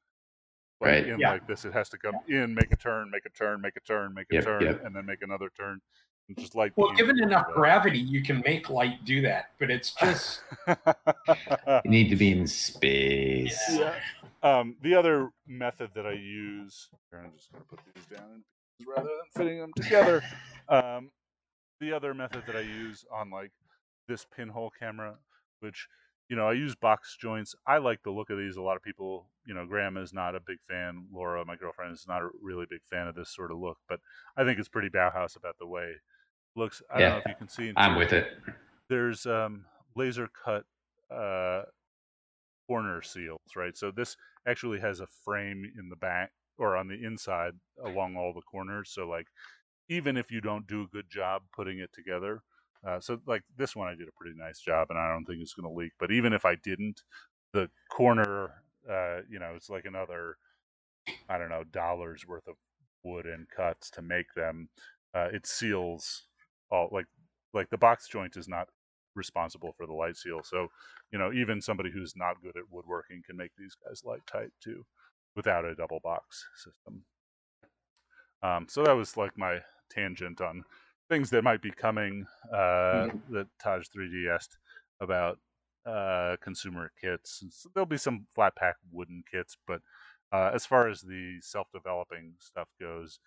like, 0.82 0.92
Right. 0.92 1.08
in 1.08 1.20
Yeah. 1.20 1.32
like 1.32 1.48
this. 1.48 1.66
It 1.66 1.74
has 1.74 1.90
to 1.90 1.98
come 1.98 2.16
in, 2.28 2.54
make 2.54 2.72
a 2.72 2.76
turn, 2.78 3.10
make 3.10 3.26
a 3.26 3.30
turn, 3.30 3.62
make 3.62 3.76
a 3.76 3.80
turn, 3.82 4.14
make 4.14 4.28
a 4.32 4.36
Yep, 4.36 4.44
turn, 4.44 4.62
yep. 4.62 4.82
and 4.84 4.96
then 4.96 5.06
make 5.06 5.22
another 5.22 5.50
turn, 5.58 5.80
and 6.28 6.38
just 6.38 6.54
light. 6.56 6.74
Well, 6.76 6.94
given 6.96 7.22
enough 7.24 7.44
everywhere. 7.44 7.56
gravity, 7.62 8.00
you 8.00 8.22
can 8.24 8.42
make 8.46 8.70
light 8.70 9.04
do 9.06 9.22
that, 9.22 9.52
but 9.60 9.70
it's 9.72 9.94
just 10.02 10.42
You 10.68 11.92
need 11.92 12.10
to 12.10 12.16
be 12.16 12.32
in 12.32 12.46
space. 12.48 13.58
yeah. 13.72 13.96
Um, 14.46 14.76
the 14.84 14.94
other 14.94 15.30
method 15.48 15.90
that 15.96 16.06
I 16.06 16.12
use, 16.14 16.90
here, 17.10 17.20
I'm 17.24 17.32
just 17.36 17.52
going 17.52 17.64
to 17.64 17.68
put 17.68 17.80
these 17.96 18.06
down 18.06 18.30
in 18.36 18.44
pieces 18.78 18.94
rather 18.96 19.10
than 19.10 19.26
fitting 19.36 19.60
them 19.60 19.72
together. 19.76 20.24
Um, 20.68 21.12
the 21.80 21.94
other 21.94 22.16
method 22.16 22.42
that 22.48 22.56
I 22.56 22.62
use 22.62 23.06
on 23.14 23.30
like 23.30 23.52
this 24.08 24.26
pinhole 24.36 24.72
camera, 24.80 25.14
which 25.60 25.88
you 26.28 26.36
know 26.36 26.48
I 26.48 26.54
use 26.54 26.74
box 26.74 27.16
joints. 27.22 27.54
I 27.68 27.78
like 27.78 28.02
the 28.02 28.10
look 28.10 28.32
of 28.32 28.40
these. 28.40 28.56
A 28.56 28.64
lot 28.64 28.76
of 28.76 28.82
people, 28.82 29.30
you 29.46 29.54
know, 29.54 29.68
Graham 29.68 29.96
is 29.96 30.12
not 30.12 30.34
a 30.34 30.40
big 30.40 30.58
fan. 30.68 31.06
Laura, 31.14 31.46
my 31.46 31.56
girlfriend, 31.56 31.94
is 31.94 32.06
not 32.08 32.24
a 32.24 32.30
really 32.42 32.66
big 32.68 32.80
fan 32.90 33.08
of 33.08 33.14
this 33.14 33.30
sort 33.30 33.52
of 33.52 33.60
look, 33.60 33.78
but 33.88 34.00
I 34.36 34.44
think 34.44 34.58
it's 34.58 34.68
pretty 34.70 34.90
Bauhaus 34.90 35.36
about 35.38 35.60
the 35.60 35.68
way 35.68 35.84
it 35.84 36.02
looks. 36.56 36.82
I 36.90 37.00
don't 37.00 37.10
know 37.10 37.16
Yeah, 37.18 37.20
if 37.20 37.28
you 37.28 37.36
can 37.38 37.48
see. 37.50 37.72
I'm 37.76 37.96
with 37.96 38.12
it. 38.14 38.26
there's 38.90 39.28
um, 39.28 39.66
laser 39.96 40.28
cut 40.44 40.66
uh, 41.16 41.62
corner 42.68 43.02
seals, 43.02 43.40
right? 43.56 43.78
So 43.78 43.92
this 43.92 44.16
actually 44.48 44.80
has 44.80 45.00
a 45.00 45.08
frame 45.08 45.72
in 45.78 45.90
the 45.90 45.96
back 45.96 46.32
or 46.58 46.76
on 46.76 46.88
the 46.88 47.04
inside 47.04 47.54
along 47.84 48.16
all 48.16 48.34
the 48.34 48.42
corners. 48.42 48.92
So 48.94 49.08
like, 49.08 49.28
even 49.90 50.18
if 50.18 50.32
you 50.32 50.42
don't 50.42 50.68
do 50.68 50.84
a 50.84 50.88
good 50.88 51.10
job 51.10 51.44
putting 51.56 51.80
it 51.80 51.92
together, 51.94 52.42
uh, 52.86 53.00
so 53.00 53.20
like 53.26 53.44
this 53.58 53.76
one, 53.76 53.88
I 53.88 53.96
did 53.96 54.08
a 54.08 54.12
pretty 54.20 54.38
nice 54.38 54.60
job, 54.60 54.88
and 54.90 55.00
I 55.00 55.12
don't 55.12 55.26
think 55.26 55.42
it's 55.42 55.54
going 55.54 55.72
to 55.72 55.76
leak. 55.78 55.92
But 56.00 56.12
even 56.12 56.34
if 56.34 56.46
I 56.46 56.56
didn't, 56.56 57.02
the 57.54 57.70
corner, 57.90 58.64
uh, 58.90 59.22
you 59.30 59.40
know, 59.40 59.54
it's 59.56 59.70
like 59.70 59.86
another, 59.86 60.38
I 61.30 61.38
don't 61.38 61.50
know, 61.50 61.64
dollars 61.64 62.26
worth 62.28 62.48
of 62.48 62.56
wood 63.04 63.26
and 63.26 63.48
cuts 63.50 63.90
to 63.92 64.02
make 64.02 64.34
them. 64.36 64.70
Uh, 65.14 65.30
it 65.34 65.48
seals 65.48 66.28
all 66.70 66.90
like 66.92 67.06
like 67.54 67.70
the 67.70 67.78
box 67.78 68.08
joint 68.08 68.38
is 68.38 68.48
not 68.48 68.68
responsible 69.16 69.74
for 69.78 69.86
the 69.86 69.94
light 69.94 70.18
seal. 70.18 70.42
So, 70.44 70.68
you 71.12 71.20
know, 71.20 71.32
even 71.34 71.62
somebody 71.62 71.92
who's 71.92 72.14
not 72.16 72.42
good 72.42 72.58
at 72.58 72.70
woodworking 72.72 73.24
can 73.26 73.38
make 73.38 73.52
these 73.58 73.76
guys 73.86 74.04
light 74.04 74.26
tight 74.28 74.52
too, 74.64 74.86
without 75.36 75.66
a 75.66 75.76
double 75.76 76.00
box 76.04 76.46
system. 76.56 77.04
Um, 78.44 78.68
so 78.70 78.84
that 78.84 78.96
was 78.96 79.18
like 79.18 79.38
my 79.38 79.60
tangent 79.90 80.42
on 80.42 80.64
things 81.10 81.30
that 81.30 81.44
might 81.44 81.62
be 81.62 81.72
coming 81.72 82.26
uh, 82.52 83.08
that 83.32 83.48
Taj 83.60 83.86
3D 83.96 84.34
asked 84.34 84.58
about 85.00 85.40
uh, 85.86 86.36
consumer 86.42 86.92
kits. 87.00 87.44
So 87.52 87.70
there'll 87.74 87.86
be 87.86 87.98
some 87.98 88.26
flat 88.34 88.56
pack 88.56 88.76
wooden 88.92 89.24
kits, 89.32 89.58
but 89.68 89.82
uh, 90.32 90.52
as 90.54 90.66
far 90.66 90.90
as 90.90 91.02
the 91.02 91.38
self-developing 91.42 92.34
stuff 92.40 92.68
goes, 92.80 93.20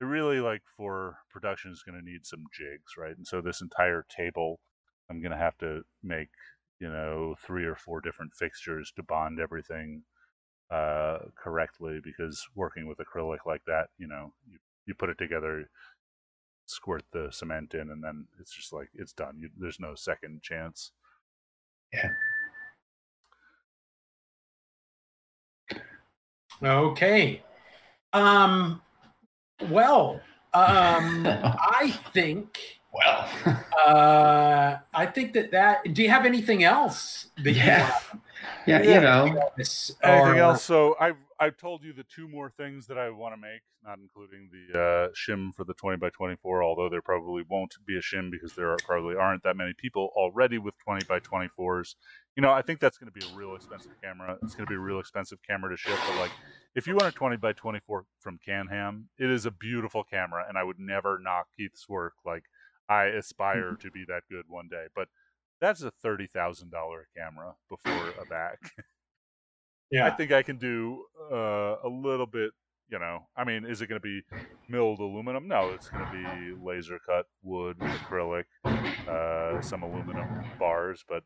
it 0.00 0.04
really 0.04 0.40
like 0.40 0.62
for 0.76 1.18
production 1.30 1.70
is 1.70 1.82
going 1.82 1.98
to 1.98 2.04
need 2.04 2.26
some 2.26 2.44
jigs, 2.52 2.94
right? 2.98 3.16
And 3.16 3.26
so 3.26 3.40
this 3.40 3.60
entire 3.60 4.04
table, 4.14 4.60
I'm 5.10 5.20
going 5.20 5.32
to 5.32 5.38
have 5.38 5.56
to 5.58 5.82
make, 6.02 6.28
you 6.80 6.88
know, 6.88 7.34
three 7.44 7.64
or 7.64 7.76
four 7.76 8.00
different 8.00 8.34
fixtures 8.34 8.92
to 8.96 9.02
bond 9.02 9.40
everything 9.40 10.02
uh, 10.70 11.18
correctly 11.36 12.00
because 12.02 12.44
working 12.54 12.86
with 12.86 12.98
acrylic 12.98 13.46
like 13.46 13.64
that, 13.66 13.88
you 13.98 14.06
know, 14.08 14.32
you, 14.48 14.58
you 14.86 14.94
put 14.94 15.10
it 15.10 15.18
together, 15.18 15.68
squirt 16.66 17.04
the 17.12 17.28
cement 17.30 17.74
in, 17.74 17.90
and 17.90 18.02
then 18.02 18.26
it's 18.40 18.54
just 18.54 18.72
like 18.72 18.88
it's 18.94 19.12
done. 19.12 19.36
You, 19.38 19.50
there's 19.56 19.80
no 19.80 19.94
second 19.94 20.42
chance. 20.42 20.92
Yeah. 21.92 22.10
Okay. 26.62 27.42
Um, 28.12 28.80
well, 29.70 30.20
um, 30.54 31.26
I 31.26 31.94
think 32.12 32.75
well, 32.96 33.28
uh, 33.86 34.76
I 34.94 35.06
think 35.06 35.32
that 35.34 35.50
that. 35.52 35.92
Do 35.94 36.02
you 36.02 36.08
have 36.10 36.24
anything 36.26 36.64
else 36.64 37.28
that 37.42 37.52
yeah, 37.52 37.92
yeah, 38.66 38.82
Yeah. 38.82 38.94
you 38.94 39.00
know, 39.00 39.24
you 39.26 39.34
want 39.34 39.56
this 39.56 39.92
Anything 40.02 40.34
or- 40.40 40.42
else? 40.42 40.62
So 40.64 40.96
I've 41.00 41.16
I've 41.38 41.56
told 41.58 41.82
you 41.84 41.92
the 41.92 42.04
two 42.04 42.28
more 42.28 42.50
things 42.50 42.86
that 42.86 42.96
I 42.96 43.10
want 43.10 43.34
to 43.34 43.40
make, 43.40 43.60
not 43.84 43.98
including 43.98 44.48
the 44.50 44.78
uh, 44.78 45.08
shim 45.12 45.54
for 45.54 45.64
the 45.64 45.74
20 45.74 45.98
by 45.98 46.08
24. 46.10 46.62
Although 46.64 46.88
there 46.88 47.02
probably 47.02 47.44
won't 47.48 47.74
be 47.86 47.96
a 47.96 48.00
shim 48.00 48.30
because 48.30 48.54
there 48.54 48.70
are, 48.70 48.78
probably 48.86 49.16
aren't 49.16 49.42
that 49.42 49.54
many 49.56 49.74
people 49.76 50.10
already 50.16 50.56
with 50.56 50.74
20 50.78 51.04
by 51.04 51.20
24s. 51.20 51.94
You 52.36 52.42
know, 52.42 52.52
I 52.52 52.62
think 52.62 52.80
that's 52.80 52.96
going 52.96 53.12
to 53.12 53.18
be 53.18 53.24
a 53.30 53.36
real 53.36 53.54
expensive 53.54 53.92
camera. 54.02 54.38
It's 54.42 54.54
going 54.54 54.66
to 54.66 54.70
be 54.70 54.76
a 54.76 54.80
real 54.80 54.98
expensive 54.98 55.38
camera 55.46 55.70
to 55.70 55.76
ship. 55.76 55.98
But 56.08 56.18
like, 56.18 56.30
if 56.74 56.86
you 56.86 56.94
want 56.94 57.06
a 57.06 57.12
20 57.12 57.36
by 57.36 57.52
24 57.52 58.04
from 58.20 58.38
Canham, 58.46 59.04
it 59.18 59.30
is 59.30 59.44
a 59.46 59.50
beautiful 59.50 60.04
camera, 60.04 60.44
and 60.48 60.56
I 60.58 60.62
would 60.64 60.78
never 60.78 61.18
knock 61.22 61.46
Keith's 61.56 61.86
work. 61.88 62.14
Like, 62.24 62.44
I 62.88 63.04
aspire 63.06 63.76
to 63.80 63.90
be 63.90 64.04
that 64.08 64.22
good 64.30 64.44
one 64.48 64.68
day, 64.68 64.86
but 64.94 65.08
that's 65.60 65.82
a 65.82 65.90
thirty 65.90 66.26
thousand 66.26 66.70
dollar 66.70 67.08
camera 67.16 67.54
before 67.68 68.10
a 68.20 68.26
back. 68.26 68.58
yeah, 69.90 70.06
I 70.06 70.10
think 70.10 70.32
I 70.32 70.42
can 70.42 70.58
do 70.58 71.04
uh, 71.30 71.76
a 71.82 71.88
little 71.88 72.26
bit. 72.26 72.52
You 72.88 72.98
know, 73.00 73.26
I 73.36 73.44
mean, 73.44 73.64
is 73.64 73.82
it 73.82 73.88
going 73.88 74.00
to 74.00 74.04
be 74.06 74.22
milled 74.68 75.00
aluminum? 75.00 75.48
No, 75.48 75.70
it's 75.72 75.88
going 75.88 76.04
to 76.04 76.12
be 76.12 76.64
laser 76.64 77.00
cut 77.04 77.26
wood, 77.42 77.76
acrylic, 77.78 78.44
uh, 78.64 79.60
some 79.60 79.82
aluminum 79.82 80.44
bars. 80.58 81.04
But 81.08 81.24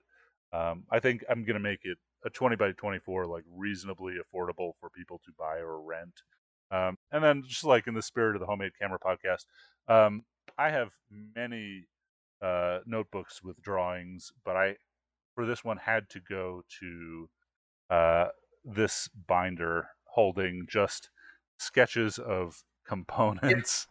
um, 0.53 0.85
I 0.91 1.01
think 1.01 1.25
I'm 1.29 1.45
going 1.45 1.55
to 1.55 1.61
make 1.61 1.81
it 1.85 1.99
a 2.25 2.31
20 2.31 2.57
by 2.57 2.73
24, 2.73 3.27
like 3.27 3.45
reasonably 3.55 4.15
affordable 4.15 4.73
for 4.81 4.91
people 4.91 5.21
to 5.25 5.33
buy 5.39 5.57
or 5.57 5.81
rent. 5.81 6.23
Um, 6.71 6.99
and 7.11 7.23
then, 7.23 7.43
just 7.47 7.65
like 7.65 7.87
in 7.87 7.95
the 7.95 8.03
spirit 8.03 8.37
of 8.37 8.41
the 8.41 8.47
homemade 8.47 8.73
camera 8.81 8.99
podcast, 8.99 9.45
um, 9.89 10.23
I 10.61 10.69
have 10.69 10.91
many 11.35 11.87
uh, 12.43 12.81
notebooks 12.85 13.43
with 13.43 13.59
drawings, 13.63 14.31
but 14.45 14.57
I, 14.57 14.77
for 15.35 15.47
this 15.47 15.65
one, 15.65 15.79
had 15.79 16.11
to 16.11 16.21
go 16.21 16.63
to 16.81 17.29
uh, 17.89 18.27
this 18.63 19.09
binder 19.27 19.89
holding 20.05 20.67
just 20.69 21.09
sketches 21.57 22.19
of 22.19 22.63
components. 22.87 23.87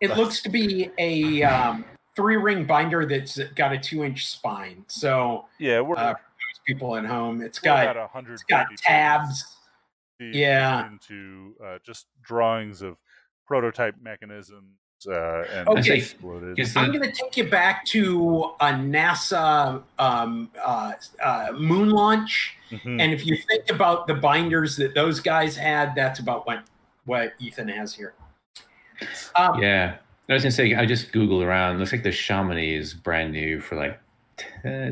It 0.00 0.10
looks 0.16 0.42
to 0.42 0.48
be 0.48 0.90
a 0.98 1.42
um, 1.42 1.84
three 2.14 2.36
ring 2.36 2.66
binder 2.66 3.04
that's 3.04 3.40
got 3.56 3.72
a 3.72 3.78
two 3.78 4.04
inch 4.04 4.28
spine. 4.28 4.84
So 4.86 5.46
Yeah, 5.58 5.80
we're, 5.80 5.96
uh, 5.96 6.14
people 6.64 6.94
at 6.94 7.04
home, 7.04 7.42
it's 7.42 7.58
got 7.58 7.96
it's 8.28 8.44
got 8.44 8.68
tabs. 8.76 9.44
Yeah. 10.20 10.86
into 10.86 11.56
uh, 11.64 11.78
just 11.84 12.06
drawings 12.22 12.80
of 12.80 12.96
prototype 13.44 13.96
mechanisms 14.00 14.81
uh, 15.06 15.44
and 15.52 15.68
Okay. 15.68 15.98
exploded. 15.98 16.56
Because 16.56 16.76
I'm 16.76 16.92
going 16.92 17.02
to 17.02 17.12
take 17.12 17.36
you 17.36 17.48
back 17.48 17.84
to 17.86 18.52
a 18.60 18.66
NASA 18.72 19.82
um, 19.98 20.50
uh, 20.62 20.92
uh, 21.22 21.52
moon 21.52 21.90
launch, 21.90 22.54
Mhm. 22.70 23.00
and 23.00 23.12
if 23.12 23.26
you 23.26 23.36
think 23.48 23.70
about 23.70 24.06
the 24.06 24.14
binders 24.14 24.76
that 24.76 24.94
those 24.94 25.20
guys 25.20 25.56
had, 25.56 25.94
that's 25.94 26.20
about 26.20 26.46
what 26.46 26.64
what 27.04 27.34
Ethan 27.40 27.68
has 27.68 27.94
here. 27.94 28.14
Um, 29.34 29.60
yeah, 29.60 29.96
I 30.28 30.32
was 30.34 30.42
gonna 30.42 30.52
say 30.52 30.74
I 30.74 30.86
just 30.86 31.10
googled 31.12 31.44
around. 31.44 31.78
Looks 31.78 31.92
like 31.92 32.04
the 32.04 32.12
Chamonix 32.12 32.74
is 32.76 32.94
brand 32.94 33.32
new 33.32 33.60
for 33.60 33.74
like 33.76 33.98
t- 34.36 34.46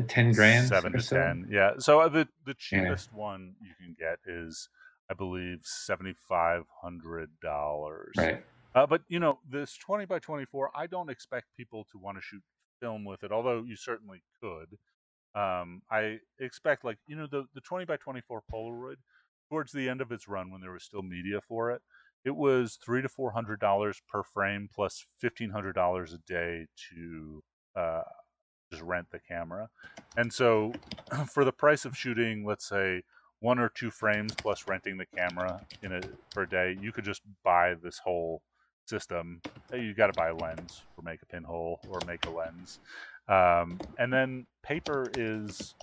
ten 0.07 0.31
grand, 0.33 0.67
seven 0.67 0.93
or 0.93 0.97
to 0.97 1.03
so. 1.03 1.15
ten. 1.15 1.47
Yeah. 1.49 1.71
So 1.79 2.01
uh, 2.01 2.09
the 2.09 2.27
the 2.45 2.55
Yeah. 2.71 2.81
cheapest 2.83 3.13
one 3.13 3.55
you 3.61 3.73
can 3.79 3.95
get 3.97 4.19
is, 4.25 4.67
I 5.09 5.13
believe, 5.13 5.59
seventy 5.63 6.13
five 6.27 6.63
hundred 6.81 7.29
dollars. 7.41 8.13
Right. 8.17 8.43
Uh, 8.75 8.87
but 8.87 9.01
you 9.09 9.19
know, 9.19 9.39
this 9.49 9.77
twenty 9.77 10.05
by 10.05 10.19
twenty 10.19 10.45
four, 10.45 10.71
I 10.75 10.87
don't 10.87 11.09
expect 11.09 11.47
people 11.57 11.85
to 11.91 11.97
want 11.99 12.17
to 12.17 12.21
shoot 12.21 12.43
film 12.81 13.05
with 13.05 13.23
it, 13.23 13.31
although 13.31 13.63
you 13.63 13.75
certainly 13.75 14.23
could. 14.41 14.77
Um, 15.39 15.81
I 15.91 16.19
expect 16.39 16.85
like 16.85 16.97
you 17.07 17.15
know 17.15 17.27
the 17.31 17.45
the 17.55 17.61
twenty 17.61 17.85
by 17.85 17.97
twenty 17.97 18.21
four 18.21 18.43
Polaroid 18.53 18.97
towards 19.49 19.71
the 19.73 19.89
end 19.89 20.01
of 20.01 20.11
its 20.11 20.27
run 20.27 20.51
when 20.51 20.61
there 20.61 20.71
was 20.71 20.83
still 20.83 21.01
media 21.03 21.41
for 21.47 21.71
it. 21.71 21.81
it 22.25 22.35
was 22.35 22.77
three 22.83 23.01
to 23.01 23.09
four 23.09 23.31
hundred 23.31 23.59
dollars 23.59 24.01
per 24.09 24.23
frame 24.23 24.69
plus 24.73 25.05
fifteen 25.19 25.49
hundred 25.49 25.73
dollars 25.73 26.13
a 26.13 26.19
day 26.27 26.67
to 26.91 27.43
uh, 27.75 28.03
just 28.71 28.83
rent 28.83 29.07
the 29.11 29.19
camera. 29.19 29.69
And 30.17 30.31
so, 30.31 30.73
for 31.33 31.45
the 31.45 31.51
price 31.53 31.85
of 31.85 31.97
shooting, 31.97 32.45
let's 32.45 32.67
say 32.67 33.03
one 33.39 33.59
or 33.59 33.69
two 33.69 33.91
frames 33.91 34.33
plus 34.35 34.67
renting 34.67 34.97
the 34.97 35.07
camera 35.17 35.61
in 35.83 35.93
a 35.93 36.01
per 36.33 36.45
day, 36.45 36.77
you 36.79 36.91
could 36.91 37.05
just 37.05 37.21
buy 37.43 37.75
this 37.83 37.99
whole 37.99 38.41
system. 38.91 39.41
you've 39.73 39.97
got 39.97 40.07
to 40.07 40.13
buy 40.13 40.29
a 40.29 40.35
lens 40.35 40.85
or 40.97 41.03
make 41.03 41.21
a 41.23 41.27
pinhole 41.27 41.81
or 41.85 42.01
make 42.03 42.25
a 42.25 42.31
lens, 42.31 42.79
um, 43.29 43.81
and 43.97 44.13
then 44.13 44.47
paper 44.63 45.11
is 45.15 45.75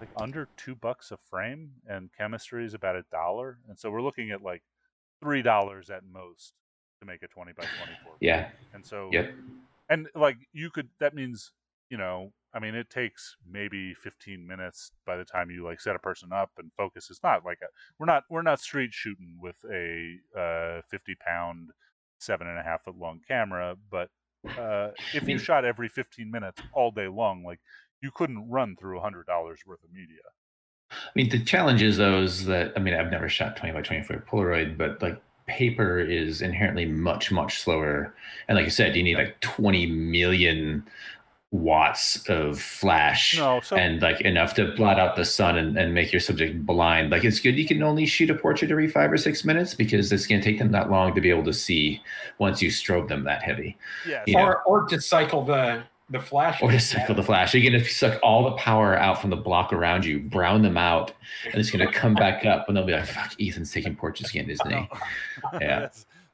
like 0.00 0.10
under 0.16 0.48
two 0.56 0.74
bucks 0.76 1.12
a 1.12 1.16
frame, 1.16 1.72
and 1.88 2.10
chemistry 2.18 2.64
is 2.64 2.74
about 2.74 2.96
a 2.96 3.04
dollar. 3.12 3.58
And 3.68 3.78
so 3.78 3.90
we're 3.90 4.02
looking 4.02 4.30
at 4.32 4.42
like 4.42 4.62
three 5.22 5.42
dollars 5.42 5.90
at 5.90 6.02
most 6.04 6.54
to 7.00 7.06
make 7.06 7.22
a 7.22 7.28
twenty 7.28 7.52
by 7.52 7.66
twenty 7.76 7.94
four. 8.02 8.16
Yeah. 8.20 8.50
And 8.74 8.84
so, 8.86 9.10
Yep. 9.12 9.30
and 9.90 10.08
like 10.14 10.38
you 10.52 10.70
could, 10.70 10.90
that 11.00 11.14
means 11.14 11.52
you 11.90 11.98
know, 11.98 12.32
I 12.54 12.60
mean, 12.60 12.74
it 12.74 12.90
takes 12.90 13.36
maybe 13.50 13.94
15 13.94 14.46
minutes 14.46 14.92
by 15.06 15.16
the 15.16 15.24
time 15.24 15.50
you 15.50 15.64
like 15.64 15.80
set 15.80 15.96
a 15.96 16.00
person 16.00 16.32
up 16.32 16.50
and 16.58 16.70
focus. 16.76 17.08
It's 17.10 17.22
not 17.22 17.44
like 17.44 17.58
a, 17.62 17.66
we're 17.98 18.06
not 18.06 18.24
we're 18.30 18.42
not 18.42 18.60
street 18.60 18.92
shooting 18.92 19.38
with 19.40 19.56
a 19.72 20.16
uh, 20.38 20.82
50 20.90 21.16
pound, 21.26 21.70
seven 22.24 22.46
and 22.46 22.58
a 22.58 22.62
half 22.62 22.84
foot 22.84 22.96
long 22.98 23.20
camera. 23.26 23.76
But 23.90 24.08
uh, 24.58 24.90
if 25.14 25.28
you 25.28 25.38
shot 25.38 25.64
every 25.64 25.88
15 25.88 26.30
minutes 26.30 26.60
all 26.72 26.90
day 26.90 27.08
long, 27.08 27.44
like 27.44 27.60
you 28.00 28.10
couldn't 28.14 28.48
run 28.48 28.76
through 28.76 28.98
a 28.98 29.02
hundred 29.02 29.26
dollars 29.26 29.60
worth 29.66 29.82
of 29.82 29.92
media. 29.92 30.20
I 30.90 31.10
mean, 31.14 31.28
the 31.28 31.42
challenge 31.42 31.82
is 31.82 31.96
though 31.96 32.22
is 32.22 32.44
that 32.46 32.72
I 32.76 32.80
mean, 32.80 32.94
I've 32.94 33.10
never 33.10 33.28
shot 33.28 33.56
20 33.56 33.72
by 33.72 33.82
24 33.82 34.24
Polaroid, 34.30 34.76
but 34.76 35.00
like 35.02 35.20
paper 35.46 36.00
is 36.00 36.40
inherently 36.40 36.86
much 36.86 37.30
much 37.30 37.60
slower, 37.60 38.14
and 38.48 38.56
like 38.56 38.66
I 38.66 38.70
said, 38.70 38.96
you 38.96 39.02
need 39.02 39.16
like 39.16 39.40
20 39.40 39.86
million 39.86 40.84
watts 41.54 42.28
of 42.28 42.60
flash 42.60 43.38
No, 43.38 43.60
so 43.60 43.76
and 43.76 44.02
like 44.02 44.20
enough 44.22 44.54
to 44.54 44.72
blot 44.74 44.98
out 44.98 45.14
the 45.14 45.24
sun 45.24 45.56
and, 45.56 45.78
and 45.78 45.94
make 45.94 46.12
your 46.12 46.18
subject 46.18 46.66
blind. 46.66 47.10
Like 47.10 47.22
it's 47.22 47.38
good 47.38 47.54
you 47.56 47.64
can 47.64 47.80
only 47.80 48.06
shoot 48.06 48.28
a 48.28 48.34
portrait 48.34 48.72
every 48.72 48.88
five 48.88 49.12
or 49.12 49.16
six 49.16 49.44
minutes 49.44 49.72
because 49.72 50.10
it's 50.10 50.26
going 50.26 50.40
to 50.40 50.44
take 50.44 50.58
them 50.58 50.72
that 50.72 50.90
long 50.90 51.14
to 51.14 51.20
be 51.20 51.30
able 51.30 51.44
to 51.44 51.52
see 51.52 52.02
once 52.38 52.60
you 52.60 52.70
strobe 52.70 53.06
them 53.08 53.22
that 53.24 53.40
heavy. 53.42 53.76
yeah, 54.06 54.24
you 54.26 54.32
so- 54.32 54.40
know. 54.40 54.46
or 54.46 54.62
or 54.64 54.84
to 54.88 55.00
cycle 55.00 55.44
the 55.44 55.84
the 56.10 56.18
flash. 56.18 56.60
Or 56.60 56.70
to 56.70 56.78
cycle 56.80 57.14
the 57.14 57.22
flash. 57.22 57.54
You're 57.54 57.68
going 57.70 57.82
to 57.82 57.88
suck 57.88 58.20
all 58.22 58.44
the 58.44 58.56
power 58.56 58.94
out 58.98 59.20
from 59.22 59.30
the 59.30 59.36
block 59.36 59.72
around 59.72 60.04
you, 60.04 60.18
brown 60.20 60.60
them 60.60 60.76
out, 60.76 61.12
and 61.46 61.54
it's 61.54 61.70
going 61.70 61.86
to 61.86 61.90
come 61.92 62.14
back 62.14 62.44
up 62.44 62.68
and 62.68 62.76
they'll 62.76 62.84
be 62.84 62.92
like, 62.92 63.06
fuck, 63.06 63.32
Ethan's 63.40 63.72
taking 63.72 63.96
portraits 63.96 64.30
again, 64.30 64.50
isn't 64.50 64.70
he? 64.70 64.88
Yeah. 65.60 65.88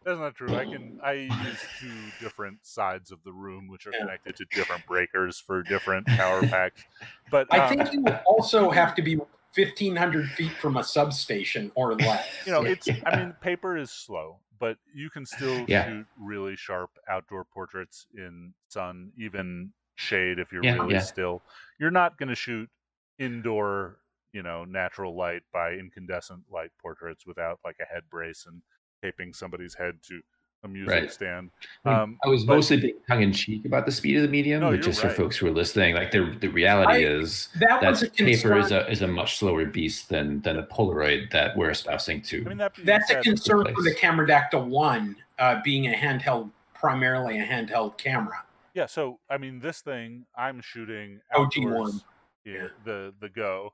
That's, 0.04 0.18
that's 0.18 0.18
not 0.18 0.34
true. 0.34 0.56
I 0.56 0.64
can 0.64 0.98
I 1.02 1.12
use 1.12 1.68
two 1.74 2.12
different 2.18 2.64
sides 2.66 3.10
of 3.10 3.22
the 3.24 3.32
room 3.32 3.68
which 3.68 3.86
are 3.86 3.94
connected 3.94 4.36
to 4.36 4.46
different 4.54 4.86
breakers 4.86 5.38
for 5.38 5.62
different 5.62 6.06
power 6.14 6.42
packs. 6.42 6.84
But 7.28 7.48
I 7.50 7.60
um, 7.60 7.68
think 7.68 7.92
you 7.92 8.04
also 8.26 8.70
have 8.70 8.94
to 8.96 9.02
be 9.02 9.16
1,500 9.54 10.30
feet 10.32 10.60
from 10.60 10.76
a 10.76 10.84
substation 10.84 11.72
or 11.74 11.94
less. 11.94 12.26
you 12.44 12.52
know 12.52 12.64
it's 12.64 12.90
I 13.04 13.10
mean 13.10 13.34
paper 13.40 13.76
is 13.76 13.90
slow, 13.90 14.40
but 14.58 14.78
you 14.92 15.10
can 15.10 15.26
still 15.26 15.66
Yeah. 15.66 15.84
shoot 15.84 16.06
really 16.16 16.56
sharp 16.56 16.90
outdoor 17.08 17.44
portraits 17.44 18.06
in 18.14 18.54
sun, 18.68 19.12
even 19.16 19.72
shade 19.96 20.38
if 20.38 20.52
you're 20.52 20.62
Yeah, 20.62 20.76
really 20.76 20.94
yeah. 20.94 21.06
still. 21.06 21.42
You're 21.78 21.90
not 21.90 22.18
going 22.18 22.28
to 22.30 22.34
shoot 22.34 22.70
indoor, 23.18 23.98
you 24.32 24.42
know, 24.42 24.64
natural 24.64 25.16
light 25.16 25.42
by 25.52 25.72
incandescent 25.74 26.44
light 26.50 26.70
portraits 26.80 27.26
without 27.26 27.60
like 27.64 27.76
a 27.80 27.84
head 27.84 28.04
brace 28.10 28.46
and 28.46 28.62
taping 29.02 29.32
somebody's 29.32 29.74
head 29.74 29.98
to 30.08 30.20
a 30.62 30.68
music 30.68 30.90
Right. 30.92 31.10
stand. 31.10 31.50
I 31.86 31.94
Um, 31.94 32.18
I 32.22 32.28
was 32.28 32.44
but- 32.44 32.54
mostly 32.56 32.76
being 32.78 32.96
tongue 33.08 33.22
in 33.22 33.32
cheek 33.32 33.64
about 33.64 33.86
the 33.86 33.92
speed 33.92 34.16
of 34.16 34.22
the 34.22 34.28
medium, 34.28 34.60
No, 34.60 34.70
but 34.72 34.82
just 34.82 35.02
right. 35.02 35.10
for 35.10 35.22
folks 35.22 35.36
who 35.38 35.46
are 35.46 35.50
listening, 35.52 35.94
like 35.94 36.10
the 36.10 36.36
the 36.38 36.48
reality 36.48 37.06
I- 37.06 37.08
is 37.08 37.48
That 37.60 37.80
that 37.80 38.02
a 38.02 38.10
paper 38.10 38.58
is 38.58 38.70
a 38.70 38.86
is 38.90 39.00
a 39.00 39.06
much 39.08 39.38
slower 39.38 39.64
beast 39.64 40.10
than 40.10 40.42
than 40.42 40.56
the 40.56 40.64
Polaroid 40.64 41.30
that 41.30 41.56
we're 41.56 41.70
espousing 41.70 42.20
to. 42.22 42.42
I 42.44 42.48
mean 42.50 42.58
that 42.58 42.74
being 42.74 42.84
That's 42.86 43.10
a 43.10 43.22
concern 43.22 43.64
for 43.74 43.82
the 43.82 43.90
place. 43.92 44.00
Cameradactyl 44.00 44.66
One 44.66 45.16
uh, 45.38 45.62
being 45.64 45.86
a 45.86 45.96
handheld, 45.96 46.50
primarily 46.74 47.38
a 47.40 47.46
handheld 47.46 47.96
camera. 47.96 48.44
Yeah, 48.74 48.84
so 48.84 49.18
I 49.30 49.38
mean, 49.38 49.60
this 49.60 49.80
thing 49.80 50.26
I'm 50.36 50.60
shooting 50.60 51.22
OG 51.34 51.64
one, 51.64 52.02
Yeah, 52.44 52.68
the 52.84 53.14
the 53.20 53.30
Go. 53.30 53.72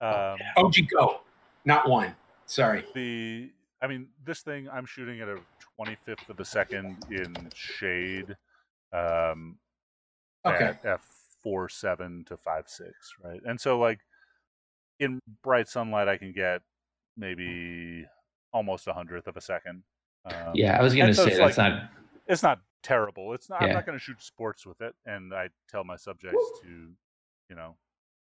Um, 0.00 0.38
OG 0.56 0.86
Go, 0.96 1.22
not 1.64 1.88
one. 1.88 2.14
Sorry. 2.46 2.84
the 2.94 3.50
I 3.82 3.86
mean, 3.86 4.08
this 4.24 4.40
thing 4.40 4.68
I'm 4.72 4.84
shooting 4.86 5.20
at 5.20 5.28
a 5.28 5.38
25th 5.80 6.28
of 6.28 6.38
a 6.40 6.44
second 6.44 6.96
in 7.10 7.34
shade, 7.54 8.36
um, 8.92 9.58
Okay. 10.46 10.64
at 10.66 10.84
f 10.84 11.06
four 11.42 11.68
seven 11.68 12.24
to 12.26 12.36
five 12.36 12.68
six, 12.68 12.92
right? 13.22 13.40
And 13.46 13.60
so 13.60 13.78
like 13.78 14.00
in 14.98 15.18
bright 15.42 15.68
sunlight, 15.68 16.08
I 16.08 16.16
can 16.16 16.32
get 16.32 16.62
maybe 17.16 18.06
almost 18.52 18.86
a 18.86 18.92
hundredth 18.92 19.26
of 19.26 19.36
a 19.36 19.40
second. 19.40 19.82
Um, 20.26 20.52
yeah, 20.54 20.78
I 20.78 20.82
was 20.82 20.94
gonna 20.94 21.14
so 21.14 21.24
say 21.24 21.30
it's 21.30 21.38
that's 21.38 21.58
like- 21.58 21.72
not 21.72 21.90
it's 22.26 22.42
not 22.42 22.60
terrible. 22.82 23.32
It's 23.34 23.48
not. 23.50 23.62
I'm 23.62 23.72
not 23.72 23.84
going 23.86 23.98
to 23.98 24.02
shoot 24.02 24.22
sports 24.22 24.64
with 24.64 24.80
it, 24.80 24.94
and 25.04 25.34
I 25.34 25.48
tell 25.68 25.82
my 25.84 25.96
subjects 25.96 26.38
to, 26.62 26.68
you 27.48 27.56
know, 27.56 27.76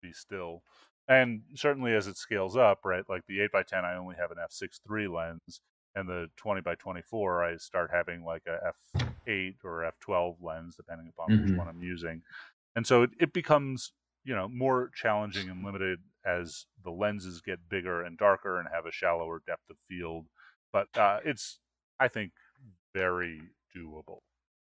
be 0.02 0.12
still. 0.12 0.62
And 1.08 1.42
certainly 1.54 1.94
as 1.94 2.06
it 2.06 2.18
scales 2.18 2.56
up, 2.56 2.80
right? 2.84 3.04
Like 3.08 3.22
the 3.26 3.40
eight 3.40 3.50
x 3.54 3.70
ten, 3.70 3.84
I 3.84 3.96
only 3.96 4.16
have 4.16 4.30
an 4.30 4.36
f 4.42 4.52
six 4.52 4.80
three 4.86 5.08
lens, 5.08 5.60
and 5.94 6.08
the 6.08 6.28
twenty 6.36 6.60
by 6.60 6.74
twenty 6.74 7.02
four, 7.02 7.42
I 7.42 7.56
start 7.56 7.90
having 7.92 8.24
like 8.24 8.42
a 8.46 8.58
f 8.68 8.76
eight 9.26 9.56
or 9.64 9.84
f 9.84 9.94
twelve 10.00 10.36
lens, 10.42 10.76
depending 10.76 11.08
upon 11.08 11.30
which 11.30 11.50
Mhm. 11.50 11.56
one 11.56 11.68
I'm 11.68 11.82
using. 11.82 12.22
And 12.76 12.86
so 12.86 13.02
it, 13.02 13.10
it 13.18 13.32
becomes, 13.32 13.92
you 14.24 14.34
know, 14.34 14.48
more 14.48 14.90
challenging 14.94 15.48
and 15.48 15.64
limited 15.64 16.00
as 16.26 16.66
the 16.84 16.90
lenses 16.90 17.40
get 17.40 17.68
bigger 17.68 18.02
and 18.02 18.18
darker 18.18 18.58
and 18.58 18.68
have 18.72 18.84
a 18.86 18.92
shallower 18.92 19.40
depth 19.46 19.70
of 19.70 19.76
field. 19.88 20.26
But 20.72 20.88
uh, 20.96 21.20
it's, 21.24 21.58
I 21.98 22.08
think, 22.08 22.32
very 22.94 23.40
doable. 23.74 24.18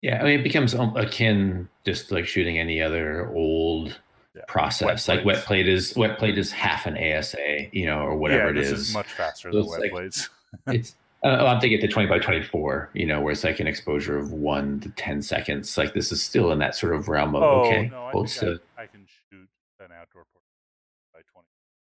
Yeah, 0.01 0.21
I 0.21 0.25
mean, 0.25 0.41
it 0.41 0.43
becomes 0.43 0.75
um, 0.75 0.97
akin 0.97 1.69
just 1.85 2.11
like 2.11 2.27
shooting 2.27 2.59
any 2.59 2.83
other 2.83 3.29
old 3.35 4.01
Yeah. 4.35 4.43
process. 4.49 5.07
Wet 5.09 5.17
like 5.17 5.27
wet 5.27 5.45
plate 5.45 5.69
is 5.69 5.95
wet 5.97 6.19
plate 6.19 6.39
is 6.39 6.51
half 6.53 6.87
an 6.87 6.97
ASA, 6.97 7.67
you 7.73 7.85
know, 7.87 7.99
or 8.01 8.17
whatever 8.17 8.45
yeah, 8.45 8.51
it 8.51 8.55
this 8.55 8.71
is. 8.71 8.89
is 8.89 8.95
much 8.95 9.13
faster 9.13 9.53
So 9.53 9.59
than 9.59 9.67
wet 9.69 9.81
like- 9.81 9.91
plates. 9.91 10.31
it's 10.69 10.95
uh, 11.25 11.29
I'm 11.47 11.61
thinking 11.61 11.81
the 11.81 11.87
20 11.87 12.09
by 12.09 12.19
24, 12.19 12.91
you 12.95 13.07
know, 13.07 13.21
where 13.21 13.31
it's 13.31 13.45
like 13.45 13.61
an 13.61 13.67
exposure 13.69 14.19
of 14.19 14.33
one 14.33 14.81
to 14.81 14.89
10 14.91 15.23
seconds. 15.23 15.79
Like 15.79 15.95
this 15.95 16.11
is 16.11 16.21
still 16.23 16.51
in 16.51 16.59
that 16.59 16.75
sort 16.75 16.95
of 16.97 17.09
realm 17.09 17.37
of 17.37 17.43
oh 17.43 17.61
okay, 17.67 17.89
no, 17.91 18.05
I. 18.05 18.11
I, 18.11 18.83
I 18.83 18.87
can 18.87 19.07
shoot 19.31 19.49
an 19.81 19.91
outdoor 19.93 20.25
portrait 20.33 21.13
by 21.13 21.21
twenty. 21.33 21.47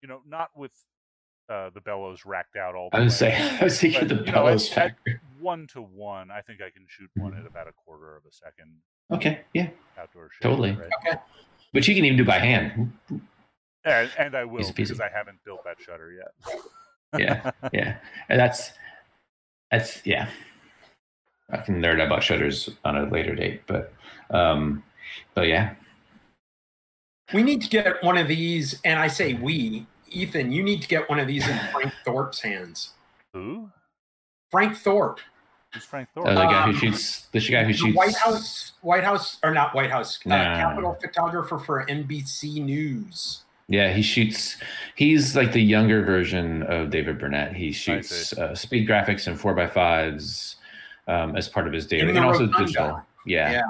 You 0.02 0.08
know, 0.08 0.20
not 0.28 0.50
with 0.56 0.72
uh, 1.48 1.70
the 1.72 1.80
bellows 1.80 2.26
racked 2.26 2.56
out 2.56 2.74
all 2.74 2.90
the 2.90 2.96
I 2.98 3.00
was 3.00 3.12
way. 3.14 3.30
saying, 3.30 3.58
I 3.60 3.64
was 3.64 3.80
thinking 3.80 4.00
But, 4.00 4.08
the 4.08 4.14
know, 4.16 4.32
bellows 4.32 4.70
at- 4.72 4.76
at- 4.78 4.84
factor. 4.96 5.20
one 5.40 5.66
to 5.68 5.80
one. 5.80 6.30
I 6.30 6.40
think 6.42 6.60
I 6.60 6.68
can 6.70 6.84
shoot 6.88 7.10
one 7.14 7.34
at 7.36 7.46
about 7.46 7.68
a 7.68 7.72
quarter 7.72 8.16
of 8.16 8.24
a 8.28 8.32
second 8.32 8.72
Okay, 9.10 9.40
yeah, 9.54 9.68
outdoor 9.98 10.28
shooting. 10.32 10.50
Totally. 10.50 10.72
Right? 10.72 10.90
Okay. 11.06 11.20
But 11.74 11.86
you 11.86 11.94
can 11.94 12.06
even 12.06 12.16
do 12.16 12.24
by 12.24 12.38
hand. 12.38 12.92
And, 13.84 14.10
and 14.18 14.34
I 14.34 14.44
will 14.46 14.60
Easy 14.60 14.72
peasy. 14.72 14.76
because 14.76 15.00
I 15.00 15.10
haven't 15.14 15.38
built 15.44 15.62
that 15.64 15.76
shutter 15.80 16.10
yet. 16.12 16.32
Yeah, 17.16 17.52
yeah, 17.72 17.98
and 18.28 18.40
that's 18.40 18.72
that's 19.70 20.04
yeah. 20.04 20.28
I 21.48 21.58
can 21.58 21.80
nerd 21.80 22.04
about 22.04 22.24
shutters 22.24 22.70
on 22.84 22.96
a 22.96 23.04
later 23.08 23.36
date, 23.36 23.62
but 23.68 23.92
um, 24.30 24.82
but 25.34 25.46
yeah, 25.46 25.74
We 27.32 27.44
need 27.44 27.62
to 27.62 27.68
get 27.68 28.02
one 28.02 28.18
of 28.18 28.26
these, 28.26 28.80
and 28.84 28.98
I 28.98 29.06
say 29.06 29.34
we, 29.34 29.86
Ethan, 30.10 30.50
you 30.50 30.64
need 30.64 30.82
to 30.82 30.88
get 30.88 31.08
one 31.08 31.20
of 31.20 31.28
these 31.28 31.46
in 31.46 31.56
Frank 31.72 31.92
Thorp's 32.04 32.40
hands. 32.40 32.94
Who? 33.32 33.70
Frank 34.50 34.76
Thorp, 34.76 35.18
Who's 35.74 35.84
Frank 35.84 36.08
uh, 36.16 36.22
Thorp? 36.22 36.26
the 36.28 36.34
guy 36.34 36.62
who 36.62 36.70
Um, 36.70 36.76
shoots 36.76 37.26
the 37.32 37.40
guy 37.40 37.64
who 37.64 37.72
the 37.72 37.78
shoots 37.78 37.96
White 37.96 38.14
House, 38.14 38.72
White 38.80 39.04
House, 39.04 39.38
or 39.42 39.52
not 39.52 39.74
White 39.74 39.90
House, 39.90 40.18
uh, 40.24 40.28
No. 40.30 40.36
Capitol 40.36 40.96
photographer 41.00 41.58
for 41.58 41.84
NBC 41.86 42.62
News. 42.64 43.42
Yeah, 43.68 43.92
he 43.92 44.02
shoots. 44.02 44.56
He's 44.94 45.34
like 45.34 45.52
the 45.52 45.60
younger 45.62 46.02
version 46.04 46.62
of 46.64 46.90
David 46.90 47.18
Burnett. 47.18 47.54
He 47.56 47.72
shoots 47.72 48.32
uh, 48.34 48.54
speed 48.54 48.86
graphics 48.88 49.26
and 49.26 49.40
four 49.40 49.58
x 49.58 49.72
fives 49.74 50.56
um, 51.08 51.34
as 51.36 51.48
part 51.48 51.66
of 51.66 51.72
his 51.72 51.86
daily, 51.86 52.10
and 52.10 52.18
also 52.18 52.40
Rotunda. 52.46 52.58
digital. 52.66 53.02
Yeah. 53.26 53.50
Yeah. 53.52 53.62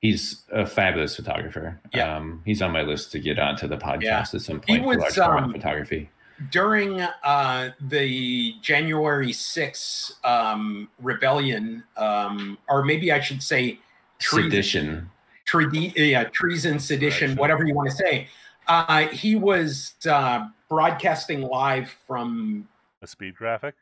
he's 0.00 0.42
a 0.52 0.66
fabulous 0.66 1.14
photographer. 1.16 1.80
Yeah. 1.94 2.16
Um, 2.16 2.42
he's 2.44 2.60
on 2.60 2.72
my 2.72 2.82
list 2.82 3.12
to 3.12 3.20
get 3.20 3.38
onto 3.38 3.66
the 3.68 3.76
podcast 3.78 4.02
Yeah. 4.02 4.18
at 4.34 4.40
some 4.42 4.60
He 4.66 4.78
point 4.78 4.82
for 4.82 4.88
was, 4.88 4.98
large 4.98 5.14
format 5.14 5.44
um, 5.44 5.52
photography. 5.52 6.10
During 6.50 7.00
uh, 7.00 7.70
the 7.80 8.54
January 8.62 9.32
6th 9.32 10.12
um, 10.24 10.88
rebellion, 11.00 11.82
um, 11.96 12.58
or 12.68 12.84
maybe 12.84 13.10
I 13.12 13.20
should 13.20 13.42
say 13.42 13.78
treason, 14.18 14.50
Sedition. 14.50 15.10
tre- 15.44 15.92
yeah, 15.96 16.24
treason, 16.24 16.78
sedition, 16.78 17.18
Correction. 17.18 17.36
whatever 17.38 17.66
you 17.66 17.74
want 17.74 17.90
to 17.90 17.96
say. 17.96 18.28
Uh, 18.68 19.06
he 19.08 19.36
was 19.36 19.94
uh, 20.08 20.46
broadcasting 20.68 21.42
live 21.42 21.94
from 22.06 22.68
A 23.02 23.06
speed 23.06 23.36
graphic? 23.36 23.74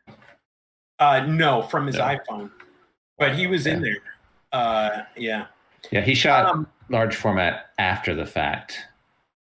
uh, 0.98 1.24
no, 1.26 1.62
from 1.62 1.86
his 1.86 1.96
no. 1.96 2.02
iPhone, 2.02 2.50
but 3.18 3.34
he 3.34 3.46
was 3.46 3.66
yeah. 3.66 3.72
in 3.72 3.82
there. 3.82 3.96
Uh, 4.52 5.02
yeah. 5.16 5.46
Yeah, 5.90 6.02
he 6.02 6.14
shot 6.14 6.46
um, 6.46 6.66
large 6.88 7.16
format 7.16 7.66
after 7.78 8.14
the 8.14 8.26
fact, 8.26 8.86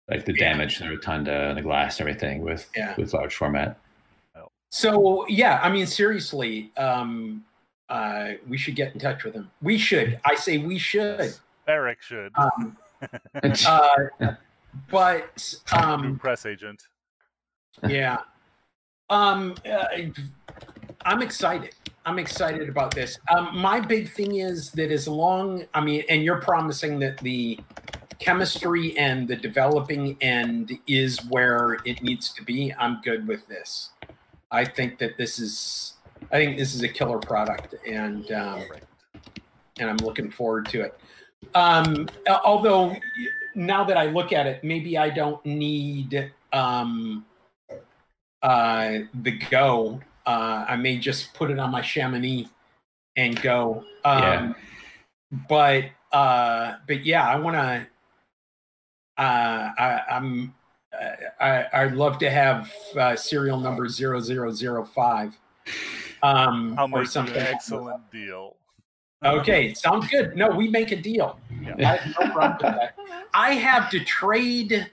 like 0.08 0.24
the 0.24 0.34
yeah. 0.34 0.52
damage 0.52 0.78
to 0.78 0.84
the 0.84 0.90
rotunda 0.90 1.48
and 1.48 1.58
the 1.58 1.62
glass 1.62 2.00
and 2.00 2.08
everything 2.08 2.42
with 2.42 2.68
yeah. 2.76 2.94
with 2.96 3.12
large 3.12 3.34
format. 3.34 3.78
So 4.70 5.26
yeah, 5.28 5.60
I 5.62 5.70
mean 5.70 5.86
seriously, 5.86 6.70
um, 6.76 7.44
uh, 7.88 8.32
we 8.46 8.58
should 8.58 8.76
get 8.76 8.92
in 8.92 9.00
touch 9.00 9.24
with 9.24 9.34
him. 9.34 9.50
We 9.62 9.78
should. 9.78 10.20
I 10.24 10.34
say 10.34 10.58
we 10.58 10.78
should. 10.78 11.34
Eric 11.66 12.02
should. 12.02 12.32
Um, 12.36 12.76
uh, 13.66 13.88
but 14.90 15.54
um, 15.72 16.18
press 16.18 16.44
agent. 16.46 16.82
Yeah. 17.86 18.18
Um, 19.10 19.54
uh, 19.70 19.86
I'm 21.02 21.22
excited. 21.22 21.74
I'm 22.04 22.18
excited 22.18 22.68
about 22.68 22.94
this. 22.94 23.18
Um, 23.34 23.56
my 23.56 23.80
big 23.80 24.10
thing 24.10 24.36
is 24.36 24.70
that 24.72 24.90
as 24.90 25.06
long, 25.06 25.64
I 25.74 25.80
mean, 25.80 26.04
and 26.08 26.22
you're 26.22 26.40
promising 26.40 26.98
that 27.00 27.18
the 27.18 27.58
chemistry 28.18 28.96
and 28.98 29.28
the 29.28 29.36
developing 29.36 30.16
end 30.20 30.78
is 30.86 31.18
where 31.26 31.78
it 31.84 32.02
needs 32.02 32.32
to 32.34 32.44
be. 32.44 32.74
I'm 32.78 33.00
good 33.02 33.26
with 33.26 33.46
this. 33.48 33.90
I 34.50 34.64
think 34.64 34.98
that 34.98 35.16
this 35.16 35.38
is, 35.38 35.94
I 36.32 36.36
think 36.36 36.58
this 36.58 36.74
is 36.74 36.82
a 36.82 36.88
killer 36.88 37.18
product, 37.18 37.74
and 37.86 38.30
um, 38.32 38.62
and 39.78 39.90
I'm 39.90 39.98
looking 39.98 40.30
forward 40.30 40.66
to 40.70 40.82
it. 40.82 40.98
Um, 41.54 42.08
although 42.44 42.96
now 43.54 43.84
that 43.84 43.96
I 43.96 44.06
look 44.06 44.32
at 44.32 44.46
it, 44.46 44.64
maybe 44.64 44.98
I 44.98 45.10
don't 45.10 45.44
need 45.44 46.32
um, 46.52 47.24
uh, 48.42 48.98
the 49.22 49.32
go 49.50 50.00
uh, 50.28 50.66
I 50.68 50.76
may 50.76 50.98
just 50.98 51.32
put 51.32 51.50
it 51.50 51.58
on 51.58 51.70
my 51.70 51.80
Chamonix 51.80 52.50
and 53.16 53.40
go. 53.40 53.82
Um, 54.04 54.22
yeah. 54.22 54.52
But 55.48 55.84
uh, 56.12 56.74
but 56.86 57.06
yeah, 57.06 57.26
I 57.26 57.36
want 57.36 57.56
to. 57.56 57.86
Uh, 59.18 59.70
I, 59.78 60.00
I'm. 60.10 60.54
Uh, 60.92 61.44
I, 61.44 61.66
I'd 61.72 61.92
love 61.92 62.18
to 62.18 62.30
have 62.30 62.72
uh, 62.96 63.14
serial 63.14 63.60
number 63.60 63.88
zero 63.88 64.20
zero 64.20 64.50
zero 64.52 64.84
five. 64.84 65.38
Um, 66.22 66.74
I'll 66.78 66.92
or 66.94 67.04
something. 67.04 67.36
excellent 67.36 68.10
deal. 68.10 68.56
Okay, 69.24 69.74
sounds 69.74 70.06
good. 70.08 70.36
No, 70.36 70.48
we 70.48 70.68
make 70.68 70.92
a 70.92 70.96
deal. 70.96 71.38
Yeah. 71.60 71.74
I 71.78 71.96
have 71.96 72.34
no 72.36 72.56
that. 72.60 72.94
I 73.34 73.54
have 73.54 73.90
to 73.90 74.04
trade 74.04 74.88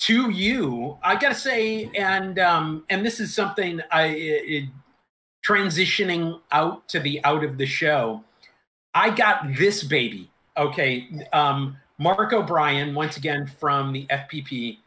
to 0.00 0.30
you, 0.30 0.96
I 1.02 1.16
gotta 1.16 1.34
say, 1.34 1.90
and 1.94 2.38
um, 2.38 2.84
and 2.88 3.04
this 3.04 3.20
is 3.20 3.34
something 3.34 3.80
I 3.92 4.06
it, 4.06 4.64
transitioning 5.46 6.40
out 6.52 6.88
to 6.88 7.00
the 7.00 7.22
out 7.24 7.44
of 7.44 7.58
the 7.58 7.66
show. 7.66 8.24
I 8.94 9.10
got 9.10 9.54
this 9.56 9.84
baby. 9.84 10.30
Okay, 10.56 11.08
um, 11.32 11.76
Mark 12.00 12.32
O'Brien 12.32 12.94
once 12.94 13.18
again 13.18 13.46
from 13.46 13.92
the 13.92 14.06
FPP 14.06 14.78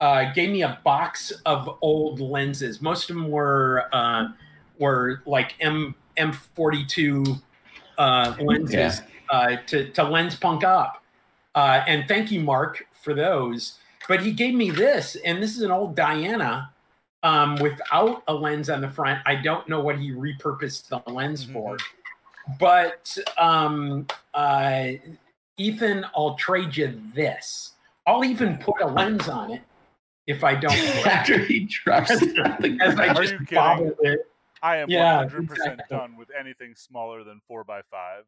uh, 0.00 0.32
gave 0.32 0.50
me 0.50 0.62
a 0.62 0.80
box 0.84 1.30
of 1.46 1.78
old 1.80 2.18
lenses. 2.18 2.82
Most 2.82 3.08
of 3.08 3.16
them 3.16 3.30
were 3.30 3.88
uh, 3.92 4.26
were 4.80 5.22
like 5.24 5.54
M 5.60 5.94
M 6.16 6.32
forty 6.32 6.84
two 6.84 7.36
uh, 7.96 8.34
lenses 8.40 9.00
yeah. 9.00 9.00
uh, 9.30 9.56
to 9.68 9.90
to 9.90 10.02
lens 10.02 10.34
punk 10.34 10.64
up. 10.64 11.04
Uh, 11.54 11.84
and 11.86 12.08
thank 12.08 12.32
you, 12.32 12.40
Mark, 12.40 12.86
for 12.90 13.14
those. 13.14 13.78
But 14.08 14.22
he 14.22 14.32
gave 14.32 14.54
me 14.54 14.70
this, 14.70 15.16
and 15.24 15.40
this 15.40 15.56
is 15.56 15.62
an 15.62 15.70
old 15.70 15.94
Diana 15.94 16.72
um, 17.22 17.54
without 17.56 18.24
a 18.26 18.34
lens 18.34 18.68
on 18.68 18.80
the 18.80 18.90
front. 18.90 19.20
I 19.26 19.36
don't 19.36 19.68
know 19.68 19.80
what 19.80 19.98
he 19.98 20.10
repurposed 20.10 20.88
the 20.88 21.08
lens 21.08 21.44
mm-hmm. 21.44 21.52
for, 21.52 21.76
but 22.58 23.16
um, 23.36 24.08
uh, 24.34 24.88
Ethan, 25.58 26.06
I'll 26.16 26.34
trade 26.34 26.76
you 26.76 27.00
this. 27.14 27.72
I'll 28.06 28.24
even 28.24 28.56
put 28.58 28.80
a 28.80 28.86
lens 28.86 29.28
on 29.28 29.50
it 29.50 29.62
if 30.26 30.44
I 30.44 30.54
don't. 30.54 30.72
After 31.06 31.38
he 31.38 31.64
drops 31.64 32.10
it, 32.10 32.80
as 32.80 32.98
I 32.98 33.12
just 33.12 33.34
bobble 33.50 33.92
it. 34.00 34.20
I 34.62 34.78
am 34.78 34.90
yeah, 34.90 35.24
100% 35.24 35.42
exactly. 35.42 35.84
done 35.90 36.16
with 36.16 36.28
anything 36.38 36.74
smaller 36.74 37.22
than 37.22 37.40
four 37.46 37.62
by 37.64 37.82
five, 37.90 38.24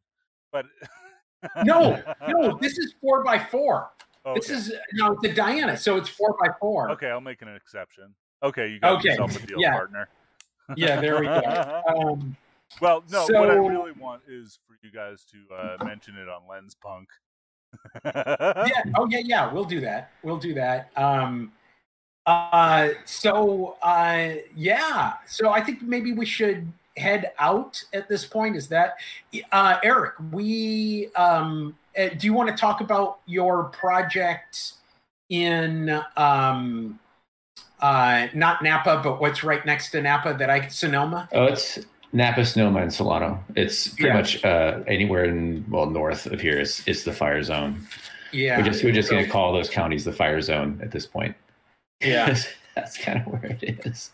but 0.53 0.67
no, 1.65 2.01
no, 2.29 2.57
this 2.61 2.79
is 2.79 2.95
four 3.01 3.25
by 3.25 3.39
four. 3.39 3.91
Oh, 4.25 4.35
this 4.35 4.51
is 4.51 4.73
no, 4.93 5.13
it's 5.13 5.25
a 5.25 5.35
Diana, 5.35 5.77
so 5.77 5.97
it's 5.97 6.09
four 6.09 6.37
by 6.41 6.51
four. 6.61 6.91
Okay, 6.93 7.09
I'll 7.09 7.21
make 7.21 7.43
an 7.43 7.49
exception. 7.49 8.15
Okay, 8.43 8.69
you 8.69 8.81
got 8.81 8.99
okay. 8.99 9.11
yourself 9.11 9.43
a 9.43 9.47
deal 9.47 9.61
yeah. 9.61 9.73
partner. 9.73 10.09
yeah, 10.77 11.01
there 11.01 11.19
we 11.19 11.27
go. 11.27 11.83
Um, 11.89 12.37
well, 12.81 13.03
no, 13.11 13.27
so, 13.27 13.41
what 13.41 13.51
I 13.51 13.55
really 13.55 13.93
want 13.93 14.23
is 14.29 14.59
for 14.67 14.77
you 14.83 14.93
guys 14.93 15.25
to 15.33 15.55
uh, 15.55 15.85
mention 15.85 16.17
it 16.17 16.29
on 16.29 16.43
Lens 16.49 16.77
Punk. 16.81 17.09
yeah. 18.05 18.83
Oh, 18.97 19.07
yeah, 19.09 19.21
yeah. 19.25 19.53
We'll 19.53 19.65
do 19.65 19.81
that. 19.81 20.11
We'll 20.23 20.39
do 20.39 20.55
that. 20.55 20.91
Um, 20.97 21.53
uh, 22.27 22.91
so, 23.05 23.77
uh, 23.83 24.35
yeah. 24.55 25.15
So 25.27 25.51
I 25.51 25.61
think 25.61 25.83
maybe 25.83 26.13
we 26.13 26.27
should 26.27 26.73
head 26.97 27.33
out 27.39 27.83
at 27.93 28.09
this 28.09 28.25
point. 28.25 28.57
Is 28.57 28.69
that 28.69 28.97
uh, 29.53 29.79
Eric? 29.83 30.15
We 30.33 31.09
um, 31.17 31.77
uh, 31.99 32.09
do 32.17 32.27
you 32.27 32.33
want 32.33 32.49
to 32.51 32.57
talk 32.57 32.81
about 32.81 33.21
your 33.27 33.65
project 33.65 34.75
in 35.29 36.01
um, 36.17 36.99
uh, 37.81 38.29
not 38.35 38.63
Napa, 38.63 39.01
but 39.03 39.21
what's 39.21 39.43
right 39.43 39.65
next 39.65 39.91
to 39.91 40.03
Napa 40.03 40.35
that 40.39 40.51
I 40.51 40.69
Sonoma? 40.69 41.29
Oh, 41.33 41.45
it's 41.47 41.79
Napa, 42.13 42.45
Sonoma, 42.45 42.83
and 42.83 42.93
Solano. 42.93 43.43
It's 43.57 43.89
pretty 43.89 44.09
yeah. 44.09 44.15
much 44.15 44.45
uh, 44.45 44.81
anywhere 44.87 45.25
in 45.25 45.65
well 45.69 45.87
north 45.87 46.27
of 46.27 46.41
here 46.41 46.59
is 46.59 46.83
is 46.87 47.05
the 47.05 47.13
fire 47.13 47.43
zone. 47.43 47.87
Yeah, 48.33 48.59
we're 48.59 48.65
just 48.65 48.85
we're 48.85 48.93
just 48.93 49.11
to 49.11 49.27
call 49.27 49.53
those 49.53 49.71
counties 49.71 50.05
the 50.05 50.13
fire 50.13 50.41
zone 50.41 50.81
at 50.83 50.91
this 50.91 51.07
point. 51.07 51.37
Yeah, 52.01 52.37
that's 52.75 52.99
kind 52.99 53.21
of 53.21 53.27
where 53.27 53.59
it 53.61 53.87
is. 53.87 54.11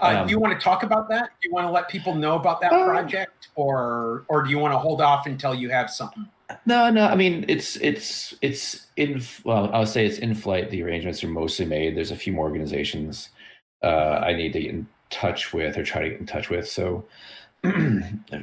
Uh, 0.00 0.18
um, 0.20 0.26
do 0.26 0.32
you 0.32 0.38
want 0.38 0.58
to 0.58 0.62
talk 0.62 0.82
about 0.82 1.08
that? 1.10 1.30
Do 1.40 1.48
you 1.48 1.54
want 1.54 1.66
to 1.66 1.70
let 1.70 1.88
people 1.88 2.14
know 2.14 2.34
about 2.34 2.60
that 2.60 2.72
uh, 2.72 2.84
project, 2.84 3.48
or 3.54 4.24
or 4.28 4.42
do 4.42 4.50
you 4.50 4.58
want 4.58 4.72
to 4.72 4.78
hold 4.78 5.00
off 5.00 5.26
until 5.26 5.54
you 5.54 5.70
have 5.70 5.90
something? 5.90 6.26
No, 6.66 6.90
no. 6.90 7.06
I 7.06 7.14
mean, 7.14 7.44
it's 7.46 7.76
it's 7.76 8.34
it's 8.42 8.86
in. 8.96 9.22
Well, 9.44 9.70
I 9.72 9.78
would 9.78 9.88
say 9.88 10.06
it's 10.06 10.18
in 10.18 10.34
flight. 10.34 10.70
The 10.70 10.82
arrangements 10.82 11.22
are 11.22 11.28
mostly 11.28 11.66
made. 11.66 11.96
There's 11.96 12.10
a 12.10 12.16
few 12.16 12.32
more 12.32 12.46
organizations 12.46 13.30
uh, 13.82 14.22
I 14.24 14.32
need 14.32 14.52
to 14.54 14.60
get 14.60 14.70
in 14.70 14.86
touch 15.10 15.52
with 15.52 15.76
or 15.76 15.84
try 15.84 16.02
to 16.02 16.10
get 16.10 16.20
in 16.20 16.26
touch 16.26 16.50
with. 16.50 16.68
So, 16.68 17.04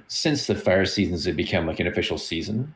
since 0.07 0.47
the 0.47 0.55
fire 0.55 0.85
seasons 0.85 1.25
have 1.25 1.35
become 1.35 1.65
like 1.67 1.79
an 1.79 1.87
official 1.87 2.17
season, 2.17 2.73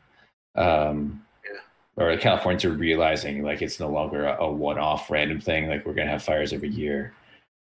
um, 0.56 1.22
yeah. 1.44 2.04
or 2.04 2.16
Californians 2.16 2.64
are 2.64 2.72
realizing 2.72 3.42
like 3.42 3.62
it's 3.62 3.80
no 3.80 3.88
longer 3.88 4.26
a, 4.26 4.44
a 4.44 4.50
one-off 4.50 5.10
random 5.10 5.40
thing. 5.40 5.68
Like 5.68 5.84
we're 5.84 5.94
gonna 5.94 6.10
have 6.10 6.22
fires 6.22 6.52
every 6.52 6.70
year. 6.70 7.14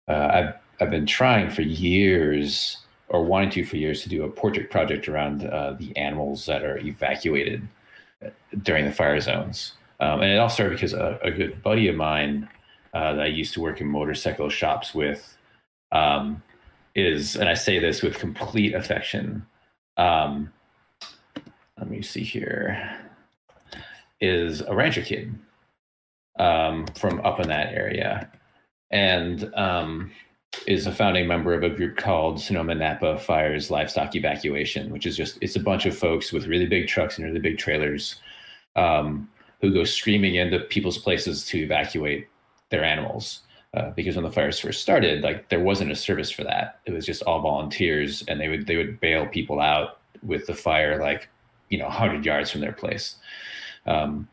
Uh, 0.07 0.30
I've 0.34 0.53
I've 0.81 0.91
been 0.91 1.06
trying 1.06 1.49
for 1.49 1.61
years 1.61 2.77
or 3.10 3.23
wanting 3.23 3.52
to 3.52 3.65
for 3.65 3.77
years 3.77 4.02
to 4.03 4.10
do 4.10 4.23
a 4.23 4.30
portrait 4.30 4.69
project 4.69 5.07
around 5.07 5.45
uh, 5.45 5.73
the 5.73 5.95
animals 5.95 6.45
that 6.47 6.64
are 6.64 6.77
evacuated 6.80 7.68
during 8.64 8.85
the 8.85 8.91
fire 8.91 9.19
zones. 9.19 9.73
Um, 9.99 10.22
and 10.22 10.31
it 10.31 10.38
all 10.38 10.49
started 10.49 10.76
because 10.76 10.93
a, 10.93 11.19
a 11.22 11.31
good 11.31 11.61
buddy 11.61 11.88
of 11.88 11.95
mine 11.95 12.49
uh, 12.93 13.14
that 13.14 13.23
I 13.23 13.27
used 13.27 13.53
to 13.53 13.61
work 13.61 13.81
in 13.81 13.88
motorcycle 13.88 14.49
shops 14.49 14.93
with 14.93 15.38
um, 15.96 16.44
is, 16.96 17.36
and 17.36 17.48
I 17.48 17.54
say 17.54 17.80
this 17.80 18.02
with 18.02 18.20
complete 18.20 18.74
affection. 18.74 19.46
Um, 19.98 20.52
let 21.78 21.90
me 21.90 22.02
see 22.02 22.24
here. 22.24 23.00
Is 24.22 24.62
a 24.62 24.74
rancher 24.74 25.02
kid 25.02 25.36
um, 26.40 26.86
from 26.98 27.20
up 27.22 27.40
in 27.40 27.50
that 27.50 27.74
area, 27.74 28.32
and 28.92 29.54
um, 29.56 30.12
is 30.68 30.88
a 30.88 30.92
founding 30.92 31.28
member 31.28 31.54
of 31.54 31.64
a 31.64 31.70
group 31.70 31.98
called 31.98 32.40
Sonoma 32.40 32.76
Napa 32.76 33.20
Fires 33.20 33.70
Livestock 33.70 34.16
Evacuation, 34.16 34.90
which 34.92 35.06
is 35.06 35.18
just 35.18 35.38
it's 35.42 35.58
a 35.58 35.60
bunch 35.60 35.86
of 35.86 35.98
folks 35.98 36.32
with 36.32 36.48
really 36.48 36.66
big 36.66 36.88
trucks 36.88 37.18
and 37.18 37.28
really 37.28 37.40
big 37.40 37.58
trailers 37.58 38.16
um, 38.78 39.30
who 39.62 39.74
go 39.74 39.84
screaming 39.84 40.36
into 40.36 40.60
people's 40.60 40.98
places 40.98 41.46
to 41.48 41.60
evacuate 41.60 42.28
their 42.70 42.86
animals. 42.86 43.42
Uh, 43.76 43.89
because 43.91 44.15
when 44.15 44.23
the 44.23 44.31
fires 44.31 44.57
first 44.57 44.81
started, 44.81 45.22
like 45.22 45.49
there 45.49 45.60
wasn't 45.60 45.91
a 45.91 45.95
service 45.95 46.31
for 46.31 46.45
that. 46.45 46.80
It 46.85 46.93
was 46.93 47.06
just 47.06 47.22
all 47.23 47.41
volunteers, 47.41 48.23
and 48.30 48.39
they 48.39 48.47
would 48.47 48.65
they 48.65 48.77
would 48.77 49.02
bail 49.02 49.27
people 49.27 49.60
out 49.60 49.99
with 50.23 50.47
the 50.47 50.53
fire 50.53 51.02
like 51.02 51.27
you 51.69 51.77
know 51.77 51.85
100 51.85 52.26
yards 52.26 52.49
from 52.49 52.61
their 52.61 52.72
place. 52.72 53.18
Um, 53.85 54.30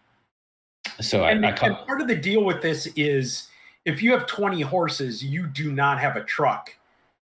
so 1.01 1.25
and, 1.25 1.45
I, 1.45 1.51
I 1.51 1.55
part 1.55 2.01
of 2.01 2.07
the 2.07 2.15
deal 2.15 2.45
with 2.45 2.63
this 2.63 2.87
is 2.95 3.49
if 3.85 4.01
you 4.01 4.13
have 4.13 4.27
20 4.27 4.61
horses, 4.61 5.25
you 5.25 5.49
do 5.49 5.73
not 5.73 5.99
have 5.99 6.17
a 6.17 6.23
truck 6.23 6.77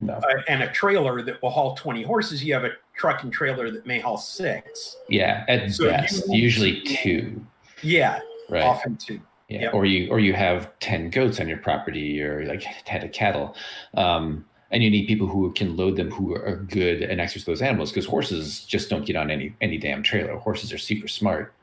no. 0.01 0.13
uh, 0.13 0.41
and 0.47 0.63
a 0.63 0.71
trailer 0.71 1.21
that 1.21 1.41
will 1.41 1.51
haul 1.51 1.75
20 1.75 2.01
horses. 2.01 2.43
You 2.43 2.53
have 2.55 2.63
a 2.63 2.71
truck 2.95 3.23
and 3.23 3.31
trailer 3.31 3.69
that 3.69 3.85
may 3.85 3.99
haul 3.99 4.17
six. 4.17 4.97
Yeah, 5.07 5.45
at 5.47 5.71
so 5.71 5.89
best, 5.89 6.27
usually 6.29 6.81
two. 6.81 7.45
Yeah, 7.83 8.19
right. 8.49 8.63
often 8.63 8.95
two. 8.97 9.21
Yeah, 9.49 9.61
yep. 9.61 9.73
or 9.73 9.85
you 9.85 10.09
or 10.11 10.19
you 10.19 10.33
have 10.33 10.77
ten 10.79 11.09
goats 11.09 11.39
on 11.39 11.47
your 11.47 11.57
property, 11.57 12.21
or 12.21 12.45
like 12.45 12.65
ten 12.85 13.07
cattle. 13.09 13.55
Um, 13.93 14.45
and 14.71 14.83
you 14.83 14.89
need 14.89 15.07
people 15.07 15.27
who 15.27 15.51
can 15.53 15.77
load 15.77 15.95
them 15.95 16.11
who 16.11 16.35
are 16.35 16.65
good 16.69 17.01
and 17.01 17.21
exercise 17.21 17.45
those 17.45 17.61
animals 17.61 17.91
because 17.91 18.05
horses 18.05 18.65
just 18.65 18.89
don't 18.89 19.05
get 19.05 19.15
on 19.15 19.31
any 19.31 19.55
any 19.61 19.77
damn 19.77 20.03
trailer 20.03 20.37
horses 20.37 20.73
are 20.73 20.77
super 20.77 21.07
smart 21.07 21.53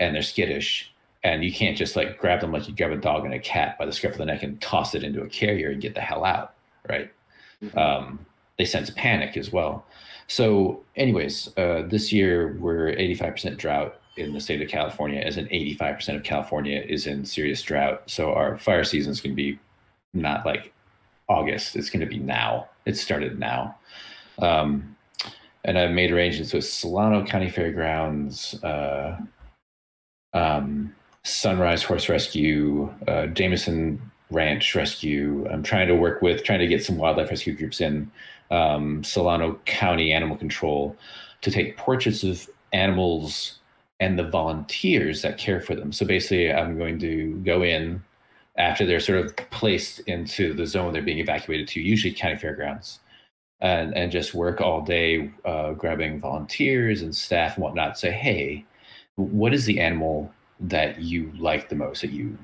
and 0.00 0.14
they're 0.14 0.22
skittish 0.22 0.92
and 1.22 1.42
you 1.44 1.52
can't 1.52 1.76
just 1.76 1.96
like 1.96 2.18
grab 2.18 2.40
them 2.40 2.52
like 2.52 2.68
you 2.68 2.74
grab 2.74 2.90
a 2.90 2.96
dog 2.96 3.24
and 3.24 3.34
a 3.34 3.38
cat 3.38 3.78
by 3.78 3.86
the 3.86 3.92
scruff 3.92 4.12
of 4.12 4.18
the 4.18 4.24
neck 4.24 4.42
and 4.42 4.60
toss 4.60 4.94
it 4.94 5.02
into 5.02 5.22
a 5.22 5.28
carrier 5.28 5.70
and 5.70 5.80
get 5.80 5.94
the 5.94 6.00
hell 6.00 6.24
out 6.24 6.54
right 6.88 7.12
mm-hmm. 7.62 7.78
um, 7.78 8.24
they 8.58 8.64
sense 8.64 8.90
panic 8.90 9.36
as 9.36 9.52
well 9.52 9.84
so 10.26 10.82
anyways 10.96 11.48
uh, 11.56 11.82
this 11.88 12.12
year 12.12 12.56
we're 12.58 12.92
85% 12.92 13.56
drought 13.56 13.96
in 14.16 14.32
the 14.32 14.40
state 14.40 14.62
of 14.62 14.68
california 14.68 15.20
as 15.20 15.36
in 15.36 15.46
85% 15.46 16.16
of 16.16 16.22
california 16.22 16.84
is 16.88 17.06
in 17.06 17.24
serious 17.24 17.62
drought 17.62 18.02
so 18.06 18.32
our 18.32 18.58
fire 18.58 18.84
season 18.84 19.12
is 19.12 19.20
going 19.20 19.32
to 19.32 19.36
be 19.36 19.58
not 20.14 20.46
like 20.46 20.72
August. 21.28 21.76
It's 21.76 21.90
going 21.90 22.00
to 22.00 22.06
be 22.06 22.18
now. 22.18 22.68
It 22.86 22.96
started 22.96 23.38
now. 23.38 23.76
Um, 24.38 24.96
and 25.64 25.78
I've 25.78 25.92
made 25.92 26.12
arrangements 26.12 26.52
with 26.52 26.64
Solano 26.64 27.24
County 27.24 27.48
Fairgrounds, 27.48 28.62
uh, 28.62 29.18
um, 30.34 30.94
Sunrise 31.22 31.82
Horse 31.82 32.08
Rescue, 32.08 32.92
uh, 33.08 33.26
Jameson 33.28 34.00
Ranch 34.30 34.74
Rescue. 34.74 35.46
I'm 35.50 35.62
trying 35.62 35.88
to 35.88 35.94
work 35.94 36.20
with, 36.20 36.44
trying 36.44 36.58
to 36.58 36.66
get 36.66 36.84
some 36.84 36.98
wildlife 36.98 37.30
rescue 37.30 37.56
groups 37.56 37.80
in 37.80 38.10
um, 38.50 39.02
Solano 39.02 39.58
County 39.64 40.12
Animal 40.12 40.36
Control 40.36 40.94
to 41.40 41.50
take 41.50 41.78
portraits 41.78 42.24
of 42.24 42.48
animals 42.72 43.58
and 44.00 44.18
the 44.18 44.28
volunteers 44.28 45.22
that 45.22 45.38
care 45.38 45.60
for 45.60 45.74
them. 45.74 45.92
So 45.92 46.04
basically, 46.04 46.52
I'm 46.52 46.76
going 46.78 46.98
to 47.00 47.34
go 47.44 47.62
in 47.62 48.02
after 48.56 48.86
they're 48.86 49.00
sort 49.00 49.24
of 49.24 49.36
placed 49.50 50.00
into 50.00 50.54
the 50.54 50.66
zone 50.66 50.92
they're 50.92 51.02
being 51.02 51.18
evacuated 51.18 51.68
to, 51.68 51.80
usually 51.80 52.12
county 52.12 52.36
fairgrounds, 52.36 53.00
and 53.60 53.96
and 53.96 54.12
just 54.12 54.34
work 54.34 54.60
all 54.60 54.82
day 54.82 55.30
uh, 55.44 55.72
grabbing 55.72 56.20
volunteers 56.20 57.02
and 57.02 57.14
staff 57.14 57.56
and 57.56 57.64
whatnot. 57.64 57.98
Say, 57.98 58.10
hey, 58.10 58.64
what 59.16 59.54
is 59.54 59.64
the 59.64 59.80
animal 59.80 60.32
that 60.60 61.00
you 61.00 61.32
like 61.38 61.68
the 61.68 61.76
most, 61.76 62.00
that 62.02 62.10
you 62.10 62.36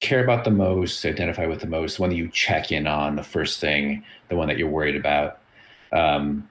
care 0.00 0.22
about 0.22 0.44
the 0.44 0.50
most, 0.50 1.04
identify 1.04 1.46
with 1.46 1.60
the 1.60 1.66
most, 1.66 1.96
the 1.96 2.02
one 2.02 2.10
that 2.10 2.16
you 2.16 2.28
check 2.28 2.72
in 2.72 2.86
on, 2.86 3.16
the 3.16 3.22
first 3.22 3.60
thing, 3.60 4.02
the 4.28 4.36
one 4.36 4.48
that 4.48 4.58
you're 4.58 4.68
worried 4.68 4.96
about. 4.96 5.38
Um, 5.92 6.48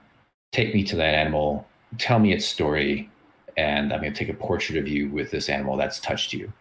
take 0.52 0.74
me 0.74 0.84
to 0.84 0.96
that 0.96 1.14
animal, 1.14 1.66
tell 1.98 2.18
me 2.18 2.32
its 2.32 2.46
story, 2.46 3.10
and 3.56 3.92
I'm 3.92 4.00
going 4.00 4.12
to 4.12 4.18
take 4.18 4.28
a 4.28 4.38
portrait 4.38 4.78
of 4.78 4.88
you 4.88 5.08
with 5.10 5.30
this 5.30 5.48
animal 5.48 5.76
that's 5.76 6.00
touched 6.00 6.32
you. 6.32 6.52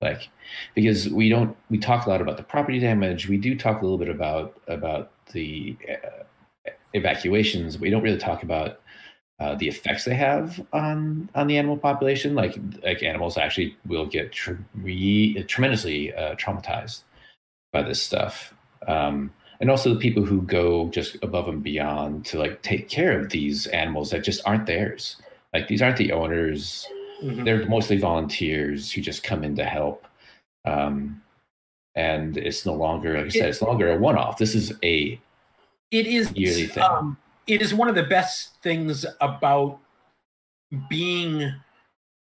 Like 0.00 0.28
because 0.74 1.08
we 1.08 1.28
don't 1.28 1.56
we 1.70 1.78
talk 1.78 2.06
a 2.06 2.10
lot 2.10 2.20
about 2.20 2.36
the 2.36 2.44
property 2.44 2.78
damage. 2.78 3.28
We 3.28 3.36
do 3.36 3.56
talk 3.56 3.80
a 3.80 3.84
little 3.84 3.98
bit 3.98 4.08
about 4.08 4.60
about 4.68 5.10
the 5.32 5.76
uh, 5.88 6.70
evacuations. 6.92 7.78
We 7.78 7.90
don't 7.90 8.02
really 8.02 8.18
talk 8.18 8.44
about 8.44 8.80
uh, 9.40 9.56
the 9.56 9.66
effects 9.66 10.04
they 10.04 10.14
have 10.14 10.64
on 10.72 11.28
on 11.34 11.48
the 11.48 11.58
animal 11.58 11.76
population. 11.76 12.36
Like 12.36 12.56
like 12.84 13.02
animals 13.02 13.36
actually 13.36 13.76
will 13.86 14.06
get 14.06 14.30
tre- 14.30 15.42
tremendously 15.48 16.14
uh, 16.14 16.36
traumatized 16.36 17.02
by 17.72 17.82
this 17.82 18.00
stuff. 18.00 18.54
Um, 18.86 19.32
and 19.60 19.70
also 19.70 19.92
the 19.92 20.00
people 20.00 20.24
who 20.24 20.42
go 20.42 20.88
just 20.90 21.16
above 21.22 21.48
and 21.48 21.62
beyond 21.62 22.24
to 22.26 22.38
like 22.38 22.62
take 22.62 22.88
care 22.88 23.18
of 23.18 23.30
these 23.30 23.66
animals 23.66 24.10
that 24.10 24.22
just 24.22 24.40
aren't 24.46 24.66
theirs 24.66 25.16
like 25.58 25.68
these 25.68 25.82
aren't 25.82 25.96
the 25.96 26.12
owners 26.12 26.86
Mm-hmm. 27.22 27.44
They're 27.44 27.66
mostly 27.66 27.98
volunteers 27.98 28.92
who 28.92 29.00
just 29.00 29.22
come 29.22 29.42
in 29.42 29.56
to 29.56 29.64
help. 29.64 30.06
Um, 30.64 31.22
and 31.94 32.36
it's 32.36 32.64
no 32.64 32.74
longer, 32.74 33.16
like 33.16 33.26
I 33.26 33.28
said, 33.28 33.46
it, 33.46 33.48
it's 33.48 33.62
no 33.62 33.68
longer 33.68 33.92
a 33.92 33.98
one-off. 33.98 34.38
This 34.38 34.54
is 34.54 34.72
a 34.84 35.20
it 35.90 36.06
is 36.06 36.30
yearly 36.32 36.66
thing. 36.66 36.82
Um, 36.82 37.16
it 37.46 37.62
is 37.62 37.74
one 37.74 37.88
of 37.88 37.94
the 37.94 38.04
best 38.04 38.60
things 38.62 39.04
about 39.20 39.78
being 40.88 41.52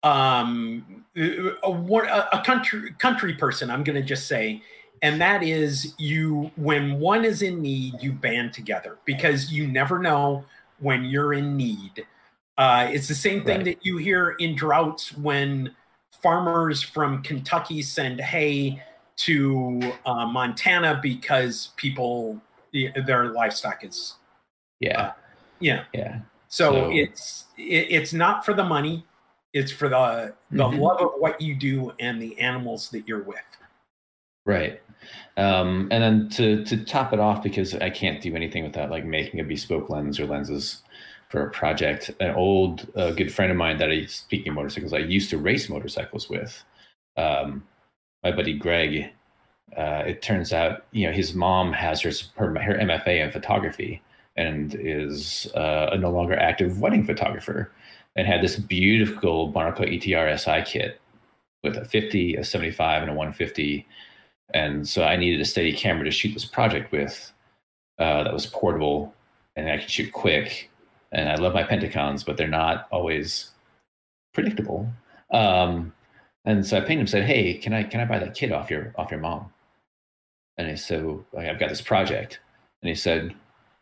um, 0.02 1.04
a, 1.16 1.52
a 2.32 2.42
country 2.44 2.92
country 2.98 3.32
person. 3.34 3.70
I'm 3.70 3.82
going 3.82 4.00
to 4.00 4.06
just 4.06 4.28
say, 4.28 4.62
and 5.02 5.20
that 5.20 5.42
is 5.42 5.94
you. 5.98 6.52
When 6.56 7.00
one 7.00 7.24
is 7.24 7.42
in 7.42 7.62
need, 7.62 7.94
you 8.00 8.12
band 8.12 8.52
together 8.52 8.98
because 9.04 9.50
you 9.50 9.66
never 9.66 9.98
know 9.98 10.44
when 10.78 11.06
you're 11.06 11.32
in 11.32 11.56
need 11.56 12.06
uh, 12.58 12.88
it's 12.90 13.08
the 13.08 13.14
same 13.14 13.44
thing 13.44 13.58
right. 13.58 13.64
that 13.64 13.84
you 13.84 13.98
hear 13.98 14.30
in 14.38 14.54
droughts 14.54 15.16
when 15.16 15.74
farmers 16.22 16.82
from 16.82 17.22
Kentucky 17.22 17.82
send 17.82 18.20
hay 18.20 18.82
to 19.16 19.80
uh, 20.04 20.26
Montana 20.26 20.98
because 21.02 21.70
people 21.76 22.40
their 23.06 23.32
livestock 23.32 23.84
is 23.84 24.14
yeah 24.80 25.00
uh, 25.00 25.12
yeah 25.60 25.84
yeah. 25.92 26.20
So, 26.48 26.72
so, 26.72 26.90
it's 26.92 27.44
it, 27.58 27.86
it's 27.90 28.12
not 28.12 28.44
for 28.44 28.54
the 28.54 28.64
money; 28.64 29.04
it's 29.52 29.72
for 29.72 29.88
the 29.88 30.34
the 30.50 30.64
mm-hmm. 30.64 30.80
love 30.80 31.00
of 31.00 31.10
what 31.18 31.40
you 31.40 31.54
do 31.54 31.92
and 31.98 32.20
the 32.20 32.38
animals 32.38 32.90
that 32.90 33.06
you're 33.08 33.22
with. 33.22 33.38
Right. 34.44 34.80
Um, 35.36 35.88
and 35.90 36.02
then 36.02 36.28
to 36.30 36.64
to 36.64 36.84
top 36.84 37.12
it 37.12 37.20
off, 37.20 37.42
because 37.42 37.74
I 37.74 37.90
can't 37.90 38.22
do 38.22 38.34
anything 38.36 38.64
without 38.64 38.90
like 38.90 39.04
making 39.04 39.40
a 39.40 39.44
bespoke 39.44 39.90
lens 39.90 40.20
or 40.20 40.26
lenses 40.26 40.82
for 41.28 41.46
a 41.46 41.50
project. 41.50 42.10
An 42.20 42.34
old 42.34 42.86
uh, 42.96 43.10
good 43.12 43.32
friend 43.32 43.50
of 43.50 43.56
mine 43.56 43.78
that 43.78 43.90
I 43.90 44.06
speaking 44.06 44.48
of 44.48 44.54
motorcycles, 44.54 44.92
I 44.92 44.98
used 44.98 45.30
to 45.30 45.38
race 45.38 45.68
motorcycles 45.68 46.28
with. 46.28 46.62
Um, 47.16 47.64
my 48.22 48.32
buddy 48.32 48.54
Greg. 48.54 49.12
Uh, 49.76 50.04
it 50.06 50.22
turns 50.22 50.52
out, 50.52 50.86
you 50.92 51.06
know, 51.06 51.12
his 51.12 51.34
mom 51.34 51.72
has 51.72 52.00
her 52.00 52.12
her, 52.36 52.58
her 52.60 52.74
MFA 52.74 53.24
in 53.24 53.30
photography 53.32 54.00
and 54.36 54.76
is 54.78 55.50
uh, 55.56 55.90
a 55.92 55.98
no 55.98 56.10
longer 56.10 56.38
active 56.38 56.80
wedding 56.80 57.04
photographer, 57.04 57.72
and 58.16 58.26
had 58.26 58.42
this 58.42 58.56
beautiful 58.56 59.52
Bronica 59.52 59.80
ETRSI 59.80 60.64
kit 60.66 61.00
with 61.62 61.76
a 61.76 61.84
50, 61.84 62.36
a 62.36 62.44
75, 62.44 63.02
and 63.02 63.10
a 63.10 63.14
150. 63.14 63.86
And 64.54 64.86
so 64.86 65.04
I 65.04 65.16
needed 65.16 65.40
a 65.40 65.44
steady 65.44 65.72
camera 65.72 66.04
to 66.04 66.10
shoot 66.10 66.34
this 66.34 66.44
project 66.44 66.92
with 66.92 67.32
uh, 67.98 68.24
that 68.24 68.32
was 68.32 68.46
portable 68.46 69.14
and 69.56 69.70
I 69.70 69.78
could 69.78 69.90
shoot 69.90 70.12
quick 70.12 70.70
and 71.16 71.30
I 71.30 71.36
love 71.36 71.54
my 71.54 71.62
Pentacons, 71.62 72.22
but 72.22 72.36
they're 72.36 72.46
not 72.46 72.86
always 72.92 73.50
predictable. 74.34 74.88
Um, 75.32 75.94
and 76.44 76.64
so 76.64 76.76
I 76.76 76.80
pinged 76.82 77.00
him, 77.00 77.06
said, 77.06 77.24
"Hey, 77.24 77.54
can 77.54 77.72
I 77.72 77.82
can 77.82 78.00
I 78.00 78.04
buy 78.04 78.18
that 78.20 78.34
kit 78.34 78.52
off 78.52 78.70
your 78.70 78.92
off 78.96 79.10
your 79.10 79.18
mom?" 79.20 79.50
And 80.58 80.68
he 80.68 80.76
said, 80.76 81.04
like, 81.32 81.48
"I've 81.48 81.58
got 81.58 81.70
this 81.70 81.80
project," 81.80 82.40
and 82.82 82.88
he 82.90 82.94
said, 82.94 83.34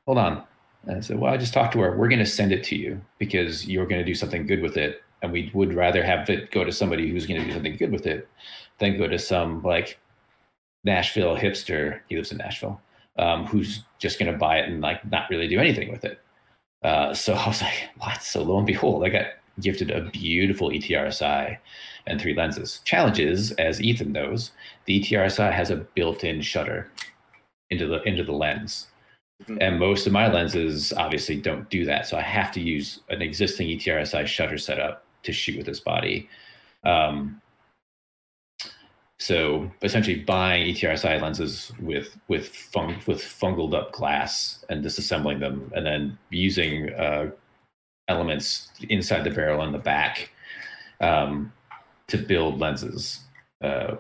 "Hold 0.06 0.18
on." 0.18 0.44
And 0.86 0.96
I 0.98 1.00
said, 1.00 1.18
"Well, 1.18 1.34
I 1.34 1.36
just 1.36 1.52
talked 1.52 1.72
to 1.74 1.80
her. 1.80 1.96
We're 1.96 2.08
going 2.08 2.20
to 2.20 2.26
send 2.26 2.52
it 2.52 2.64
to 2.64 2.76
you 2.76 3.00
because 3.18 3.66
you're 3.66 3.86
going 3.86 4.00
to 4.00 4.06
do 4.06 4.14
something 4.14 4.46
good 4.46 4.62
with 4.62 4.76
it, 4.76 5.02
and 5.20 5.32
we 5.32 5.50
would 5.54 5.74
rather 5.74 6.04
have 6.04 6.30
it 6.30 6.52
go 6.52 6.64
to 6.64 6.72
somebody 6.72 7.10
who's 7.10 7.26
going 7.26 7.40
to 7.40 7.46
do 7.46 7.52
something 7.52 7.76
good 7.76 7.92
with 7.92 8.06
it 8.06 8.28
than 8.78 8.96
go 8.96 9.08
to 9.08 9.18
some 9.18 9.62
like 9.62 9.98
Nashville 10.84 11.36
hipster. 11.36 12.00
He 12.08 12.16
lives 12.16 12.32
in 12.32 12.38
Nashville." 12.38 12.80
Um, 13.16 13.46
who's 13.46 13.84
just 14.00 14.18
going 14.18 14.32
to 14.32 14.36
buy 14.36 14.58
it 14.58 14.68
and 14.68 14.80
like 14.80 15.08
not 15.08 15.30
really 15.30 15.46
do 15.46 15.60
anything 15.60 15.92
with 15.92 16.04
it. 16.04 16.20
Uh, 16.84 17.12
so 17.12 17.32
I 17.34 17.48
was 17.48 17.62
like, 17.62 17.90
what? 17.98 18.22
So 18.22 18.42
lo 18.42 18.58
and 18.58 18.66
behold, 18.66 19.04
I 19.04 19.08
got 19.08 19.26
gifted 19.60 19.90
a 19.90 20.02
beautiful 20.10 20.70
ETRSI 20.70 21.56
and 22.06 22.20
three 22.20 22.34
lenses. 22.34 22.80
Challenges, 22.84 23.52
as 23.52 23.80
Ethan 23.80 24.12
knows, 24.12 24.50
the 24.84 25.00
ETRSI 25.00 25.52
has 25.52 25.70
a 25.70 25.76
built-in 25.76 26.42
shutter 26.42 26.90
into 27.70 27.86
the 27.86 28.02
into 28.02 28.22
the 28.22 28.32
lens. 28.32 28.88
Mm-hmm. 29.42 29.58
And 29.60 29.80
most 29.80 30.06
of 30.06 30.12
my 30.12 30.30
lenses 30.30 30.92
obviously 30.92 31.40
don't 31.40 31.68
do 31.68 31.84
that. 31.86 32.06
So 32.06 32.16
I 32.16 32.22
have 32.22 32.52
to 32.52 32.60
use 32.60 33.00
an 33.08 33.20
existing 33.20 33.68
ETRSI 33.68 34.26
shutter 34.26 34.58
setup 34.58 35.04
to 35.24 35.32
shoot 35.32 35.56
with 35.56 35.66
this 35.66 35.80
body. 35.80 36.28
Um, 36.84 37.40
so 39.24 39.70
essentially, 39.80 40.16
buying 40.16 40.74
ETRSI 40.74 41.18
lenses 41.22 41.72
with 41.80 42.14
with 42.28 42.70
with 43.06 43.22
fungled 43.22 43.72
up 43.72 43.90
glass 43.90 44.62
and 44.68 44.84
disassembling 44.84 45.40
them, 45.40 45.72
and 45.74 45.86
then 45.86 46.18
using 46.28 46.92
uh, 46.92 47.30
elements 48.06 48.68
inside 48.90 49.24
the 49.24 49.30
barrel 49.30 49.62
and 49.62 49.72
the 49.72 49.78
back 49.78 50.30
um, 51.00 51.50
to 52.08 52.18
build 52.18 52.60
lenses, 52.60 53.20
uh, 53.62 53.96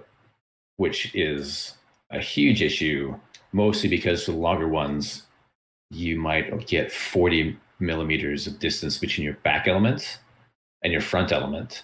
which 0.76 1.14
is 1.14 1.72
a 2.10 2.20
huge 2.20 2.60
issue. 2.60 3.18
Mostly 3.52 3.88
because 3.88 4.26
for 4.26 4.32
the 4.32 4.36
longer 4.36 4.68
ones, 4.68 5.22
you 5.90 6.20
might 6.20 6.66
get 6.66 6.92
40 6.92 7.56
millimeters 7.80 8.46
of 8.46 8.58
distance 8.58 8.98
between 8.98 9.24
your 9.24 9.38
back 9.42 9.66
element 9.68 10.18
and 10.82 10.92
your 10.92 11.00
front 11.00 11.32
element, 11.32 11.82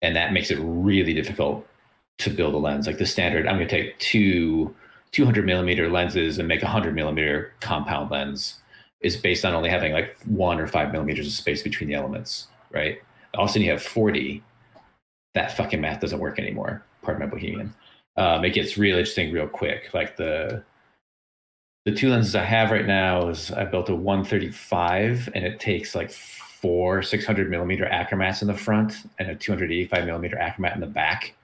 and 0.00 0.16
that 0.16 0.32
makes 0.32 0.50
it 0.50 0.58
really 0.62 1.12
difficult 1.12 1.66
to 2.20 2.30
build 2.30 2.54
a 2.54 2.58
lens. 2.58 2.86
Like 2.86 2.98
the 2.98 3.06
standard, 3.06 3.46
I'm 3.46 3.56
going 3.56 3.68
to 3.68 3.74
take 3.74 3.98
two 3.98 4.74
200 5.12 5.44
millimeter 5.44 5.90
lenses 5.90 6.38
and 6.38 6.46
make 6.46 6.62
a 6.62 6.66
100 6.66 6.94
millimeter 6.94 7.52
compound 7.60 8.10
lens 8.10 8.60
is 9.00 9.16
based 9.16 9.44
on 9.44 9.54
only 9.54 9.70
having 9.70 9.92
like 9.92 10.16
one 10.26 10.60
or 10.60 10.66
five 10.66 10.92
millimeters 10.92 11.26
of 11.26 11.32
space 11.32 11.62
between 11.62 11.88
the 11.88 11.94
elements, 11.94 12.48
right? 12.70 13.00
All 13.34 13.44
of 13.44 13.50
a 13.50 13.52
sudden 13.52 13.62
you 13.62 13.70
have 13.70 13.82
40. 13.82 14.42
That 15.34 15.56
fucking 15.56 15.80
math 15.80 16.00
doesn't 16.00 16.18
work 16.18 16.38
anymore. 16.38 16.84
Pardon 17.02 17.26
my 17.26 17.30
bohemian. 17.30 17.74
Um, 18.16 18.44
it 18.44 18.50
gets 18.50 18.76
real 18.76 18.98
interesting 18.98 19.32
real 19.32 19.48
quick. 19.48 19.92
Like 19.94 20.16
the 20.16 20.62
the 21.86 21.94
two 21.94 22.10
lenses 22.10 22.34
I 22.34 22.44
have 22.44 22.70
right 22.70 22.86
now 22.86 23.28
is 23.28 23.50
I 23.50 23.64
built 23.64 23.88
a 23.88 23.94
135 23.94 25.30
and 25.34 25.44
it 25.44 25.58
takes 25.58 25.94
like 25.94 26.10
four 26.10 27.02
600 27.02 27.48
millimeter 27.48 27.88
achromats 27.90 28.42
in 28.42 28.48
the 28.48 28.54
front 28.54 29.10
and 29.18 29.30
a 29.30 29.34
285 29.34 30.04
millimeter 30.04 30.36
achromat 30.36 30.74
in 30.74 30.80
the 30.80 30.86
back 30.86 31.34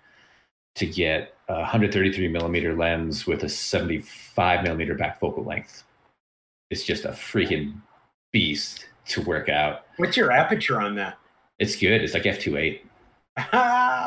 to 0.77 0.87
get 0.87 1.35
a 1.49 1.55
133 1.55 2.29
millimeter 2.29 2.75
lens 2.75 3.27
with 3.27 3.45
a 3.45 3.49
75 3.49 4.63
millimeter 4.63 4.95
back 4.95 5.21
focal 5.21 5.45
length. 5.45 5.85
It's 6.71 6.85
just 6.85 7.05
a 7.05 7.11
freaking 7.11 7.81
beast 8.33 8.87
to 9.09 9.23
work 9.23 9.49
out. 9.49 9.87
What's 9.97 10.17
your 10.17 10.33
aperture 10.33 10.81
on 10.81 10.95
that? 10.97 11.19
It's 11.59 11.77
good. 11.77 12.03
It's 12.03 12.15
like 12.15 12.25
f2.8. 12.25 12.81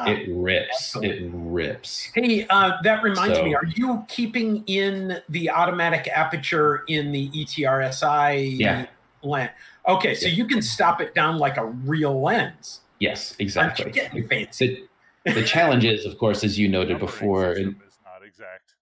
it 0.08 0.30
rips. 0.36 0.96
It 0.98 1.30
rips. 1.32 2.10
Hey, 2.14 2.46
uh, 2.50 2.74
that 2.84 3.04
reminds 3.04 3.38
so, 3.38 3.44
me. 3.44 3.56
Are 3.56 3.66
you 3.66 4.04
keeping 4.08 4.64
in 4.66 5.22
the 5.30 5.50
automatic 5.50 6.08
aperture 6.08 6.84
in 6.88 7.12
the 7.12 7.30
ETRSI 7.30 8.60
yeah. 8.60 8.88
lens? 9.24 9.52
Okay, 9.88 10.14
so 10.14 10.28
yeah. 10.28 10.34
you 10.34 10.46
can 10.46 10.62
stop 10.62 11.00
it 11.00 11.16
down 11.16 11.38
like 11.38 11.58
a 11.58 11.66
real 11.66 12.22
lens. 12.22 12.82
Yes, 13.00 13.36
exactly. 13.40 13.92
Getting 13.92 14.28
fancy. 14.28 14.89
The, 15.34 15.42
the 15.42 15.48
challenge 15.48 15.86
is, 15.86 16.06
of 16.06 16.18
course, 16.18 16.44
as 16.44 16.58
you 16.58 16.68
noted 16.68 17.00
before. 17.00 17.54
Is 17.54 17.66
not 18.04 18.26
exact. 18.26 18.76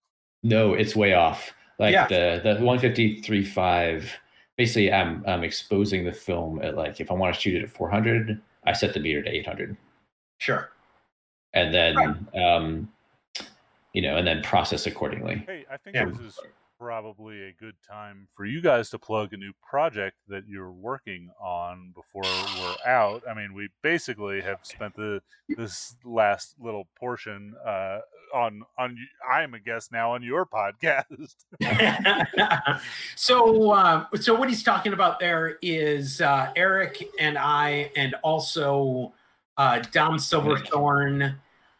No, 0.43 0.73
it's 0.73 0.95
way 0.95 1.13
off. 1.13 1.53
Like 1.79 1.93
yeah. 1.93 2.07
the 2.07 2.41
the 2.43 2.55
153.5. 2.59 4.09
Basically, 4.57 4.91
I'm 4.91 5.23
I'm 5.27 5.43
exposing 5.43 6.05
the 6.05 6.11
film 6.11 6.61
at 6.61 6.75
like 6.75 6.99
if 6.99 7.11
I 7.11 7.13
want 7.13 7.35
to 7.35 7.39
shoot 7.39 7.55
it 7.55 7.63
at 7.63 7.69
400, 7.69 8.41
I 8.65 8.73
set 8.73 8.93
the 8.93 8.99
meter 8.99 9.21
to 9.21 9.29
800. 9.29 9.77
Sure. 10.39 10.69
And 11.53 11.73
then, 11.73 11.95
right. 11.95 12.55
um, 12.55 12.91
you 13.93 14.01
know, 14.01 14.17
and 14.17 14.27
then 14.27 14.41
process 14.43 14.85
accordingly. 14.85 15.43
Hey, 15.47 15.65
I 15.71 15.77
think 15.77 15.95
yeah. 15.95 16.05
this 16.05 16.19
is 16.19 16.39
probably 16.79 17.43
a 17.43 17.53
good 17.53 17.75
time 17.89 18.27
for 18.35 18.45
you 18.45 18.61
guys 18.61 18.89
to 18.91 18.99
plug 18.99 19.33
a 19.33 19.37
new 19.37 19.53
project 19.67 20.15
that 20.27 20.47
you're 20.47 20.71
working 20.71 21.29
on 21.41 21.93
before 21.95 22.23
we're 22.59 22.75
out. 22.91 23.23
I 23.29 23.33
mean, 23.33 23.53
we 23.53 23.69
basically 23.81 24.41
have 24.41 24.59
spent 24.63 24.95
the 24.95 25.21
this 25.49 25.95
last 26.05 26.55
little 26.59 26.87
portion 26.99 27.55
uh, 27.65 27.99
on 28.33 28.61
on. 28.77 28.97
I'm 29.29 29.53
a 29.53 29.59
guest 29.59 29.91
now 29.91 30.13
on 30.13 30.23
your 30.23 30.45
podcast. 30.53 31.35
so, 33.15 33.71
uh, 33.71 34.05
so 34.19 34.35
what 34.35 34.49
he's 34.49 34.63
talking 34.63 34.93
about 34.93 35.19
there 35.19 35.57
is 35.61 36.21
uh, 36.21 36.51
Erik 36.55 37.03
and 37.19 37.37
I, 37.37 37.91
and 37.95 38.15
also 38.23 39.13
uh, 39.57 39.79
Dom 39.91 40.19
Silverthorn. 40.19 41.39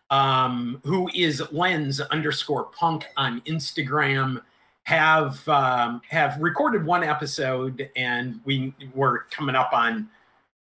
um, 0.10 0.82
who 0.86 1.10
is 1.14 1.44
lens 1.52 2.00
underscore 2.00 2.66
punk 2.66 3.08
on 3.18 3.42
Instagram, 3.42 4.42
have 4.88 5.46
um, 5.50 6.02
have 6.08 6.42
recorded 6.42 6.86
one 6.86 7.04
episode, 7.04 7.90
and 7.98 8.40
we 8.46 8.74
were 8.96 9.26
coming 9.30 9.54
up 9.54 9.74
on 9.74 10.08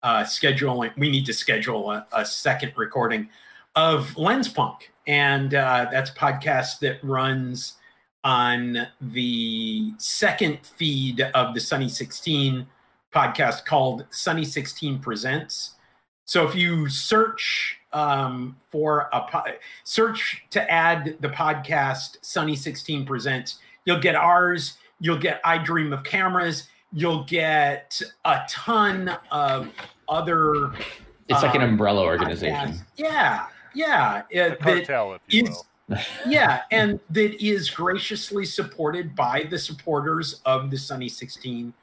uh, 0.01 0.23
scheduling. 0.23 0.91
We 0.97 1.11
need 1.11 1.27
to 1.27 1.33
schedule 1.33 1.91
a, 1.91 2.07
a 2.11 2.25
second 2.25 2.73
recording 2.75 3.29
of 3.75 4.17
Lens 4.17 4.47
Punk, 4.47 4.91
and 5.05 5.53
uh, 5.53 5.89
that's 5.91 6.09
a 6.09 6.13
podcast 6.15 6.79
that 6.79 7.03
runs 7.03 7.75
on 8.23 8.87
the 8.99 9.93
second 9.99 10.57
feed 10.65 11.21
of 11.21 11.53
the 11.53 11.59
Sunny 11.59 11.87
16 11.87 12.65
podcast 13.13 13.63
called 13.65 14.07
Sunny 14.09 14.43
16 14.43 14.97
Presents. 14.97 15.75
So 16.25 16.47
if 16.47 16.55
you 16.55 16.89
search 16.89 17.77
um, 17.93 18.55
for 18.71 19.07
a 19.13 19.21
po- 19.29 19.43
search 19.83 20.45
to 20.49 20.71
add 20.71 21.17
the 21.19 21.29
podcast 21.29 22.17
Sunny 22.23 22.55
16 22.55 23.05
Presents, 23.05 23.59
you'll 23.85 23.99
get 23.99 24.15
ours. 24.15 24.77
You'll 24.99 25.17
get 25.19 25.41
I 25.43 25.57
Dream 25.57 25.93
of 25.93 26.03
Cameras. 26.03 26.67
You'll 26.91 27.23
get 27.23 28.01
a 28.23 28.41
ton 28.49 29.17
of 29.31 29.69
other. 30.07 30.71
It's 31.27 31.41
like 31.41 31.55
an 31.55 31.61
um, 31.61 31.69
umbrella 31.69 32.03
organization. 32.03 32.55
Podcasts. 32.55 32.83
Yeah, 32.97 33.47
yeah. 33.73 34.21
It, 34.29 34.59
cartel, 34.59 35.17
is, 35.29 35.63
yeah, 36.27 36.61
and 36.71 36.99
that 37.09 37.43
is 37.43 37.69
graciously 37.69 38.45
supported 38.45 39.15
by 39.15 39.47
the 39.49 39.59
supporters 39.59 40.41
of 40.45 40.71
the 40.71 40.77
Sunny 40.77 41.09
16 41.09 41.73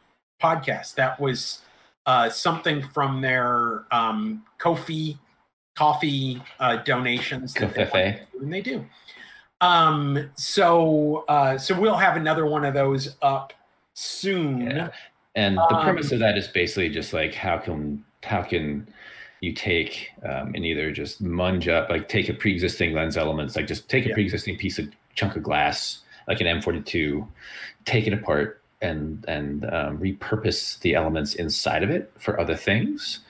podcast. 0.43 0.95
That 0.95 1.21
was 1.21 1.63
uh, 2.07 2.31
something 2.31 2.83
from 2.83 3.21
their 3.21 3.85
um, 3.91 4.45
Ko-fi 4.59 5.19
coffee 5.75 6.43
uh, 6.61 6.77
donations 6.77 7.55
that 7.55 7.75
they, 7.75 8.21
and 8.41 8.53
they 8.53 8.61
do. 8.61 8.85
Um, 9.63 10.31
so 10.35 11.25
uh, 11.29 11.57
so 11.57 11.79
we'll 11.79 11.97
have 11.97 12.17
another 12.17 12.45
one 12.47 12.65
of 12.65 12.75
those 12.75 13.17
up 13.23 13.53
soon. 13.95 14.61
Yeah. 14.63 14.89
And 15.35 15.57
the 15.57 15.75
um, 15.75 15.83
premise 15.83 16.13
of 16.13 16.19
that 16.19 16.37
is 16.37 16.49
basically 16.49 16.91
just 16.91 17.15
like 17.15 17.33
how 17.33 17.57
can 17.57 18.05
how 18.23 18.43
can 18.43 18.87
you 19.41 19.53
take 19.53 20.11
um, 20.25 20.55
and 20.55 20.65
either 20.67 20.93
just 20.93 21.25
munge 21.25 21.73
up 21.73 21.89
like 21.89 22.09
take 22.09 22.29
a 22.29 22.35
pre-existing 22.35 22.93
lens 22.93 23.17
elements 23.17 23.57
like 23.57 23.67
just 23.67 23.89
take 23.89 24.05
a 24.05 24.09
yeah. 24.09 24.15
pre-existing 24.15 24.57
piece 24.57 24.79
of 24.79 24.87
chunk 25.15 25.35
of 25.35 25.43
glass 25.43 26.03
like 26.29 26.41
an 26.41 26.47
M42, 26.47 27.27
take 27.85 28.07
it 28.07 28.13
apart, 28.13 28.62
and 28.83 29.25
and 29.29 29.65
um, 29.67 29.99
repurpose 29.99 30.79
the 30.81 30.95
elements 30.95 31.35
inside 31.35 31.83
of 31.83 31.91
it 31.91 32.13
for 32.19 32.39
other 32.39 32.57
things, 32.57 33.21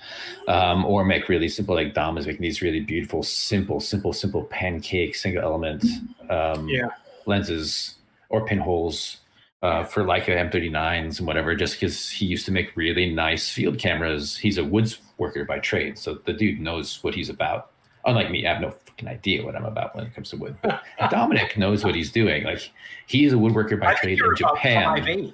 um, 0.48 0.84
or 0.84 1.04
make 1.04 1.28
really 1.28 1.48
simple 1.48 1.74
like 1.74 1.94
Dom 1.94 2.18
is 2.18 2.26
making 2.26 2.42
these 2.42 2.62
really 2.62 2.80
beautiful, 2.80 3.22
simple, 3.22 3.78
simple, 3.78 4.12
simple 4.12 4.44
pancake 4.44 5.14
single 5.14 5.42
element 5.42 5.84
um, 6.30 6.68
yeah. 6.68 6.88
lenses 7.26 7.96
or 8.30 8.46
pinholes 8.46 9.18
uh, 9.62 9.84
for 9.84 10.04
Leica 10.04 10.28
M39s 10.50 11.18
and 11.18 11.26
whatever. 11.26 11.54
Just 11.54 11.74
because 11.74 12.10
he 12.10 12.26
used 12.26 12.46
to 12.46 12.52
make 12.52 12.76
really 12.76 13.12
nice 13.12 13.50
field 13.50 13.78
cameras, 13.78 14.36
he's 14.36 14.58
a 14.58 14.64
woods 14.64 14.98
worker 15.18 15.44
by 15.44 15.58
trade, 15.58 15.98
so 15.98 16.14
the 16.24 16.32
dude 16.32 16.60
knows 16.60 17.02
what 17.04 17.14
he's 17.14 17.28
about. 17.28 17.70
Unlike 18.04 18.32
me, 18.32 18.46
I 18.46 18.52
have 18.52 18.60
no 18.60 18.70
fucking 18.70 19.08
idea 19.08 19.44
what 19.44 19.54
I'm 19.54 19.64
about 19.64 19.94
when 19.94 20.06
it 20.06 20.14
comes 20.14 20.30
to 20.30 20.36
wood. 20.36 20.56
But 20.60 20.82
Dominic 21.10 21.56
knows 21.56 21.84
what 21.84 21.94
he's 21.94 22.10
doing. 22.10 22.42
Like 22.42 22.70
he's 23.06 23.32
a 23.32 23.36
woodworker 23.36 23.78
by 23.78 23.94
trade 23.94 24.18
in 24.18 24.36
Japan 24.36 25.32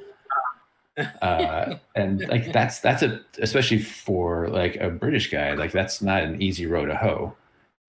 uh, 1.23 1.77
and 1.95 2.27
like 2.29 2.53
that's 2.53 2.81
that's 2.81 3.03
a 3.03 3.21
especially 3.41 3.79
for 3.79 4.49
like 4.49 4.77
a 4.77 4.91
British 4.91 5.31
guy, 5.31 5.55
like 5.55 5.73
that's 5.73 6.03
not 6.03 6.23
an 6.23 6.41
easy 6.41 6.67
row 6.67 6.87
to 6.87 6.97
hoe. 6.97 7.35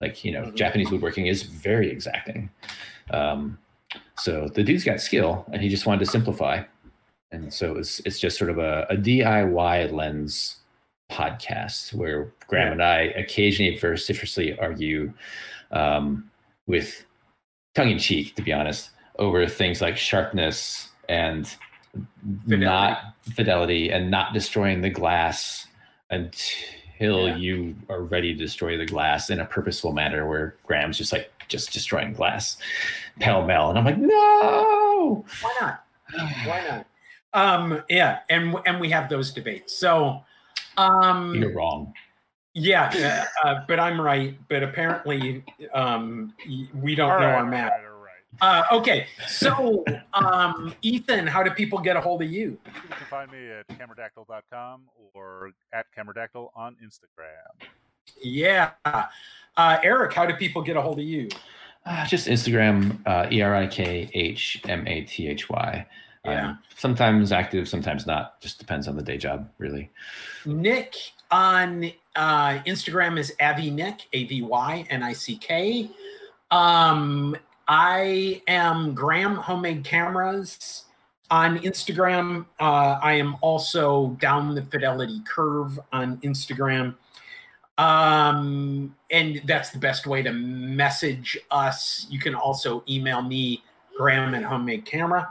Like 0.01 0.23
you 0.23 0.31
know, 0.31 0.43
mm-hmm. 0.43 0.55
Japanese 0.55 0.91
woodworking 0.91 1.27
is 1.27 1.43
very 1.43 1.91
exacting. 1.91 2.49
Um, 3.11 3.57
so 4.17 4.47
the 4.47 4.63
dude's 4.63 4.83
got 4.83 5.01
skill, 5.01 5.45
and 5.51 5.61
he 5.61 5.69
just 5.69 5.85
wanted 5.85 5.99
to 5.99 6.11
simplify, 6.11 6.63
and 7.31 7.53
so 7.53 7.75
it's 7.77 7.99
it's 8.01 8.19
just 8.19 8.37
sort 8.37 8.49
of 8.49 8.57
a, 8.57 8.85
a 8.89 8.95
DIY 8.95 9.91
lens 9.91 10.57
podcast 11.11 11.93
where 11.93 12.31
Graham 12.47 12.67
yeah. 12.67 12.71
and 12.73 12.83
I 12.83 12.97
occasionally 13.19 13.77
vociferously 13.77 14.57
argue 14.59 15.11
um, 15.71 16.29
with 16.67 17.05
tongue 17.75 17.89
in 17.89 17.99
cheek, 17.99 18.35
to 18.35 18.41
be 18.41 18.53
honest, 18.53 18.91
over 19.17 19.45
things 19.47 19.81
like 19.81 19.97
sharpness 19.97 20.89
and 21.07 21.55
fidelity. 21.93 22.65
not 22.65 23.15
fidelity 23.21 23.89
and 23.91 24.11
not 24.11 24.33
destroying 24.33 24.81
the 24.81 24.89
glass 24.89 25.67
until 26.09 27.27
yeah. 27.27 27.35
you 27.35 27.75
are 27.89 28.03
ready 28.03 28.33
to 28.33 28.39
destroy 28.39 28.77
the 28.77 28.85
glass 28.85 29.29
in 29.29 29.39
a 29.39 29.45
purposeful 29.45 29.93
manner 29.93 30.27
where 30.27 30.55
Graham's 30.65 30.97
just 30.97 31.11
like 31.11 31.31
just 31.47 31.71
destroying 31.73 32.13
glass 32.13 32.57
pell 33.19 33.45
mell. 33.45 33.69
And 33.69 33.77
I'm 33.77 33.85
like, 33.85 33.97
no. 33.97 35.25
Why 35.41 35.57
not? 35.61 35.83
Why 36.45 36.67
not? 36.67 36.85
Um, 37.33 37.83
yeah, 37.89 38.19
and 38.29 38.55
and 38.65 38.79
we 38.79 38.89
have 38.89 39.09
those 39.09 39.31
debates. 39.31 39.77
So 39.77 40.23
um 40.77 41.35
you're 41.35 41.53
wrong. 41.53 41.93
Yeah, 42.55 43.25
uh, 43.43 43.61
but 43.67 43.79
I'm 43.79 44.01
right. 44.01 44.37
But 44.49 44.63
apparently, 44.63 45.43
um, 45.73 46.33
we 46.73 46.95
don't 46.95 47.21
know 47.21 47.27
our 47.27 47.45
math. 47.45 47.71
Uh, 48.41 48.63
okay, 48.71 49.07
so 49.27 49.83
um, 50.13 50.73
Ethan, 50.81 51.27
how 51.27 51.43
do 51.43 51.51
people 51.51 51.79
get 51.79 51.95
a 51.95 52.01
hold 52.01 52.21
of 52.21 52.31
you? 52.31 52.57
You 52.65 52.89
can 52.89 53.07
find 53.09 53.31
me 53.31 53.49
at 53.49 53.67
cameradactyl.com 53.67 54.83
or 55.13 55.51
at 55.73 55.87
cameradactyl 55.97 56.49
on 56.55 56.75
Instagram. 56.83 57.67
Yeah. 58.21 58.71
Uh, 58.85 59.77
Erik, 59.83 60.13
how 60.13 60.25
do 60.25 60.33
people 60.35 60.61
get 60.61 60.77
a 60.77 60.81
hold 60.81 60.99
of 60.99 61.05
you? 61.05 61.29
Uh, 61.85 62.05
just 62.05 62.27
Instagram, 62.27 62.99
uh, 63.05 63.27
E 63.31 63.41
R 63.41 63.55
I 63.55 63.67
K 63.67 64.09
H 64.13 64.61
M 64.67 64.87
A 64.87 65.01
T 65.01 65.27
H 65.27 65.49
Y. 65.49 65.85
Yeah. 66.25 66.49
Um, 66.49 66.59
sometimes 66.75 67.31
active, 67.31 67.67
sometimes 67.67 68.05
not. 68.05 68.39
Just 68.41 68.59
depends 68.59 68.87
on 68.87 68.95
the 68.95 69.01
day 69.01 69.17
job, 69.17 69.49
really. 69.57 69.89
Nick 70.45 70.95
on 71.31 71.91
uh, 72.15 72.59
Instagram 72.65 73.17
is 73.17 73.33
Avi 73.39 73.69
Nick, 73.71 74.07
A 74.13 74.25
V 74.25 74.41
Y 74.41 74.85
N 74.89 75.03
I 75.03 75.13
C 75.13 75.37
K. 75.37 75.89
Um, 76.51 77.35
I 77.69 78.41
am 78.47 78.95
Graham 78.95 79.35
Homemade 79.35 79.83
Cameras 79.83 80.85
on 81.29 81.59
Instagram. 81.59 82.47
Uh, 82.59 82.97
I 82.99 83.13
am 83.13 83.37
also 83.41 84.17
down 84.19 84.55
the 84.55 84.63
fidelity 84.63 85.21
curve 85.31 85.79
on 85.93 86.17
Instagram. 86.17 86.95
Um, 87.77 88.95
and 89.11 89.41
that's 89.45 89.69
the 89.69 89.77
best 89.77 90.07
way 90.07 90.23
to 90.23 90.33
message 90.33 91.37
us. 91.51 92.07
You 92.09 92.19
can 92.19 92.33
also 92.33 92.83
email 92.89 93.21
me, 93.21 93.63
Graham 93.95 94.33
and 94.33 94.43
Homemade 94.43 94.85
Camera. 94.85 95.29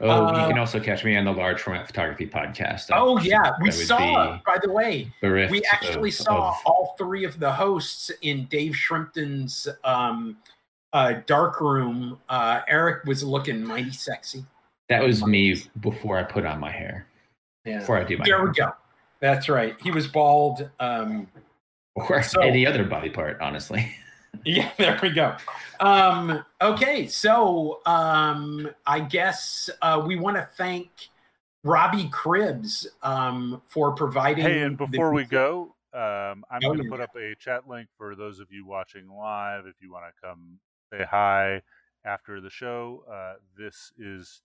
Oh, 0.00 0.26
uh, 0.26 0.40
you 0.40 0.48
can 0.48 0.58
also 0.58 0.80
catch 0.80 1.04
me 1.04 1.14
on 1.16 1.26
the 1.26 1.32
Large 1.32 1.60
Format 1.60 1.86
Photography 1.86 2.26
podcast. 2.26 2.86
Oh 2.90 3.18
yeah, 3.18 3.52
we 3.60 3.70
saw. 3.70 4.40
By 4.46 4.58
the 4.62 4.72
way, 4.72 5.12
we 5.22 5.62
actually 5.70 6.08
of, 6.08 6.14
saw 6.14 6.48
of, 6.48 6.56
all 6.64 6.94
three 6.96 7.24
of 7.24 7.38
the 7.38 7.52
hosts 7.52 8.10
in 8.22 8.46
Dave 8.46 8.74
Shrimpton's 8.74 9.68
um, 9.84 10.38
uh, 10.96 11.20
dark 11.26 11.60
room. 11.60 12.18
Uh, 12.26 12.62
Erik 12.66 13.04
was 13.04 13.22
looking 13.22 13.62
mighty 13.62 13.92
sexy. 13.92 14.44
That 14.88 15.02
was 15.02 15.24
me 15.24 15.62
before 15.80 16.18
I 16.18 16.22
put 16.22 16.46
on 16.46 16.58
my 16.58 16.70
hair. 16.70 17.06
Yeah. 17.66 17.80
Before 17.80 17.98
I 17.98 18.04
do 18.04 18.16
my. 18.16 18.24
There 18.24 18.38
hair. 18.38 18.46
we 18.46 18.52
go. 18.54 18.70
That's 19.20 19.50
right. 19.50 19.76
He 19.82 19.90
was 19.90 20.06
bald. 20.06 20.70
Um, 20.80 21.28
or 21.96 22.22
so, 22.22 22.40
any 22.40 22.66
other 22.66 22.84
body 22.84 23.10
part, 23.10 23.38
honestly. 23.42 23.94
yeah, 24.44 24.70
there 24.78 24.98
we 25.02 25.10
go. 25.10 25.36
Um, 25.80 26.42
okay, 26.62 27.06
so 27.08 27.80
um, 27.84 28.70
I 28.86 29.00
guess 29.00 29.68
uh, 29.82 30.02
we 30.06 30.16
want 30.16 30.36
to 30.36 30.48
thank 30.56 30.88
Robbie 31.62 32.08
Cribbs 32.08 32.86
um, 33.02 33.60
for 33.66 33.92
providing. 33.92 34.44
Hey, 34.44 34.62
and 34.62 34.78
before 34.78 35.10
the- 35.10 35.14
we 35.14 35.24
go, 35.24 35.74
um, 35.92 36.44
I'm 36.50 36.60
oh, 36.64 36.72
going 36.74 36.84
to 36.84 36.88
put 36.88 37.00
up 37.00 37.14
a 37.16 37.34
chat 37.34 37.68
link 37.68 37.88
for 37.98 38.14
those 38.14 38.40
of 38.40 38.50
you 38.50 38.64
watching 38.64 39.08
live. 39.10 39.66
If 39.66 39.74
you 39.80 39.92
want 39.92 40.04
to 40.06 40.26
come 40.26 40.58
say 40.92 41.04
hi 41.08 41.62
after 42.04 42.40
the 42.40 42.50
show, 42.50 43.04
uh, 43.10 43.34
this 43.58 43.92
is 43.98 44.42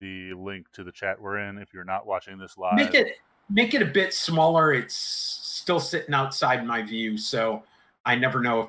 the 0.00 0.32
link 0.34 0.66
to 0.72 0.84
the 0.84 0.92
chat 0.92 1.20
we're 1.20 1.38
in. 1.38 1.58
If 1.58 1.72
you're 1.72 1.84
not 1.84 2.06
watching 2.06 2.38
this 2.38 2.58
live, 2.58 2.74
make 2.74 2.94
it 2.94 3.16
make 3.48 3.74
it 3.74 3.82
a 3.82 3.86
bit 3.86 4.12
smaller. 4.12 4.72
It's 4.72 4.96
still 4.96 5.80
sitting 5.80 6.14
outside 6.14 6.66
my 6.66 6.82
view, 6.82 7.16
so 7.16 7.62
I 8.04 8.16
never 8.16 8.40
know 8.40 8.62
if 8.62 8.68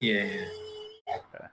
yeah. 0.00 0.44
Okay. 1.08 1.46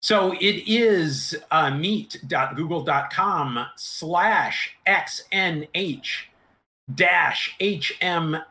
So 0.00 0.32
it 0.32 0.68
is 0.68 1.36
uh, 1.50 1.70
meet.google.com 1.70 3.66
slash 3.76 4.76
xnh 4.86 6.06
dash 6.94 7.56
hmhg 7.60 8.44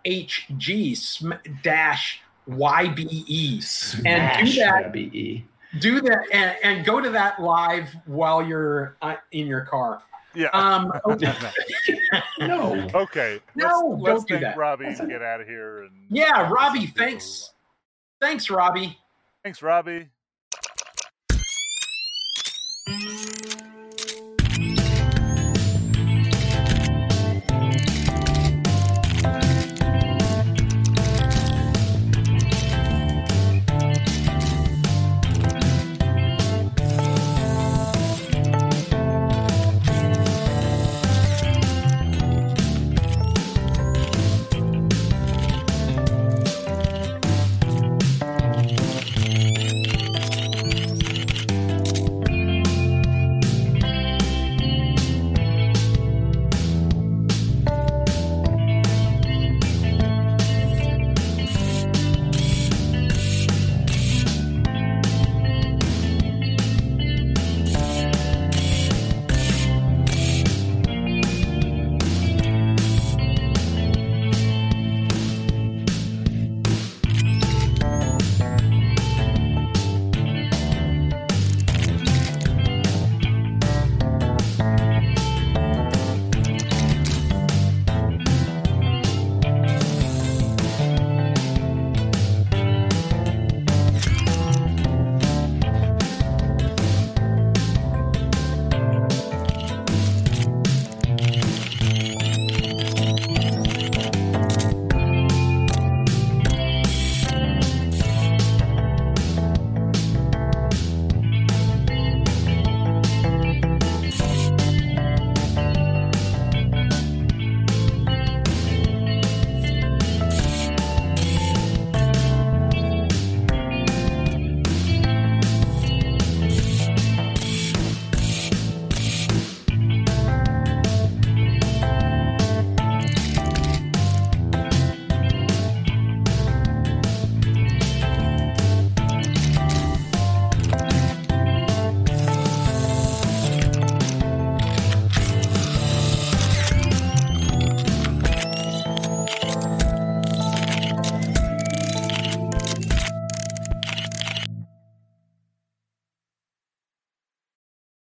dash 1.64 2.22
ybe 2.50 4.06
and 4.06 4.48
do 4.48 4.54
that. 4.54 4.94
YBE. 4.94 5.44
do 5.80 6.02
that 6.02 6.20
and, 6.32 6.56
and, 6.64 6.86
go 6.86 7.02
to 7.02 7.10
that 7.10 7.42
live 7.42 7.90
while 8.06 8.42
you're 8.42 8.98
uh, 9.02 9.16
in 9.32 9.48
your 9.48 9.62
car. 9.62 10.02
Yeah. 10.34 10.50
Um 10.54 10.92
okay. 11.06 11.34
no. 12.40 12.88
Okay. 12.94 13.40
No 13.56 13.66
let's, 13.66 13.80
don't 13.82 14.00
let's 14.02 14.24
do 14.26 14.40
that. 14.40 14.58
Robbie 14.58 14.96
get 15.08 15.22
out 15.22 15.42
of 15.42 15.48
here 15.48 15.84
and 15.84 15.92
yeah 16.10 16.50
robbie 16.50 16.88
thanks. 16.88 17.54
Thanks, 18.20 18.50
Robbie. 18.50 18.98
Thanks, 19.44 19.62
Robbie. 19.62 20.10